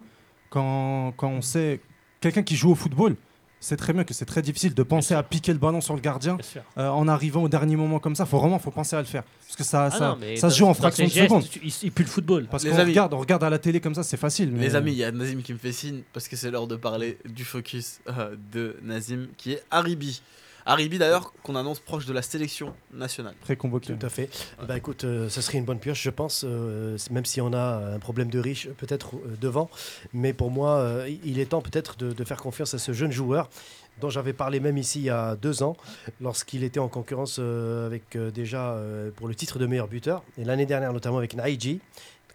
quand, 0.50 1.12
quand 1.16 1.28
on 1.28 1.42
sait, 1.42 1.80
quelqu'un 2.20 2.42
qui 2.42 2.56
joue 2.56 2.70
au 2.70 2.74
football, 2.74 3.16
c'est 3.60 3.76
très 3.76 3.92
bien 3.92 4.04
que 4.04 4.14
c'est 4.14 4.24
très 4.24 4.42
difficile 4.42 4.74
de 4.74 4.82
penser 4.82 5.14
à 5.14 5.22
piquer 5.22 5.52
le 5.52 5.58
ballon 5.58 5.80
sur 5.80 5.94
le 5.94 6.00
gardien 6.00 6.36
euh, 6.78 6.88
en 6.88 7.08
arrivant 7.08 7.42
au 7.42 7.48
dernier 7.48 7.76
moment 7.76 7.98
comme 7.98 8.14
ça. 8.14 8.24
Faut 8.26 8.38
vraiment, 8.38 8.58
faut 8.58 8.70
penser 8.70 8.94
à 8.96 9.00
le 9.00 9.06
faire, 9.06 9.24
parce 9.44 9.56
que 9.56 9.64
ça, 9.64 9.86
Ah 9.86 9.90
ça, 9.98 10.16
non, 10.20 10.50
se 10.50 10.56
joue 10.56 10.66
en 10.66 10.74
fraction 10.74 11.04
de 11.04 11.10
gestes, 11.10 11.28
seconde. 11.28 11.48
tu- 11.48 11.60
Il, 11.64 11.72
il 11.82 11.92
pue 11.92 12.02
le 12.04 12.08
football. 12.08 12.46
Parce 12.50 12.64
Les 12.64 12.70
qu'on 12.70 12.76
regarde, 12.78 13.14
on 13.14 13.18
regarde 13.18 13.42
à 13.44 13.50
la 13.50 13.58
télé 13.58 13.80
comme 13.80 13.94
ça, 13.94 14.02
c'est 14.02 14.16
facile. 14.16 14.50
Mais 14.52 14.60
Les 14.60 14.74
amis, 14.76 14.92
il 14.92 14.98
y 14.98 15.04
a 15.04 15.10
Nazim 15.10 15.42
qui 15.42 15.52
me 15.52 15.58
fait 15.58 15.72
signe 15.72 16.02
parce 16.12 16.28
que 16.28 16.36
c'est 16.36 16.50
l'heure 16.50 16.66
de 16.68 16.76
parler 16.76 17.18
du 17.24 17.44
focus 17.44 18.00
euh, 18.08 18.36
de 18.52 18.76
Nazim 18.82 19.26
qui 19.36 19.52
est 19.52 19.62
Haribi. 19.70 20.22
Haribi 20.68 20.98
d'ailleurs 20.98 21.32
qu'on 21.42 21.56
annonce 21.56 21.80
proche 21.80 22.04
de 22.04 22.12
la 22.12 22.20
sélection 22.20 22.74
nationale. 22.92 23.34
pré-convoqué. 23.40 23.94
Tout 23.94 24.06
à 24.06 24.10
fait. 24.10 24.28
Bah 24.68 24.76
écoute, 24.76 25.04
euh, 25.04 25.30
ça 25.30 25.40
serait 25.40 25.56
une 25.56 25.64
bonne 25.64 25.78
pioche, 25.78 26.02
je 26.02 26.10
pense, 26.10 26.44
euh, 26.46 26.98
même 27.10 27.24
si 27.24 27.40
on 27.40 27.54
a 27.54 27.94
un 27.94 27.98
problème 27.98 28.28
de 28.28 28.38
riche 28.38 28.68
peut-être 28.76 29.16
euh, 29.16 29.34
devant. 29.40 29.70
Mais 30.12 30.34
pour 30.34 30.50
moi, 30.50 30.72
euh, 30.72 31.10
il 31.24 31.40
est 31.40 31.46
temps 31.46 31.62
peut-être 31.62 31.96
de, 31.96 32.12
de 32.12 32.24
faire 32.24 32.36
confiance 32.36 32.74
à 32.74 32.78
ce 32.78 32.92
jeune 32.92 33.12
joueur 33.12 33.48
dont 34.00 34.10
j'avais 34.10 34.32
parlé 34.32 34.60
même 34.60 34.78
ici 34.78 35.00
il 35.00 35.04
y 35.04 35.10
a 35.10 35.36
deux 35.36 35.62
ans, 35.62 35.76
lorsqu'il 36.20 36.62
était 36.64 36.80
en 36.80 36.88
concurrence 36.88 37.38
euh, 37.40 37.86
avec 37.86 38.16
euh, 38.16 38.30
déjà 38.30 38.72
euh, 38.72 39.10
pour 39.10 39.28
le 39.28 39.34
titre 39.34 39.58
de 39.58 39.66
meilleur 39.66 39.88
buteur, 39.88 40.22
et 40.36 40.44
l'année 40.44 40.66
dernière 40.66 40.92
notamment 40.92 41.18
avec 41.18 41.34
Naïji. 41.34 41.80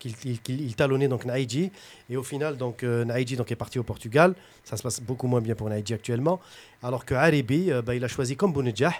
Qu'il 0.04 0.14
il, 0.32 0.42
qu'il- 0.42 0.62
il 0.62 0.76
talonnait 0.76 1.08
donc 1.08 1.26
Naïji 1.26 1.72
et 2.10 2.18
au 2.18 2.24
final 2.24 2.58
donc 2.58 2.84
euh, 2.84 3.06
donc 3.06 3.52
est 3.52 3.56
parti 3.56 3.80
au 3.80 3.84
Portugal 3.84 4.36
ça 4.64 4.78
se 4.78 4.84
passe 4.84 5.02
beaucoup 5.02 5.28
moins 5.28 5.42
bien 5.42 5.56
pour 5.56 5.70
Naïji 5.70 5.94
actuellement 5.94 6.40
alors 6.82 7.06
que 7.06 7.14
Haribi 7.16 7.72
euh, 7.72 7.82
bah, 7.82 7.96
il 7.96 8.04
a 8.04 8.08
choisi 8.08 8.36
comme 8.36 8.54
Bounedjah 8.54 8.94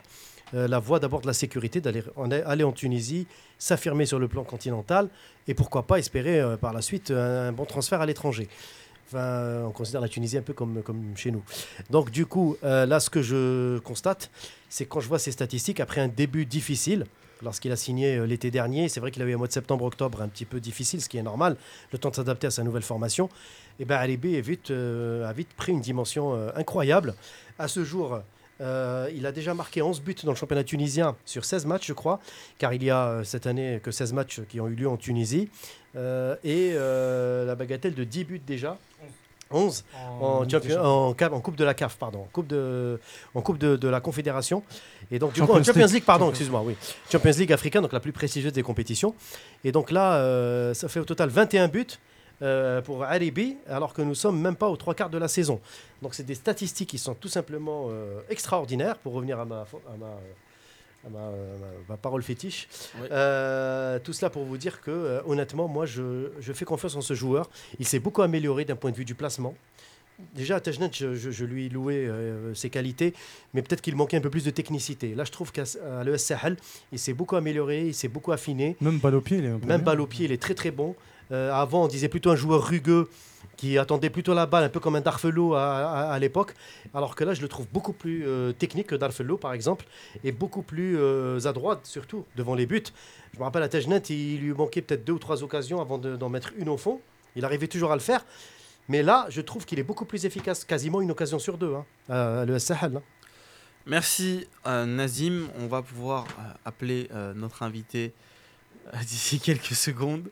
euh, 0.54 0.68
la 0.68 0.80
voie 0.80 1.00
d'abord 1.00 1.22
de 1.22 1.26
la 1.28 1.34
sécurité, 1.34 1.82
d'aller 1.82 2.04
en, 2.16 2.30
aller 2.30 2.64
en 2.64 2.72
Tunisie, 2.74 3.26
s'affirmer 3.58 4.06
sur 4.06 4.20
le 4.20 4.28
plan 4.28 4.44
continental 4.44 5.10
et 5.48 5.56
pourquoi 5.56 5.82
pas 5.88 5.98
espérer 5.98 6.44
par 6.62 6.74
la 6.74 6.82
suite 6.84 7.10
un, 7.10 7.52
bon 7.52 7.66
transfert 7.66 8.02
à 8.02 8.06
l'étranger. 8.06 8.48
On 9.14 9.72
considère 9.74 10.02
la 10.02 10.10
Tunisie 10.10 10.38
un 10.38 10.44
peu 10.44 10.54
comme, 10.54 10.84
comme 10.84 11.16
chez 11.16 11.32
nous. 11.32 11.44
Donc 11.90 12.12
du 12.12 12.28
coup, 12.28 12.58
là 12.62 13.00
ce 13.00 13.10
que 13.10 13.24
je 13.24 13.80
constate, 13.80 14.30
c'est 14.70 14.86
quand 14.86 15.00
je 15.00 15.08
vois 15.08 15.18
ces 15.18 15.32
statistiques, 15.32 15.80
après 15.80 16.02
un 16.02 16.08
début 16.08 16.46
difficile, 16.46 17.06
lorsqu'il 17.44 17.72
a 17.72 17.76
signé 17.76 18.18
euh, 18.18 18.26
l'été 18.26 18.52
dernier, 18.52 18.90
c'est 18.90 19.00
vrai 19.00 19.12
qu'il 19.12 19.22
a 19.22 19.26
eu 19.26 19.34
un 19.34 19.38
mois 19.38 19.48
de 19.48 19.54
septembre-octobre 19.54 20.22
un 20.22 20.28
petit 20.28 20.46
peu 20.46 20.60
difficile, 20.60 21.02
ce 21.02 21.10
qui 21.10 21.18
est 21.18 21.24
normal, 21.24 21.58
le 21.92 21.98
temps 21.98 22.10
de 22.10 22.16
s'adapter 22.16 22.48
à 22.48 22.52
sa 22.52 22.64
nouvelle 22.64 22.84
formation, 22.84 23.30
et 23.80 23.86
ben 23.86 23.98
Alibi 23.98 24.36
est 24.36 24.42
vite, 24.42 24.72
euh, 24.72 25.28
a 25.28 25.34
vite 25.34 25.50
pris 25.56 25.72
une 25.72 25.82
dimension 25.82 26.36
euh, 26.36 26.50
incroyable. 26.56 27.16
À 27.58 27.68
ce 27.68 27.84
jour, 27.84 28.20
euh, 28.62 29.10
il 29.16 29.26
a 29.26 29.32
déjà 29.32 29.54
marqué 29.54 29.82
11 29.82 30.02
buts 30.02 30.16
dans 30.24 30.32
le 30.32 30.38
championnat 30.38 30.64
tunisien 30.64 31.16
sur 31.26 31.44
16 31.46 31.66
matchs, 31.66 31.88
je 31.88 31.94
crois, 31.94 32.20
car 32.60 32.74
il 32.74 32.84
y 32.84 32.92
a 32.92 33.22
cette 33.24 33.48
année 33.48 33.80
que 33.84 33.92
16 33.92 34.14
matchs 34.14 34.42
qui 34.48 34.60
ont 34.60 34.68
eu 34.68 34.76
lieu 34.76 34.88
en 34.88 34.98
Tunisie. 34.98 35.50
Et 35.96 36.74
la 36.74 37.56
bagatelle 37.56 37.94
de 37.94 38.04
10 38.04 38.24
buts 38.24 38.42
déjà. 38.46 38.78
11 39.52 39.84
en, 40.22 40.50
champion- 40.50 40.82
en, 40.84 41.16
ca- 41.18 41.32
en 41.32 41.40
Coupe 41.42 41.56
de 41.56 41.64
la 41.64 41.74
CAF, 41.74 41.96
pardon, 41.98 42.20
en 42.22 42.28
Coupe 42.32 42.48
de, 42.48 43.00
en 43.36 43.42
coupe 43.42 43.58
de, 43.58 43.76
de 43.76 43.88
la 43.88 44.00
Confédération. 44.02 44.64
Et 45.12 45.20
donc, 45.20 45.34
du 45.34 45.42
coup, 45.42 45.52
en 45.52 45.64
Champions 45.64 45.86
League. 45.88 46.04
Pardon, 46.06 46.30
excuse-moi, 46.30 46.62
oui. 46.66 46.76
Champions 47.12 47.32
League 47.38 47.54
africaine, 47.54 47.82
donc 47.82 47.94
la 47.94 48.00
plus 48.00 48.12
prestigieuse 48.14 48.54
des 48.54 48.64
compétitions. 48.64 49.14
Et 49.64 49.72
donc 49.72 49.92
là, 49.92 50.16
euh, 50.16 50.74
ça 50.74 50.88
fait 50.88 51.00
au 51.00 51.06
total 51.06 51.30
21 51.30 51.68
buts 51.68 51.86
euh, 52.42 52.82
pour 52.82 53.04
Aribi, 53.04 53.58
alors 53.70 53.94
que 53.94 54.02
nous 54.02 54.16
sommes 54.16 54.40
même 54.42 54.56
pas 54.56 54.68
aux 54.68 54.76
trois 54.78 54.96
quarts 54.96 55.10
de 55.12 55.18
la 55.20 55.28
saison. 55.28 55.62
Donc, 56.02 56.16
c'est 56.16 56.24
des 56.26 56.36
statistiques 56.36 56.90
qui 56.90 56.98
sont 56.98 57.14
tout 57.14 57.28
simplement 57.30 57.88
euh, 57.90 58.20
extraordinaires, 58.30 58.98
pour 58.98 59.14
revenir 59.14 59.40
à 59.40 59.46
ma, 59.46 59.62
à 59.62 59.98
ma, 60.00 60.08
ma, 61.10 61.20
ma- 61.20 61.32
ma 61.90 61.98
parole 61.98 62.24
fétiche. 62.24 62.68
Oui. 63.02 63.08
Euh, 63.12 64.00
tout 64.00 64.14
cela 64.14 64.30
pour 64.30 64.44
vous 64.46 64.58
dire 64.58 64.82
que, 64.82 64.92
euh, 64.92 65.22
honnêtement, 65.26 65.68
moi, 65.68 65.86
je, 65.86 66.30
je 66.40 66.54
fais 66.54 66.66
confiance 66.66 66.96
en 66.96 67.02
ce 67.02 67.14
joueur. 67.14 67.50
Il 67.80 67.88
s'est 67.88 68.00
beaucoup 68.00 68.22
amélioré 68.22 68.66
d'un 68.66 68.76
point 68.76 68.92
de 68.92 68.96
vue 68.96 69.06
du 69.06 69.16
placement. 69.16 69.56
Déjà, 70.36 70.58
à 70.58 70.60
Tajnet, 70.60 70.90
je, 70.94 71.16
je- 71.16 71.32
je 71.32 71.44
lui 71.46 71.70
louais 71.70 72.06
euh, 72.06 72.54
ses 72.54 72.70
qualités, 72.70 73.14
mais 73.54 73.62
peut-être 73.64 73.82
qu'il 73.82 73.96
manquait 73.96 74.18
un 74.18 74.22
peu 74.22 74.30
plus 74.30 74.44
de 74.46 74.52
technicité. 74.52 75.16
Là, 75.16 75.24
je 75.24 75.32
trouve 75.32 75.52
qu'à 75.52 75.64
l'ES 76.06 76.18
Sahel, 76.20 76.56
il 76.92 77.00
s'est 77.00 77.14
beaucoup 77.14 77.36
amélioré, 77.36 77.88
il 77.88 77.94
s'est 77.96 78.08
beaucoup 78.08 78.32
affiné. 78.32 78.78
Même 78.80 79.00
balle 79.00 79.16
au 79.16 79.22
pied, 79.22 79.38
il 79.40 79.46
est 79.46 79.50
un 79.50 79.58
peu 79.60 79.68
Même 79.68 79.82
balle 79.82 80.00
au 80.02 80.06
pied, 80.08 80.26
il 80.26 80.32
est 80.32 80.42
très 80.42 80.54
très 80.54 80.70
bon. 80.72 80.96
Euh, 81.32 81.52
avant, 81.52 81.86
on 81.86 81.88
disait 81.88 82.10
plutôt 82.10 82.30
un 82.30 82.36
joueur 82.36 82.64
rugueux 82.68 83.10
qui 83.64 83.78
attendait 83.78 84.10
plutôt 84.10 84.34
la 84.34 84.46
balle, 84.46 84.66
un 84.66 84.70
peu 84.70 84.82
comme 84.82 84.96
un 84.98 85.02
Darfelo 85.02 85.54
à, 85.54 86.18
l'époque. 86.20 86.54
Alors 86.94 87.16
que 87.16 87.24
là, 87.24 87.34
je 87.34 87.42
le 87.42 87.48
trouve 87.48 87.66
beaucoup 87.72 87.94
plus 87.94 88.28
euh, 88.28 88.52
technique 88.52 88.88
que 88.88 88.96
Darfelo, 88.96 89.38
par 89.38 89.54
exemple, 89.54 89.86
et 90.26 90.34
beaucoup 90.34 90.64
plus 90.64 90.98
euh, 91.00 91.40
à 91.46 91.54
droite, 91.54 91.80
surtout, 91.86 92.26
devant 92.36 92.56
les 92.56 92.66
buts. 92.66 92.84
Je 93.34 93.40
me 93.40 93.44
rappelle 93.46 93.64
à 93.64 93.70
Tajnet, 93.70 94.00
il 94.10 94.42
lui 94.42 94.52
manquait 94.54 94.82
peut-être 94.82 95.06
deux 95.06 95.14
ou 95.14 95.20
trois 95.20 95.44
occasions 95.44 95.80
avant 95.80 95.98
de- 95.98 96.18
d'en 96.18 96.28
mettre 96.28 96.52
une 96.58 96.68
au 96.68 96.76
fond. 96.76 97.00
Il 97.38 97.46
arrivait 97.46 97.68
toujours 97.70 97.94
à 97.94 97.96
le 97.96 98.02
faire. 98.02 98.26
Mais 98.90 99.02
là, 99.02 99.28
je 99.30 99.40
trouve 99.40 99.66
qu'il 99.66 99.80
est 99.80 99.84
beaucoup 99.84 100.04
plus 100.04 100.26
efficace, 100.26 100.66
quasiment 100.66 101.00
une 101.00 101.12
occasion 101.12 101.40
sur 101.40 101.58
deux, 101.58 101.74
hein, 101.74 101.86
à, 102.10 102.42
à 102.42 102.46
l'ES 102.46 102.60
Sahel. 102.60 102.98
hein. 102.98 103.02
Merci 103.86 104.46
euh, 104.68 104.86
Nazim. 104.86 105.48
On 105.58 105.68
va 105.68 105.82
pouvoir 105.82 106.26
euh, 106.26 106.54
appeler 106.66 107.08
euh, 107.14 107.34
notre 107.34 107.64
invité 107.64 108.14
euh, 108.94 108.98
d'ici 109.08 109.40
quelques 109.40 109.74
secondes. 109.76 110.30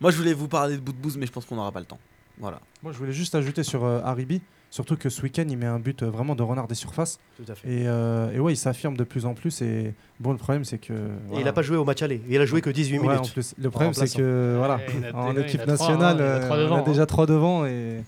Moi, 0.00 0.12
je 0.12 0.16
voulais 0.16 0.34
vous 0.34 0.46
parler 0.48 0.76
de 0.76 0.80
Boudbouz, 0.80 1.16
mais 1.16 1.26
je 1.26 1.32
pense 1.32 1.44
qu'on 1.46 1.56
n'aura 1.56 1.72
pas 1.72 1.80
le 1.80 1.86
temps. 1.86 1.98
Voilà. 2.40 2.60
Moi, 2.82 2.92
je 2.92 2.98
voulais 2.98 3.12
juste 3.12 3.34
ajouter 3.34 3.62
sur 3.62 3.84
euh, 3.84 4.00
Haribi, 4.02 4.40
surtout 4.70 4.96
que 4.96 5.10
ce 5.10 5.20
week-end, 5.22 5.44
il 5.48 5.58
met 5.58 5.66
un 5.66 5.78
but 5.78 6.02
euh, 6.02 6.10
vraiment 6.10 6.34
de 6.34 6.42
renard 6.42 6.66
des 6.68 6.74
surfaces. 6.74 7.18
Tout 7.36 7.44
à 7.52 7.54
fait. 7.54 7.68
Et, 7.68 7.86
euh, 7.86 8.32
et 8.32 8.40
ouais, 8.40 8.54
il 8.54 8.56
s'affirme 8.56 8.96
de 8.96 9.04
plus 9.04 9.26
en 9.26 9.34
plus. 9.34 9.60
Et 9.60 9.94
bon, 10.20 10.32
le 10.32 10.38
problème, 10.38 10.64
c'est 10.64 10.78
que. 10.78 10.92
Et 11.32 11.38
il 11.38 11.44
n'a 11.44 11.52
pas 11.52 11.60
joué 11.62 11.76
au 11.76 11.84
match 11.84 12.00
aller. 12.02 12.22
Il 12.28 12.40
a 12.40 12.46
joué 12.46 12.62
que 12.62 12.70
18 12.70 12.98
Ouais, 12.98 13.08
en 13.08 13.12
minutes. 13.20 13.32
plus, 13.32 13.54
le 13.58 13.70
problème, 13.70 13.92
c'est 13.92 14.00
remplaçant. 14.00 14.18
que 14.18 14.54
voilà, 14.58 14.76
Ouais, 14.76 14.86
il 14.88 15.00
y 15.00 15.10
en 15.12 15.18
a 15.18 15.20
en 15.22 15.32
deux- 15.34 15.40
il 15.40 15.42
y 15.42 15.46
équipe 15.48 15.60
en 15.60 15.62
a 15.64 15.74
trois, 15.76 15.88
nationale, 15.88 16.20
hein, 16.22 16.24
il 16.24 16.28
y 16.28 16.32
en 16.32 16.36
a 16.36 16.40
trois 16.46 16.56
euh, 16.56 16.68
on 16.70 16.74
a 16.74 16.78
hein. 16.78 16.82
déjà 16.82 17.06
trois 17.06 17.26
devant. 17.26 17.66
Et, 17.66 18.02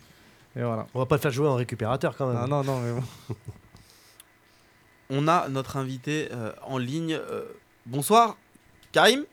et 0.56 0.62
voilà. 0.62 0.86
On 0.94 0.98
va 0.98 1.06
pas 1.06 1.16
le 1.16 1.20
faire 1.20 1.30
jouer 1.30 1.48
en 1.48 1.54
récupérateur 1.56 2.16
quand 2.16 2.26
même. 2.28 2.38
Ah, 2.42 2.46
non, 2.46 2.64
non, 2.64 2.80
mais 2.80 2.92
bon. 2.92 3.34
On 5.14 5.28
a 5.28 5.48
notre 5.50 5.76
invité 5.76 6.28
euh, 6.32 6.52
en 6.62 6.78
ligne. 6.78 7.12
Euh, 7.12 7.42
bonsoir, 7.84 8.38
Karim? 8.92 9.24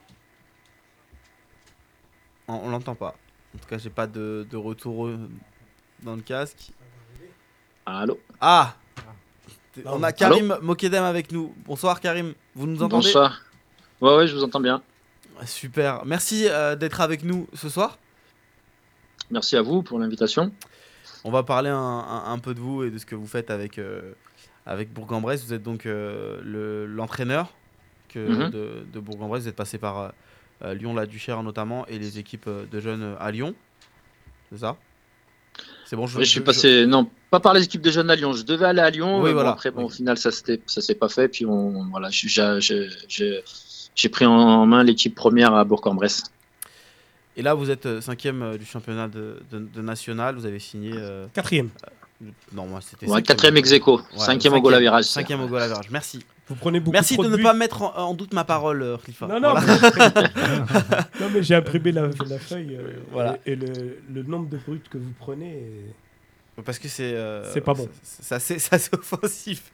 On, 2.50 2.56
on 2.66 2.70
l'entend 2.70 2.96
pas. 2.96 3.16
En 3.56 3.58
tout 3.60 3.68
cas, 3.68 3.78
j'ai 3.78 3.90
pas 3.90 4.08
de, 4.08 4.48
de 4.50 4.58
retour 4.58 5.08
euh, 5.08 5.18
dans 6.04 6.16
le 6.16 6.22
casque. 6.22 6.72
Allô 7.86 8.20
Ah 8.40 8.76
Non, 9.84 9.94
On 9.96 10.04
a 10.04 10.12
Karim 10.12 10.58
Mokedem 10.62 11.04
avec 11.04 11.32
nous. 11.32 11.54
Bonsoir 11.66 12.00
Karim, 12.00 12.34
vous 12.56 12.68
nous 12.68 12.78
entendez 12.84 13.08
Bonsoir. 13.08 13.42
Ouais, 14.02 14.16
ouais, 14.18 14.28
je 14.28 14.36
vous 14.36 14.44
entends 14.44 14.60
bien. 14.62 14.82
Super. 15.46 16.06
Merci 16.06 16.48
euh, 16.48 16.76
d'être 16.76 17.02
avec 17.02 17.24
nous 17.24 17.48
ce 17.54 17.70
soir. 17.70 17.98
Merci 19.32 19.56
à 19.58 19.62
vous 19.62 19.84
pour 19.84 20.00
l'invitation. 20.00 20.52
On 21.24 21.32
va 21.32 21.44
parler 21.44 21.70
un, 21.70 21.76
un- 21.78 22.32
un 22.32 22.40
peu 22.40 22.54
de 22.54 22.60
vous 22.60 22.84
et 22.84 22.92
de 22.92 22.98
ce 22.98 23.06
que 23.06 23.16
vous 23.16 23.28
faites 23.28 23.50
avec, 23.50 23.78
euh, 23.80 24.14
avec 24.66 24.94
Bourg-en-Bresse. 24.94 25.44
Vous 25.46 25.54
êtes 25.54 25.64
donc 25.64 25.86
euh, 25.86 26.40
le- 26.44 26.86
l'entraîneur 26.86 27.54
que 28.10 28.20
Mhm. 28.20 28.50
de, 28.52 28.86
de 28.92 29.00
Bourg-en-Bresse. 29.00 29.44
Vous 29.44 29.50
êtes 29.50 29.56
passé 29.56 29.78
par 29.78 30.14
Lyon-La-Duchère 30.62 31.42
notamment 31.44 31.86
et 31.88 31.98
les 32.00 32.20
équipes 32.20 32.48
euh, 32.48 32.66
de 32.72 32.80
jeunes 32.80 33.04
euh, 33.04 33.16
à 33.20 33.32
Lyon. 33.32 33.54
C'est 34.52 34.60
ça? 34.60 34.76
C'est 35.86 35.96
bon, 35.96 36.06
Oui, 36.06 36.24
je 36.26 36.30
suis 36.30 36.42
passé, 36.42 36.86
non, 36.86 37.10
pas 37.32 37.40
par 37.40 37.54
les 37.54 37.64
équipes 37.64 37.82
des 37.82 37.92
jeunes 37.92 38.10
à 38.12 38.16
Lyon. 38.16 38.34
Je 38.34 38.44
devais 38.44 38.66
aller 38.66 38.82
à 38.82 38.90
Lyon. 38.90 39.18
Oui, 39.18 39.24
mais 39.24 39.30
bon, 39.30 39.34
voilà. 39.36 39.52
après, 39.52 39.72
bon, 39.72 39.80
Oui. 39.80 39.86
au 39.86 39.90
final, 39.90 40.18
ça 40.18 40.30
ça 40.32 40.82
s'est 40.82 40.96
pas 40.96 41.10
fait. 41.10 41.28
Puis 41.28 41.46
on, 41.46 41.86
voilà, 41.90 42.10
j'ai- 42.12 44.10
pris 44.12 44.26
en 44.26 44.66
main 44.66 44.84
l'équipe 44.84 45.16
première 45.16 45.54
à 45.56 45.64
Bourg-en-Bresse. 45.66 46.24
Et 47.38 47.42
là, 47.42 47.54
vous 47.54 47.70
êtes 47.72 47.86
euh, 47.86 48.02
cinquième 48.02 48.42
euh, 48.44 48.58
du 48.58 48.66
championnat 48.66 49.08
de, 49.08 49.40
de- 49.52 49.60
de 49.74 49.82
national. 49.82 50.36
Vous 50.36 50.46
avez 50.46 50.60
signé. 50.60 50.92
euh, 50.94 51.26
Quatrième. 51.34 51.70
non, 52.54 52.68
moi, 52.68 52.82
c'était. 52.82 53.06
Ouais, 53.06 53.14
cinquième. 53.14 53.26
quatrième 53.26 53.58
ex 53.58 53.72
aequo, 53.72 53.98
Ouais, 53.98 54.04
cinquième 54.18 54.54
au 54.54 54.62
goal 54.62 54.74
à 54.76 54.80
virage. 54.80 55.06
Cinquième 55.06 55.42
au 55.42 55.48
goal 55.48 55.62
à 55.62 55.68
virage. 55.68 55.90
Merci. 55.90 56.20
Vous 56.50 56.56
prenez 56.56 56.80
beaucoup 56.80 56.94
Merci 56.94 57.16
de 57.18 57.28
ne 57.28 57.38
pas 57.38 57.54
mettre 57.54 57.84
en, 57.84 57.96
en 57.96 58.14
doute 58.14 58.34
ma 58.34 58.44
parole, 58.44 58.82
euh, 58.82 58.98
Khalifa. 58.98 59.28
Non, 59.28 59.40
non, 59.40 59.54
Voilà. 59.54 59.80
mais, 60.16 61.22
non, 61.22 61.30
mais 61.34 61.44
j'ai 61.44 61.56
imprimé 61.56 61.92
la, 61.92 62.08
la 62.08 62.40
feuille. 62.40 62.76
euh, 62.76 62.94
Voilà. 63.12 63.38
Et, 63.46 63.52
et 63.52 63.56
le, 63.56 64.00
le 64.12 64.24
nombre 64.24 64.50
de 64.50 64.58
bruts 64.58 64.82
que 64.90 64.98
vous 64.98 65.14
prenez, 65.20 65.64
Parce 66.66 66.80
que 66.80 66.88
c'est. 66.88 67.14
euh, 67.14 67.44
C'est 67.54 67.62
pas 67.62 67.74
bon. 67.74 67.88
c'est- 68.04 68.40
C'est 68.60 68.94
offensif. 68.96 69.72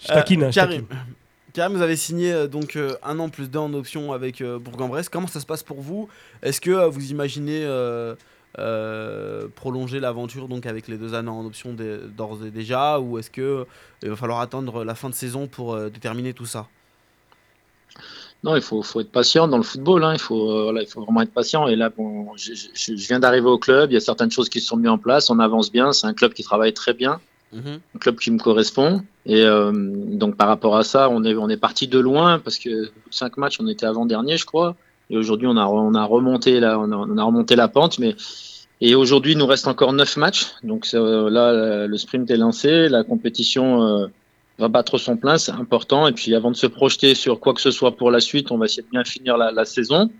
je 0.00 0.08
taquine, 0.08 0.44
hein, 0.44 0.50
je 0.50 0.54
Karim. 0.54 0.82
taquine. 0.86 0.98
Karim, 1.52 1.76
vous 1.76 1.82
avez 1.82 1.96
signé 1.96 2.32
euh, 2.32 2.46
donc 2.46 2.76
euh, 2.76 2.94
un 3.02 3.18
an 3.18 3.28
plus 3.28 3.50
deux 3.50 3.58
en 3.58 3.74
option 3.74 4.12
avec 4.12 4.40
euh, 4.40 4.58
Bourg-en-Bresse. 4.58 5.08
Comment 5.10 5.26
ça 5.26 5.38
se 5.40 5.44
passe 5.44 5.62
pour 5.62 5.80
vous? 5.82 6.08
Est-ce 6.42 6.60
que 6.62 6.70
euh, 6.70 6.88
vous 6.88 7.10
imaginez 7.10 7.64
euh, 8.58 9.46
prolonger 9.54 9.98
l'aventure 10.00 10.46
donc 10.48 10.66
avec 10.66 10.88
les 10.88 10.98
deux 10.98 11.14
années 11.14 11.30
en 11.30 11.44
option 11.46 11.74
d'ores 11.74 12.44
et 12.46 12.50
déjà 12.50 13.00
ou 13.00 13.18
est-ce 13.18 13.30
que 13.30 13.40
euh, 13.40 13.64
il 14.02 14.10
va 14.10 14.16
falloir 14.16 14.40
attendre 14.40 14.84
la 14.84 14.94
fin 14.94 15.08
de 15.08 15.14
saison 15.14 15.46
pour 15.46 15.74
euh, 15.74 15.88
déterminer 15.88 16.34
tout 16.34 16.46
ça? 16.46 16.66
Non, 18.44 18.56
il 18.56 18.62
faut, 18.62 18.82
faut 18.82 19.00
être 19.00 19.12
patient 19.12 19.46
dans 19.46 19.56
le 19.56 19.62
football. 19.62 20.02
hein. 20.02 20.14
Il, 20.14 20.18
faut, 20.18 20.50
euh, 20.50 20.78
il 20.80 20.86
faut 20.88 21.02
vraiment 21.02 21.22
être 21.22 21.32
patient. 21.32 21.68
Et 21.68 21.76
là, 21.76 21.90
bon, 21.90 22.36
je, 22.36 22.54
je- 22.54 22.96
je 22.96 23.06
viens 23.06 23.20
d'arriver 23.20 23.46
au 23.46 23.58
club. 23.58 23.90
Il 23.90 23.94
y 23.94 23.96
a 23.96 24.00
certaines 24.00 24.32
choses 24.32 24.48
qui 24.48 24.60
se 24.60 24.66
sont 24.66 24.76
mises 24.76 24.88
en 24.88 24.98
place. 24.98 25.30
On 25.30 25.38
avance 25.38 25.70
bien. 25.70 25.92
C'est 25.92 26.06
un 26.08 26.14
club 26.14 26.32
qui 26.32 26.42
travaille 26.42 26.72
très 26.74 26.92
bien. 26.94 27.20
Mhm. 27.52 27.80
un 27.94 27.98
club 27.98 28.16
qui 28.18 28.30
me 28.30 28.38
correspond. 28.38 29.02
Et 29.26 29.42
euh, 29.42 29.70
donc 29.74 30.36
par 30.36 30.48
rapport 30.48 30.74
à 30.76 30.84
ça, 30.84 31.10
on 31.10 31.22
est, 31.22 31.34
on 31.36 31.50
est 31.50 31.58
parti 31.58 31.86
de 31.86 31.98
loin 31.98 32.38
parce 32.38 32.58
que 32.58 32.90
cinq 33.10 33.36
matchs, 33.36 33.58
on 33.60 33.68
était 33.68 33.84
avant-dernier, 33.86 34.38
je 34.38 34.46
crois. 34.46 34.74
Et 35.12 35.16
aujourd'hui, 35.16 35.46
on 35.46 35.58
a, 35.58 35.66
on 35.66 35.94
a 35.94 36.04
remonté 36.04 36.58
la, 36.58 37.68
pente. 37.68 37.98
Mais 37.98 38.16
et 38.80 38.94
aujourd'hui, 38.94 39.32
il 39.32 39.38
nous 39.38 39.46
reste 39.46 39.68
encore 39.68 39.92
neuf 39.92 40.16
matchs. 40.16 40.46
Donc 40.64 40.90
là, 40.92 41.86
le 41.86 41.96
sprint 41.98 42.30
est 42.30 42.36
lancé, 42.38 42.88
la 42.88 43.04
compétition 43.04 43.82
euh, 43.82 44.06
va 44.58 44.68
battre 44.68 44.96
son 44.96 45.18
plein, 45.18 45.36
c'est 45.36 45.52
important. 45.52 46.08
Et 46.08 46.12
puis 46.12 46.34
avant 46.34 46.50
de 46.50 46.56
se 46.56 46.66
projeter 46.66 47.14
sur 47.14 47.40
quoi 47.40 47.52
que 47.52 47.60
ce 47.60 47.70
soit 47.70 47.94
pour 47.94 48.10
la 48.10 48.20
suite, 48.20 48.50
on 48.50 48.56
va 48.56 48.64
essayer 48.64 48.82
de 48.82 48.88
bien 48.88 49.04
finir 49.04 49.36
la, 49.36 49.64
saison. 49.66 50.10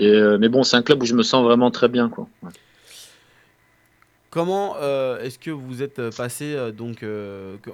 Euh, 0.00 0.38
mais 0.40 0.48
bon, 0.48 0.64
c'est 0.64 0.76
un 0.76 0.82
club 0.82 1.02
où 1.02 1.06
je 1.06 1.14
me 1.14 1.22
sens 1.22 1.44
vraiment 1.44 1.70
très 1.70 1.88
bien, 1.88 2.08
quoi. 2.08 2.28
Comment 4.36 4.76
est-ce 5.22 5.38
que 5.38 5.50
vous 5.50 5.82
êtes 5.82 6.14
passé 6.14 6.70
donc 6.76 7.02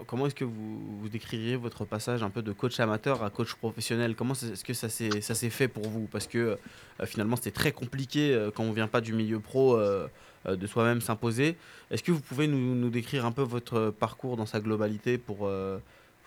comment 0.07 0.29
est-ce 0.29 0.35
que 0.37 0.45
vous, 0.45 1.09
décririez 1.11 1.57
votre 1.57 1.85
passage 1.85 2.23
un 2.23 2.31
peu 2.31 2.41
de 2.41 2.53
coach 2.53 2.79
amateur 2.79 3.25
à 3.25 3.31
coach 3.31 3.55
professionnel? 3.55 4.15
Comment 4.15 4.35
est-ce 4.35 4.63
que 4.63 4.73
ça 4.73 4.89
s'est 4.89 5.23
ça 5.23 5.35
s'est 5.35 5.51
fait 5.51 5.67
pour 5.67 5.89
vous? 5.89 6.07
Parce 6.07 6.29
que 6.29 6.39
euh, 6.39 6.57
finalement 7.05 7.35
c'était 7.35 7.51
très 7.51 7.73
compliqué 7.73 8.33
euh, 8.33 8.53
quand 8.55 8.63
on 8.63 8.71
vient 8.71 8.87
pas 8.87 9.01
du 9.01 9.13
milieu 9.13 9.41
pro 9.41 9.77
euh, 9.77 10.07
de 10.47 10.67
soi-même 10.69 11.01
s'imposer. 11.01 11.57
Est-ce 11.91 12.05
que 12.05 12.13
vous 12.13 12.21
pouvez 12.21 12.47
nous, 12.47 12.77
nous 12.77 12.91
décrire 12.91 13.27
un 13.27 13.33
peu 13.33 13.43
votre 13.43 13.91
parcours 13.91 14.37
dans 14.37 14.47
sa 14.47 14.61
globalité 14.61 15.19
pour 15.19 15.51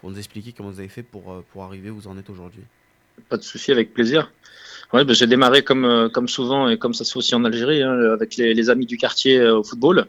pour 0.01 0.09
nous 0.09 0.17
expliquer 0.17 0.51
comment 0.51 0.69
vous 0.69 0.81
avez 0.81 0.89
fait 0.89 1.03
pour 1.03 1.45
pour 1.53 1.63
arriver 1.63 1.89
où 1.89 1.95
vous 1.95 2.07
en 2.09 2.17
êtes 2.17 2.29
aujourd'hui? 2.29 2.63
Pas 3.29 3.37
de 3.37 3.43
souci, 3.43 3.71
avec 3.71 3.93
plaisir. 3.93 4.33
Ouais, 4.91 5.05
ben, 5.05 5.13
j'ai 5.13 5.27
démarré 5.27 5.63
comme, 5.63 6.09
comme 6.13 6.27
souvent 6.27 6.67
et 6.67 6.77
comme 6.77 6.93
ça 6.93 7.05
se 7.05 7.13
fait 7.13 7.19
aussi 7.19 7.35
en 7.35 7.45
Algérie, 7.45 7.81
hein, 7.81 8.11
avec 8.11 8.35
les, 8.35 8.69
amis 8.69 8.85
du 8.85 8.97
quartier 8.97 9.41
au 9.41 9.63
football. 9.63 10.05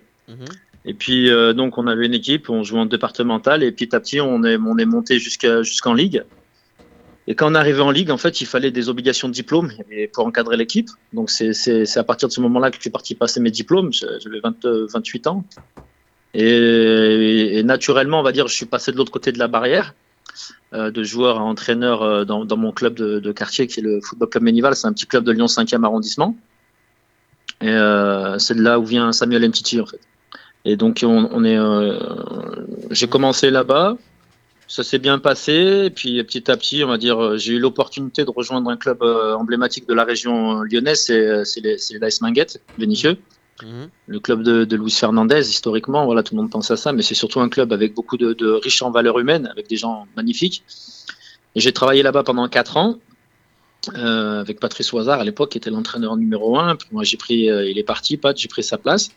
Et 0.85 0.95
puis 0.95 1.31
euh, 1.31 1.53
donc 1.53 1.79
on 1.79 1.87
avait 1.87 2.07
une 2.07 2.15
équipe, 2.15 2.49
on 2.49 2.63
jouait 2.63 2.81
en 2.81 2.87
départemental 2.87 3.63
et 3.63 3.73
petit 3.73 3.95
à 3.95 4.01
petit 4.01 4.21
on 4.21 4.45
est, 4.45 4.57
on 4.57 4.79
est 4.79 4.85
monté 4.85 5.19
jusqu'en 5.19 5.95
ligue. 5.95 6.25
Et 7.29 7.35
quand 7.35 7.51
on 7.51 7.55
arrivé 7.55 7.81
en 7.81 7.91
ligue, 7.91 8.11
en 8.11 8.19
fait, 8.19 8.41
il 8.41 8.47
fallait 8.47 8.71
des 8.71 8.89
obligations 8.89 9.29
de 9.29 9.33
diplôme 9.33 9.73
pour 10.13 10.27
encadrer 10.27 10.57
l'équipe. 10.57 10.89
Donc 11.13 11.31
c'est 11.31 11.97
à 11.97 12.05
partir 12.05 12.29
de 12.29 12.33
ce 12.33 12.41
moment-là 12.41 12.71
que 12.71 12.77
je 12.77 12.83
suis 12.83 12.91
parti 12.91 13.15
passer 13.15 13.41
mes 13.41 13.51
diplômes. 13.51 13.93
J'avais 13.93 14.41
20, 14.41 14.65
euh, 14.65 14.87
28 14.93 15.27
ans. 15.27 15.45
Et, 16.35 17.63
naturellement, 17.65 18.21
on 18.21 18.23
va 18.23 18.33
dire, 18.33 18.47
je 18.47 18.55
suis 18.55 18.67
passé 18.67 18.93
de 18.93 18.97
l'autre 18.97 19.11
côté 19.11 19.33
de 19.33 19.39
la 19.39 19.49
barrière, 19.49 19.95
euh, 20.73 20.91
de 20.91 21.03
joueur 21.03 21.39
à 21.39 21.43
entraîneur 21.43 22.03
euh, 22.03 22.25
dans, 22.25 22.57
mon 22.57 22.71
club 22.71 22.95
de, 22.95 23.33
quartier 23.33 23.67
qui 23.67 23.81
est 23.81 23.83
le 23.83 24.01
Football 24.01 24.29
Club 24.29 24.45
Ménival. 24.45 24.77
C'est 24.77 24.87
un 24.87 24.93
petit 24.93 25.07
club 25.07 25.25
de 25.25 25.33
Lyon 25.33 25.47
5e 25.47 25.83
arrondissement. 25.85 26.37
Et 27.63 27.75
c'est 28.39 28.55
de 28.55 28.61
là 28.61 28.79
où 28.79 28.85
vient 28.85 29.13
Samuel 29.13 29.49
Mtiti 29.49 29.81
en 29.81 29.87
fait. 29.87 30.01
Et 30.65 30.77
donc 30.77 31.01
on, 31.05 31.29
on 31.33 31.45
est, 31.45 31.57
euh, 31.57 31.99
j'ai 32.91 33.07
commencé 33.09 33.51
là-bas, 33.51 33.97
ça 34.67 34.83
s'est 34.83 34.99
bien 34.99 35.19
passé. 35.19 35.83
Et 35.87 35.91
puis 35.91 36.23
petit 36.25 36.51
à 36.51 36.57
petit, 36.57 36.83
on 36.85 36.89
va 36.89 36.99
dire, 36.99 37.23
euh, 37.23 37.37
j'ai 37.37 37.55
eu 37.55 37.59
l'opportunité 37.61 38.25
de 38.25 38.31
rejoindre 38.31 38.69
un 38.71 38.77
club 38.77 39.03
euh, 39.03 39.35
emblématique 39.35 39.87
de 39.89 39.95
la 39.95 40.05
région 40.05 40.63
lyonnaise, 40.63 41.05
c'est 41.05 41.45
c'est 41.45 41.61
les- 41.61 41.79
c'est 41.79 41.99
l'AS 41.99 42.21
Minguette, 42.21 42.61
Vénitieux. 42.79 43.17
Mhm. 43.63 43.89
Le 44.09 44.21
club 44.21 44.43
de, 44.43 44.65
de 44.65 44.77
Luis 44.77 44.91
Fernandez, 44.91 45.49
historiquement, 45.49 46.05
voilà, 46.05 46.23
tout 46.23 46.35
le 46.35 46.43
monde 46.43 46.51
pense 46.51 46.71
à 46.71 46.77
ça, 46.77 46.93
mais 46.93 47.01
c'est 47.03 47.15
surtout 47.15 47.41
un 47.41 47.49
club 47.49 47.73
avec 47.73 47.95
beaucoup 47.95 48.19
de, 48.19 48.35
de 48.35 48.49
riches 48.51 48.83
en 48.83 48.91
valeurs 48.91 49.19
humaines, 49.19 49.47
avec 49.51 49.67
des 49.69 49.77
gens 49.79 50.07
magnifiques. 50.17 50.63
Et 51.55 51.61
j'ai 51.61 51.73
travaillé 51.73 52.03
là-bas 52.03 52.23
pendant 52.23 52.49
quatre 52.49 52.77
ans. 52.77 52.97
euh, 53.95 54.41
avec 54.41 54.59
Patrice 54.59 54.93
Oisard 54.93 55.21
à 55.21 55.25
l'époque, 55.25 55.51
qui 55.53 55.59
était 55.59 55.71
l'entraîneur 55.71 56.17
numéro 56.17 56.59
un. 56.59 56.75
Puis 56.75 56.89
moi, 56.91 57.05
j'ai 57.05 57.17
pris, 57.17 57.49
euh, 57.49 57.71
il 57.71 57.79
est 57.79 57.85
parti, 57.85 58.17
Pat, 58.17 58.37
j'ai 58.37 58.49
pris 58.49 58.65
sa 58.65 58.79
place. 58.79 59.11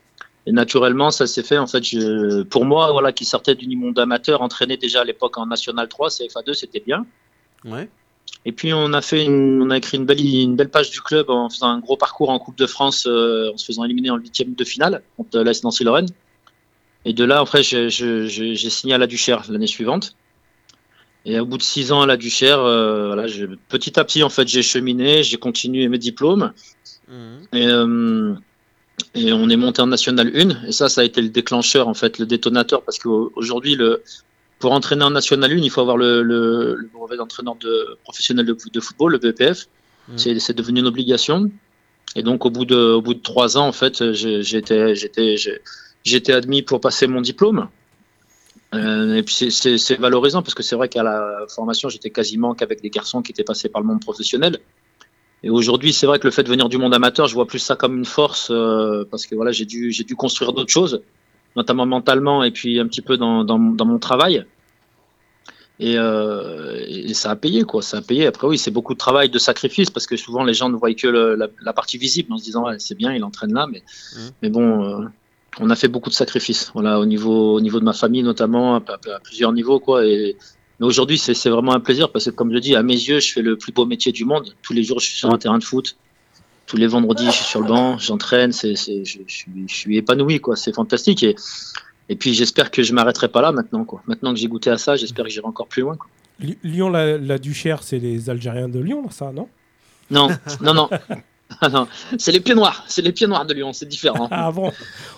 Et 0.45 0.51
naturellement, 0.51 1.11
ça 1.11 1.27
s'est 1.27 1.43
fait. 1.43 1.57
En 1.57 1.67
fait, 1.67 1.83
je, 1.83 2.43
pour 2.43 2.65
moi, 2.65 2.91
voilà, 2.91 3.11
qui 3.11 3.25
sortait 3.25 3.55
du 3.55 3.75
monde 3.75 3.99
amateur, 3.99 4.41
entraîné 4.41 4.77
déjà 4.77 5.01
à 5.01 5.03
l'époque 5.03 5.37
en 5.37 5.45
National 5.45 5.87
3, 5.87 6.09
CFA2, 6.09 6.53
c'était 6.53 6.79
bien. 6.85 7.05
Ouais. 7.65 7.89
Et 8.45 8.51
puis 8.51 8.73
on 8.73 8.93
a 8.93 9.01
fait, 9.01 9.25
une- 9.25 9.61
on 9.63 9.69
a 9.69 9.77
écrit 9.77 9.97
une 9.97 10.05
belle, 10.05 10.19
une 10.23 10.55
belle 10.55 10.69
page 10.69 10.91
du 10.91 11.01
club 11.01 11.29
en 11.29 11.49
faisant 11.49 11.67
un 11.67 11.79
gros 11.79 11.97
parcours 11.97 12.29
en 12.29 12.39
Coupe 12.39 12.57
de 12.57 12.67
France, 12.67 13.05
euh, 13.07 13.51
en 13.53 13.57
se 13.57 13.65
faisant 13.65 13.83
éliminer 13.83 14.11
en 14.11 14.17
huitième 14.17 14.53
de 14.53 14.63
finale 14.63 15.01
contre 15.17 15.39
l'AS 15.39 15.63
Nancy-Lorraine. 15.63 16.07
Et 17.05 17.13
de 17.13 17.23
là, 17.25 17.39
après, 17.39 17.63
j'ai 17.63 17.89
signé 17.89 18.93
à 18.93 18.97
la 18.97 19.07
Duchère 19.07 19.43
l'année 19.49 19.67
suivante. 19.67 20.15
Et 21.25 21.39
au 21.39 21.45
bout 21.45 21.57
de 21.57 21.63
six 21.63 21.91
ans 21.91 22.01
à 22.01 22.05
la 22.05 22.17
Duchère, 22.17 22.59
euh, 22.59 23.07
voilà, 23.07 23.25
petit 23.67 23.99
à 23.99 24.05
petit, 24.05 24.23
en 24.23 24.29
fait, 24.29 24.47
j'ai 24.47 24.61
cheminé, 24.63 25.21
j'ai 25.23 25.37
continué 25.37 25.87
mes 25.89 25.97
diplômes. 25.97 26.53
Mhm. 27.09 27.39
Et, 27.53 27.67
euh, 27.67 28.33
et 29.15 29.33
on 29.33 29.49
est 29.49 29.57
monté 29.57 29.81
en 29.81 29.87
National 29.87 30.31
1. 30.33 30.67
Et 30.67 30.71
ça, 30.71 30.89
ça 30.89 31.01
a 31.01 31.03
été 31.03 31.21
le 31.21 31.29
déclencheur, 31.29 31.87
en 31.87 31.93
fait, 31.93 32.19
le 32.19 32.25
détonateur, 32.25 32.81
parce 32.83 32.99
qu'aujourd'hui, 32.99 33.75
le, 33.75 34.03
pour 34.59 34.71
entraîner 34.71 35.03
en 35.03 35.11
National 35.11 35.51
1, 35.51 35.55
il 35.57 35.69
faut 35.69 35.81
avoir 35.81 35.97
le, 35.97 36.21
le, 36.21 36.75
le 36.75 36.89
brevet 36.93 37.17
d'entraîneur 37.17 37.55
de, 37.55 37.97
professionnel 38.03 38.45
de, 38.45 38.55
de 38.71 38.79
football, 38.79 39.13
le 39.13 39.17
BPF. 39.17 39.67
Mhm. 40.09 40.39
C'est 40.39 40.53
devenu 40.53 40.79
une 40.79 40.87
obligation. 40.87 41.49
Et 42.15 42.23
donc, 42.23 42.45
au 42.45 42.49
bout 42.49 42.65
de, 42.65 42.75
au 42.75 43.01
bout 43.01 43.13
de 43.13 43.21
trois 43.21 43.57
ans, 43.57 43.67
en 43.67 43.71
fait, 43.71 44.13
j'ai 44.13 44.41
j'ai 44.41 44.57
été, 44.57 44.95
j'étais, 44.95 45.35
j'étais 46.03 46.33
admis 46.33 46.61
pour 46.61 46.81
passer 46.81 47.07
mon 47.07 47.21
diplôme. 47.21 47.69
Euh, 48.73 49.15
et 49.15 49.23
puis, 49.23 49.51
c'est 49.51 49.99
valorisant 49.99 50.41
parce 50.41 50.53
que 50.53 50.63
c'est 50.63 50.75
vrai 50.75 50.89
qu'à 50.89 51.03
la 51.03 51.45
formation, 51.49 51.89
j'étais 51.89 52.09
quasiment 52.09 52.53
qu'avec 52.53 52.81
des 52.81 52.89
garçons 52.89 53.21
qui 53.21 53.31
étaient 53.31 53.43
passés 53.43 53.69
par 53.69 53.81
le 53.81 53.87
monde 53.87 54.01
professionnel. 54.01 54.59
Et 55.43 55.49
aujourd'hui, 55.49 55.93
c'est 55.93 56.05
vrai 56.05 56.19
que 56.19 56.27
le 56.27 56.31
fait 56.31 56.43
de 56.43 56.49
venir 56.49 56.67
du 56.69 56.77
monde 56.77 56.93
amateur, 56.93 57.27
je 57.27 57.33
vois 57.33 57.45
plus 57.47 57.59
ça 57.59 57.75
comme 57.75 57.97
une 57.97 58.05
force 58.05 58.49
euh, 58.51 59.05
parce 59.09 59.25
que 59.25 59.35
voilà, 59.35 59.51
j'ai 59.51 59.65
dû, 59.65 59.91
j'ai 59.91 60.03
dû 60.03 60.15
construire 60.15 60.51
d'autres 60.53 60.71
choses, 60.71 61.01
notamment 61.55 61.85
mentalement 61.85 62.43
et 62.43 62.51
puis 62.51 62.79
un 62.79 62.87
petit 62.87 63.01
peu 63.01 63.15
dans, 63.17 63.45
dans, 63.45 63.57
dans 63.59 63.85
mon 63.85 63.99
travail. 63.99 64.45
Et, 65.81 65.97
euh, 65.97 66.75
et 66.87 67.13
ça 67.13 67.31
a 67.31 67.35
payé, 67.37 67.63
quoi. 67.63 67.81
Ça 67.81 67.97
a 67.99 68.01
payé. 68.01 68.25
Après, 68.27 68.45
oui, 68.47 68.57
c'est 68.57 68.69
beaucoup 68.71 68.93
de 68.93 68.97
travail, 68.97 69.29
de 69.29 69.39
sacrifice, 69.39 69.89
parce 69.89 70.07
que 70.07 70.17
souvent 70.17 70.43
les 70.43 70.53
gens 70.53 70.67
ne 70.67 70.75
voient 70.75 70.93
que 70.93 71.07
le- 71.07 71.35
la, 71.35 71.47
la 71.61 71.71
partie 71.71 71.97
visible 71.97 72.33
en 72.33 72.37
se 72.37 72.43
disant, 72.43 72.65
ouais, 72.65 72.75
c'est 72.79 72.95
bien, 72.95 73.13
il 73.13 73.23
entraîne 73.23 73.53
là, 73.53 73.65
mais, 73.71 73.81
Mhm. 74.17 74.29
mais 74.41 74.49
bon, 74.49 74.83
euh, 74.83 75.05
on 75.61 75.69
a 75.69 75.75
fait 75.77 75.87
beaucoup 75.87 76.09
de 76.09 76.15
sacrifices. 76.15 76.69
Voilà, 76.73 76.99
au 76.99 77.05
niveau, 77.05 77.53
au 77.55 77.61
niveau 77.61 77.79
de 77.79 77.85
ma 77.85 77.93
famille 77.93 78.23
notamment, 78.23 78.75
à, 78.75 78.79
à- 78.79 79.15
à 79.15 79.19
plusieurs 79.21 79.53
niveaux, 79.53 79.79
quoi. 79.79 80.05
Et, 80.05 80.35
mais 80.79 80.85
aujourd'hui, 80.85 81.17
c'est 81.17 81.49
vraiment 81.49 81.73
un 81.73 81.79
plaisir, 81.79 82.11
parce 82.11 82.25
que 82.25 82.29
comme 82.29 82.53
je 82.53 82.59
dis, 82.59 82.75
à 82.75 82.83
mes 82.83 82.93
yeux, 82.93 83.19
je 83.19 83.33
fais 83.33 83.41
le 83.41 83.57
plus 83.57 83.71
beau 83.73 83.85
métier 83.85 84.11
du 84.11 84.25
monde. 84.25 84.55
Tous 84.61 84.73
les 84.73 84.83
jours, 84.83 84.99
je 84.99 85.07
suis 85.07 85.17
sur 85.17 85.29
un 85.29 85.37
terrain 85.37 85.57
de 85.57 85.63
foot. 85.63 85.97
Tous 86.67 86.77
les 86.77 86.87
vendredis, 86.87 87.25
je 87.25 87.31
suis 87.31 87.45
sur 87.45 87.61
le 87.61 87.67
banc, 87.67 87.97
j'entraîne, 87.97 88.53
je, 88.53 88.75
je 88.75 89.23
suis, 89.27 89.51
je 89.67 89.73
suis 89.73 89.97
épanoui, 89.97 90.39
quoi. 90.39 90.55
C'est 90.55 90.73
fantastique. 90.73 91.23
Et, 91.23 91.35
et 92.07 92.15
puis, 92.15 92.33
j'espère 92.33 92.71
que 92.71 92.81
je 92.83 92.93
m'arrêterai 92.93 93.27
pas 93.27 93.41
là 93.41 93.51
maintenant, 93.51 93.83
quoi. 93.83 94.01
Maintenant 94.07 94.33
que 94.33 94.39
j'ai 94.39 94.47
goûté 94.47 94.69
à 94.69 94.77
ça, 94.77 94.95
j'espère 94.95 95.25
que 95.25 95.31
j'irai 95.31 95.47
encore 95.47 95.67
plus 95.67 95.81
loin, 95.81 95.95
quoi. 95.95 96.07
Lyon, 96.63 96.89
la, 96.89 97.17
la 97.17 97.37
Duchère, 97.37 97.83
c'est 97.83 97.99
les 97.99 98.29
Algériens 98.29 98.69
de 98.69 98.79
Lyon, 98.79 99.09
ça, 99.09 99.31
non? 99.33 99.49
Non, 100.09 100.29
non, 100.61 100.73
non. 100.73 100.89
Ah 101.61 101.67
non, 101.67 101.87
c'est 102.17 102.31
les 102.31 102.39
pieds 102.39 102.53
noirs, 102.53 102.83
c'est 102.87 103.01
les 103.01 103.11
pieds 103.11 103.25
noirs 103.25 103.43
de 103.45 103.55
Lyon, 103.55 103.73
c'est 103.73 103.87
différent. 103.87 104.27
Ah 104.31 104.51
bon? 104.51 104.71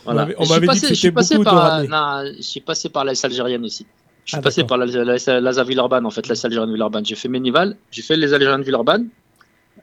Voilà. 0.05 0.29
on 0.37 0.47
m'avait 0.47 0.67
dit 0.67 0.79
que 0.81 0.95
c'était 0.95 1.11
beaucoup 1.11 1.37
de 1.39 1.43
par, 1.43 1.55
ramener. 1.55 1.89
non, 1.89 2.33
je 2.37 2.41
suis 2.41 2.61
passé 2.61 2.87
par 2.87 3.03
l'AS 3.03 3.23
algérienne 3.25 3.65
aussi. 3.65 3.85
Je 4.25 4.31
suis 4.31 4.37
Ah, 4.37 4.41
passé 4.41 4.63
par 4.63 4.77
la, 4.77 4.85
la, 4.85 5.15
la, 5.27 5.39
la 5.51 5.63
Villeurbanne, 5.63 6.05
en 6.05 6.11
fait, 6.11 6.27
l'AS 6.27 6.45
algérienne 6.45 6.69
de 6.69 6.73
Villeurbanne. 6.73 7.05
J'ai 7.05 7.15
fait 7.15 7.27
Ménival, 7.27 7.75
j'ai 7.91 8.01
fait 8.01 8.15
les 8.15 8.33
Algériens 8.33 8.59
de 8.59 8.63
Villeurbanne. 8.63 9.07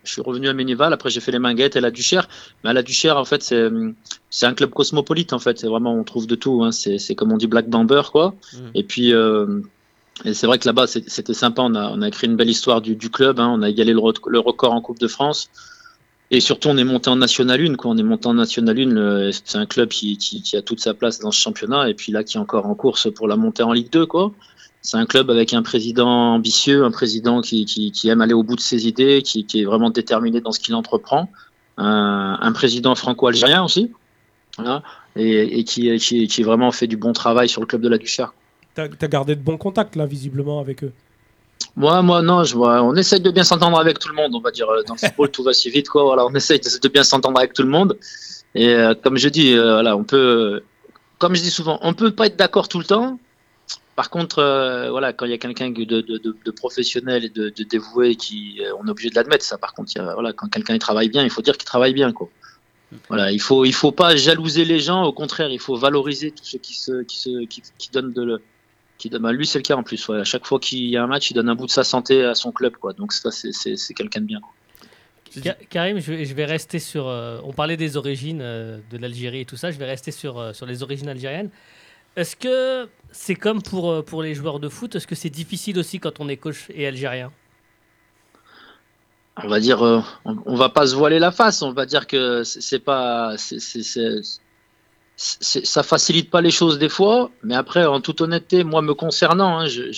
Je 0.05 0.12
suis 0.12 0.22
revenu 0.22 0.49
à 0.49 0.53
Ménival, 0.53 0.93
après 0.93 1.11
j'ai 1.11 1.20
fait 1.20 1.32
les 1.32 1.39
Minguettes 1.39 1.74
et 1.76 1.80
la 1.80 1.91
Duchère. 1.91 2.28
Mais 2.62 2.70
à 2.70 2.72
la 2.72 2.82
Duchère, 2.82 3.16
en 3.16 3.24
fait, 3.24 3.43
c'est 3.43 4.47
un 4.47 4.55
club 4.55 4.70
cosmopolite, 4.70 5.32
en 5.32 5.39
fait. 5.39 5.59
C'est 5.59 5.66
vraiment, 5.66 5.95
on 5.95 6.05
trouve 6.05 6.26
de 6.26 6.34
tout. 6.34 6.62
Hein. 6.62 6.70
C'est 6.72 7.14
comme 7.14 7.32
on 7.32 7.36
dit 7.36 7.47
Black 7.49 7.68
Bamber, 7.68 8.03
quoi. 8.12 8.34
Mhm. 8.53 8.70
Et 8.74 8.84
puis, 8.84 9.12
euh, 9.12 9.61
et 10.24 10.34
c'est 10.34 10.47
vrai 10.47 10.59
que 10.59 10.66
là-bas, 10.66 10.86
c'était 10.86 11.34
sympa. 11.34 11.62
On 11.62 11.74
a, 11.74 11.91
on 11.91 12.01
a 12.03 12.09
écrit 12.09 12.26
une 12.26 12.36
belle 12.36 12.51
histoire 12.51 12.80
du, 12.80 12.97
du 12.97 13.11
club. 13.11 13.41
Hein. 13.41 13.51
On 13.53 13.62
a 13.62 13.68
égalé 13.68 13.93
le 13.93 13.99
record 14.39 14.72
en 14.72 14.80
Coupe 14.80 15.01
de 15.01 15.09
France. 15.09 15.51
Et 16.30 16.40
surtout, 16.40 16.68
on 16.68 16.76
est 16.76 16.84
monté 16.84 17.08
en 17.08 17.16
National 17.16 17.60
1. 17.60 17.74
Quoi. 17.76 17.92
On 17.92 17.96
est 17.96 18.02
monté 18.02 18.26
en 18.28 18.34
National 18.34 18.78
1. 18.78 18.86
le- 18.86 19.30
C'est 19.32 19.56
un 19.56 19.66
club 19.66 19.88
qui, 19.88 20.18
a 20.54 20.62
toute 20.62 20.80
sa 20.80 20.92
place 20.94 21.20
dans 21.20 21.30
ce 21.30 21.40
championnat. 21.40 21.88
Et 21.88 21.94
puis 21.94 22.12
là, 22.12 22.22
qui 22.22 22.36
est 22.36 22.40
encore 22.40 22.66
en 22.66 22.74
course 22.74 23.10
pour 23.12 23.28
la 23.28 23.36
montée 23.36 23.62
en 23.62 23.72
Ligue 23.72 23.90
2. 23.90 24.04
Quoi. 24.06 24.32
C'est 24.82 24.98
un 24.98 25.06
club 25.06 25.30
avec 25.30 25.54
un 25.54 25.62
président 25.62 26.34
ambitieux, 26.34 26.84
un 26.84 26.90
président 26.90 27.40
qui, 27.40 27.90
aime 28.04 28.20
aller 28.20 28.34
au 28.34 28.42
bout 28.42 28.56
de 28.56 28.60
ses 28.60 28.86
idées, 28.86 29.22
qui, 29.22 29.46
est 29.54 29.64
vraiment 29.64 29.90
déterminé 29.90 30.40
dans 30.40 30.52
ce 30.52 30.60
qu'il 30.60 30.74
entreprend. 30.74 31.30
Un, 31.78 32.52
président 32.52 32.94
franco-algérien 32.94 33.64
aussi. 33.64 33.90
Voilà. 34.58 34.82
Et, 35.16 35.64
qui, 35.64 35.96
qui, 35.98 36.42
vraiment 36.42 36.72
fait 36.72 36.86
du 36.86 36.96
bon 36.96 37.12
travail 37.12 37.48
sur 37.48 37.60
le 37.62 37.66
club 37.66 37.80
de 37.80 37.88
la 37.88 37.98
Duchère. 37.98 38.34
T'as 38.74 38.84
as 38.84 39.08
gardé 39.08 39.34
de 39.34 39.40
bons 39.40 39.56
contacts, 39.56 39.96
là, 39.96 40.04
visiblement, 40.04 40.60
avec 40.60 40.84
eux. 40.84 40.92
Moi, 41.76 42.02
moi, 42.02 42.22
non. 42.22 42.42
On 42.54 42.94
essaye 42.96 43.20
de 43.20 43.30
bien 43.30 43.44
s'entendre 43.44 43.78
avec 43.78 43.98
tout 43.98 44.09
le 44.09 44.14
monde, 44.14 44.34
on 44.34 44.40
va 44.40 44.50
dire. 44.50 44.66
Dans 44.86 44.94
le 44.94 44.98
football, 44.98 45.30
tout 45.30 45.42
va 45.42 45.52
si 45.52 45.70
vite, 45.70 45.88
quoi. 45.88 46.04
Voilà, 46.04 46.26
on 46.26 46.34
essaye 46.34 46.61
de, 46.61 46.88
bien 46.88 47.04
s'entendre 47.04 47.38
avec 47.38 47.52
tout 47.52 47.62
le 47.62 47.68
monde. 47.68 47.96
Et 48.54 48.74
euh, 48.74 48.94
comme 48.94 49.16
je 49.16 49.28
dis, 49.28 49.52
euh, 49.54 49.74
voilà, 49.74 49.96
on 49.96 50.04
peut, 50.04 50.62
comme 51.18 51.34
je 51.34 51.42
dis 51.42 51.50
souvent, 51.50 51.78
on 51.82 51.94
peut 51.94 52.12
pas 52.12 52.26
être 52.26 52.36
d'accord 52.36 52.68
tout 52.68 52.78
le 52.78 52.84
temps. 52.84 53.18
Par 53.94 54.11
contre, 54.11 54.38
euh, 54.38 54.90
voilà, 54.90 55.12
quand 55.12 55.26
il 55.26 55.32
y 55.32 55.34
a 55.34 55.38
quelqu'un 55.38 55.70
de, 55.70 56.50
professionnel 56.52 57.24
et 57.24 57.28
de, 57.28 57.50
dévoué, 57.64 58.14
qui, 58.14 58.61
euh, 58.61 58.72
on 58.80 58.86
est 58.86 58.90
obligé 58.90 59.11
de 59.11 59.16
l'admettre. 59.16 59.44
Ça, 59.44 59.59
par 59.59 59.74
contre, 59.74 59.92
voilà, 60.14 60.32
quand 60.32 60.48
quelqu'un 60.48 60.74
il 60.74 60.78
travaille 60.78 61.09
bien, 61.09 61.24
il 61.24 61.30
faut 61.30 61.42
dire 61.42 61.56
qu'il 61.56 61.66
travaille 61.66 61.94
bien, 61.94 62.12
quoi. 62.12 62.28
Voilà, 63.09 63.32
il 63.32 63.40
faut, 63.40 63.64
il 63.64 63.74
faut 63.74 63.92
pas 63.92 64.16
jalouser 64.16 64.64
les 64.64 64.80
gens. 64.80 65.02
Au 65.02 65.12
contraire, 65.12 65.50
il 65.50 65.59
faut 65.59 65.76
valoriser 65.76 66.30
tous 66.30 66.44
ceux 66.44 66.59
qui 66.59 66.74
se, 66.74 67.02
qui 67.02 67.18
se, 67.18 67.44
qui, 67.44 67.62
qui 67.76 67.90
de 67.90 68.22
le, 68.22 68.40
qui 68.99 69.09
donne, 69.11 69.22
bah, 69.22 69.32
lui 69.32 69.46
c'est 69.46 69.59
le 69.59 69.62
cas 69.62 69.76
en 69.76 69.82
plus. 69.82 70.07
ouais. 70.09 70.18
À 70.20 70.24
chaque 70.24 70.44
fois 70.46 70.59
qu'il 70.59 70.84
y 70.88 70.96
a 70.96 71.03
un 71.03 71.07
match, 71.07 71.30
il 71.30 71.34
donne 71.34 71.49
un 71.49 71.55
bout 71.55 71.66
de 71.66 71.70
sa 71.70 71.84
santé 71.84 72.24
à 72.24 72.34
son 72.34 72.53
club, 72.53 72.76
quoi. 72.76 72.92
Donc 72.92 73.12
ça, 73.12 73.30
c'est- 73.30 73.94
quelqu'un 73.94 74.20
de 74.20 74.26
bien. 74.26 74.40
quoi. 74.40 74.51
Karim, 75.70 75.99
je 76.01 76.34
vais, 76.34 76.44
rester 76.46 76.78
sur. 76.78 77.07
euh, 77.07 77.38
on 77.44 77.53
parlait 77.53 77.76
des 77.76 77.96
origines 77.96 78.40
euh, 78.42 78.78
de 78.90 78.96
l'Algérie 78.99 79.40
et 79.40 79.44
tout 79.44 79.57
ça. 79.57 79.70
Je 79.70 79.78
vais 79.78 79.84
rester 79.84 80.11
sur, 80.11 80.38
euh, 80.38 80.53
sur 80.53 80.64
les 80.66 80.82
origines 80.82 81.09
algériennes. 81.09 81.51
Est-ce 82.16 82.34
que 82.34 82.88
c'est 83.12 83.34
comme 83.36 83.62
pour, 83.62 84.05
pour 84.05 84.22
les 84.22 84.34
joueurs 84.34 84.59
de 84.59 84.68
foot 84.68 84.96
Est-ce 84.96 85.07
que 85.07 85.14
c'est 85.14 85.30
difficile 85.30 85.78
aussi 85.78 86.01
quand 86.01 86.18
on 86.20 86.28
est 86.28 86.38
coach 86.38 86.66
et 86.70 86.86
algérien? 86.86 87.30
On 89.44 89.49
va 89.49 89.61
dire, 89.61 89.82
on, 89.82 90.03
on 90.24 90.57
va 90.57 90.70
pas 90.70 90.86
se 90.88 90.96
voiler 90.96 91.18
la 91.20 91.30
face. 91.30 91.62
On 91.62 91.72
va 91.72 91.86
dire 91.86 92.07
que 92.09 92.42
c'est 92.42 92.80
pas, 92.80 93.34
c'est- 93.36 93.61
ça 95.18 95.82
facilite 95.82 96.30
pas 96.30 96.40
les 96.40 96.52
choses 96.52 96.78
des 96.78 96.88
fois. 96.88 97.30
Mais 97.42 97.56
après, 97.56 97.84
en 97.84 98.00
toute 98.00 98.20
honnêteté, 98.20 98.62
moi 98.62 98.82
me 98.82 98.94
concernant, 98.94 99.58
hein, 99.58 99.66
je, 99.66 99.90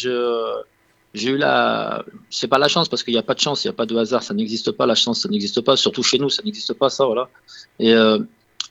j'ai 1.13 1.31
eu 1.31 1.37
la, 1.37 2.05
c'est 2.31 2.49
pas 2.49 2.59
la 2.59 2.69
chance 2.69 2.89
parce 2.89 3.03
qu'il 3.03 3.13
n'y 3.13 3.19
a 3.21 3.23
pas 3.23 3.35
de 3.35 3.41
chance, 3.41 3.65
il 3.65 3.69
n'y 3.69 3.71
a 3.71 3.75
pas 3.75 3.87
de 3.87 3.97
hasard, 3.97 4.23
ça 4.23 4.33
n'existe 4.33 4.71
pas. 4.73 4.87
La 4.87 4.95
chance, 4.95 5.21
ça 5.23 5.29
n'existe 5.29 5.61
pas. 5.61 5.77
Surtout 5.77 6.03
chez 6.03 6.19
nous, 6.19 6.31
ça 6.31 6.43
n'existe 6.43 6.73
pas, 6.73 6.89
ça, 6.89 7.05
voilà. 7.05 7.29
Et 7.79 7.93
euh, 7.93 8.19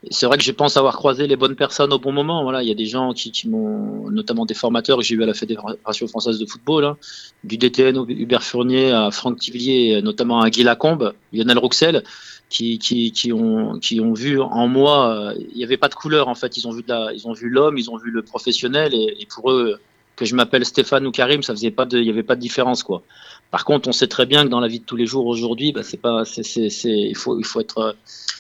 c'est 0.10 0.26
vrai 0.26 0.38
que 0.38 0.44
je 0.44 0.52
pense 0.52 0.76
avoir 0.76 0.96
croisé 0.96 1.28
les 1.28 1.36
bonnes 1.36 1.56
personnes 1.56 1.94
au 1.94 2.00
bon 2.00 2.12
moment. 2.12 2.42
Voilà, 2.42 2.64
il 2.64 2.70
y 2.70 2.72
a 2.72 2.76
des 2.76 2.88
gens 2.88 3.14
qui, 3.14 3.48
m'ont, 3.48 4.10
notamment 4.10 4.48
des 4.48 4.56
formateurs 4.56 4.98
que 4.98 5.04
j'ai 5.04 5.14
eu 5.14 5.22
à 5.22 5.28
la 5.28 5.36
Fédération 5.36 6.08
française 6.08 6.40
de 6.40 6.48
football, 6.48 6.86
hein, 6.86 6.98
du 7.44 7.58
DTN 7.58 8.06
Hubert 8.08 8.42
Fournier 8.42 8.92
à 8.92 9.12
Franck 9.12 9.38
Tivillier, 9.38 10.02
notamment 10.02 10.42
à 10.42 10.50
Guy 10.50 10.64
Lacombe, 10.64 11.14
Lionel 11.32 11.60
Roxel, 11.60 12.04
qui, 12.50 13.32
ont, 13.32 14.14
vu 14.14 14.40
en 14.42 14.68
moi, 14.68 15.14
euh, 15.14 15.36
il 15.52 15.58
n'y 15.58 15.64
avait 15.64 15.78
pas 15.78 15.88
de 15.88 15.96
couleur 15.96 16.28
en 16.28 16.36
fait. 16.36 16.58
Ils 16.58 16.68
ont 16.68 16.72
vu 16.72 16.84
ils 16.88 17.48
l'homme, 17.48 17.78
ils 17.78 17.90
ont 17.90 17.98
vu 17.98 18.12
le 18.12 18.24
professionnel, 18.24 18.94
et, 18.94 19.28
pour 19.30 19.52
eux, 19.52 19.80
que 20.16 20.26
je 20.26 20.36
m'appelle 20.36 20.66
Stéphane 20.66 21.08
ou 21.08 21.12
Karim, 21.12 21.44
ça 21.44 21.54
faisait 21.54 21.72
pas 21.72 21.86
de, 21.86 22.00
il 22.00 22.06
y 22.06 22.10
avait 22.10 22.24
pas 22.24 22.36
de 22.36 22.42
différence 22.42 22.84
quoi. 22.84 23.04
Par 23.52 23.66
contre, 23.66 23.88
on 23.88 23.92
sait 23.94 24.08
très 24.08 24.26
bien 24.26 24.44
que 24.44 24.50
dans 24.50 24.60
la 24.60 24.68
vie 24.68 24.80
de 24.80 24.86
tous 24.86 24.96
les 24.96 25.06
jours 25.06 25.26
aujourd'hui, 25.26 25.72
bah, 25.72 25.82
c'est 25.84 25.98
pas, 25.98 26.24
c'est, 26.26 26.44
il 26.44 27.16
faut, 27.16 27.40
il 27.40 27.46
faut 27.46 27.62
être, 27.62 27.96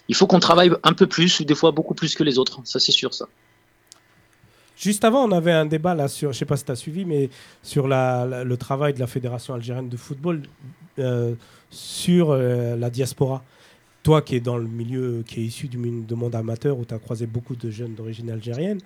il 0.07 0.15
faut 0.15 0.27
qu'on 0.27 0.39
travaille 0.39 0.71
un 0.83 0.93
peu 0.93 1.07
plus 1.07 1.39
ou 1.39 1.45
des 1.45 1.55
fois 1.55 1.71
beaucoup 1.71 1.95
plus 1.95 2.15
que 2.15 2.23
les 2.23 2.37
autres. 2.37 2.59
Ça, 2.63 2.79
c'est 2.79 2.91
sûr, 2.91 3.13
ça. 3.13 3.27
Juste 4.77 5.03
avant, 5.03 5.27
on 5.27 5.31
avait 5.31 5.51
un 5.51 5.65
débat 5.65 5.95
là 5.95 6.07
sur, 6.07 6.31
je 6.31 6.37
sais 6.37 6.45
pas 6.45 6.57
si 6.57 6.63
tu 6.63 6.71
as 6.71 6.75
suivi, 6.75 7.05
mais 7.05 7.29
sur 7.63 7.87
la- 7.87 8.43
le 8.43 8.57
travail 8.57 8.93
de 8.93 8.99
la 8.99 9.07
Fédération 9.07 9.53
algérienne 9.53 9.89
de 9.89 9.97
football 9.97 10.43
euh, 10.99 11.33
sur 11.69 12.31
euh, 12.31 12.75
la 12.75 12.89
diaspora. 12.89 13.43
Toi 14.03 14.21
qui 14.21 14.35
es 14.35 14.39
dans 14.39 14.57
le 14.57 14.67
milieu, 14.67 15.23
qui 15.27 15.41
est 15.41 15.43
issu 15.43 15.67
du 15.67 15.77
monde 15.77 16.35
amateur, 16.35 16.77
où 16.77 16.85
tu 16.85 16.93
as 16.93 16.99
croisé 16.99 17.27
beaucoup 17.27 17.55
de 17.55 17.69
jeunes 17.69 17.95
d'origine 17.95 18.31
algérienne, 18.31 18.79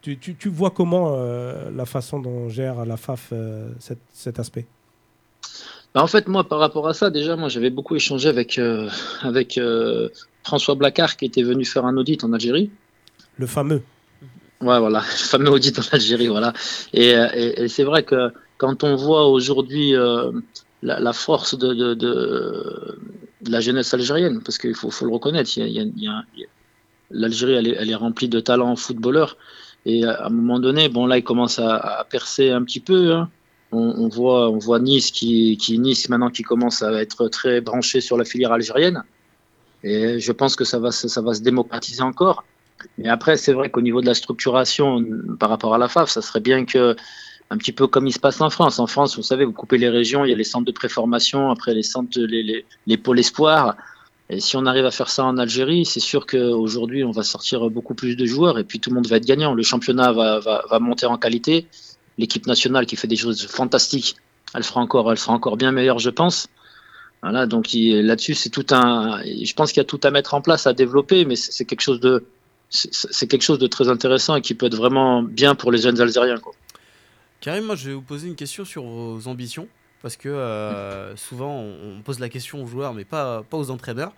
tu, 0.00 0.16
tu- 0.18 0.34
tu 0.36 0.48
vois 0.48 0.70
comment 0.70 1.14
euh, 1.16 1.70
la 1.70 1.84
façon 1.86 2.20
dont 2.20 2.48
gère 2.48 2.84
la 2.86 2.96
FAF 2.96 3.30
euh, 3.32 3.70
cet, 3.80 3.98
cet 4.12 4.38
aspect? 4.38 4.66
Bah, 5.94 6.02
en 6.02 6.06
fait, 6.06 6.28
moi, 6.28 6.44
par 6.44 6.60
rapport 6.60 6.86
à 6.88 6.94
ça, 6.94 7.10
déjà, 7.10 7.36
moi, 7.36 7.48
j'avais 7.48 7.70
beaucoup 7.70 7.96
échangé 7.96 8.28
avec, 8.28 8.58
euh, 8.58 8.88
avec 9.22 9.60
François 10.44 10.74
Blacard 10.76 11.16
qui 11.16 11.24
était 11.26 11.42
venu 11.42 11.64
faire 11.64 11.84
un 11.84 11.96
audit 11.96 12.22
en 12.24 12.32
Algérie. 12.32 12.70
Le 13.38 13.46
fameux. 13.46 13.82
Ouais, 14.60 14.78
voilà, 14.78 15.00
le 15.00 15.04
fameux 15.26 15.50
audit 15.50 15.78
en 15.78 15.82
Algérie, 15.92 16.28
voilà. 16.28 16.52
Et, 16.92 17.08
et- 17.10 17.62
et 17.62 17.68
c'est 17.68 17.84
vrai 17.84 18.04
que 18.04 18.30
quand 18.56 18.84
on 18.84 18.94
voit 18.94 19.26
aujourd'hui 19.28 19.92
la, 20.82 21.00
la 21.00 21.12
force 21.12 21.58
de, 21.58 21.74
de, 21.74 21.94
de- 21.94 22.98
de 23.42 23.50
la 23.50 23.60
jeunesse 23.60 23.92
algérienne, 23.94 24.40
parce 24.42 24.58
qu'il 24.58 24.74
faut, 24.74 24.90
le 25.02 25.12
reconnaître, 25.12 25.50
l'Algérie, 27.10 27.54
elle 27.54 27.90
est, 27.90 27.94
remplie 27.94 28.28
de 28.28 28.40
talents 28.40 28.76
footballeurs. 28.76 29.36
Et 29.86 30.04
à 30.04 30.26
un 30.26 30.30
moment 30.30 30.60
donné, 30.60 30.88
bon, 30.88 31.06
là, 31.06 31.18
il 31.18 31.24
commence 31.24 31.58
à, 31.58 32.06
percer 32.10 32.50
un 32.50 32.62
petit 32.62 32.80
peu. 32.80 33.12
hein. 33.12 33.30
On, 33.72 34.08
voit, 34.08 34.50
on 34.50 34.58
voit 34.58 34.80
Nice 34.80 35.12
qui, 35.12 35.56
qui 35.56 35.78
Nice 35.78 36.08
maintenant 36.08 36.30
qui 36.30 36.42
commence 36.42 36.82
à 36.82 36.92
être 37.00 37.28
très 37.28 37.60
branché 37.60 38.00
sur 38.00 38.16
la 38.16 38.24
filière 38.24 38.52
algérienne. 38.52 39.04
Et 39.84 40.18
je 40.18 40.32
pense 40.32 40.56
que 40.56 40.64
ça 40.64 40.78
va, 40.78 40.90
ça 40.90 41.22
va 41.22 41.34
se 41.34 41.40
démocratiser 41.40 42.02
encore. 42.02 42.44
Mais 42.98 43.08
après, 43.08 43.36
c'est 43.36 43.52
vrai 43.52 43.70
qu'au 43.70 43.80
niveau 43.80 44.00
de 44.00 44.06
la 44.06 44.14
structuration 44.14 45.04
par 45.38 45.50
rapport 45.50 45.74
à 45.74 45.78
la 45.78 45.88
FAF, 45.88 46.10
ça 46.10 46.22
serait 46.22 46.40
bien 46.40 46.64
que, 46.64 46.96
un 47.50 47.58
petit 47.58 47.72
peu 47.72 47.86
comme 47.86 48.06
il 48.06 48.12
se 48.12 48.18
passe 48.18 48.40
en 48.40 48.50
France. 48.50 48.78
En 48.78 48.86
France, 48.86 49.16
vous 49.16 49.22
savez, 49.22 49.44
vous 49.44 49.52
coupez 49.52 49.76
les 49.76 49.88
régions, 49.88 50.24
il 50.24 50.30
y 50.30 50.32
a 50.32 50.36
les 50.36 50.44
centres 50.44 50.66
de 50.66 50.72
préformation, 50.72 51.50
après 51.50 51.74
les 51.74 51.82
centres, 51.82 52.18
les, 52.20 52.42
les, 52.42 52.64
les 52.86 52.96
pôles 52.96 53.18
espoirs. 53.18 53.76
Et 54.28 54.38
si 54.38 54.56
on 54.56 54.64
arrive 54.66 54.86
à 54.86 54.92
faire 54.92 55.08
ça 55.08 55.24
en 55.24 55.36
Algérie, 55.38 55.84
c'est 55.84 55.98
sûr 55.98 56.24
qu'aujourd'hui, 56.24 57.02
on 57.02 57.10
va 57.10 57.24
sortir 57.24 57.68
beaucoup 57.68 57.94
plus 57.94 58.14
de 58.14 58.24
joueurs 58.26 58.58
et 58.60 58.64
puis 58.64 58.78
tout 58.78 58.90
le 58.90 58.94
monde 58.94 59.08
va 59.08 59.16
être 59.16 59.26
gagnant. 59.26 59.54
Le 59.54 59.64
championnat 59.64 60.12
va, 60.12 60.38
va, 60.38 60.64
va 60.70 60.78
monter 60.78 61.06
en 61.06 61.18
qualité. 61.18 61.66
L'équipe 62.16 62.46
nationale 62.46 62.86
qui 62.86 62.94
fait 62.94 63.08
des 63.08 63.16
choses 63.16 63.46
fantastiques, 63.48 64.14
elle 64.54 64.62
fera 64.62 64.80
encore, 64.80 65.10
elle 65.10 65.18
encore 65.26 65.56
bien 65.56 65.72
meilleure, 65.72 65.98
je 65.98 66.10
pense. 66.10 66.46
Voilà, 67.22 67.46
donc 67.46 67.70
là-dessus, 67.72 68.34
c'est 68.34 68.50
tout 68.50 68.66
un. 68.70 69.20
Je 69.22 69.52
pense 69.54 69.72
qu'il 69.72 69.80
y 69.80 69.82
a 69.82 69.84
tout 69.84 70.00
à 70.04 70.10
mettre 70.10 70.34
en 70.34 70.40
place, 70.40 70.66
à 70.66 70.72
développer, 70.72 71.24
mais 71.24 71.36
c'est 71.36 71.64
quelque 71.64 71.82
chose 71.82 72.00
de, 72.00 72.24
c'est 72.70 73.26
quelque 73.26 73.42
chose 73.42 73.58
de 73.58 73.66
très 73.66 73.88
intéressant 73.88 74.36
et 74.36 74.40
qui 74.40 74.54
peut 74.54 74.66
être 74.66 74.76
vraiment 74.76 75.22
bien 75.22 75.54
pour 75.54 75.72
les 75.72 75.78
jeunes 75.78 76.00
Algériens. 76.00 76.40
Karim, 77.40 77.64
moi 77.64 77.74
je 77.74 77.88
vais 77.88 77.94
vous 77.94 78.02
poser 78.02 78.28
une 78.28 78.36
question 78.36 78.64
sur 78.64 78.82
vos 78.84 79.26
ambitions. 79.28 79.68
Parce 80.02 80.16
que 80.16 80.28
euh, 80.30 81.14
souvent 81.16 81.54
on 81.56 81.98
on 81.98 82.02
pose 82.02 82.20
la 82.20 82.28
question 82.30 82.62
aux 82.62 82.66
joueurs, 82.66 82.94
mais 82.94 83.04
pas, 83.04 83.42
pas 83.42 83.56
aux 83.58 83.70
entraîneurs. 83.70 84.12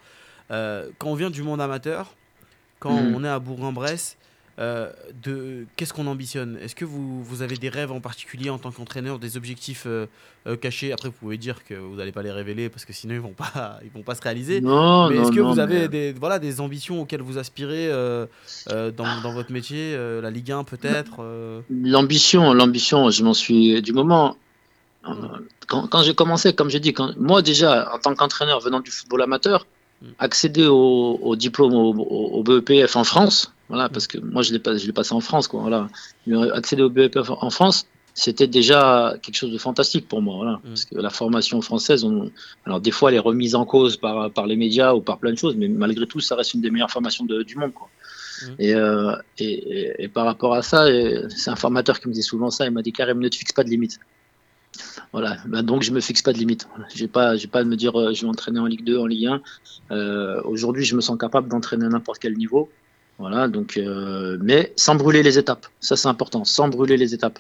Euh, 0.51 0.89
quand 0.99 1.09
on 1.09 1.15
vient 1.15 1.31
du 1.31 1.43
monde 1.43 1.61
amateur, 1.61 2.15
quand 2.79 2.93
Mhm. 2.95 3.15
on 3.17 3.25
est 3.25 3.29
à 3.29 3.39
Bourg-en-Bresse, 3.41 4.17
euh, 4.63 4.91
de 5.23 5.67
qu'est-ce 5.77 5.93
qu'on 5.93 6.07
ambitionne? 6.07 6.57
Est-ce 6.63 6.75
que 6.75 6.85
vous, 6.85 7.23
vous 7.23 7.43
avez 7.43 7.57
des 7.57 7.69
rêves 7.69 7.93
en 7.93 8.01
particulier 8.01 8.49
en 8.49 8.57
tant 8.59 8.71
qu'entraîneur, 8.71 9.19
des 9.19 9.37
objectifs 9.37 9.85
euh, 9.87 10.07
euh, 10.47 10.57
cachés? 10.57 10.93
Après, 10.93 11.09
vous 11.09 11.15
pouvez 11.19 11.37
dire 11.37 11.65
que 11.65 11.75
vous 11.75 11.97
n'allez 11.97 12.13
pas 12.13 12.23
les 12.23 12.31
révéler 12.31 12.69
parce 12.69 12.85
que 12.85 12.93
sinon 12.93 13.15
ils 13.15 13.21
vont 13.21 13.33
pas, 13.35 13.79
ils 13.85 13.91
vont 13.91 14.03
pas 14.05 14.15
se 14.15 14.23
réaliser. 14.23 14.61
Non, 14.61 15.09
mais 15.11 15.17
non, 15.17 15.23
est-ce 15.23 15.33
que 15.33 15.41
non, 15.41 15.53
vous 15.53 15.59
avez 15.59 15.81
mais- 15.81 15.89
des, 15.89 16.13
voilà, 16.13 16.39
des 16.39 16.61
ambitions 16.61 17.03
auxquelles 17.03 17.23
vous 17.23 17.39
aspirez 17.39 17.91
dans, 17.91 18.93
dans 19.23 19.33
votre 19.33 19.51
métier 19.53 19.97
La 20.23 20.31
Ligue 20.31 20.53
1 20.53 20.65
peut-être 20.65 21.21
L'ambition, 21.71 22.55
l'ambition, 22.55 23.11
je 23.11 23.25
m'en 23.25 23.35
suis 23.35 23.83
du 23.83 23.93
moment. 23.93 24.37
Quand, 25.67 25.89
quand 25.89 26.03
j'ai 26.03 26.15
commencé, 26.15 26.53
comme 26.55 26.71
j'ai 26.71 26.79
dit, 26.81 26.93
quand, 26.93 27.17
moi 27.19 27.43
déjà, 27.43 27.93
en 27.93 27.99
tant 27.99 28.15
qu'entraîneur 28.15 28.61
venant 28.61 28.81
du 28.81 28.91
football 28.91 29.23
amateur. 29.23 29.67
Accéder 30.19 30.67
au, 30.67 31.19
au 31.23 31.37
diplôme 31.37 31.75
au, 31.75 32.43
BEPF 32.43 32.97
en 32.97 33.05
France, 33.05 33.53
voilà, 33.69 33.89
parce 33.89 34.07
que 34.07 34.19
moi 34.19 34.43
je 34.43 34.53
l'ai 34.53 34.59
pas, 34.59 34.77
je 34.77 34.87
l'ai 34.87 34.93
passé 34.93 35.15
en 35.15 35.21
France, 35.21 35.49
quoi, 35.49 35.61
voilà. 35.61 35.89
Mais 36.27 36.51
accéder 36.53 36.83
au 36.83 36.91
BEPF 36.91 37.31
en 37.31 37.51
France, 37.51 37.87
c'était 38.15 38.47
déjà 38.47 39.15
quelque 39.23 39.37
chose 39.37 39.53
de 39.53 39.59
fantastique 39.59 40.07
pour 40.09 40.21
moi, 40.21 40.37
voilà, 40.37 40.61
parce 40.65 40.85
que 40.85 40.97
la 40.97 41.09
formation 41.11 41.61
française, 41.63 42.05
on, 42.05 42.31
alors 42.67 42.81
des 42.81 42.91
fois 42.91 43.11
elle 43.11 43.17
est 43.17 43.21
remise 43.21 43.55
en 43.55 43.65
cause 43.65 43.97
par, 43.97 44.31
par 44.31 44.47
les 44.47 44.57
médias 44.57 44.93
ou 44.95 45.01
par 45.01 45.19
plein 45.19 45.33
de 45.33 45.39
choses, 45.39 45.57
mais 45.57 45.69
malgré 45.69 46.07
tout, 46.07 46.21
ça 46.21 46.37
reste 46.37 46.53
une 46.55 46.61
des 46.61 46.71
meilleures 46.71 46.91
formations 46.91 47.25
de- 47.25 47.43
du 47.43 47.57
monde, 47.57 47.73
quoi. 47.73 47.89
Et, 48.59 48.75
euh, 48.75 49.15
et, 49.39 49.45
et- 49.53 50.05
et 50.05 50.09
par 50.09 50.25
rapport 50.25 50.55
à 50.55 50.63
ça, 50.63 50.87
c'est 51.29 51.51
un 51.51 51.57
formateur 51.57 52.01
qui 52.01 52.09
me 52.09 52.13
dit 52.13 52.23
souvent 52.25 52.51
ça. 52.51 52.67
Il 52.67 52.73
m'a 52.73 52.83
dit 52.83 52.93
Karim, 52.93 53.21
ne 53.21 53.29
te 53.29 53.37
fixe 53.37 53.53
pas 53.53 53.63
de 53.63 53.69
limite. 53.71 54.01
Voilà, 55.13 55.37
bah 55.47 55.63
donc 55.63 55.83
je 55.83 55.91
me 55.93 56.01
fixe 56.01 56.23
pas 56.23 56.33
de 56.33 56.39
limite. 56.39 56.67
J'ai 56.95 57.09
pas, 57.09 57.37
j'ai 57.37 57.49
pas 57.49 57.61
à 57.61 57.65
me 57.65 57.77
dire 57.77 57.99
euh, 57.99 58.15
je 58.15 58.23
vais 58.23 58.29
entraîner 58.29 58.59
en 58.61 58.67
Ligue 58.67 58.85
2, 58.85 58.99
en 58.99 59.07
Ligue 59.07 59.27
1. 59.27 59.41
Euh, 59.91 60.41
Aujourd'hui, 60.45 60.85
je 60.85 60.97
me 60.97 61.01
sens 61.01 61.19
capable 61.19 61.49
d'entraîner 61.49 61.85
à 61.85 61.89
n'importe 61.89 62.19
quel 62.21 62.35
niveau. 62.37 62.71
Voilà, 63.19 63.47
donc, 63.49 63.77
euh, 63.77 64.39
mais 64.43 64.73
sans 64.77 64.95
brûler 64.95 65.23
les 65.23 65.39
étapes. 65.39 65.67
Ça, 65.81 65.97
c'est 65.97 66.09
important, 66.09 66.45
sans 66.45 66.69
brûler 66.69 66.97
les 66.97 67.13
étapes. 67.15 67.39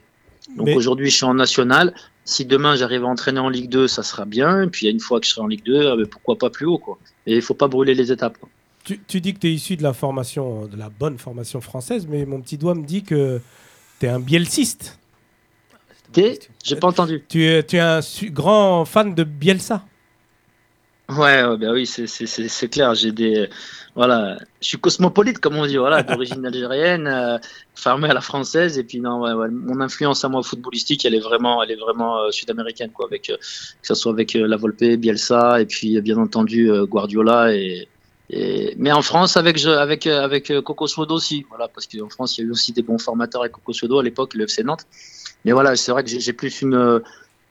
Donc 0.56 0.66
Mais- 0.66 0.74
aujourd'hui, 0.76 1.09
je 1.09 1.16
suis 1.16 1.24
en 1.24 1.34
national. 1.34 1.94
Si 2.24 2.44
demain 2.44 2.76
j'arrive 2.76 3.04
à 3.04 3.09
entraîner 3.09 3.40
en 3.40 3.48
Ligue 3.48 3.70
2, 3.70 3.88
ça 3.88 4.02
sera 4.02 4.24
bien. 4.26 4.62
Et 4.64 4.66
puis 4.66 4.88
une 4.88 5.00
fois 5.00 5.18
que 5.18 5.26
je 5.26 5.32
serai 5.32 5.42
en 5.42 5.46
Ligue 5.46 5.64
2, 5.64 5.86
ah 5.88 5.96
pourquoi 6.10 6.36
pas 6.36 6.50
plus 6.50 6.66
haut, 6.66 6.78
quoi. 6.78 6.98
Et 7.26 7.36
il 7.36 7.42
faut 7.42 7.54
pas 7.54 7.68
brûler 7.68 7.94
les 7.94 8.12
étapes. 8.12 8.36
quoi. 8.38 8.48
Tu, 8.84 9.00
tu 9.06 9.20
dis 9.20 9.32
que 9.32 9.38
tu 9.38 9.46
es 9.48 9.52
issu 9.54 9.76
de 9.76 9.82
la 9.82 9.92
formation, 9.92 10.66
de 10.66 10.76
la 10.76 10.90
bonne 10.90 11.16
formation 11.16 11.60
française, 11.60 12.06
mais 12.09 12.26
mon 12.26 12.40
petit 12.40 12.59
doigt 12.59 12.74
me 12.74 12.84
dit 12.84 13.02
que 13.04 13.40
tu 14.00 14.06
es 14.06 14.09
un 14.09 14.20
bielsiste. 14.20 14.98
J'ai 16.64 16.76
pas 16.76 16.89
entendu. 16.89 17.24
Tu 17.28 17.44
es, 17.44 17.62
tu 17.64 17.76
es 17.76 17.80
un 17.80 18.01
grand 18.30 18.84
fan 18.84 19.14
de 19.14 19.24
Bielsa? 19.24 19.84
Ouais, 21.10 21.43
ouais, 21.44 21.56
bah 21.59 21.72
oui, 21.72 21.84
c'est- 21.86 22.06
c'est 22.06 22.26
c'est- 22.26 22.48
c'est 22.48 22.68
clair. 22.68 22.94
J'ai 22.94 23.12
des, 23.12 23.48
voilà, 23.94 24.39
je 24.62 24.68
suis 24.68 24.78
cosmopolite 24.78 25.39
comme 25.40 25.56
on 25.56 25.66
dit, 25.66 25.76
voilà, 25.76 26.02
d'origine 26.02 26.47
algérienne, 26.47 27.06
euh, 27.06 27.39
fermé 27.74 28.09
à 28.09 28.14
la 28.14 28.20
française, 28.22 28.78
et 28.78 28.84
puis 28.84 29.01
non, 29.01 29.20
ouais, 29.20 29.32
ouais, 29.34 29.48
mon 29.51 29.80
influence 29.80 30.24
à 30.24 30.28
moi 30.30 30.43
footballistique, 30.43 31.05
elle 31.05 31.14
est 31.14 31.20
vraiment, 31.20 31.62
elle 31.62 31.72
est 31.72 31.76
vraiment 31.76 32.18
euh, 32.20 32.30
sud-américaine, 32.30 32.93
quoi, 32.93 33.06
avec 33.06 33.28
euh, 33.28 33.36
que 33.36 33.43
ce 33.89 33.94
soit 33.94 34.12
avec 34.12 34.34
euh, 34.36 34.47
La 34.47 34.56
Volpe, 34.56 34.84
Bielsa, 34.97 35.60
et 35.60 35.66
puis 35.66 36.01
bien 36.01 36.16
entendu 36.18 36.70
Guardiola, 36.84 37.52
et, 37.55 37.89
et 38.30 38.74
mais 38.78 38.93
en 38.93 39.02
France 39.02 39.36
avec 39.36 39.62
avec 39.66 40.06
avec 40.06 40.52
Coco 40.62 40.86
Suodo 40.86 41.16
aussi, 41.16 41.44
voilà, 41.51 41.68
parce 41.68 41.86
qu'en 41.86 42.09
France 42.09 42.39
il 42.39 42.43
y 42.43 42.44
a 42.44 42.47
eu 42.48 42.51
aussi 42.52 42.72
des 42.72 42.82
bons 42.82 42.98
formateurs 42.98 43.43
avec 43.43 43.52
Coco 43.52 43.72
Suodo 43.74 43.98
à 43.98 44.02
l'époque, 44.02 44.34
le 44.34 44.47
FC 44.47 44.62
Nantes. 44.64 44.86
Mais 45.44 45.52
voilà, 45.52 45.77
c'est 45.77 45.93
vrai 45.93 46.05
que 46.05 46.10
j'ai 46.10 46.32
plus 46.32 46.62
une 46.62 46.74
euh, 46.74 47.01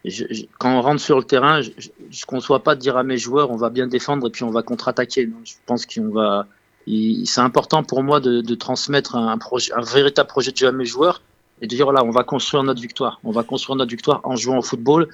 je- 0.06 0.26
quand 0.60 0.76
on 0.78 0.82
rentre 0.82 1.02
sur 1.02 1.18
le 1.18 1.24
terrain, 1.24 1.62
je 1.62 1.70
ne 1.70 2.26
conçois 2.26 2.64
pas 2.64 2.76
de 2.76 2.80
dire 2.82 2.98
à 2.98 3.04
mes 3.04 3.18
joueurs 3.18 3.52
on 3.52 3.58
va 3.58 3.70
bien 3.70 3.88
défendre 3.88 4.28
et 4.28 4.30
puis 4.32 4.44
on 4.44 4.50
va 4.52 4.64
contre-attaquer. 4.64 5.30
Je 5.44 5.54
pense 5.66 5.86
qu'on 5.86 6.10
va. 6.10 6.48
C'est 6.88 7.42
important 7.42 7.84
pour 7.84 8.02
moi 8.02 8.20
de, 8.20 8.42
de 8.42 8.56
transmettre 8.56 9.16
un, 9.16 9.38
projet, 9.38 9.72
un 9.74 9.82
véritable 9.82 10.28
projet 10.28 10.52
de 10.52 10.58
jeu 10.58 10.68
à 10.68 10.72
mes 10.72 10.86
joueurs 10.86 11.22
et 11.62 11.68
de 11.68 11.76
dire 11.76 11.86
voilà, 11.86 12.04
on 12.04 12.10
va 12.10 12.24
construire 12.24 12.64
notre 12.64 12.82
victoire. 12.82 13.20
On 13.24 13.32
va 13.32 13.44
construire 13.44 13.76
notre 13.76 13.92
victoire 13.92 14.22
en 14.24 14.36
jouant 14.36 14.58
au 14.58 14.64
football. 14.64 15.08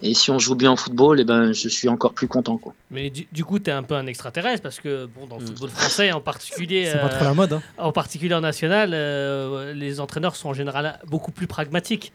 Et 0.00 0.14
si 0.14 0.30
on 0.30 0.38
joue 0.38 0.54
bien 0.54 0.70
au 0.72 0.76
football, 0.76 1.18
et 1.18 1.24
ben, 1.24 1.52
je 1.52 1.68
suis 1.68 1.88
encore 1.88 2.12
plus 2.12 2.28
content. 2.28 2.56
Quoi. 2.56 2.72
Mais 2.90 3.10
du, 3.10 3.26
du 3.32 3.44
coup, 3.44 3.58
tu 3.58 3.68
es 3.70 3.72
un 3.72 3.82
peu 3.82 3.94
un 3.94 4.06
extraterrestre 4.06 4.62
parce 4.62 4.78
que 4.78 5.06
bon, 5.06 5.26
dans 5.26 5.38
le 5.38 5.46
football 5.46 5.70
français 5.70 6.12
en 6.12 6.20
particulier, 6.20 6.92
pas 6.92 7.06
euh, 7.06 7.08
trop 7.08 7.24
la 7.24 7.34
mode. 7.34 7.52
hein. 7.54 7.62
en 7.78 7.90
particulier 7.90 8.34
en 8.34 8.40
national, 8.40 8.90
euh, 8.94 9.72
les 9.74 9.98
entraîneurs 9.98 10.36
sont 10.36 10.50
en 10.50 10.54
général 10.54 11.00
beaucoup 11.08 11.32
plus 11.32 11.48
pragmatiques. 11.48 12.12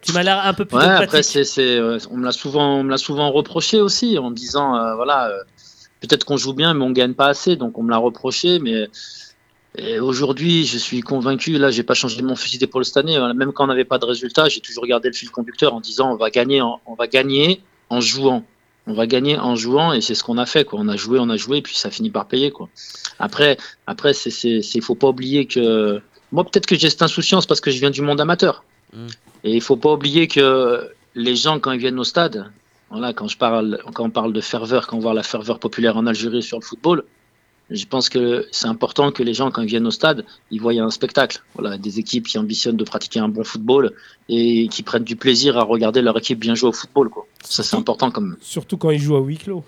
Tu 0.00 0.12
m'as 0.12 0.22
l'air 0.22 0.44
un 0.46 0.54
peu 0.54 0.64
plus 0.64 0.76
Ouais, 0.78 0.84
après, 0.84 1.22
c'est, 1.22 1.44
c'est, 1.44 1.76
euh, 1.76 1.98
on 2.10 2.16
me 2.16 2.24
l'a 2.24 2.32
souvent, 2.32 2.76
on 2.76 2.84
me 2.84 2.90
l'a 2.90 2.98
souvent 2.98 3.30
reproché 3.32 3.80
aussi 3.80 4.16
en 4.16 4.30
me 4.30 4.34
disant, 4.34 4.76
euh, 4.76 4.94
voilà, 4.94 5.28
euh, 5.28 5.42
peut-être 6.00 6.24
qu'on 6.24 6.36
joue 6.36 6.54
bien, 6.54 6.72
mais 6.72 6.84
on 6.84 6.92
gagne 6.92 7.14
pas 7.14 7.26
assez, 7.26 7.56
donc 7.56 7.76
on 7.78 7.82
me 7.82 7.90
l'a 7.90 7.96
reproché. 7.98 8.60
Mais 8.60 8.88
aujourd'hui, 10.00 10.64
je 10.64 10.78
suis 10.78 11.00
convaincu. 11.00 11.52
Là, 11.58 11.70
j'ai 11.70 11.82
pas 11.82 11.94
changé 11.94 12.20
mon 12.22 12.36
fusil 12.36 12.58
d'épaule 12.58 12.84
cette 12.84 12.96
année. 12.96 13.18
Voilà, 13.18 13.34
Même 13.34 13.52
quand 13.52 13.64
on 13.64 13.68
n'avait 13.68 13.84
pas 13.84 13.98
de 13.98 14.04
résultat, 14.04 14.48
j'ai 14.48 14.60
toujours 14.60 14.86
gardé 14.86 15.08
le 15.08 15.14
fil 15.14 15.30
conducteur 15.30 15.74
en 15.74 15.80
disant, 15.80 16.12
on 16.12 16.16
va 16.16 16.30
gagner, 16.30 16.60
en, 16.60 16.80
on 16.86 16.94
va 16.94 17.06
gagner 17.06 17.60
en 17.90 18.00
jouant. 18.00 18.44
On 18.86 18.94
va 18.94 19.06
gagner 19.06 19.38
en 19.38 19.54
jouant, 19.54 19.92
et 19.92 20.00
c'est 20.00 20.14
ce 20.14 20.24
qu'on 20.24 20.38
a 20.38 20.46
fait. 20.46 20.64
Quoi. 20.64 20.80
On 20.80 20.88
a 20.88 20.96
joué, 20.96 21.18
on 21.18 21.28
a 21.28 21.36
joué, 21.36 21.58
et 21.58 21.62
puis 21.62 21.76
ça 21.76 21.90
finit 21.90 22.10
par 22.10 22.26
payer. 22.26 22.50
Quoi. 22.50 22.70
Après, 23.18 23.58
après, 23.86 24.14
c'est, 24.14 24.62
faut 24.80 24.94
pas 24.94 25.08
oublier 25.08 25.46
que 25.46 26.00
moi, 26.32 26.44
peut-être 26.44 26.66
que 26.66 26.76
j'ai 26.76 26.88
cette 26.88 27.02
insouciance 27.02 27.46
parce 27.46 27.60
que 27.60 27.70
je 27.70 27.78
viens 27.80 27.90
du 27.90 28.00
monde 28.00 28.20
amateur. 28.20 28.64
Et 29.44 29.54
il 29.54 29.60
faut 29.60 29.76
pas 29.76 29.92
oublier 29.92 30.26
que 30.26 30.90
les 31.14 31.36
gens, 31.36 31.60
quand 31.60 31.72
ils 31.72 31.78
viennent 31.78 31.98
au 31.98 32.04
stade, 32.04 32.50
voilà, 32.90 33.12
quand, 33.12 33.28
je 33.28 33.36
parle, 33.36 33.78
quand 33.94 34.04
on 34.04 34.10
parle 34.10 34.32
de 34.32 34.40
ferveur, 34.40 34.86
quand 34.86 34.96
on 34.96 35.00
voit 35.00 35.12
la 35.12 35.22
ferveur 35.22 35.58
populaire 35.58 35.98
en 35.98 36.06
Algérie 36.06 36.42
sur 36.42 36.58
le 36.58 36.64
football, 36.64 37.04
je 37.70 37.84
pense 37.86 38.08
que 38.08 38.46
c'est 38.50 38.66
important 38.66 39.12
que 39.12 39.22
les 39.22 39.34
gens, 39.34 39.50
quand 39.50 39.60
ils 39.62 39.68
viennent 39.68 39.86
au 39.86 39.90
stade, 39.90 40.24
ils 40.50 40.60
voient 40.60 40.72
un 40.72 40.90
spectacle. 40.90 41.42
Voilà, 41.54 41.76
des 41.76 41.98
équipes 41.98 42.26
qui 42.26 42.38
ambitionnent 42.38 42.76
de 42.76 42.84
pratiquer 42.84 43.20
un 43.20 43.28
bon 43.28 43.44
football 43.44 43.92
et 44.28 44.68
qui 44.68 44.82
prennent 44.82 45.04
du 45.04 45.16
plaisir 45.16 45.58
à 45.58 45.64
regarder 45.64 46.00
leur 46.00 46.16
équipe 46.16 46.38
bien 46.38 46.54
jouer 46.54 46.70
au 46.70 46.72
football. 46.72 47.10
Quoi. 47.10 47.26
Ça, 47.44 47.62
c'est 47.62 47.76
important 47.76 48.10
comme. 48.10 48.36
Surtout 48.40 48.78
quand 48.78 48.90
ils 48.90 49.00
jouent 49.00 49.16
à 49.16 49.20
huis 49.20 49.36
clos. 49.36 49.64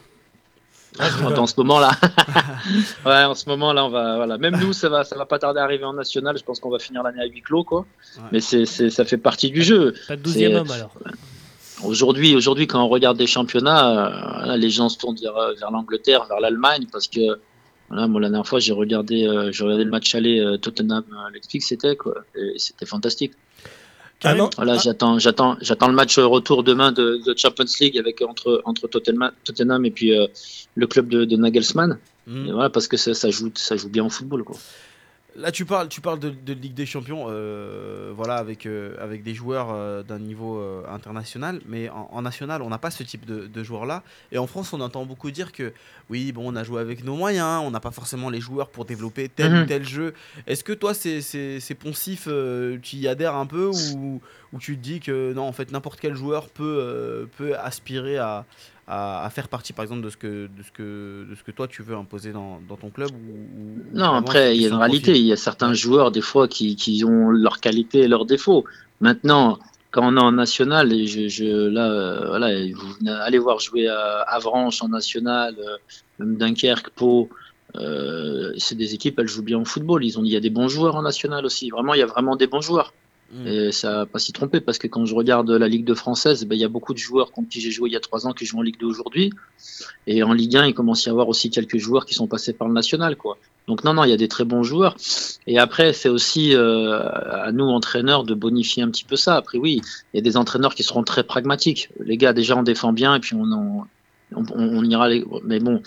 en 0.99 1.47
ce 1.47 1.55
moment-là. 1.59 1.91
ouais, 3.07 3.25
en 3.25 3.35
ce 3.35 3.49
moment-là, 3.51 3.85
on 3.85 3.91
va, 3.91 4.17
voilà. 4.17 4.39
Même 4.39 4.59
nous, 4.59 4.73
ça 4.73 4.89
va, 4.89 5.05
ça 5.05 5.17
va 5.17 5.27
pas 5.27 5.39
tarder 5.39 5.61
à 5.61 5.65
arriver 5.65 5.85
en 5.85 5.93
national. 5.93 6.39
Je 6.39 6.45
pense 6.45 6.59
qu'on 6.59 6.71
va 6.71 6.79
finir 6.79 7.03
l'année 7.03 7.21
à 7.21 7.27
huis 7.27 7.43
clos, 7.43 7.65
quoi. 7.65 7.85
Mais 8.33 8.41
c'est, 8.41 8.65
c'est, 8.65 8.89
ça 8.89 9.05
fait 9.05 9.19
partie 9.19 9.51
du 9.51 9.63
jeu. 9.63 9.95
Pas 10.09 10.17
de 10.17 10.23
12e 10.23 10.33
C'est- 10.33 10.55
homme 10.55 10.71
alors. 10.71 10.95
Aujourd'hui, 11.83 12.37
aujourd'hui, 12.37 12.67
quand 12.67 12.83
on 12.83 12.89
regarde 12.89 13.17
des 13.17 13.27
championnats, 13.27 14.51
euh, 14.53 14.57
les 14.57 14.69
gens 14.69 14.91
se 14.91 14.99
tournent 14.99 15.17
vers, 15.17 15.55
vers 15.59 15.71
l'Angleterre, 15.71 16.27
vers 16.27 16.39
l'Allemagne, 16.39 16.87
parce 16.93 17.09
que 17.09 17.41
voilà, 17.91 18.07
moi, 18.07 18.21
la 18.21 18.29
dernière 18.29 18.47
fois, 18.47 18.61
j'ai 18.61 18.73
regardé, 18.73 19.27
euh, 19.27 19.51
j'ai 19.51 19.65
regardé 19.65 19.85
le 19.85 19.91
match 19.91 20.15
aller 20.15 20.39
euh, 20.39 20.57
Tottenham 20.57 21.03
euh, 21.11 21.31
Leipzig, 21.35 21.61
c'était 21.61 21.97
quoi, 21.97 22.15
et 22.37 22.57
c'était 22.57 22.87
fantastique. 22.87 23.33
Ah 24.23 24.35
non 24.35 24.49
Voilà, 24.57 24.77
j'attends, 24.77 25.19
j'attends, 25.19 25.57
j'attends 25.61 25.89
le 25.89 25.95
match 25.95 26.19
retour 26.19 26.63
demain 26.63 26.93
de, 26.93 27.21
de 27.25 27.35
Champions 27.37 27.65
League 27.81 27.99
avec 27.99 28.21
entre 28.23 28.61
entre 28.65 28.87
Tottenham, 28.87 29.33
Tottenham 29.45 29.85
et 29.87 29.91
puis 29.91 30.17
euh, 30.17 30.27
le 30.75 30.87
club 30.87 31.09
de, 31.09 31.25
de 31.25 31.37
Nagelsmann. 31.37 31.99
Et 32.29 32.53
voilà, 32.53 32.71
parce 32.71 32.87
que 32.87 32.97
ça, 32.97 33.13
ça 33.13 33.29
joue, 33.31 33.51
ça 33.57 33.77
joue 33.77 33.89
bien 33.89 34.05
au 34.05 34.11
football, 34.11 34.45
quoi. 34.45 34.57
Là, 35.37 35.53
tu 35.53 35.65
parles, 35.65 35.89
tu 35.89 36.01
parles 36.01 36.19
de, 36.19 36.31
de 36.31 36.53
Ligue 36.53 36.75
des 36.75 36.87
Champions, 36.87 37.27
euh, 37.29 38.13
voilà, 38.15 38.35
avec, 38.37 38.67
euh, 38.67 38.97
avec 39.01 39.23
des 39.23 39.33
joueurs 39.35 39.69
euh, 39.71 40.03
d'un 40.03 40.19
niveau 40.19 40.61
international, 40.89 41.61
mais 41.67 41.89
en, 41.89 42.09
en 42.13 42.23
national, 42.23 42.63
on 42.63 42.69
n'a 42.69 42.79
pas 42.79 42.91
ce 42.91 43.03
type 43.05 43.25
de, 43.25 43.47
de 43.47 43.63
joueurs-là. 43.63 44.03
Et 44.33 44.39
en 44.39 44.47
France, 44.47 44.73
on 44.73 44.81
entend 44.81 45.05
beaucoup 45.07 45.31
dire 45.31 45.53
que 45.53 45.73
oui, 46.09 46.33
bon, 46.33 46.53
on 46.53 46.57
a 46.57 46.65
joué 46.65 46.81
avec 46.81 47.05
nos 47.05 47.15
moyens, 47.15 47.63
on 47.65 47.71
n'a 47.71 47.81
pas 47.81 47.93
forcément 47.93 48.29
les 48.29 48.41
joueurs 48.41 48.69
pour 48.71 48.85
développer 48.85 49.29
tel 49.29 49.53
Mhm. 49.53 49.63
ou 49.63 49.67
tel 49.67 49.87
jeu. 49.89 50.15
Est-ce 50.47 50.65
que 50.65 50.73
toi, 50.73 50.95
c'est 50.95 51.21
c'est- 51.21 51.61
c'est 51.61 51.75
poncif, 51.77 52.29
tu 52.83 52.97
y 52.97 53.07
adhères 53.09 53.35
un 53.37 53.47
peu 53.47 53.67
ou, 53.95 54.21
ou 54.53 54.59
tu 54.59 54.77
te 54.77 54.83
dis 54.83 55.01
que 55.01 55.33
non, 55.33 55.43
en 55.45 55.53
fait, 55.53 55.71
n'importe 55.71 56.01
quel 56.01 56.15
joueur 56.15 56.49
peut, 56.49 57.29
peut 57.39 57.57
aspirer 57.57 58.19
à, 58.19 58.45
à, 58.91 59.25
à 59.25 59.31
faire 59.31 59.49
partie, 59.49 59.73
par 59.73 59.85
exemple, 59.85 60.03
de 60.03 60.11
ce 60.11 60.17
que, 60.17 60.49
de 60.59 60.63
ce 60.67 60.73
que, 60.73 61.27
de 61.31 61.35
ce 61.39 61.43
que 61.45 61.53
toi 61.53 61.67
tu 61.69 61.83
veux 61.83 61.95
imposer 61.95 62.33
dans, 62.33 62.61
dans 62.69 62.77
ton 62.77 62.91
club 62.91 63.11
ou, 63.11 63.33
ou- 63.61 63.79
ou 63.95 63.99
Non, 64.01 64.13
après, 64.23 64.57
il 64.57 64.63
y 64.63 64.65
a 64.65 64.69
une 64.69 64.75
un 64.75 64.79
réalité. 64.79 65.13
Il 65.19 65.27
y 65.27 65.33
a 65.33 65.37
certains 65.37 65.73
joueurs, 65.75 66.11
des 66.11 66.21
fois, 66.31 66.49
qui, 66.49 66.77
qui 66.77 67.05
ont 67.05 67.31
leurs 67.31 67.61
qualités 67.61 68.01
et 68.01 68.09
leurs 68.09 68.27
défauts. 68.27 68.65
Maintenant, 69.01 69.59
quand 69.93 70.03
on 70.13 70.17
est 70.17 70.21
en 70.21 70.33
national, 70.33 70.93
et 70.93 71.07
je, 71.07 71.29
je, 71.29 71.45
là, 71.45 71.87
euh, 71.91 72.27
voilà, 72.29 72.49
vous 72.75 72.95
allez 73.09 73.39
voir 73.39 73.59
jouer 73.61 73.89
à 73.89 74.21
Avranches 74.23 74.83
en 74.83 74.89
national, 74.89 75.57
euh, 75.59 75.77
même 76.19 76.37
Dunkerque, 76.37 76.91
Pau. 76.91 77.29
euh, 77.77 78.53
c'est 78.59 78.75
des 78.77 78.95
équipes, 78.95 79.19
elles 79.21 79.29
jouent 79.29 79.43
bien 79.45 79.59
au 79.61 79.65
football. 79.65 80.05
Ils 80.05 80.19
ont, 80.19 80.25
il 80.25 80.31
y 80.33 80.37
a 80.37 80.41
des 80.41 80.51
bons 80.51 80.69
joueurs 80.69 80.97
en 80.97 81.03
national 81.03 81.45
aussi. 81.45 81.71
Vraiment, 81.71 81.95
il 81.95 82.01
y 82.01 82.03
a 82.03 82.07
vraiment 82.07 82.37
des 82.37 82.47
bons 82.49 82.61
joueurs. 82.61 82.93
Mm. 83.33 83.47
Et 83.47 83.73
ça 83.73 83.93
va 83.99 84.07
pas 84.07 84.19
s'y 84.19 84.33
tromper 84.33 84.61
parce 84.61 84.79
que 84.79 84.87
quand 84.89 85.05
je 85.07 85.15
regarde 85.15 85.51
la 85.51 85.69
Ligue 85.69 85.85
2 85.85 85.95
française, 85.95 86.45
ben, 86.47 86.57
il 86.57 86.61
y 86.61 86.65
a 86.65 86.69
beaucoup 86.69 86.93
de 86.95 86.99
joueurs 86.99 87.31
contre 87.31 87.49
qui 87.49 87.61
j'ai 87.61 87.71
joué 87.71 87.89
il 87.89 87.93
y 87.93 87.97
a 87.97 88.01
trois 88.01 88.27
ans 88.27 88.33
qui 88.33 88.45
jouent 88.45 88.59
en 88.59 88.63
Ligue 88.63 88.79
2 88.81 88.87
aujourd'hui. 88.87 89.31
Et 90.07 90.23
en 90.23 90.33
Ligue 90.33 90.57
1, 90.57 90.67
il 90.67 90.75
commence 90.75 91.07
à 91.07 91.11
y 91.11 91.13
avoir 91.13 91.29
aussi 91.29 91.51
quelques 91.51 91.79
joueurs 91.79 92.07
qui 92.07 92.15
sont 92.15 92.27
passés 92.27 92.53
par 92.53 92.67
le 92.69 92.75
national, 92.75 93.17
quoi. 93.17 93.39
Donc 93.69 93.85
non, 93.85 93.95
non, 93.95 94.03
il 94.05 94.11
y 94.11 94.13
a 94.13 94.17
des 94.17 94.27
très 94.27 94.45
bons 94.45 94.65
joueurs. 94.65 94.97
Et 95.47 95.59
après, 95.59 95.93
c'est 95.93 96.09
aussi 96.09 96.55
euh, 96.57 96.99
à 96.99 97.53
nous, 97.53 97.67
entraîneurs, 97.67 98.25
de 98.25 98.35
bonifier 98.35 98.83
un 98.83 98.91
petit 98.91 99.05
peu 99.05 99.15
ça. 99.17 99.37
Après, 99.37 99.59
oui, 99.59 99.81
il 100.13 100.17
y 100.17 100.19
a 100.19 100.23
des 100.23 100.37
entraîneurs 100.37 100.75
qui 100.75 100.83
seront 100.83 101.05
très 101.05 101.23
pragmatiques. 101.23 101.89
Les 102.01 102.17
gars, 102.17 102.33
déjà, 102.33 102.57
on 102.57 102.65
défend 102.65 102.93
bien 102.93 103.15
et 103.15 103.21
puis 103.21 103.35
on, 103.37 103.45
en- 103.53 103.87
on, 104.35 104.45
on 104.55 104.85
ira. 104.85 105.09
Les... 105.09 105.25
Mais 105.45 105.59
bon, 105.61 105.83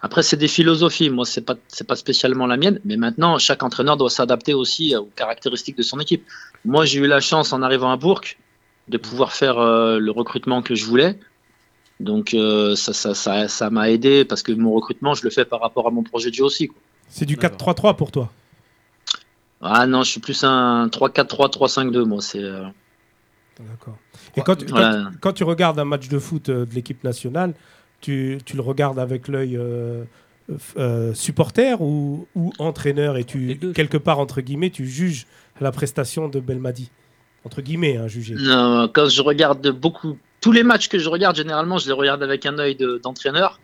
après, 0.00 0.22
c'est 0.22 0.36
des 0.36 0.48
philosophies. 0.48 1.10
Moi, 1.10 1.24
c'est 1.24 1.40
pas 1.42 1.54
c'est 1.68 1.86
pas 1.86 1.96
spécialement 1.96 2.46
la 2.46 2.56
mienne. 2.56 2.80
Mais 2.84 2.96
maintenant, 2.96 3.38
chaque 3.38 3.62
entraîneur 3.62 3.96
doit 3.96 4.10
s'adapter 4.10 4.54
aussi 4.54 4.94
aux 4.96 5.10
caractéristiques 5.16 5.76
de 5.76 5.82
son 5.82 5.98
équipe. 6.00 6.24
Moi, 6.64 6.84
j'ai 6.84 7.00
eu 7.00 7.06
la 7.06 7.20
chance 7.20 7.52
en 7.52 7.62
arrivant 7.62 7.90
à 7.92 7.96
Bourg 7.96 8.20
de 8.88 8.98
pouvoir 8.98 9.32
faire 9.32 9.58
euh, 9.58 9.98
le 9.98 10.10
recrutement 10.10 10.60
que 10.62 10.74
je 10.74 10.84
voulais. 10.84 11.18
Donc 12.00 12.34
euh, 12.34 12.74
ça 12.74 12.92
ça 12.92 13.14
ça 13.14 13.46
ça 13.48 13.70
m'a 13.70 13.88
aidé 13.90 14.24
parce 14.24 14.42
que 14.42 14.52
mon 14.52 14.72
recrutement, 14.72 15.14
je 15.14 15.22
le 15.24 15.30
fais 15.30 15.44
par 15.44 15.60
rapport 15.60 15.86
à 15.86 15.90
mon 15.90 16.02
projet 16.02 16.30
de 16.30 16.34
jeu 16.34 16.44
aussi. 16.44 16.66
quoi. 16.68 16.76
C'est 17.08 17.24
du 17.24 17.36
D'accord. 17.36 17.74
4-3-3 17.74 17.96
pour 17.96 18.10
toi. 18.10 18.32
Ah 19.62 19.86
non, 19.86 20.02
je 20.02 20.10
suis 20.10 20.20
plus 20.20 20.42
un 20.44 20.88
3-4-3, 20.88 21.52
3-5-2 21.52 22.02
moi. 22.04 22.20
C'est 22.20 22.42
euh, 22.42 22.64
D'accord. 23.60 23.96
Et 24.36 24.40
quand, 24.42 24.56
tu- 24.56 24.66
quand- 25.20 25.32
tu 25.32 25.44
regardes 25.44 25.78
un 25.78 25.84
match 25.84 26.08
de 26.08 26.18
foot 26.18 26.48
euh, 26.48 26.66
de 26.66 26.74
l'équipe 26.74 27.02
nationale, 27.04 27.54
tu, 28.04 28.38
tu 28.44 28.56
le 28.56 28.62
regardes 28.62 28.98
avec 28.98 29.28
l'œil 29.28 29.56
euh, 29.56 30.04
euh, 30.76 31.14
supporter 31.14 31.80
ou, 31.80 32.26
ou 32.34 32.52
entraîneur 32.58 33.16
et 33.16 33.24
tu, 33.24 33.58
quelque 33.74 33.96
part, 33.96 34.18
entre 34.18 34.40
guillemets, 34.42 34.70
tu 34.70 34.86
juges 34.86 35.26
la 35.60 35.72
prestation 35.72 36.28
de 36.28 36.38
Belmadi? 36.40 36.90
Entre 37.44 37.62
guillemets, 37.62 37.96
hein, 37.96 38.08
jugé. 38.08 38.34
Non, 38.38 38.88
quand 38.92 39.08
je 39.08 39.22
regarde 39.22 39.68
beaucoup, 39.70 40.18
tous 40.40 40.52
les 40.52 40.62
matchs 40.62 40.88
que 40.88 40.98
je 40.98 41.08
regarde, 41.08 41.36
généralement, 41.36 41.78
je 41.78 41.86
les 41.86 41.92
regarde 41.92 42.22
avec 42.22 42.44
un 42.46 42.58
œil 42.58 42.74
de- 42.74 43.00
d'entraîneur, 43.02 43.58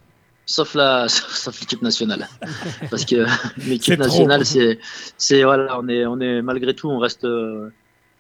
sauf 0.47 0.75
la, 0.75 1.07
sauf 1.09 1.61
l'équipe 1.61 1.83
nationale, 1.83 2.29
parce 2.91 3.05
que 3.05 3.27
l'équipe 3.69 3.99
nationale, 3.99 4.45
c'est, 4.47 4.79
c'est 5.19 5.45
voilà, 5.45 5.79
on 5.81 5.89
est, 5.89 6.07
on 6.07 6.19
est 6.21 6.41
malgré 6.43 6.75
tout, 6.75 6.89
on 6.91 6.99
reste, 6.99 7.25
euh, 7.25 7.71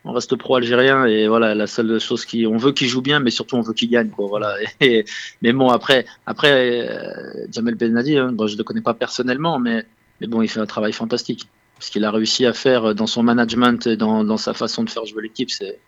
on 0.05 0.13
reste 0.13 0.35
pro 0.37 0.57
algérien 0.57 1.05
et 1.05 1.29
voilà, 1.29 1.55
la 1.55 1.67
seule 1.67 2.01
chose 2.01 2.25
qui, 2.25 2.47
on 2.47 2.57
veut 2.57 2.73
qu'il 2.73 2.89
joue 2.89 3.03
bien, 3.03 3.21
mais 3.21 3.31
surtout 3.31 3.57
on 3.57 3.61
veut 3.61 3.75
qu'il 3.75 3.91
gagne, 3.91 4.11
quoi, 4.11 4.27
voilà. 4.29 4.57
Et, 4.81 5.05
mais 5.43 5.53
bon, 5.53 5.69
après, 5.69 6.07
après, 6.27 6.89
euh, 6.89 7.47
Jamel 7.53 7.75
Benadi, 7.75 8.17
hein, 8.17 8.33
bon, 8.33 8.47
je 8.47 8.57
le 8.57 8.65
connais 8.65 8.81
pas 8.81 8.95
personnellement, 8.95 9.59
mais, 9.59 9.85
mais 10.21 10.27
bon, 10.27 10.41
il 10.43 10.49
fait 10.49 10.61
un 10.61 10.67
travail 10.67 10.93
fantastique. 10.93 11.49
Ce 11.81 11.91
qu'il 11.91 12.05
a 12.05 12.11
réussi 12.11 12.45
à 12.47 12.53
faire 12.53 12.95
dans 12.95 13.07
son 13.07 13.23
management 13.23 13.87
et 13.87 13.97
dans, 13.97 14.23
dans 14.25 14.37
sa 14.37 14.53
façon 14.55 14.85
de 14.85 14.91
faire 14.91 15.05
jouer 15.07 15.23
l'équipe, 15.23 15.51
c'est, 15.51 15.79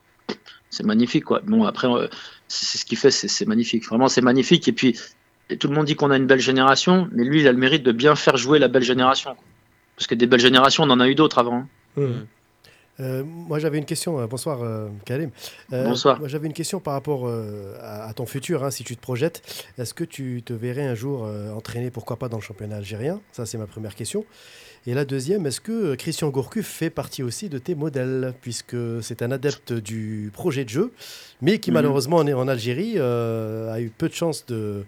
c'est 0.71 0.85
magnifique 0.85 1.25
quoi. 1.25 1.41
Bon 1.47 1.65
après 1.65 1.87
euh, 1.87 2.09
c'est 2.49 2.79
ce 2.79 2.85
qu'il 2.87 2.97
fait, 2.97 3.11
c'est 3.11 3.47
magnifique. 3.47 3.87
Vraiment 3.87 4.09
c'est 4.09 4.23
magnifique 4.23 4.67
et 4.69 4.73
puis 4.73 4.99
et 5.51 5.59
tout 5.59 5.69
le 5.69 5.75
monde 5.75 5.85
dit 5.85 5.95
qu'on 5.95 6.11
a 6.11 6.17
une 6.17 6.27
belle 6.27 6.41
génération, 6.41 7.09
mais 7.13 7.25
lui 7.25 7.41
il 7.43 7.49
a 7.49 7.53
le 7.53 7.59
mérite 7.59 7.83
de 7.83 7.93
bien 7.93 8.15
faire 8.15 8.39
jouer 8.39 8.59
la 8.59 8.69
belle 8.69 8.83
génération. 8.83 9.37
Parce 9.97 10.07
que 10.07 10.15
des 10.15 10.27
belles 10.27 10.41
générations, 10.41 10.85
on 10.85 10.91
en 10.91 10.99
a 11.01 11.09
eu 11.09 11.15
d'autres 11.15 11.39
avant. 11.39 11.57
hein. 11.59 11.69
Hum. 11.99 12.27
Euh, 13.03 13.23
moi, 13.24 13.59
j'avais 13.59 13.79
une 13.79 13.85
question. 13.85 14.20
euh, 14.20 14.27
bonsoir, 14.27 14.62
euh, 14.62 14.89
Karim. 15.05 15.31
Euh, 15.73 15.85
Bonsoir. 15.85 16.19
Moi, 16.20 16.29
j'avais 16.29 16.47
une 16.47 16.53
question 16.53 16.79
par 16.81 16.95
rapport 16.95 17.29
à, 17.29 18.05
à 18.05 18.12
ton 18.15 18.27
futur, 18.27 18.62
hein, 18.65 18.70
si 18.70 18.85
tu 18.85 18.97
te 18.97 19.01
projettes. 19.03 19.43
Est-ce 19.77 19.93
que 19.93 20.05
tu 20.05 20.43
te 20.45 20.53
verrais 20.53 20.85
un 20.87 20.95
jour 20.95 21.29
entraîner, 21.57 21.91
pourquoi 21.91 22.16
pas, 22.19 22.29
dans 22.29 22.37
le 22.39 22.43
championnat 22.43 22.77
algérien? 22.77 23.20
Ça, 23.33 23.45
c'est 23.47 23.59
ma 23.59 23.66
première 23.66 23.95
question. 23.95 24.24
Et 24.87 24.95
la 24.95 25.05
deuxième, 25.05 25.47
est-ce 25.47 25.61
que 25.61 25.95
Christian 25.95 26.29
Gourcuff 26.31 26.66
fait 26.66 26.91
partie 26.91 27.23
aussi 27.23 27.49
de 27.49 27.59
tes 27.59 27.74
modèles, 27.77 28.35
puisque 28.41 28.77
c'est 29.01 29.23
un 29.23 29.31
adepte 29.31 29.73
du 29.73 30.31
projet 30.33 30.65
de 30.65 30.70
jeu, 30.70 30.93
mais 31.41 31.59
qui 31.59 31.70
Mhm. 31.70 31.74
malheureusement 31.74 32.16
en, 32.16 32.29
en 32.29 32.49
Algérie 32.49 32.99
a 32.99 33.81
eu 33.81 33.91
peu 33.97 34.09
de 34.09 34.15
chance 34.15 34.45
de, 34.47 34.85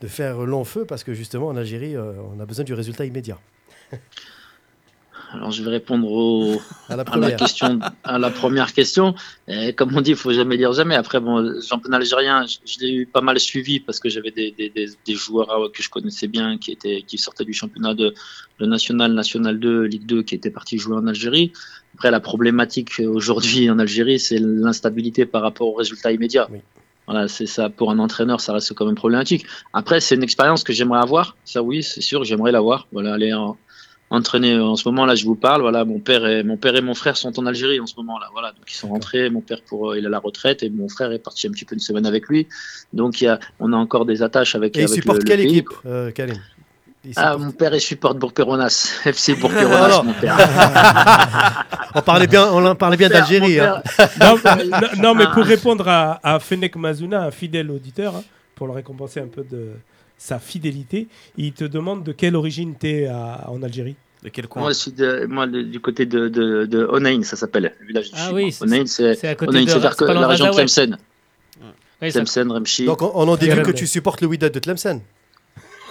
de 0.00 0.06
faire 0.08 0.38
long 0.40 0.64
feu, 0.64 0.84
parce 0.86 1.04
que 1.04 1.12
justement 1.12 1.48
en 1.48 1.56
Algérie, 1.56 1.96
on 1.98 2.40
a 2.40 2.46
besoin 2.46 2.64
du 2.64 2.72
résultat 2.74 3.04
immédiat. 3.04 3.38
Alors 5.32 5.52
je 5.52 5.62
vais 5.62 5.70
répondre 5.70 6.10
au, 6.10 6.60
À 6.88 6.90
la 6.90 6.94
à 6.94 6.96
la 6.96 7.04
première. 7.04 7.36
question, 7.36 7.78
à 8.02 8.18
la 8.18 8.30
première 8.30 8.72
question. 8.72 9.14
Et 9.46 9.72
comme 9.74 9.96
on 9.96 10.00
dit, 10.00 10.10
il 10.10 10.16
faut 10.16 10.32
jamais 10.32 10.56
dire 10.56 10.72
jamais. 10.72 10.96
Après, 10.96 11.20
bon, 11.20 11.38
le 11.38 11.60
championnat 11.60 11.98
algérien, 11.98 12.46
je, 12.46 12.58
je 12.64 12.80
l'ai 12.80 12.92
eu 12.92 13.06
pas 13.06 13.20
mal 13.20 13.38
suivi 13.38 13.78
parce 13.78 14.00
que 14.00 14.08
j'avais 14.08 14.32
des, 14.32 14.50
des, 14.50 14.70
des, 14.70 14.88
des 15.06 15.14
joueurs 15.14 15.50
euh, 15.50 15.68
que 15.68 15.82
je 15.82 15.88
connaissais 15.90 16.26
bien 16.26 16.58
qui 16.58 16.72
étaient, 16.72 17.02
qui 17.06 17.16
sortaient 17.16 17.44
du 17.44 17.52
championnat 17.52 17.94
de, 17.94 18.12
de 18.58 18.66
national, 18.66 19.12
national 19.12 19.60
2, 19.60 19.82
Ligue 19.84 20.06
2, 20.06 20.22
qui 20.24 20.34
étaient 20.34 20.50
partis 20.50 20.78
jouer 20.78 20.96
en 20.96 21.06
Algérie. 21.06 21.52
Après, 21.94 22.10
la 22.10 22.20
problématique 22.20 23.00
aujourd'hui 23.00 23.70
en 23.70 23.78
Algérie, 23.78 24.18
c'est 24.18 24.38
l'instabilité 24.40 25.26
par 25.26 25.42
rapport 25.42 25.68
aux 25.68 25.74
résultats 25.74 26.10
immédiats. 26.10 26.48
Oui. 26.50 26.58
Voilà, 27.06 27.26
c'est 27.28 27.46
ça. 27.46 27.70
Pour 27.70 27.90
un 27.90 27.98
entraîneur, 27.98 28.40
ça 28.40 28.52
reste 28.52 28.72
quand 28.74 28.86
même 28.86 28.94
problématique. 28.94 29.44
Après, 29.72 30.00
c'est 30.00 30.14
une 30.14 30.22
expérience 30.22 30.62
que 30.64 30.72
j'aimerais 30.72 31.00
avoir. 31.00 31.36
Ça, 31.44 31.62
oui, 31.62 31.82
c'est 31.82 32.02
sûr, 32.02 32.22
j'aimerais 32.24 32.52
l'avoir. 32.52 32.86
Voilà, 32.92 33.14
aller 33.14 33.32
en, 33.32 33.56
entraîner 34.10 34.58
en 34.58 34.74
ce 34.76 34.88
moment 34.88 35.06
là 35.06 35.14
je 35.14 35.24
vous 35.24 35.36
parle 35.36 35.60
voilà 35.62 35.84
mon 35.84 36.00
père 36.00 36.26
et 36.26 36.42
mon 36.42 36.56
père 36.56 36.74
et 36.76 36.82
mon 36.82 36.94
frère 36.94 37.16
sont 37.16 37.38
en 37.38 37.46
Algérie 37.46 37.78
en 37.80 37.86
ce 37.86 37.94
moment 37.96 38.18
là 38.18 38.26
voilà 38.32 38.48
donc 38.52 38.64
ils 38.68 38.74
sont 38.74 38.88
rentrés 38.88 39.30
mon 39.30 39.40
père 39.40 39.62
pour 39.62 39.90
euh, 39.92 39.98
il 39.98 40.04
a 40.06 40.08
la 40.08 40.18
retraite 40.18 40.62
et 40.64 40.70
mon 40.70 40.88
frère 40.88 41.12
est 41.12 41.20
parti 41.20 41.46
un 41.46 41.50
petit 41.52 41.64
peu 41.64 41.74
une 41.74 41.80
semaine 41.80 42.06
avec 42.06 42.26
lui 42.28 42.48
donc 42.92 43.20
il 43.20 43.24
y 43.24 43.28
a 43.28 43.38
on 43.60 43.72
a 43.72 43.76
encore 43.76 44.04
des 44.06 44.22
attaches 44.22 44.54
avec 44.56 44.76
Et 44.76 44.80
il 44.80 44.84
avec 44.84 44.94
supporte 44.94 45.18
le 45.18 45.24
quelle 45.24 45.40
équipe, 45.40 45.68
euh, 45.86 46.10
ah 47.16 47.38
mon 47.38 47.52
père 47.52 47.74
il 47.74 47.80
supporte 47.80 48.18
Bourg-Péronas 48.18 49.00
FC 49.06 49.34
Bourg-Péronas 49.34 49.84
Alors. 49.84 50.04
mon 50.04 50.12
père 50.12 50.36
on 51.94 52.02
parlait 52.02 52.26
bien, 52.26 52.50
on 52.52 52.74
parlait 52.74 52.96
bien 52.96 53.08
d'Algérie. 53.08 53.58
hein. 53.60 53.82
non, 54.20 54.36
non, 54.44 54.88
non, 54.98 55.14
mais 55.14 55.24
Ah. 55.26 55.32
pour 55.34 55.44
répondre 55.44 55.88
à, 55.88 56.20
à 56.22 56.38
Fennec 56.38 56.76
Mazouna, 56.76 57.24
un 57.24 57.30
fidèle 57.30 57.70
auditeur, 57.70 58.16
hein, 58.16 58.24
pour 58.54 58.66
le 58.66 58.74
récompenser 58.74 59.20
un 59.20 59.28
peu 59.28 59.44
de 59.50 59.70
sa 60.22 60.38
fidélité, 60.38 61.08
il 61.38 61.52
te 61.54 61.64
demande 61.64 62.04
de 62.04 62.12
quelle 62.12 62.36
origine 62.36 62.74
tu 62.78 62.86
es 62.88 63.08
en 63.10 63.62
Algérie. 63.62 63.96
De 64.22 64.28
quel 64.28 64.48
coin 64.48 64.60
moi 64.60 64.72
je 64.72 64.76
suis 64.76 64.90
de- 64.92 65.24
moi 65.24 65.46
le- 65.46 65.62
du 65.64 65.80
côté 65.80 66.04
de 66.04 66.28
de, 66.28 66.66
de 66.66 66.84
Onaïn 66.84 67.22
ça 67.24 67.36
s'appelle 67.36 67.72
le 67.80 67.86
village 67.86 68.10
du 68.10 68.18
Ah 68.18 68.30
oui, 68.34 68.52
c'est- 68.52 69.26
à 69.26 69.34
côté 69.34 69.48
Onaïn 69.48 69.64
de 69.64 69.70
c'est 69.70 69.78
vers 69.78 70.20
la 70.20 70.28
région 70.28 70.44
de. 70.50 70.52
Tlemcen 70.52 70.98
Ouais, 72.02 72.10
Tlemcen 72.10 72.52
Remchi 72.52 72.84
Donc 72.84 73.00
on, 73.00 73.10
on 73.14 73.26
en 73.28 73.36
déduit 73.36 73.62
que 73.62 73.70
tu 73.70 73.86
supportes 73.86 74.20
le 74.20 74.26
Wydad 74.26 74.52
de 74.52 74.58
Tlemcen. 74.58 75.00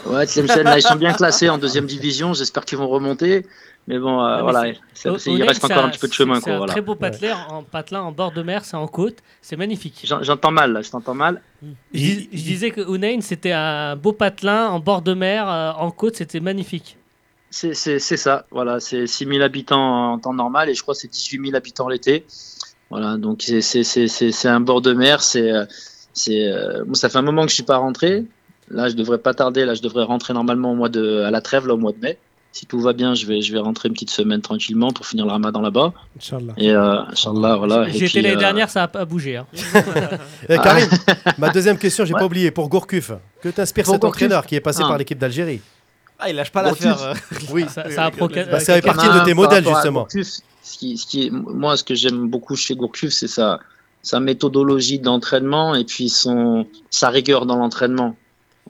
Ouais, 0.06 0.28
Tlemcen, 0.28 0.62
là, 0.64 0.78
ils 0.78 0.82
sont 0.84 0.96
bien 0.96 1.14
classés 1.14 1.50
en 1.50 1.58
deuxième 1.58 1.86
division. 1.88 2.34
J'espère 2.36 2.66
qu'ils 2.66 2.78
vont 2.78 2.88
remonter. 2.88 3.46
Mais 3.90 3.98
bon, 4.00 4.24
euh, 4.24 4.36
mais 4.38 4.42
voilà, 4.44 4.68
il 4.68 5.44
reste 5.44 5.66
encore 5.66 5.84
un 5.86 5.90
petit 5.90 5.98
peu 6.00 6.08
de 6.08 6.14
chemin. 6.14 6.36
C'est 6.36 6.42
Quoi, 6.44 6.54
un 6.54 6.58
voilà. 6.58 6.74
très 6.74 6.82
beau 6.82 6.94
patelin 6.96 7.36
en, 7.50 7.64
patelin 7.64 8.02
en 8.04 8.12
bord 8.12 8.32
de 8.32 8.44
mer, 8.44 8.64
c'est 8.64 8.78
en 8.78 8.88
côte, 8.88 9.18
c'est 9.42 9.56
magnifique. 9.58 10.02
J'en- 10.04 10.22
J'entends 10.22 10.52
mal, 10.52 10.72
là, 10.74 10.82
je 10.84 10.92
t'entends 10.92 11.16
mal. 11.16 11.42
Je, 11.64 11.68
dis- 12.00 12.30
je 12.32 12.38
disais 12.44 12.70
que 12.72 12.82
Hunain, 12.82 13.20
c'était 13.22 13.52
un 13.52 13.96
beau 13.96 14.14
patelin 14.14 14.68
en 14.70 14.80
bord 14.80 15.02
de 15.02 15.14
mer, 15.16 15.50
euh, 15.50 15.72
en 15.72 15.90
côte, 15.92 16.16
c'était 16.18 16.40
magnifique. 16.40 16.98
C'est 17.50 17.74
c'est- 17.74 17.98
c'est 17.98 18.16
ça, 18.18 18.46
voilà, 18.52 18.80
c'est 18.80 19.08
6000 19.08 19.42
habitants 19.42 20.12
en 20.14 20.20
temps 20.20 20.36
normal 20.36 20.70
et 20.70 20.76
je 20.76 20.84
crois 20.84 20.94
que 20.94 21.00
c'est 21.02 21.08
18 21.12 21.42
000 21.46 21.56
habitants 21.56 21.90
l'été. 21.90 22.26
Voilà, 22.92 23.18
donc 23.18 23.42
c'est- 23.42 23.62
c'est 23.62 23.84
c'est- 23.84 24.08
c'est- 24.08 24.32
c'est 24.32 24.48
un 24.50 24.60
bord 24.60 24.82
de 24.82 24.94
mer. 24.94 25.22
C'est 25.24 25.52
euh, 25.52 25.66
c'est 26.14 26.48
euh, 26.48 26.84
bon, 26.86 26.94
ça 26.94 27.10
fait 27.10 27.18
un 27.18 27.24
moment 27.24 27.44
que 27.44 27.50
je 27.50 27.56
suis 27.56 27.64
pas 27.64 27.78
rentré. 27.78 28.26
Là, 28.70 28.88
je 28.88 28.94
devrais 28.94 29.18
pas 29.18 29.34
tarder. 29.34 29.66
Là, 29.66 29.74
je 29.74 29.82
devrais 29.82 30.04
rentrer 30.04 30.34
normalement 30.36 30.74
au 30.74 30.76
mois 30.76 30.90
de 30.90 31.22
à 31.24 31.32
la 31.32 31.42
trêve, 31.42 31.66
là, 31.66 31.74
au 31.74 31.78
mois 31.78 31.92
de 31.92 31.98
mai. 32.00 32.20
Si 32.52 32.66
tout 32.66 32.80
va 32.82 32.94
bien, 32.94 33.14
je 33.14 33.26
vais 33.28 33.42
je 33.42 33.54
vais 33.54 33.60
rentrer 33.60 33.88
une 33.90 33.94
petite 33.94 34.10
semaine 34.10 34.42
tranquillement 34.42 34.90
pour 34.92 35.06
finir 35.06 35.26
le 35.26 35.32
ramadan 35.32 35.62
là-bas. 35.62 35.94
Inch'Allah. 36.18 36.54
Et 36.58 36.72
euh, 36.72 37.02
Inch'Allah, 37.12 37.56
voilà. 37.58 37.88
Et 37.88 37.92
J'y 37.92 37.98
étais 37.98 38.06
puis, 38.08 38.22
l'année 38.22 38.36
euh, 38.36 38.40
dernière, 38.40 38.70
ça 38.70 38.84
a 38.84 38.88
pas 38.88 39.06
bougé. 39.06 39.38
hein. 39.38 39.46
Eh, 40.50 40.56
Ah. 40.56 40.58
Karim, 40.58 40.90
ma 41.38 41.50
deuxième 41.54 41.78
question, 41.78 42.06
j'ai 42.06 42.14
Ouais. 42.14 42.20
pas 42.20 42.26
oublié, 42.26 42.50
pour 42.52 42.68
Gourcuff, 42.68 43.12
que 43.42 43.50
t'inspire 43.50 43.84
Pour 43.86 43.94
cet 43.94 44.02
Gourcuff 44.02 44.24
entraîneur 44.24 44.46
qui 44.48 44.56
est 44.56 44.62
passé 44.62 44.82
Ah. 44.84 44.88
par 44.88 44.98
l'équipe 44.98 45.18
d'Algérie? 45.20 45.62
Ah, 46.18 46.30
il 46.30 46.36
lâche 46.36 46.52
pas 46.52 46.64
l'affaire. 46.64 47.02
euh. 47.02 47.14
Oui, 47.52 47.66
Ça, 47.70 47.90
ça 47.92 48.06
a 48.06 48.10
proca- 48.10 48.50
Bah, 48.50 48.60
ça 48.60 48.74
fait 48.76 48.82
partie 48.82 49.08
de 49.08 49.20
tes 49.24 49.36
Par 49.36 49.36
modèles, 49.36 49.66
justement. 49.66 50.02
Gourcuff, 50.02 50.28
ce 50.64 50.78
qui, 50.78 50.98
ce 50.98 51.06
qui 51.06 51.28
est, 51.28 51.30
moi, 51.30 51.78
ce 51.78 51.84
que 51.84 51.94
j'aime 51.96 52.30
beaucoup 52.30 52.56
chez 52.56 52.76
Gourcuff, 52.76 53.12
c'est 53.14 53.28
sa, 53.28 53.60
sa 54.02 54.20
méthodologie 54.20 55.00
d'entraînement 55.00 55.76
et 55.76 55.86
puis 55.86 56.10
son, 56.10 56.66
sa 56.90 57.10
rigueur 57.10 57.46
dans 57.46 57.56
l'entraînement. 57.58 58.16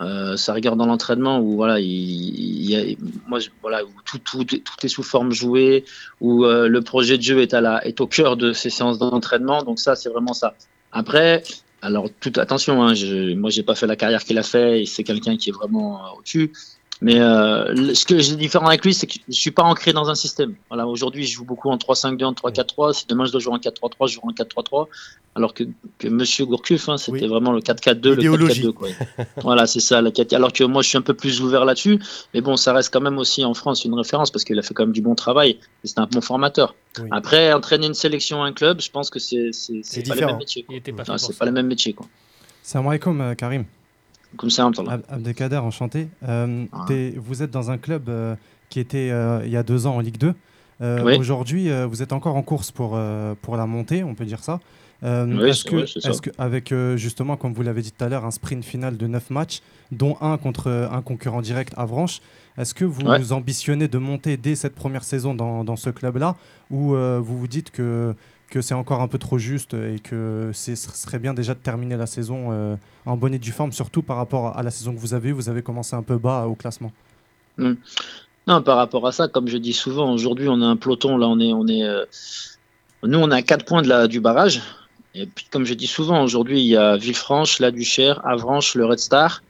Euh, 0.01 0.37
sa 0.37 0.53
rigueur 0.53 0.77
dans 0.77 0.85
l'entraînement 0.85 1.39
où 1.41 1.55
voilà, 1.57 1.81
il, 1.81 2.69
y 2.69 2.75
a, 2.75 2.95
moi, 3.27 3.39
voilà, 3.61 3.83
où 3.83 3.89
tout, 4.05 4.19
tout, 4.19 4.45
tout 4.45 4.85
est 4.85 4.87
sous 4.87 5.03
forme 5.03 5.33
jouée, 5.33 5.83
où 6.21 6.45
euh, 6.45 6.69
le 6.69 6.81
projet 6.81 7.17
de 7.17 7.23
jeu 7.23 7.41
est, 7.41 7.53
à 7.53 7.59
la, 7.59 7.85
est 7.85 7.99
au 7.99 8.07
cœur 8.07 8.37
de 8.37 8.53
ces 8.53 8.69
séances 8.69 8.97
d'entraînement. 8.97 9.61
Donc 9.63 9.77
ça, 9.79 9.95
c'est 9.95 10.07
vraiment 10.07 10.33
ça. 10.33 10.55
Après, 10.93 11.43
alors 11.81 12.07
toute 12.21 12.37
attention, 12.37 12.81
hein, 12.81 12.93
je, 12.93 13.33
moi 13.35 13.49
j'ai 13.49 13.63
pas 13.63 13.75
fait 13.75 13.87
la 13.87 13.95
carrière 13.95 14.23
qu'il 14.23 14.37
a 14.37 14.43
fait 14.43 14.83
c'est 14.85 15.03
quelqu'un 15.03 15.37
qui 15.37 15.49
est 15.49 15.53
vraiment 15.53 15.97
euh, 15.97 16.17
au-dessus. 16.17 16.53
Mais 17.01 17.17
euh, 17.17 17.93
ce 17.95 18.03
que 18.05 18.19
j'ai 18.19 18.35
différent 18.35 18.67
avec 18.67 18.83
lui, 18.83 18.93
c'est 18.93 19.07
que 19.07 19.13
je 19.29 19.33
suis 19.33 19.51
pas 19.51 19.63
ancré 19.63 19.93
dans 19.93 20.09
un 20.09 20.15
système. 20.15 20.55
Voilà, 20.67 20.85
aujourd'hui, 20.85 21.25
je 21.25 21.33
joue 21.33 21.45
beaucoup 21.45 21.69
en 21.69 21.77
3-5-2, 21.77 22.25
en 22.25 22.33
3-4-3. 22.33 22.91
Si 22.93 23.05
demain 23.07 23.23
je 23.23 23.31
dois 23.31 23.39
jouer 23.39 23.53
en 23.53 23.57
4-3-3, 23.57 24.07
je 24.09 24.13
joue 24.15 24.21
en 24.23 24.31
4-3-3. 24.33 24.87
Alors 25.35 25.53
que, 25.53 25.63
que 25.97 26.09
Monsieur 26.09 26.45
Gourcuff, 26.45 26.89
hein, 26.89 26.97
c'était 26.97 27.21
Oui. 27.21 27.27
vraiment 27.27 27.53
le 27.53 27.61
4-4-2, 27.61 28.01
le 28.09 28.13
Idéologie. 28.19 28.63
4-4-2. 28.63 28.71
Quoi. 28.73 28.89
voilà, 29.43 29.65
c'est 29.65 29.79
ça. 29.79 30.01
le 30.01 30.11
4 30.11 30.33
Alors 30.33 30.51
que 30.51 30.65
moi, 30.65 30.81
je 30.81 30.89
suis 30.89 30.97
un 30.97 31.01
peu 31.01 31.13
plus 31.13 31.39
ouvert 31.41 31.63
là-dessus. 31.63 31.99
Mais 32.33 32.41
bon, 32.41 32.57
ça 32.57 32.73
reste 32.73 32.91
quand 32.91 32.99
même 32.99 33.17
aussi 33.17 33.45
en 33.45 33.53
France 33.53 33.85
une 33.85 33.93
référence 33.93 34.29
parce 34.29 34.43
qu'il 34.43 34.59
a 34.59 34.61
fait 34.61 34.73
quand 34.73 34.83
même 34.83 34.91
du 34.91 35.01
bon 35.01 35.15
travail. 35.15 35.51
et 35.51 35.87
C'est 35.87 35.99
un 35.99 36.07
bon 36.11 36.19
formateur. 36.19 36.75
Oui. 36.99 37.07
Après, 37.11 37.53
entraîner 37.53 37.87
une 37.87 37.93
sélection, 37.93 38.43
un 38.43 38.51
club, 38.51 38.81
je 38.81 38.91
pense 38.91 39.09
que 39.09 39.19
c'est 39.19 39.51
c'est 39.53 39.79
C'est 39.83 40.05
c'est 40.05 40.09
pas 40.09 40.15
le 40.19 40.25
même 40.25 40.37
métier. 40.37 40.63
quoi. 40.63 40.75
Pas 40.97 41.03
Non, 41.13 41.17
c'est 41.17 41.37
pas 41.37 41.45
le 41.45 41.51
même 41.53 41.67
métier. 41.67 41.93
Quoi. 41.93 42.07
Salam 42.61 42.87
alaikum, 42.87 43.21
euh, 43.21 43.35
Karim. 43.35 43.63
Abdelkader, 45.09 45.57
enchanté. 45.57 46.07
Euh, 46.27 46.65
Ah. 46.71 46.85
vous 47.17 47.43
êtes 47.43 47.51
dans 47.51 47.71
un 47.71 47.77
club 47.77 48.09
euh, 48.09 48.35
qui 48.69 48.79
était 48.79 49.09
euh, 49.11 49.41
il 49.45 49.51
y 49.51 49.57
a 49.57 49.63
deux 49.63 49.87
ans 49.87 49.95
en 49.95 49.99
Ligue 49.99 50.17
2. 50.17 50.33
Euh, 50.81 51.03
Oui. 51.03 51.17
Aujourd'hui, 51.17 51.69
vous 51.89 52.01
êtes 52.01 52.13
encore 52.13 52.35
en 52.37 52.41
course 52.43 52.71
pour, 52.71 52.97
pour 53.41 53.57
la 53.57 53.65
montée, 53.65 54.03
on 54.03 54.15
peut 54.15 54.25
dire 54.25 54.43
ça. 54.43 54.59
Oui, 55.01 55.49
est-ce 55.49 55.63
que, 56.21 56.29
avec 56.37 56.73
justement, 56.95 57.35
comme 57.37 57.53
vous 57.53 57.63
l'avez 57.63 57.81
dit 57.81 57.91
tout 57.91 58.03
à 58.03 58.09
l'heure, 58.09 58.25
un 58.25 58.31
sprint 58.31 58.63
final 58.63 58.97
de 58.97 59.07
9 59.07 59.29
matchs, 59.29 59.61
dont 59.91 60.15
un 60.21 60.37
contre 60.37 60.69
un 60.69 61.01
concurrent 61.01 61.41
direct, 61.41 61.73
Avranches, 61.77 62.21
est-ce 62.57 62.73
que 62.73 62.85
vous 62.85 63.01
Ouais. 63.01 63.31
ambitionnez 63.31 63.87
de 63.87 63.97
monter 63.97 64.37
dès 64.37 64.55
cette 64.55 64.75
première 64.75 65.03
saison 65.03 65.33
dans, 65.33 65.63
dans 65.63 65.75
ce 65.77 65.89
club-là 65.89 66.35
ou 66.69 66.95
vous 66.95 67.37
vous 67.39 67.47
dites 67.47 67.71
que, 67.71 68.13
que 68.49 68.61
c'est 68.61 68.73
encore 68.73 69.01
un 69.01 69.07
peu 69.07 69.17
trop 69.17 69.37
juste 69.37 69.73
et 69.73 69.99
que 69.99 70.51
ce 70.53 70.75
serait 70.75 71.19
bien 71.19 71.33
déjà 71.33 71.53
de 71.53 71.59
terminer 71.59 71.97
la 71.97 72.05
saison 72.05 72.51
euh, 72.51 72.75
en 73.05 73.17
bonne 73.17 73.33
et 73.33 73.39
due 73.39 73.51
forme, 73.51 73.71
surtout 73.71 74.01
par 74.01 74.17
rapport 74.17 74.57
à 74.57 74.63
la 74.63 74.71
saison 74.71 74.93
que 74.93 74.99
vous 74.99 75.13
avez 75.13 75.31
Vous 75.31 75.49
avez 75.49 75.61
commencé 75.61 75.95
un 75.95 76.03
peu 76.03 76.17
bas 76.17 76.45
au 76.47 76.55
classement. 76.55 76.91
Non, 78.47 78.63
par 78.63 78.77
rapport 78.77 79.05
à 79.05 79.11
ça, 79.11 79.27
comme 79.27 79.47
je 79.47 79.57
dis 79.57 79.73
souvent, 79.73 80.11
aujourd'hui, 80.11 80.47
on 80.49 80.61
a 80.61 80.65
un 80.65 80.75
peloton. 80.75 81.17
Là, 81.17 81.27
on 81.27 81.39
est, 81.39 81.53
on 81.53 81.67
est, 81.67 81.83
euh, 81.83 82.05
nous, 83.03 83.19
on 83.19 83.29
à 83.31 83.41
4 83.41 83.63
points 83.63 83.81
de 83.81 83.87
la, 83.87 84.07
du 84.07 84.21
barrage. 84.21 84.61
Et 85.13 85.25
puis, 85.27 85.45
comme 85.51 85.65
je 85.65 85.73
dis 85.73 85.87
souvent, 85.87 86.23
aujourd'hui, 86.23 86.59
il 86.59 86.67
y 86.67 86.75
a 86.75 86.97
Villefranche, 86.97 87.59
La 87.59 87.71
Duchère, 87.71 88.25
Avranches, 88.25 88.75
le 88.75 88.85
Red 88.85 88.99
Star, 88.99 89.43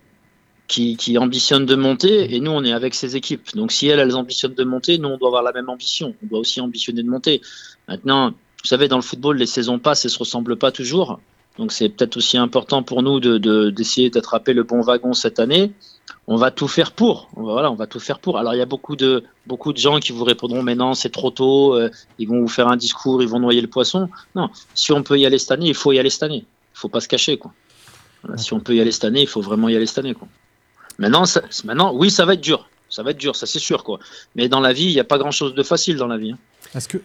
qui, 0.68 0.98
qui 0.98 1.18
ambitionnent 1.18 1.66
de 1.66 1.76
monter. 1.76 2.36
Et 2.36 2.40
nous, 2.40 2.52
on 2.52 2.64
est 2.64 2.74
avec 2.74 2.94
ces 2.94 3.16
équipes. 3.16 3.56
Donc, 3.56 3.72
si 3.72 3.88
elles, 3.88 4.00
elles 4.00 4.16
ambitionnent 4.16 4.56
de 4.56 4.64
monter, 4.64 4.98
nous, 4.98 5.10
on 5.10 5.18
doit 5.18 5.30
avoir 5.30 5.44
la 5.44 5.54
même 5.54 5.70
ambition. 5.70 6.14
On 6.24 6.28
doit 6.28 6.40
aussi 6.40 6.60
ambitionner 6.60 7.04
de 7.04 7.10
monter. 7.10 7.42
Maintenant, 7.88 8.34
vous 8.64 8.68
savez, 8.68 8.88
dans 8.88 8.98
le 8.98 9.02
football, 9.02 9.38
les 9.38 9.46
saisons 9.46 9.80
passent 9.80 10.06
et 10.06 10.10
se 10.10 10.20
ressemblent 10.20 10.58
pas 10.58 10.72
toujours. 10.72 11.20
Donc, 11.58 11.72
c'est 11.72 11.90
peut-être 11.90 12.18
aussi 12.18 12.38
important 12.38 12.84
pour 12.84 13.04
nous 13.04 13.20
de, 13.20 13.38
de- 13.38 13.70
d'essayer 13.70 14.10
d'attraper 14.10 14.54
le 14.54 14.64
bon 14.64 14.82
wagon 14.82 15.14
cette 15.14 15.40
année 15.40 15.72
on 16.32 16.36
va 16.36 16.52
tout 16.52 16.68
faire 16.68 16.92
pour. 16.92 17.28
Voilà, 17.36 17.72
on 17.72 17.76
va 17.76 17.88
tout 17.88 18.00
faire 18.00 18.20
pour. 18.20 18.38
Alors 18.38 18.54
il 18.54 18.58
y 18.58 18.62
a 18.62 18.66
beaucoup 18.68 18.96
de 18.96 19.24
beaucoup 19.48 19.74
de 19.74 19.80
gens 19.80 20.00
qui 20.00 20.12
vous 20.12 20.24
répondront 20.24 20.62
mais 20.62 20.76
non 20.76 20.94
c'est 20.94 21.10
trop 21.10 21.32
tôt. 21.32 21.74
euh, 21.76 21.90
ils 22.20 22.28
vont 22.28 22.40
vous 22.42 22.48
faire 22.48 22.68
un 22.68 22.78
discours, 22.78 23.24
ils 23.24 23.28
vont 23.28 23.40
noyer 23.40 23.62
le 23.62 23.68
poisson. 23.68 24.10
Non, 24.36 24.50
si 24.76 24.92
on 24.92 25.02
peut 25.02 25.18
y 25.20 25.26
aller 25.26 25.40
cette 25.40 25.52
année, 25.52 25.68
il 25.70 25.74
faut 25.74 25.92
y 25.92 25.98
aller 25.98 26.12
cette 26.12 26.22
année. 26.24 26.46
Il 26.46 26.78
faut 26.80 26.88
pas 26.90 27.00
se 27.00 27.08
cacher 27.08 27.38
quoi. 27.38 27.52
Si 28.38 28.54
on 28.54 28.60
peut 28.60 28.76
y 28.76 28.82
aller 28.82 28.92
cette 28.92 29.06
année, 29.06 29.22
il 29.22 29.28
faut 29.28 29.42
vraiment 29.42 29.70
y 29.70 29.76
aller 29.76 29.88
cette 29.88 30.00
année 30.00 30.14
quoi. 30.14 30.28
Maintenant, 31.00 31.24
maintenant, 31.64 31.94
oui, 31.96 32.12
ça 32.12 32.26
va 32.26 32.36
être 32.36 32.42
dur. 32.42 32.68
Ça 32.90 33.02
va 33.02 33.10
être 33.12 33.18
dur, 33.18 33.36
ça 33.36 33.48
c'est 33.48 33.58
sûr 33.60 33.84
quoi. 33.84 34.00
Mais 34.36 34.50
dans 34.50 34.60
la 34.60 34.72
vie, 34.74 34.86
il 34.86 34.94
n'y 34.94 35.00
a 35.00 35.04
pas 35.06 35.18
grand 35.18 35.32
chose 35.32 35.56
de 35.56 35.64
facile 35.64 35.98
dans 35.98 36.08
la 36.08 36.18
vie. 36.18 36.32
hein. 36.34 36.38
Est-ce 36.76 36.88
que 36.88 36.98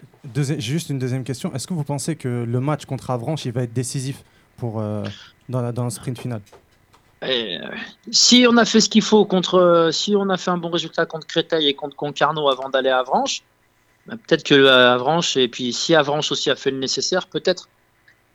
juste 0.58 0.90
une 0.90 0.98
deuxième 0.98 1.24
question 1.24 1.54
Est-ce 1.54 1.66
que 1.66 1.74
vous 1.74 1.84
pensez 1.84 2.16
que 2.16 2.44
le 2.46 2.60
match 2.60 2.84
contre 2.84 3.10
Avranches 3.10 3.46
il 3.46 3.52
va 3.52 3.62
être 3.62 3.72
décisif 3.72 4.22
pour 4.56 4.80
euh, 4.80 5.04
dans, 5.48 5.72
dans 5.72 5.84
le 5.84 5.90
sprint 5.90 6.18
final? 6.18 6.40
Euh, 7.22 7.58
si 8.10 8.46
on 8.48 8.56
a 8.56 8.64
fait 8.64 8.80
ce 8.80 8.88
qu'il 8.88 9.02
faut 9.02 9.24
contre, 9.24 9.54
euh, 9.54 9.90
si 9.90 10.14
on 10.14 10.28
a 10.28 10.36
fait 10.36 10.50
un 10.50 10.58
bon 10.58 10.70
résultat 10.70 11.06
contre 11.06 11.26
Créteil 11.26 11.68
et 11.68 11.74
contre 11.74 11.96
Concarneau 11.96 12.48
avant 12.48 12.68
d'aller 12.68 12.90
à 12.90 12.98
Avranches, 12.98 13.42
bah, 14.06 14.16
peut-être 14.16 14.44
que 14.44 14.54
euh, 14.54 14.92
Avranches 14.92 15.36
et 15.36 15.48
puis 15.48 15.72
si 15.72 15.94
Avranches 15.94 16.30
aussi 16.32 16.50
a 16.50 16.56
fait 16.56 16.70
le 16.70 16.78
nécessaire, 16.78 17.26
peut-être. 17.26 17.68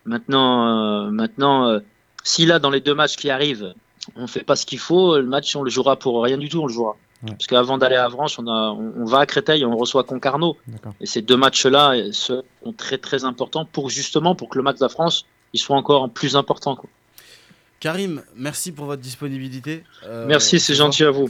Maintenant, 0.05 1.11
maintenant, 1.11 1.79
si 2.23 2.45
là 2.45 2.57
dans 2.57 2.69
les 2.71 2.79
deux 2.79 2.95
matchs 2.95 3.17
qui 3.17 3.29
arrivent, 3.29 3.73
on 4.15 4.25
fait 4.25 4.43
pas 4.43 4.55
ce 4.55 4.65
qu'il 4.65 4.79
faut, 4.79 5.17
le 5.17 5.27
match 5.27 5.55
on 5.55 5.61
le 5.61 5.69
jouera 5.69 5.97
pour 5.97 6.23
rien 6.23 6.37
du 6.37 6.49
tout, 6.49 6.61
on 6.61 6.67
le 6.67 6.73
jouera. 6.73 6.95
Ouais. 7.23 7.31
Parce 7.31 7.47
qu'avant 7.47 7.77
d'aller 7.77 7.95
à 7.97 8.05
Avranches, 8.05 8.39
on, 8.39 8.47
a, 8.47 8.71
on, 8.71 8.93
on 8.97 9.05
va 9.05 9.19
à 9.19 9.25
Créteil 9.25 9.61
et 9.61 9.65
on 9.65 9.75
reçoit 9.75 10.03
Concarneau. 10.05 10.57
Et 11.01 11.05
ces 11.05 11.21
deux 11.21 11.35
matchs-là 11.37 11.95
euh, 11.95 12.11
sont 12.13 12.43
très 12.77 12.97
très 12.97 13.25
importants 13.25 13.65
pour 13.65 13.89
justement 13.89 14.35
pour 14.35 14.47
que 14.49 14.57
le 14.57 14.63
match 14.63 14.77
de 14.77 14.85
la 14.85 14.89
France 14.89 15.25
il 15.53 15.59
soit 15.59 15.75
encore 15.75 16.09
plus 16.09 16.35
important. 16.35 16.75
quoi. 16.75 16.89
Karim, 17.79 18.21
merci 18.35 18.71
pour 18.71 18.85
votre 18.85 19.01
disponibilité. 19.01 19.83
euh, 20.05 20.25
Merci, 20.27 20.59
ce 20.59 20.67
c'est 20.67 20.75
gentil 20.75 21.03
à 21.03 21.11
vous. 21.11 21.29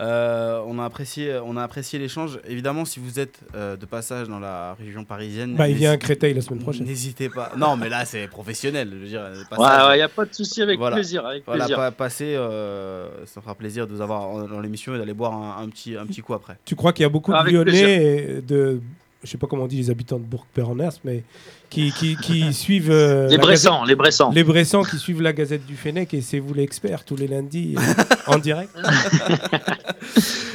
Euh, 0.00 0.62
on 0.66 0.78
a 0.78 0.84
apprécié, 0.84 1.38
on 1.44 1.56
a 1.56 1.62
apprécié 1.62 1.98
l'échange. 1.98 2.38
Évidemment, 2.48 2.84
si 2.86 3.00
vous 3.00 3.20
êtes 3.20 3.40
euh, 3.54 3.76
de 3.76 3.84
passage 3.84 4.28
dans 4.28 4.38
la 4.38 4.74
région 4.74 5.04
parisienne, 5.04 5.56
Bah, 5.56 5.68
il 5.68 5.76
vient 5.76 5.92
à 5.92 5.96
Créteil 5.98 6.32
la 6.32 6.40
semaine 6.40 6.60
prochaine. 6.60 6.86
N'hésitez 6.86 7.28
pas. 7.28 7.52
Non, 7.56 7.76
mais 7.76 7.88
là, 7.90 8.04
c'est 8.06 8.26
professionnel. 8.26 8.88
Je 8.92 8.96
veux 8.98 9.06
dire, 9.06 9.22
Ouais, 9.22 9.44
passage, 9.58 9.88
ouais, 9.90 9.98
y 9.98 10.02
a 10.02 10.08
pas 10.08 10.24
de 10.24 10.34
souci, 10.34 10.62
avec 10.62 10.78
Voilà. 10.78 10.96
plaisir, 10.96 11.26
avec 11.26 11.44
Voilà, 11.44 11.64
plaisir. 11.64 11.76
pas 11.76 11.90
passer, 11.90 12.34
euh, 12.34 13.08
ça 13.26 13.40
fera 13.42 13.54
plaisir 13.54 13.86
de 13.86 13.92
vous 13.92 14.00
avoir 14.00 14.48
dans 14.48 14.60
l'émission 14.60 14.94
et 14.94 14.98
d'aller 14.98 15.12
boire 15.14 15.34
un, 15.34 15.62
un 15.62 15.68
petit, 15.68 15.96
un 15.96 16.06
petit 16.06 16.22
coup 16.22 16.32
après. 16.34 16.56
Tu 16.64 16.74
crois 16.76 16.92
qu'il 16.94 17.02
y 17.02 17.06
a 17.06 17.10
beaucoup 17.10 17.32
de 17.32 17.36
Avec 17.36 17.52
Lyonnais, 17.52 18.36
et 18.38 18.40
de, 18.42 18.80
je 19.22 19.28
sais 19.30 19.36
pas 19.38 19.46
comment 19.46 19.64
on 19.64 19.66
dit 19.68 19.76
les 19.76 19.90
habitants 19.90 20.18
de 20.18 20.24
Bourg-Perroners, 20.24 20.98
mais 21.04 21.22
qui, 21.68 21.92
qui, 21.92 22.16
qui 22.16 22.52
suivent 22.54 22.90
euh, 22.90 23.28
les 23.28 23.36
Bressans, 23.38 23.84
les 23.84 23.94
Bressans. 23.94 24.30
Les 24.32 24.44
Bressans 24.44 24.82
qui 24.82 24.96
suivent 24.98 25.20
la 25.22 25.32
Gazette 25.32 25.66
du 25.66 25.76
Fennec 25.76 26.12
et 26.14 26.20
c'est 26.22 26.38
vous 26.38 26.54
l'expert 26.54 27.04
tous 27.04 27.16
les 27.16 27.28
lundis 27.28 27.76
euh, 27.76 28.02
en 28.26 28.38
direct. 28.38 28.70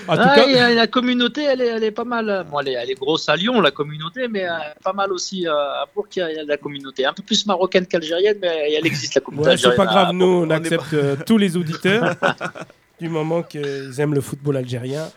en 0.07 0.15
tout 0.15 0.21
Ah, 0.23 0.35
cas, 0.35 0.69
et, 0.71 0.75
la 0.75 0.87
communauté, 0.87 1.43
elle 1.43 1.61
est, 1.61 1.67
elle 1.67 1.83
est 1.83 1.91
pas 1.91 2.03
mal. 2.03 2.45
Bon, 2.49 2.59
elle, 2.59 2.69
est, 2.69 2.73
elle 2.73 2.89
est 2.91 2.95
grosse 2.99 3.29
à 3.29 3.35
Lyon, 3.35 3.61
la 3.61 3.71
communauté, 3.71 4.27
mais 4.27 4.45
euh, 4.45 4.53
pas 4.83 4.93
mal 4.93 5.11
aussi 5.11 5.47
euh, 5.47 5.51
à 5.53 5.85
Bourg, 5.93 6.07
il 6.15 6.19
y 6.19 6.21
a- 6.21 6.43
la 6.43 6.57
communauté. 6.57 7.05
Un 7.05 7.13
peu 7.13 7.23
plus 7.23 7.45
marocaine 7.45 7.85
qu'algérienne, 7.85 8.37
mais 8.41 8.73
elle 8.77 8.85
existe, 8.87 9.15
la 9.15 9.21
communauté 9.21 9.49
ouais, 9.51 9.57
c'est 9.57 9.75
pas 9.75 9.85
grave, 9.85 10.09
à 10.09 10.13
nous 10.13 10.25
on 10.25 10.49
accepte 10.49 10.93
euh, 10.93 11.15
tous 11.25 11.37
les 11.37 11.55
auditeurs 11.57 12.15
du 12.99 13.09
moment 13.09 13.43
qu'ils 13.43 13.93
aiment 13.99 14.13
le 14.15 14.21
football 14.21 14.57
algérien. 14.57 15.07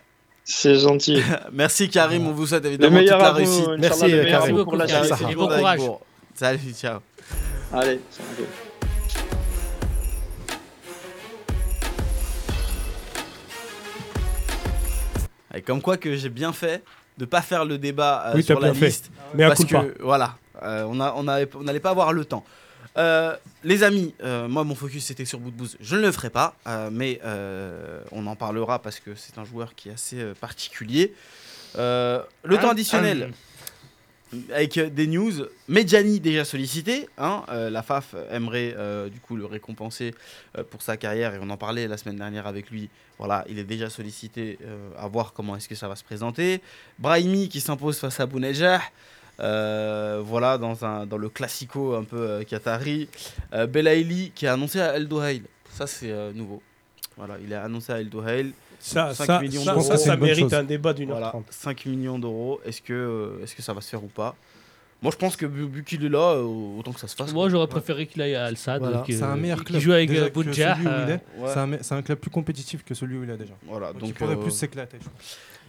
C'est 0.51 0.79
gentil. 0.79 1.21
Merci 1.53 1.89
Karim, 1.89 2.25
on 2.25 2.31
vous 2.31 2.47
souhaite 2.47 2.65
évidemment 2.65 2.97
toute 2.97 3.01
meilleur 3.03 3.19
la 3.19 3.27
à 3.27 3.31
vous, 3.33 3.37
réussite. 3.37 3.67
Merci, 3.77 4.11
Karim. 4.31 4.63
pour 4.63 4.75
la 4.75 4.85
Et 4.85 5.35
bon 5.35 5.47
courage. 5.47 5.81
Salut, 6.33 6.73
ciao. 6.73 6.99
Allez, 7.71 8.01
salut. 8.09 8.47
Et 15.53 15.61
comme 15.61 15.83
quoi 15.83 15.97
que 15.97 16.15
j'ai 16.15 16.29
bien 16.29 16.51
fait 16.51 16.83
de 17.19 17.25
pas 17.25 17.41
faire 17.43 17.63
le 17.63 17.77
débat 17.77 18.23
euh, 18.27 18.31
Oui, 18.33 18.43
sur 18.43 18.59
t'as 18.59 18.65
la 18.65 18.71
bien 18.71 18.79
fait. 18.79 18.87
liste. 18.87 19.11
Mais 19.35 19.43
à 19.43 19.49
parce 19.49 19.59
coup 19.59 19.67
pas. 19.67 19.83
que 19.83 20.01
voilà, 20.01 20.35
euh, 20.63 20.83
on 20.85 21.23
n'allait 21.23 21.79
pas 21.79 21.91
avoir 21.91 22.11
le 22.11 22.25
temps. 22.25 22.43
Euh, 22.97 23.35
les 23.63 23.83
amis, 23.83 24.13
euh, 24.23 24.47
moi 24.47 24.63
mon 24.63 24.75
focus 24.75 25.05
c'était 25.05 25.25
sur 25.25 25.39
Boudbouz. 25.39 25.77
Je 25.79 25.95
ne 25.95 26.01
le 26.01 26.11
ferai 26.11 26.29
pas, 26.29 26.55
euh, 26.67 26.89
mais 26.91 27.19
on 28.11 28.25
en 28.27 28.35
parlera 28.35 28.79
parce 28.79 28.99
que 28.99 29.15
c'est 29.15 29.37
un 29.37 29.45
joueur 29.45 29.75
qui 29.75 29.89
est 29.89 29.93
assez 29.93 30.23
particulier. 30.39 31.13
Le 31.75 32.23
temps 32.59 32.69
additionnel 32.69 33.31
avec 34.53 34.77
euh, 34.77 34.89
des 34.89 35.07
news. 35.07 35.31
Medjani 35.67 36.19
déjà 36.19 36.45
sollicité, 36.45 37.09
hein, 37.17 37.43
la 37.49 37.81
FAF 37.81 38.15
aimerait 38.31 38.75
du 39.11 39.19
coup 39.19 39.35
le 39.35 39.45
récompenser 39.45 40.13
pour 40.69 40.81
sa 40.81 40.97
carrière 40.97 41.33
et 41.33 41.39
on 41.41 41.49
en 41.49 41.57
parlait 41.57 41.87
la 41.87 41.97
semaine 41.97 42.17
dernière 42.17 42.47
avec 42.47 42.69
lui. 42.69 42.89
Voilà, 43.17 43.43
il 43.49 43.59
est 43.59 43.63
déjà 43.63 43.89
sollicité 43.89 44.57
à 44.97 45.07
voir 45.07 45.33
comment 45.33 45.55
est-ce 45.55 45.67
que 45.67 45.75
ça 45.75 45.87
va 45.87 45.95
se 45.95 46.03
présenter. 46.03 46.61
Brahimi 46.97 47.49
qui 47.49 47.59
s'impose 47.59 47.97
face 47.99 48.19
à 48.19 48.25
Bounedjah. 48.25 48.81
Euh, 49.39 50.21
voilà, 50.23 50.57
dans, 50.57 50.83
un, 50.85 51.05
dans 51.05 51.17
le 51.17 51.29
classico 51.29 51.95
un 51.95 52.03
peu 52.03 52.17
euh, 52.17 52.43
qatari. 52.43 53.07
Euh, 53.53 53.67
Belaïli 53.67 54.31
qui 54.35 54.47
a 54.47 54.53
annoncé 54.53 54.79
à 54.81 54.95
El 54.95 55.07
Dohail. 55.07 55.43
Ça, 55.71 55.87
c'est 55.87 56.11
euh, 56.11 56.31
nouveau. 56.33 56.61
Voilà, 57.17 57.35
il 57.43 57.53
a 57.53 57.63
annoncé 57.63 57.93
à 57.93 57.99
El 57.99 58.09
Dohail. 58.09 58.51
Ça, 58.79 59.13
5 59.13 59.25
ça, 59.25 59.39
millions 59.41 59.63
ça, 59.63 59.73
d'euros. 59.73 59.95
ça, 59.97 60.15
mérite 60.17 60.39
chose. 60.45 60.53
un 60.53 60.63
débat 60.63 60.93
d'une 60.93 61.09
heure 61.09 61.17
Voilà, 61.17 61.29
trente. 61.31 61.45
5 61.49 61.85
millions 61.85 62.17
d'euros. 62.19 62.61
Est-ce 62.65 62.81
que, 62.81 62.93
euh, 62.93 63.43
est-ce 63.43 63.55
que 63.55 63.61
ça 63.61 63.73
va 63.73 63.81
se 63.81 63.89
faire 63.89 64.03
ou 64.03 64.07
pas? 64.07 64.35
Moi, 65.01 65.11
je 65.13 65.17
pense 65.17 65.37
que 65.37 65.45
vu, 65.45 65.83
qu'il 65.85 66.03
est 66.03 66.09
là, 66.09 66.35
autant 66.41 66.91
que 66.91 66.99
ça 66.99 67.07
se 67.07 67.15
fasse. 67.15 67.31
Moi, 67.31 67.47
j'aurais 67.47 67.67
préféré 67.67 68.05
qu'il 68.05 68.21
aille 68.21 68.35
à 68.35 68.45
Al 68.45 68.57
Sadd. 68.57 68.81
Voilà. 68.81 69.01
qui, 69.05 69.13
C'est 69.13 69.23
un 69.23 69.37
meilleur 69.37 69.59
qui 69.59 69.65
club. 69.65 69.81
joue 69.81 69.93
avec 69.93 70.33
Boudjah, 70.33 70.77
euh, 70.85 71.07
est. 71.15 71.21
C'est 71.79 71.93
un, 71.93 71.97
un 71.99 72.01
club 72.01 72.17
plus 72.19 72.29
compétitif 72.31 72.83
que 72.83 72.93
celui 72.93 73.17
où 73.17 73.23
il 73.23 73.29
est 73.29 73.37
déjà. 73.37 73.53
Voilà, 73.65 73.93
Donc, 73.93 73.99
donc 74.01 74.09
il 74.09 74.13
pourrait 74.15 74.33
euh, 74.35 74.41
plus 74.41 74.51
s'éclater. 74.51 74.97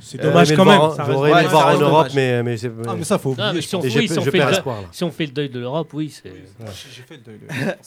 C'est 0.00 0.20
dommage 0.20 0.50
aimé 0.50 0.56
quand 0.56 0.64
même. 0.64 1.06
J'aurais 1.06 1.30
aimé 1.32 1.42
le 1.42 1.48
voir 1.48 1.74
en 1.74 1.78
Europe, 1.80 2.08
mais, 2.14 2.42
mais 2.42 2.56
c'est. 2.56 2.70
Ah, 2.86 2.94
mais 2.96 3.04
ça, 3.04 3.18
faut 3.18 3.30
oublier. 3.30 3.60
si 3.62 3.74
on, 3.76 3.82
fait 3.82 3.88
le- 3.90 4.50
espoir 4.52 4.82
là. 4.82 4.88
si 4.92 5.04
on 5.04 5.10
fait 5.10 5.26
le 5.26 5.32
deuil 5.32 5.48
de 5.48 5.60
l'Europe, 5.60 5.90
oui, 5.94 6.10
c'est. 6.10 6.32
J'ai 6.94 7.02
fait 7.02 7.16
le 7.16 7.20
deuil. 7.22 7.40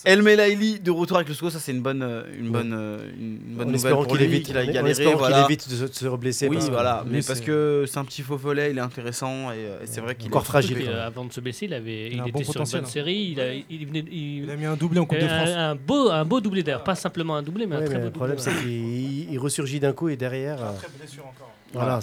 El 0.05 0.21
Melaili 0.21 0.79
de 0.79 0.91
retour 0.91 1.17
avec 1.17 1.27
le 1.29 1.33
SCO, 1.33 1.49
ça 1.49 1.59
c'est 1.59 1.71
une 1.71 1.81
bonne, 1.81 2.01
euh, 2.03 2.23
une 2.39 2.49
bonne, 2.49 2.73
euh, 2.73 3.09
une 3.17 3.39
bonne 3.55 3.71
nouvelle 3.71 3.95
qu'il 4.07 4.17
lui, 4.17 4.23
évite, 4.25 4.45
qu'il 4.45 4.57
a 4.57 4.65
galéré, 4.65 4.93
qu'il 4.93 5.35
évite 5.45 5.69
de 5.69 5.75
se, 5.75 5.83
de 5.85 5.93
se 5.93 6.07
reblesser. 6.07 6.47
Oui, 6.47 6.55
parce 6.57 6.67
que 6.67 6.71
voilà, 6.73 7.03
mais 7.07 7.21
parce 7.21 7.39
c'est- 7.39 7.45
que 7.45 7.85
c'est 7.87 7.97
un 7.97 8.05
petit 8.05 8.21
faux 8.21 8.37
follet, 8.37 8.71
il 8.71 8.77
est 8.77 8.81
intéressant 8.81 9.51
et, 9.51 9.55
euh, 9.57 9.77
c'est 9.85 10.01
vrai 10.01 10.15
qu'il 10.15 10.27
Encore 10.27 10.41
est 10.43 10.45
fragile. 10.45 10.77
Euh, 10.81 10.85
même. 10.91 10.99
avant 10.99 11.25
de 11.25 11.33
se 11.33 11.39
blesser, 11.41 11.65
il, 11.65 11.73
avait, 11.73 12.07
Il 12.07 12.13
il, 12.13 12.19
a 12.19 12.23
un 12.23 12.25
était 12.27 12.31
bon 12.33 12.39
sur 12.39 12.47
une 12.49 12.53
potentiel, 12.53 12.81
bonne 12.81 12.89
hein. 12.89 12.91
série. 12.93 13.29
Il, 13.33 13.39
a, 13.39 13.53
il 13.53 13.85
venait, 13.87 14.05
il- 14.11 14.43
Il 14.43 14.51
a 14.51 14.55
mis 14.55 14.65
un 14.65 14.75
doublé 14.75 14.99
en 14.99 15.05
Coupe 15.05 15.19
de 15.19 15.27
France. 15.27 15.49
un, 15.55 15.75
beau, 15.75 16.09
un 16.09 16.25
beau 16.25 16.41
doublé 16.41 16.63
d'ailleurs, 16.63 16.83
pas 16.83 16.95
simplement 16.95 17.35
un 17.35 17.43
doublé, 17.43 17.65
mais 17.65 17.75
un 17.77 17.81
très 17.85 17.97
beau 17.97 18.05
le 18.05 18.11
problème, 18.11 18.37
doublé. 18.37 18.51
c'est 18.53 18.61
qu'il 18.63 19.31
il 19.31 19.39
ressurgit 19.39 19.79
d'un 19.79 19.93
coup 19.93 20.09
et 20.09 20.15
derrière. 20.17 20.61
euh, 20.61 20.71
blessure 20.99 21.23
encore. 21.25 21.51
Voilà, 21.73 21.99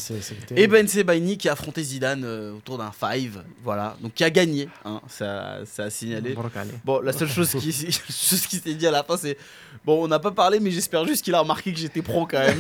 Et. 0.56 0.66
Ben 0.66 0.86
Sebaini 0.88 1.38
qui 1.38 1.48
a 1.48 1.52
affronté 1.52 1.82
Zidane 1.82 2.22
euh, 2.24 2.52
autour 2.55 2.76
d'un 2.78 2.90
five, 2.92 3.42
voilà, 3.62 3.97
donc 4.02 4.14
qui 4.14 4.24
a 4.24 4.30
gagné, 4.30 4.68
hein, 4.84 5.01
ça, 5.09 5.59
ça 5.64 5.84
a 5.84 5.90
signalé. 5.90 6.34
Bon, 6.84 7.01
la 7.01 7.12
seule 7.12 7.28
chose 7.28 7.51
qui, 7.51 7.72
chose 7.72 8.47
qui 8.48 8.56
s'est 8.56 8.74
dit 8.74 8.86
à 8.86 8.90
la 8.90 9.02
fin, 9.05 9.16
c'est 9.16 9.36
bon, 9.84 10.05
on 10.05 10.09
n'a 10.09 10.18
pas 10.18 10.32
parlé, 10.32 10.59
mais 10.60 10.70
j'espère 10.70 11.06
juste 11.06 11.24
qu'il 11.24 11.34
a 11.34 11.40
remarqué 11.40 11.72
que 11.72 11.78
j'étais 11.78 12.02
pro 12.02 12.26
quand 12.26 12.38
même. 12.40 12.59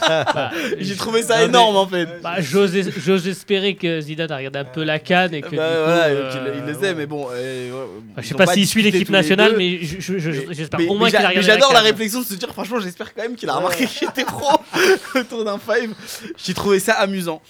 Bah, 0.00 0.50
J'ai 0.78 0.96
trouvé 0.96 1.22
ça 1.22 1.34
non, 1.34 1.40
mais- 1.42 1.48
énorme 1.48 1.76
en 1.76 1.86
fait. 1.86 2.08
Bah, 2.22 2.40
J'ose 2.40 2.76
es- 2.76 2.90
j'ose 2.98 3.26
espérer 3.26 3.74
que 3.74 4.00
Zidane 4.00 4.30
a 4.32 4.36
regardé 4.36 4.58
un 4.60 4.64
peu 4.64 4.82
la 4.84 4.98
canne 4.98 5.34
et 5.34 5.40
que. 5.42 5.56
Bah, 5.56 5.68
du 5.70 5.74
coup, 5.76 5.84
voilà, 5.84 6.04
euh, 6.06 6.54
il 6.58 6.64
le 6.72 6.78
sait, 6.78 6.94
mais 6.94 7.06
bon. 7.06 7.28
euh, 7.32 7.70
ouais, 7.72 7.86
enfin, 8.12 8.22
je 8.22 8.28
sais 8.28 8.34
pas 8.34 8.46
s'il 8.46 8.66
suit 8.66 8.82
l'équipe 8.82 9.10
nationale, 9.10 9.54
mais 9.56 9.78
je- 9.82 10.00
je- 10.00 10.18
je- 10.18 10.30
Mais- 10.30 10.54
j'espère 10.54 10.80
au 10.90 10.94
moins 10.96 11.08
qu'il 11.08 11.16
a 11.16 11.28
regardé 11.28 11.42
j'adore 11.42 11.72
la 11.72 11.80
CAN. 11.80 11.84
réflexion 11.86 12.20
de 12.20 12.26
se 12.26 12.34
dire, 12.34 12.48
franchement, 12.52 12.80
j'espère 12.80 13.14
quand 13.14 13.22
même 13.22 13.34
qu'il 13.36 13.48
a 13.48 13.54
remarqué 13.54 13.86
que 13.86 13.90
j'étais 14.00 14.24
pro 14.24 14.48
autour 15.14 15.44
d'un 15.44 15.58
five. 15.58 15.92
J'ai 16.36 16.54
trouvé 16.54 16.78
ça 16.80 16.94
amusant. 16.94 17.40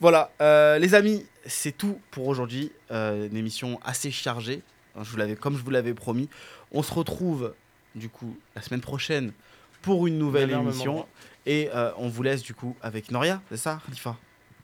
Voilà, 0.00 0.30
euh, 0.40 0.78
les 0.78 0.94
amis, 0.94 1.24
c'est 1.46 1.76
tout 1.76 1.98
pour 2.10 2.28
aujourd'hui. 2.28 2.70
Euh, 2.90 3.28
une 3.28 3.36
émission 3.36 3.80
assez 3.84 4.10
chargée, 4.10 4.62
hein, 4.96 5.00
je 5.02 5.10
vous 5.10 5.16
l'avais, 5.16 5.34
comme 5.34 5.56
je 5.56 5.62
vous 5.62 5.70
l'avais 5.70 5.94
promis. 5.94 6.28
On 6.72 6.82
se 6.82 6.92
retrouve 6.94 7.54
du 7.94 8.08
coup 8.08 8.36
la 8.54 8.62
semaine 8.62 8.80
prochaine 8.80 9.32
pour 9.82 10.06
une 10.06 10.18
nouvelle 10.18 10.50
Énormément. 10.50 10.70
émission. 10.72 11.06
Et 11.46 11.70
euh, 11.74 11.90
on 11.96 12.08
vous 12.08 12.22
laisse 12.22 12.42
du 12.42 12.54
coup 12.54 12.76
avec 12.82 13.10
Noria, 13.10 13.40
c'est 13.50 13.56
ça, 13.56 13.80
Khalifa? 13.86 14.16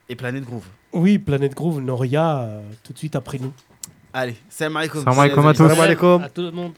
Et 0.09 0.17
Planète 0.17 0.45
Groove. 0.45 0.67
Oui, 0.93 1.19
Planète 1.19 1.55
Groove, 1.55 1.81
Noria, 1.81 2.41
euh, 2.41 2.61
tout 2.83 2.93
de 2.93 2.99
suite 2.99 3.17
après 3.17 3.39
nous. 3.39 3.53
Allez, 4.13 4.37
salam 4.51 4.77
alaikum. 4.77 5.03
Salam 5.03 5.19
alaikum 5.19 5.47
à 5.47 5.55
tous. 5.55 5.63
Salam 5.69 5.81
alaikum. 5.81 6.23
À 6.23 6.29
tout 6.29 6.43
le 6.43 6.51
monde. 6.51 6.75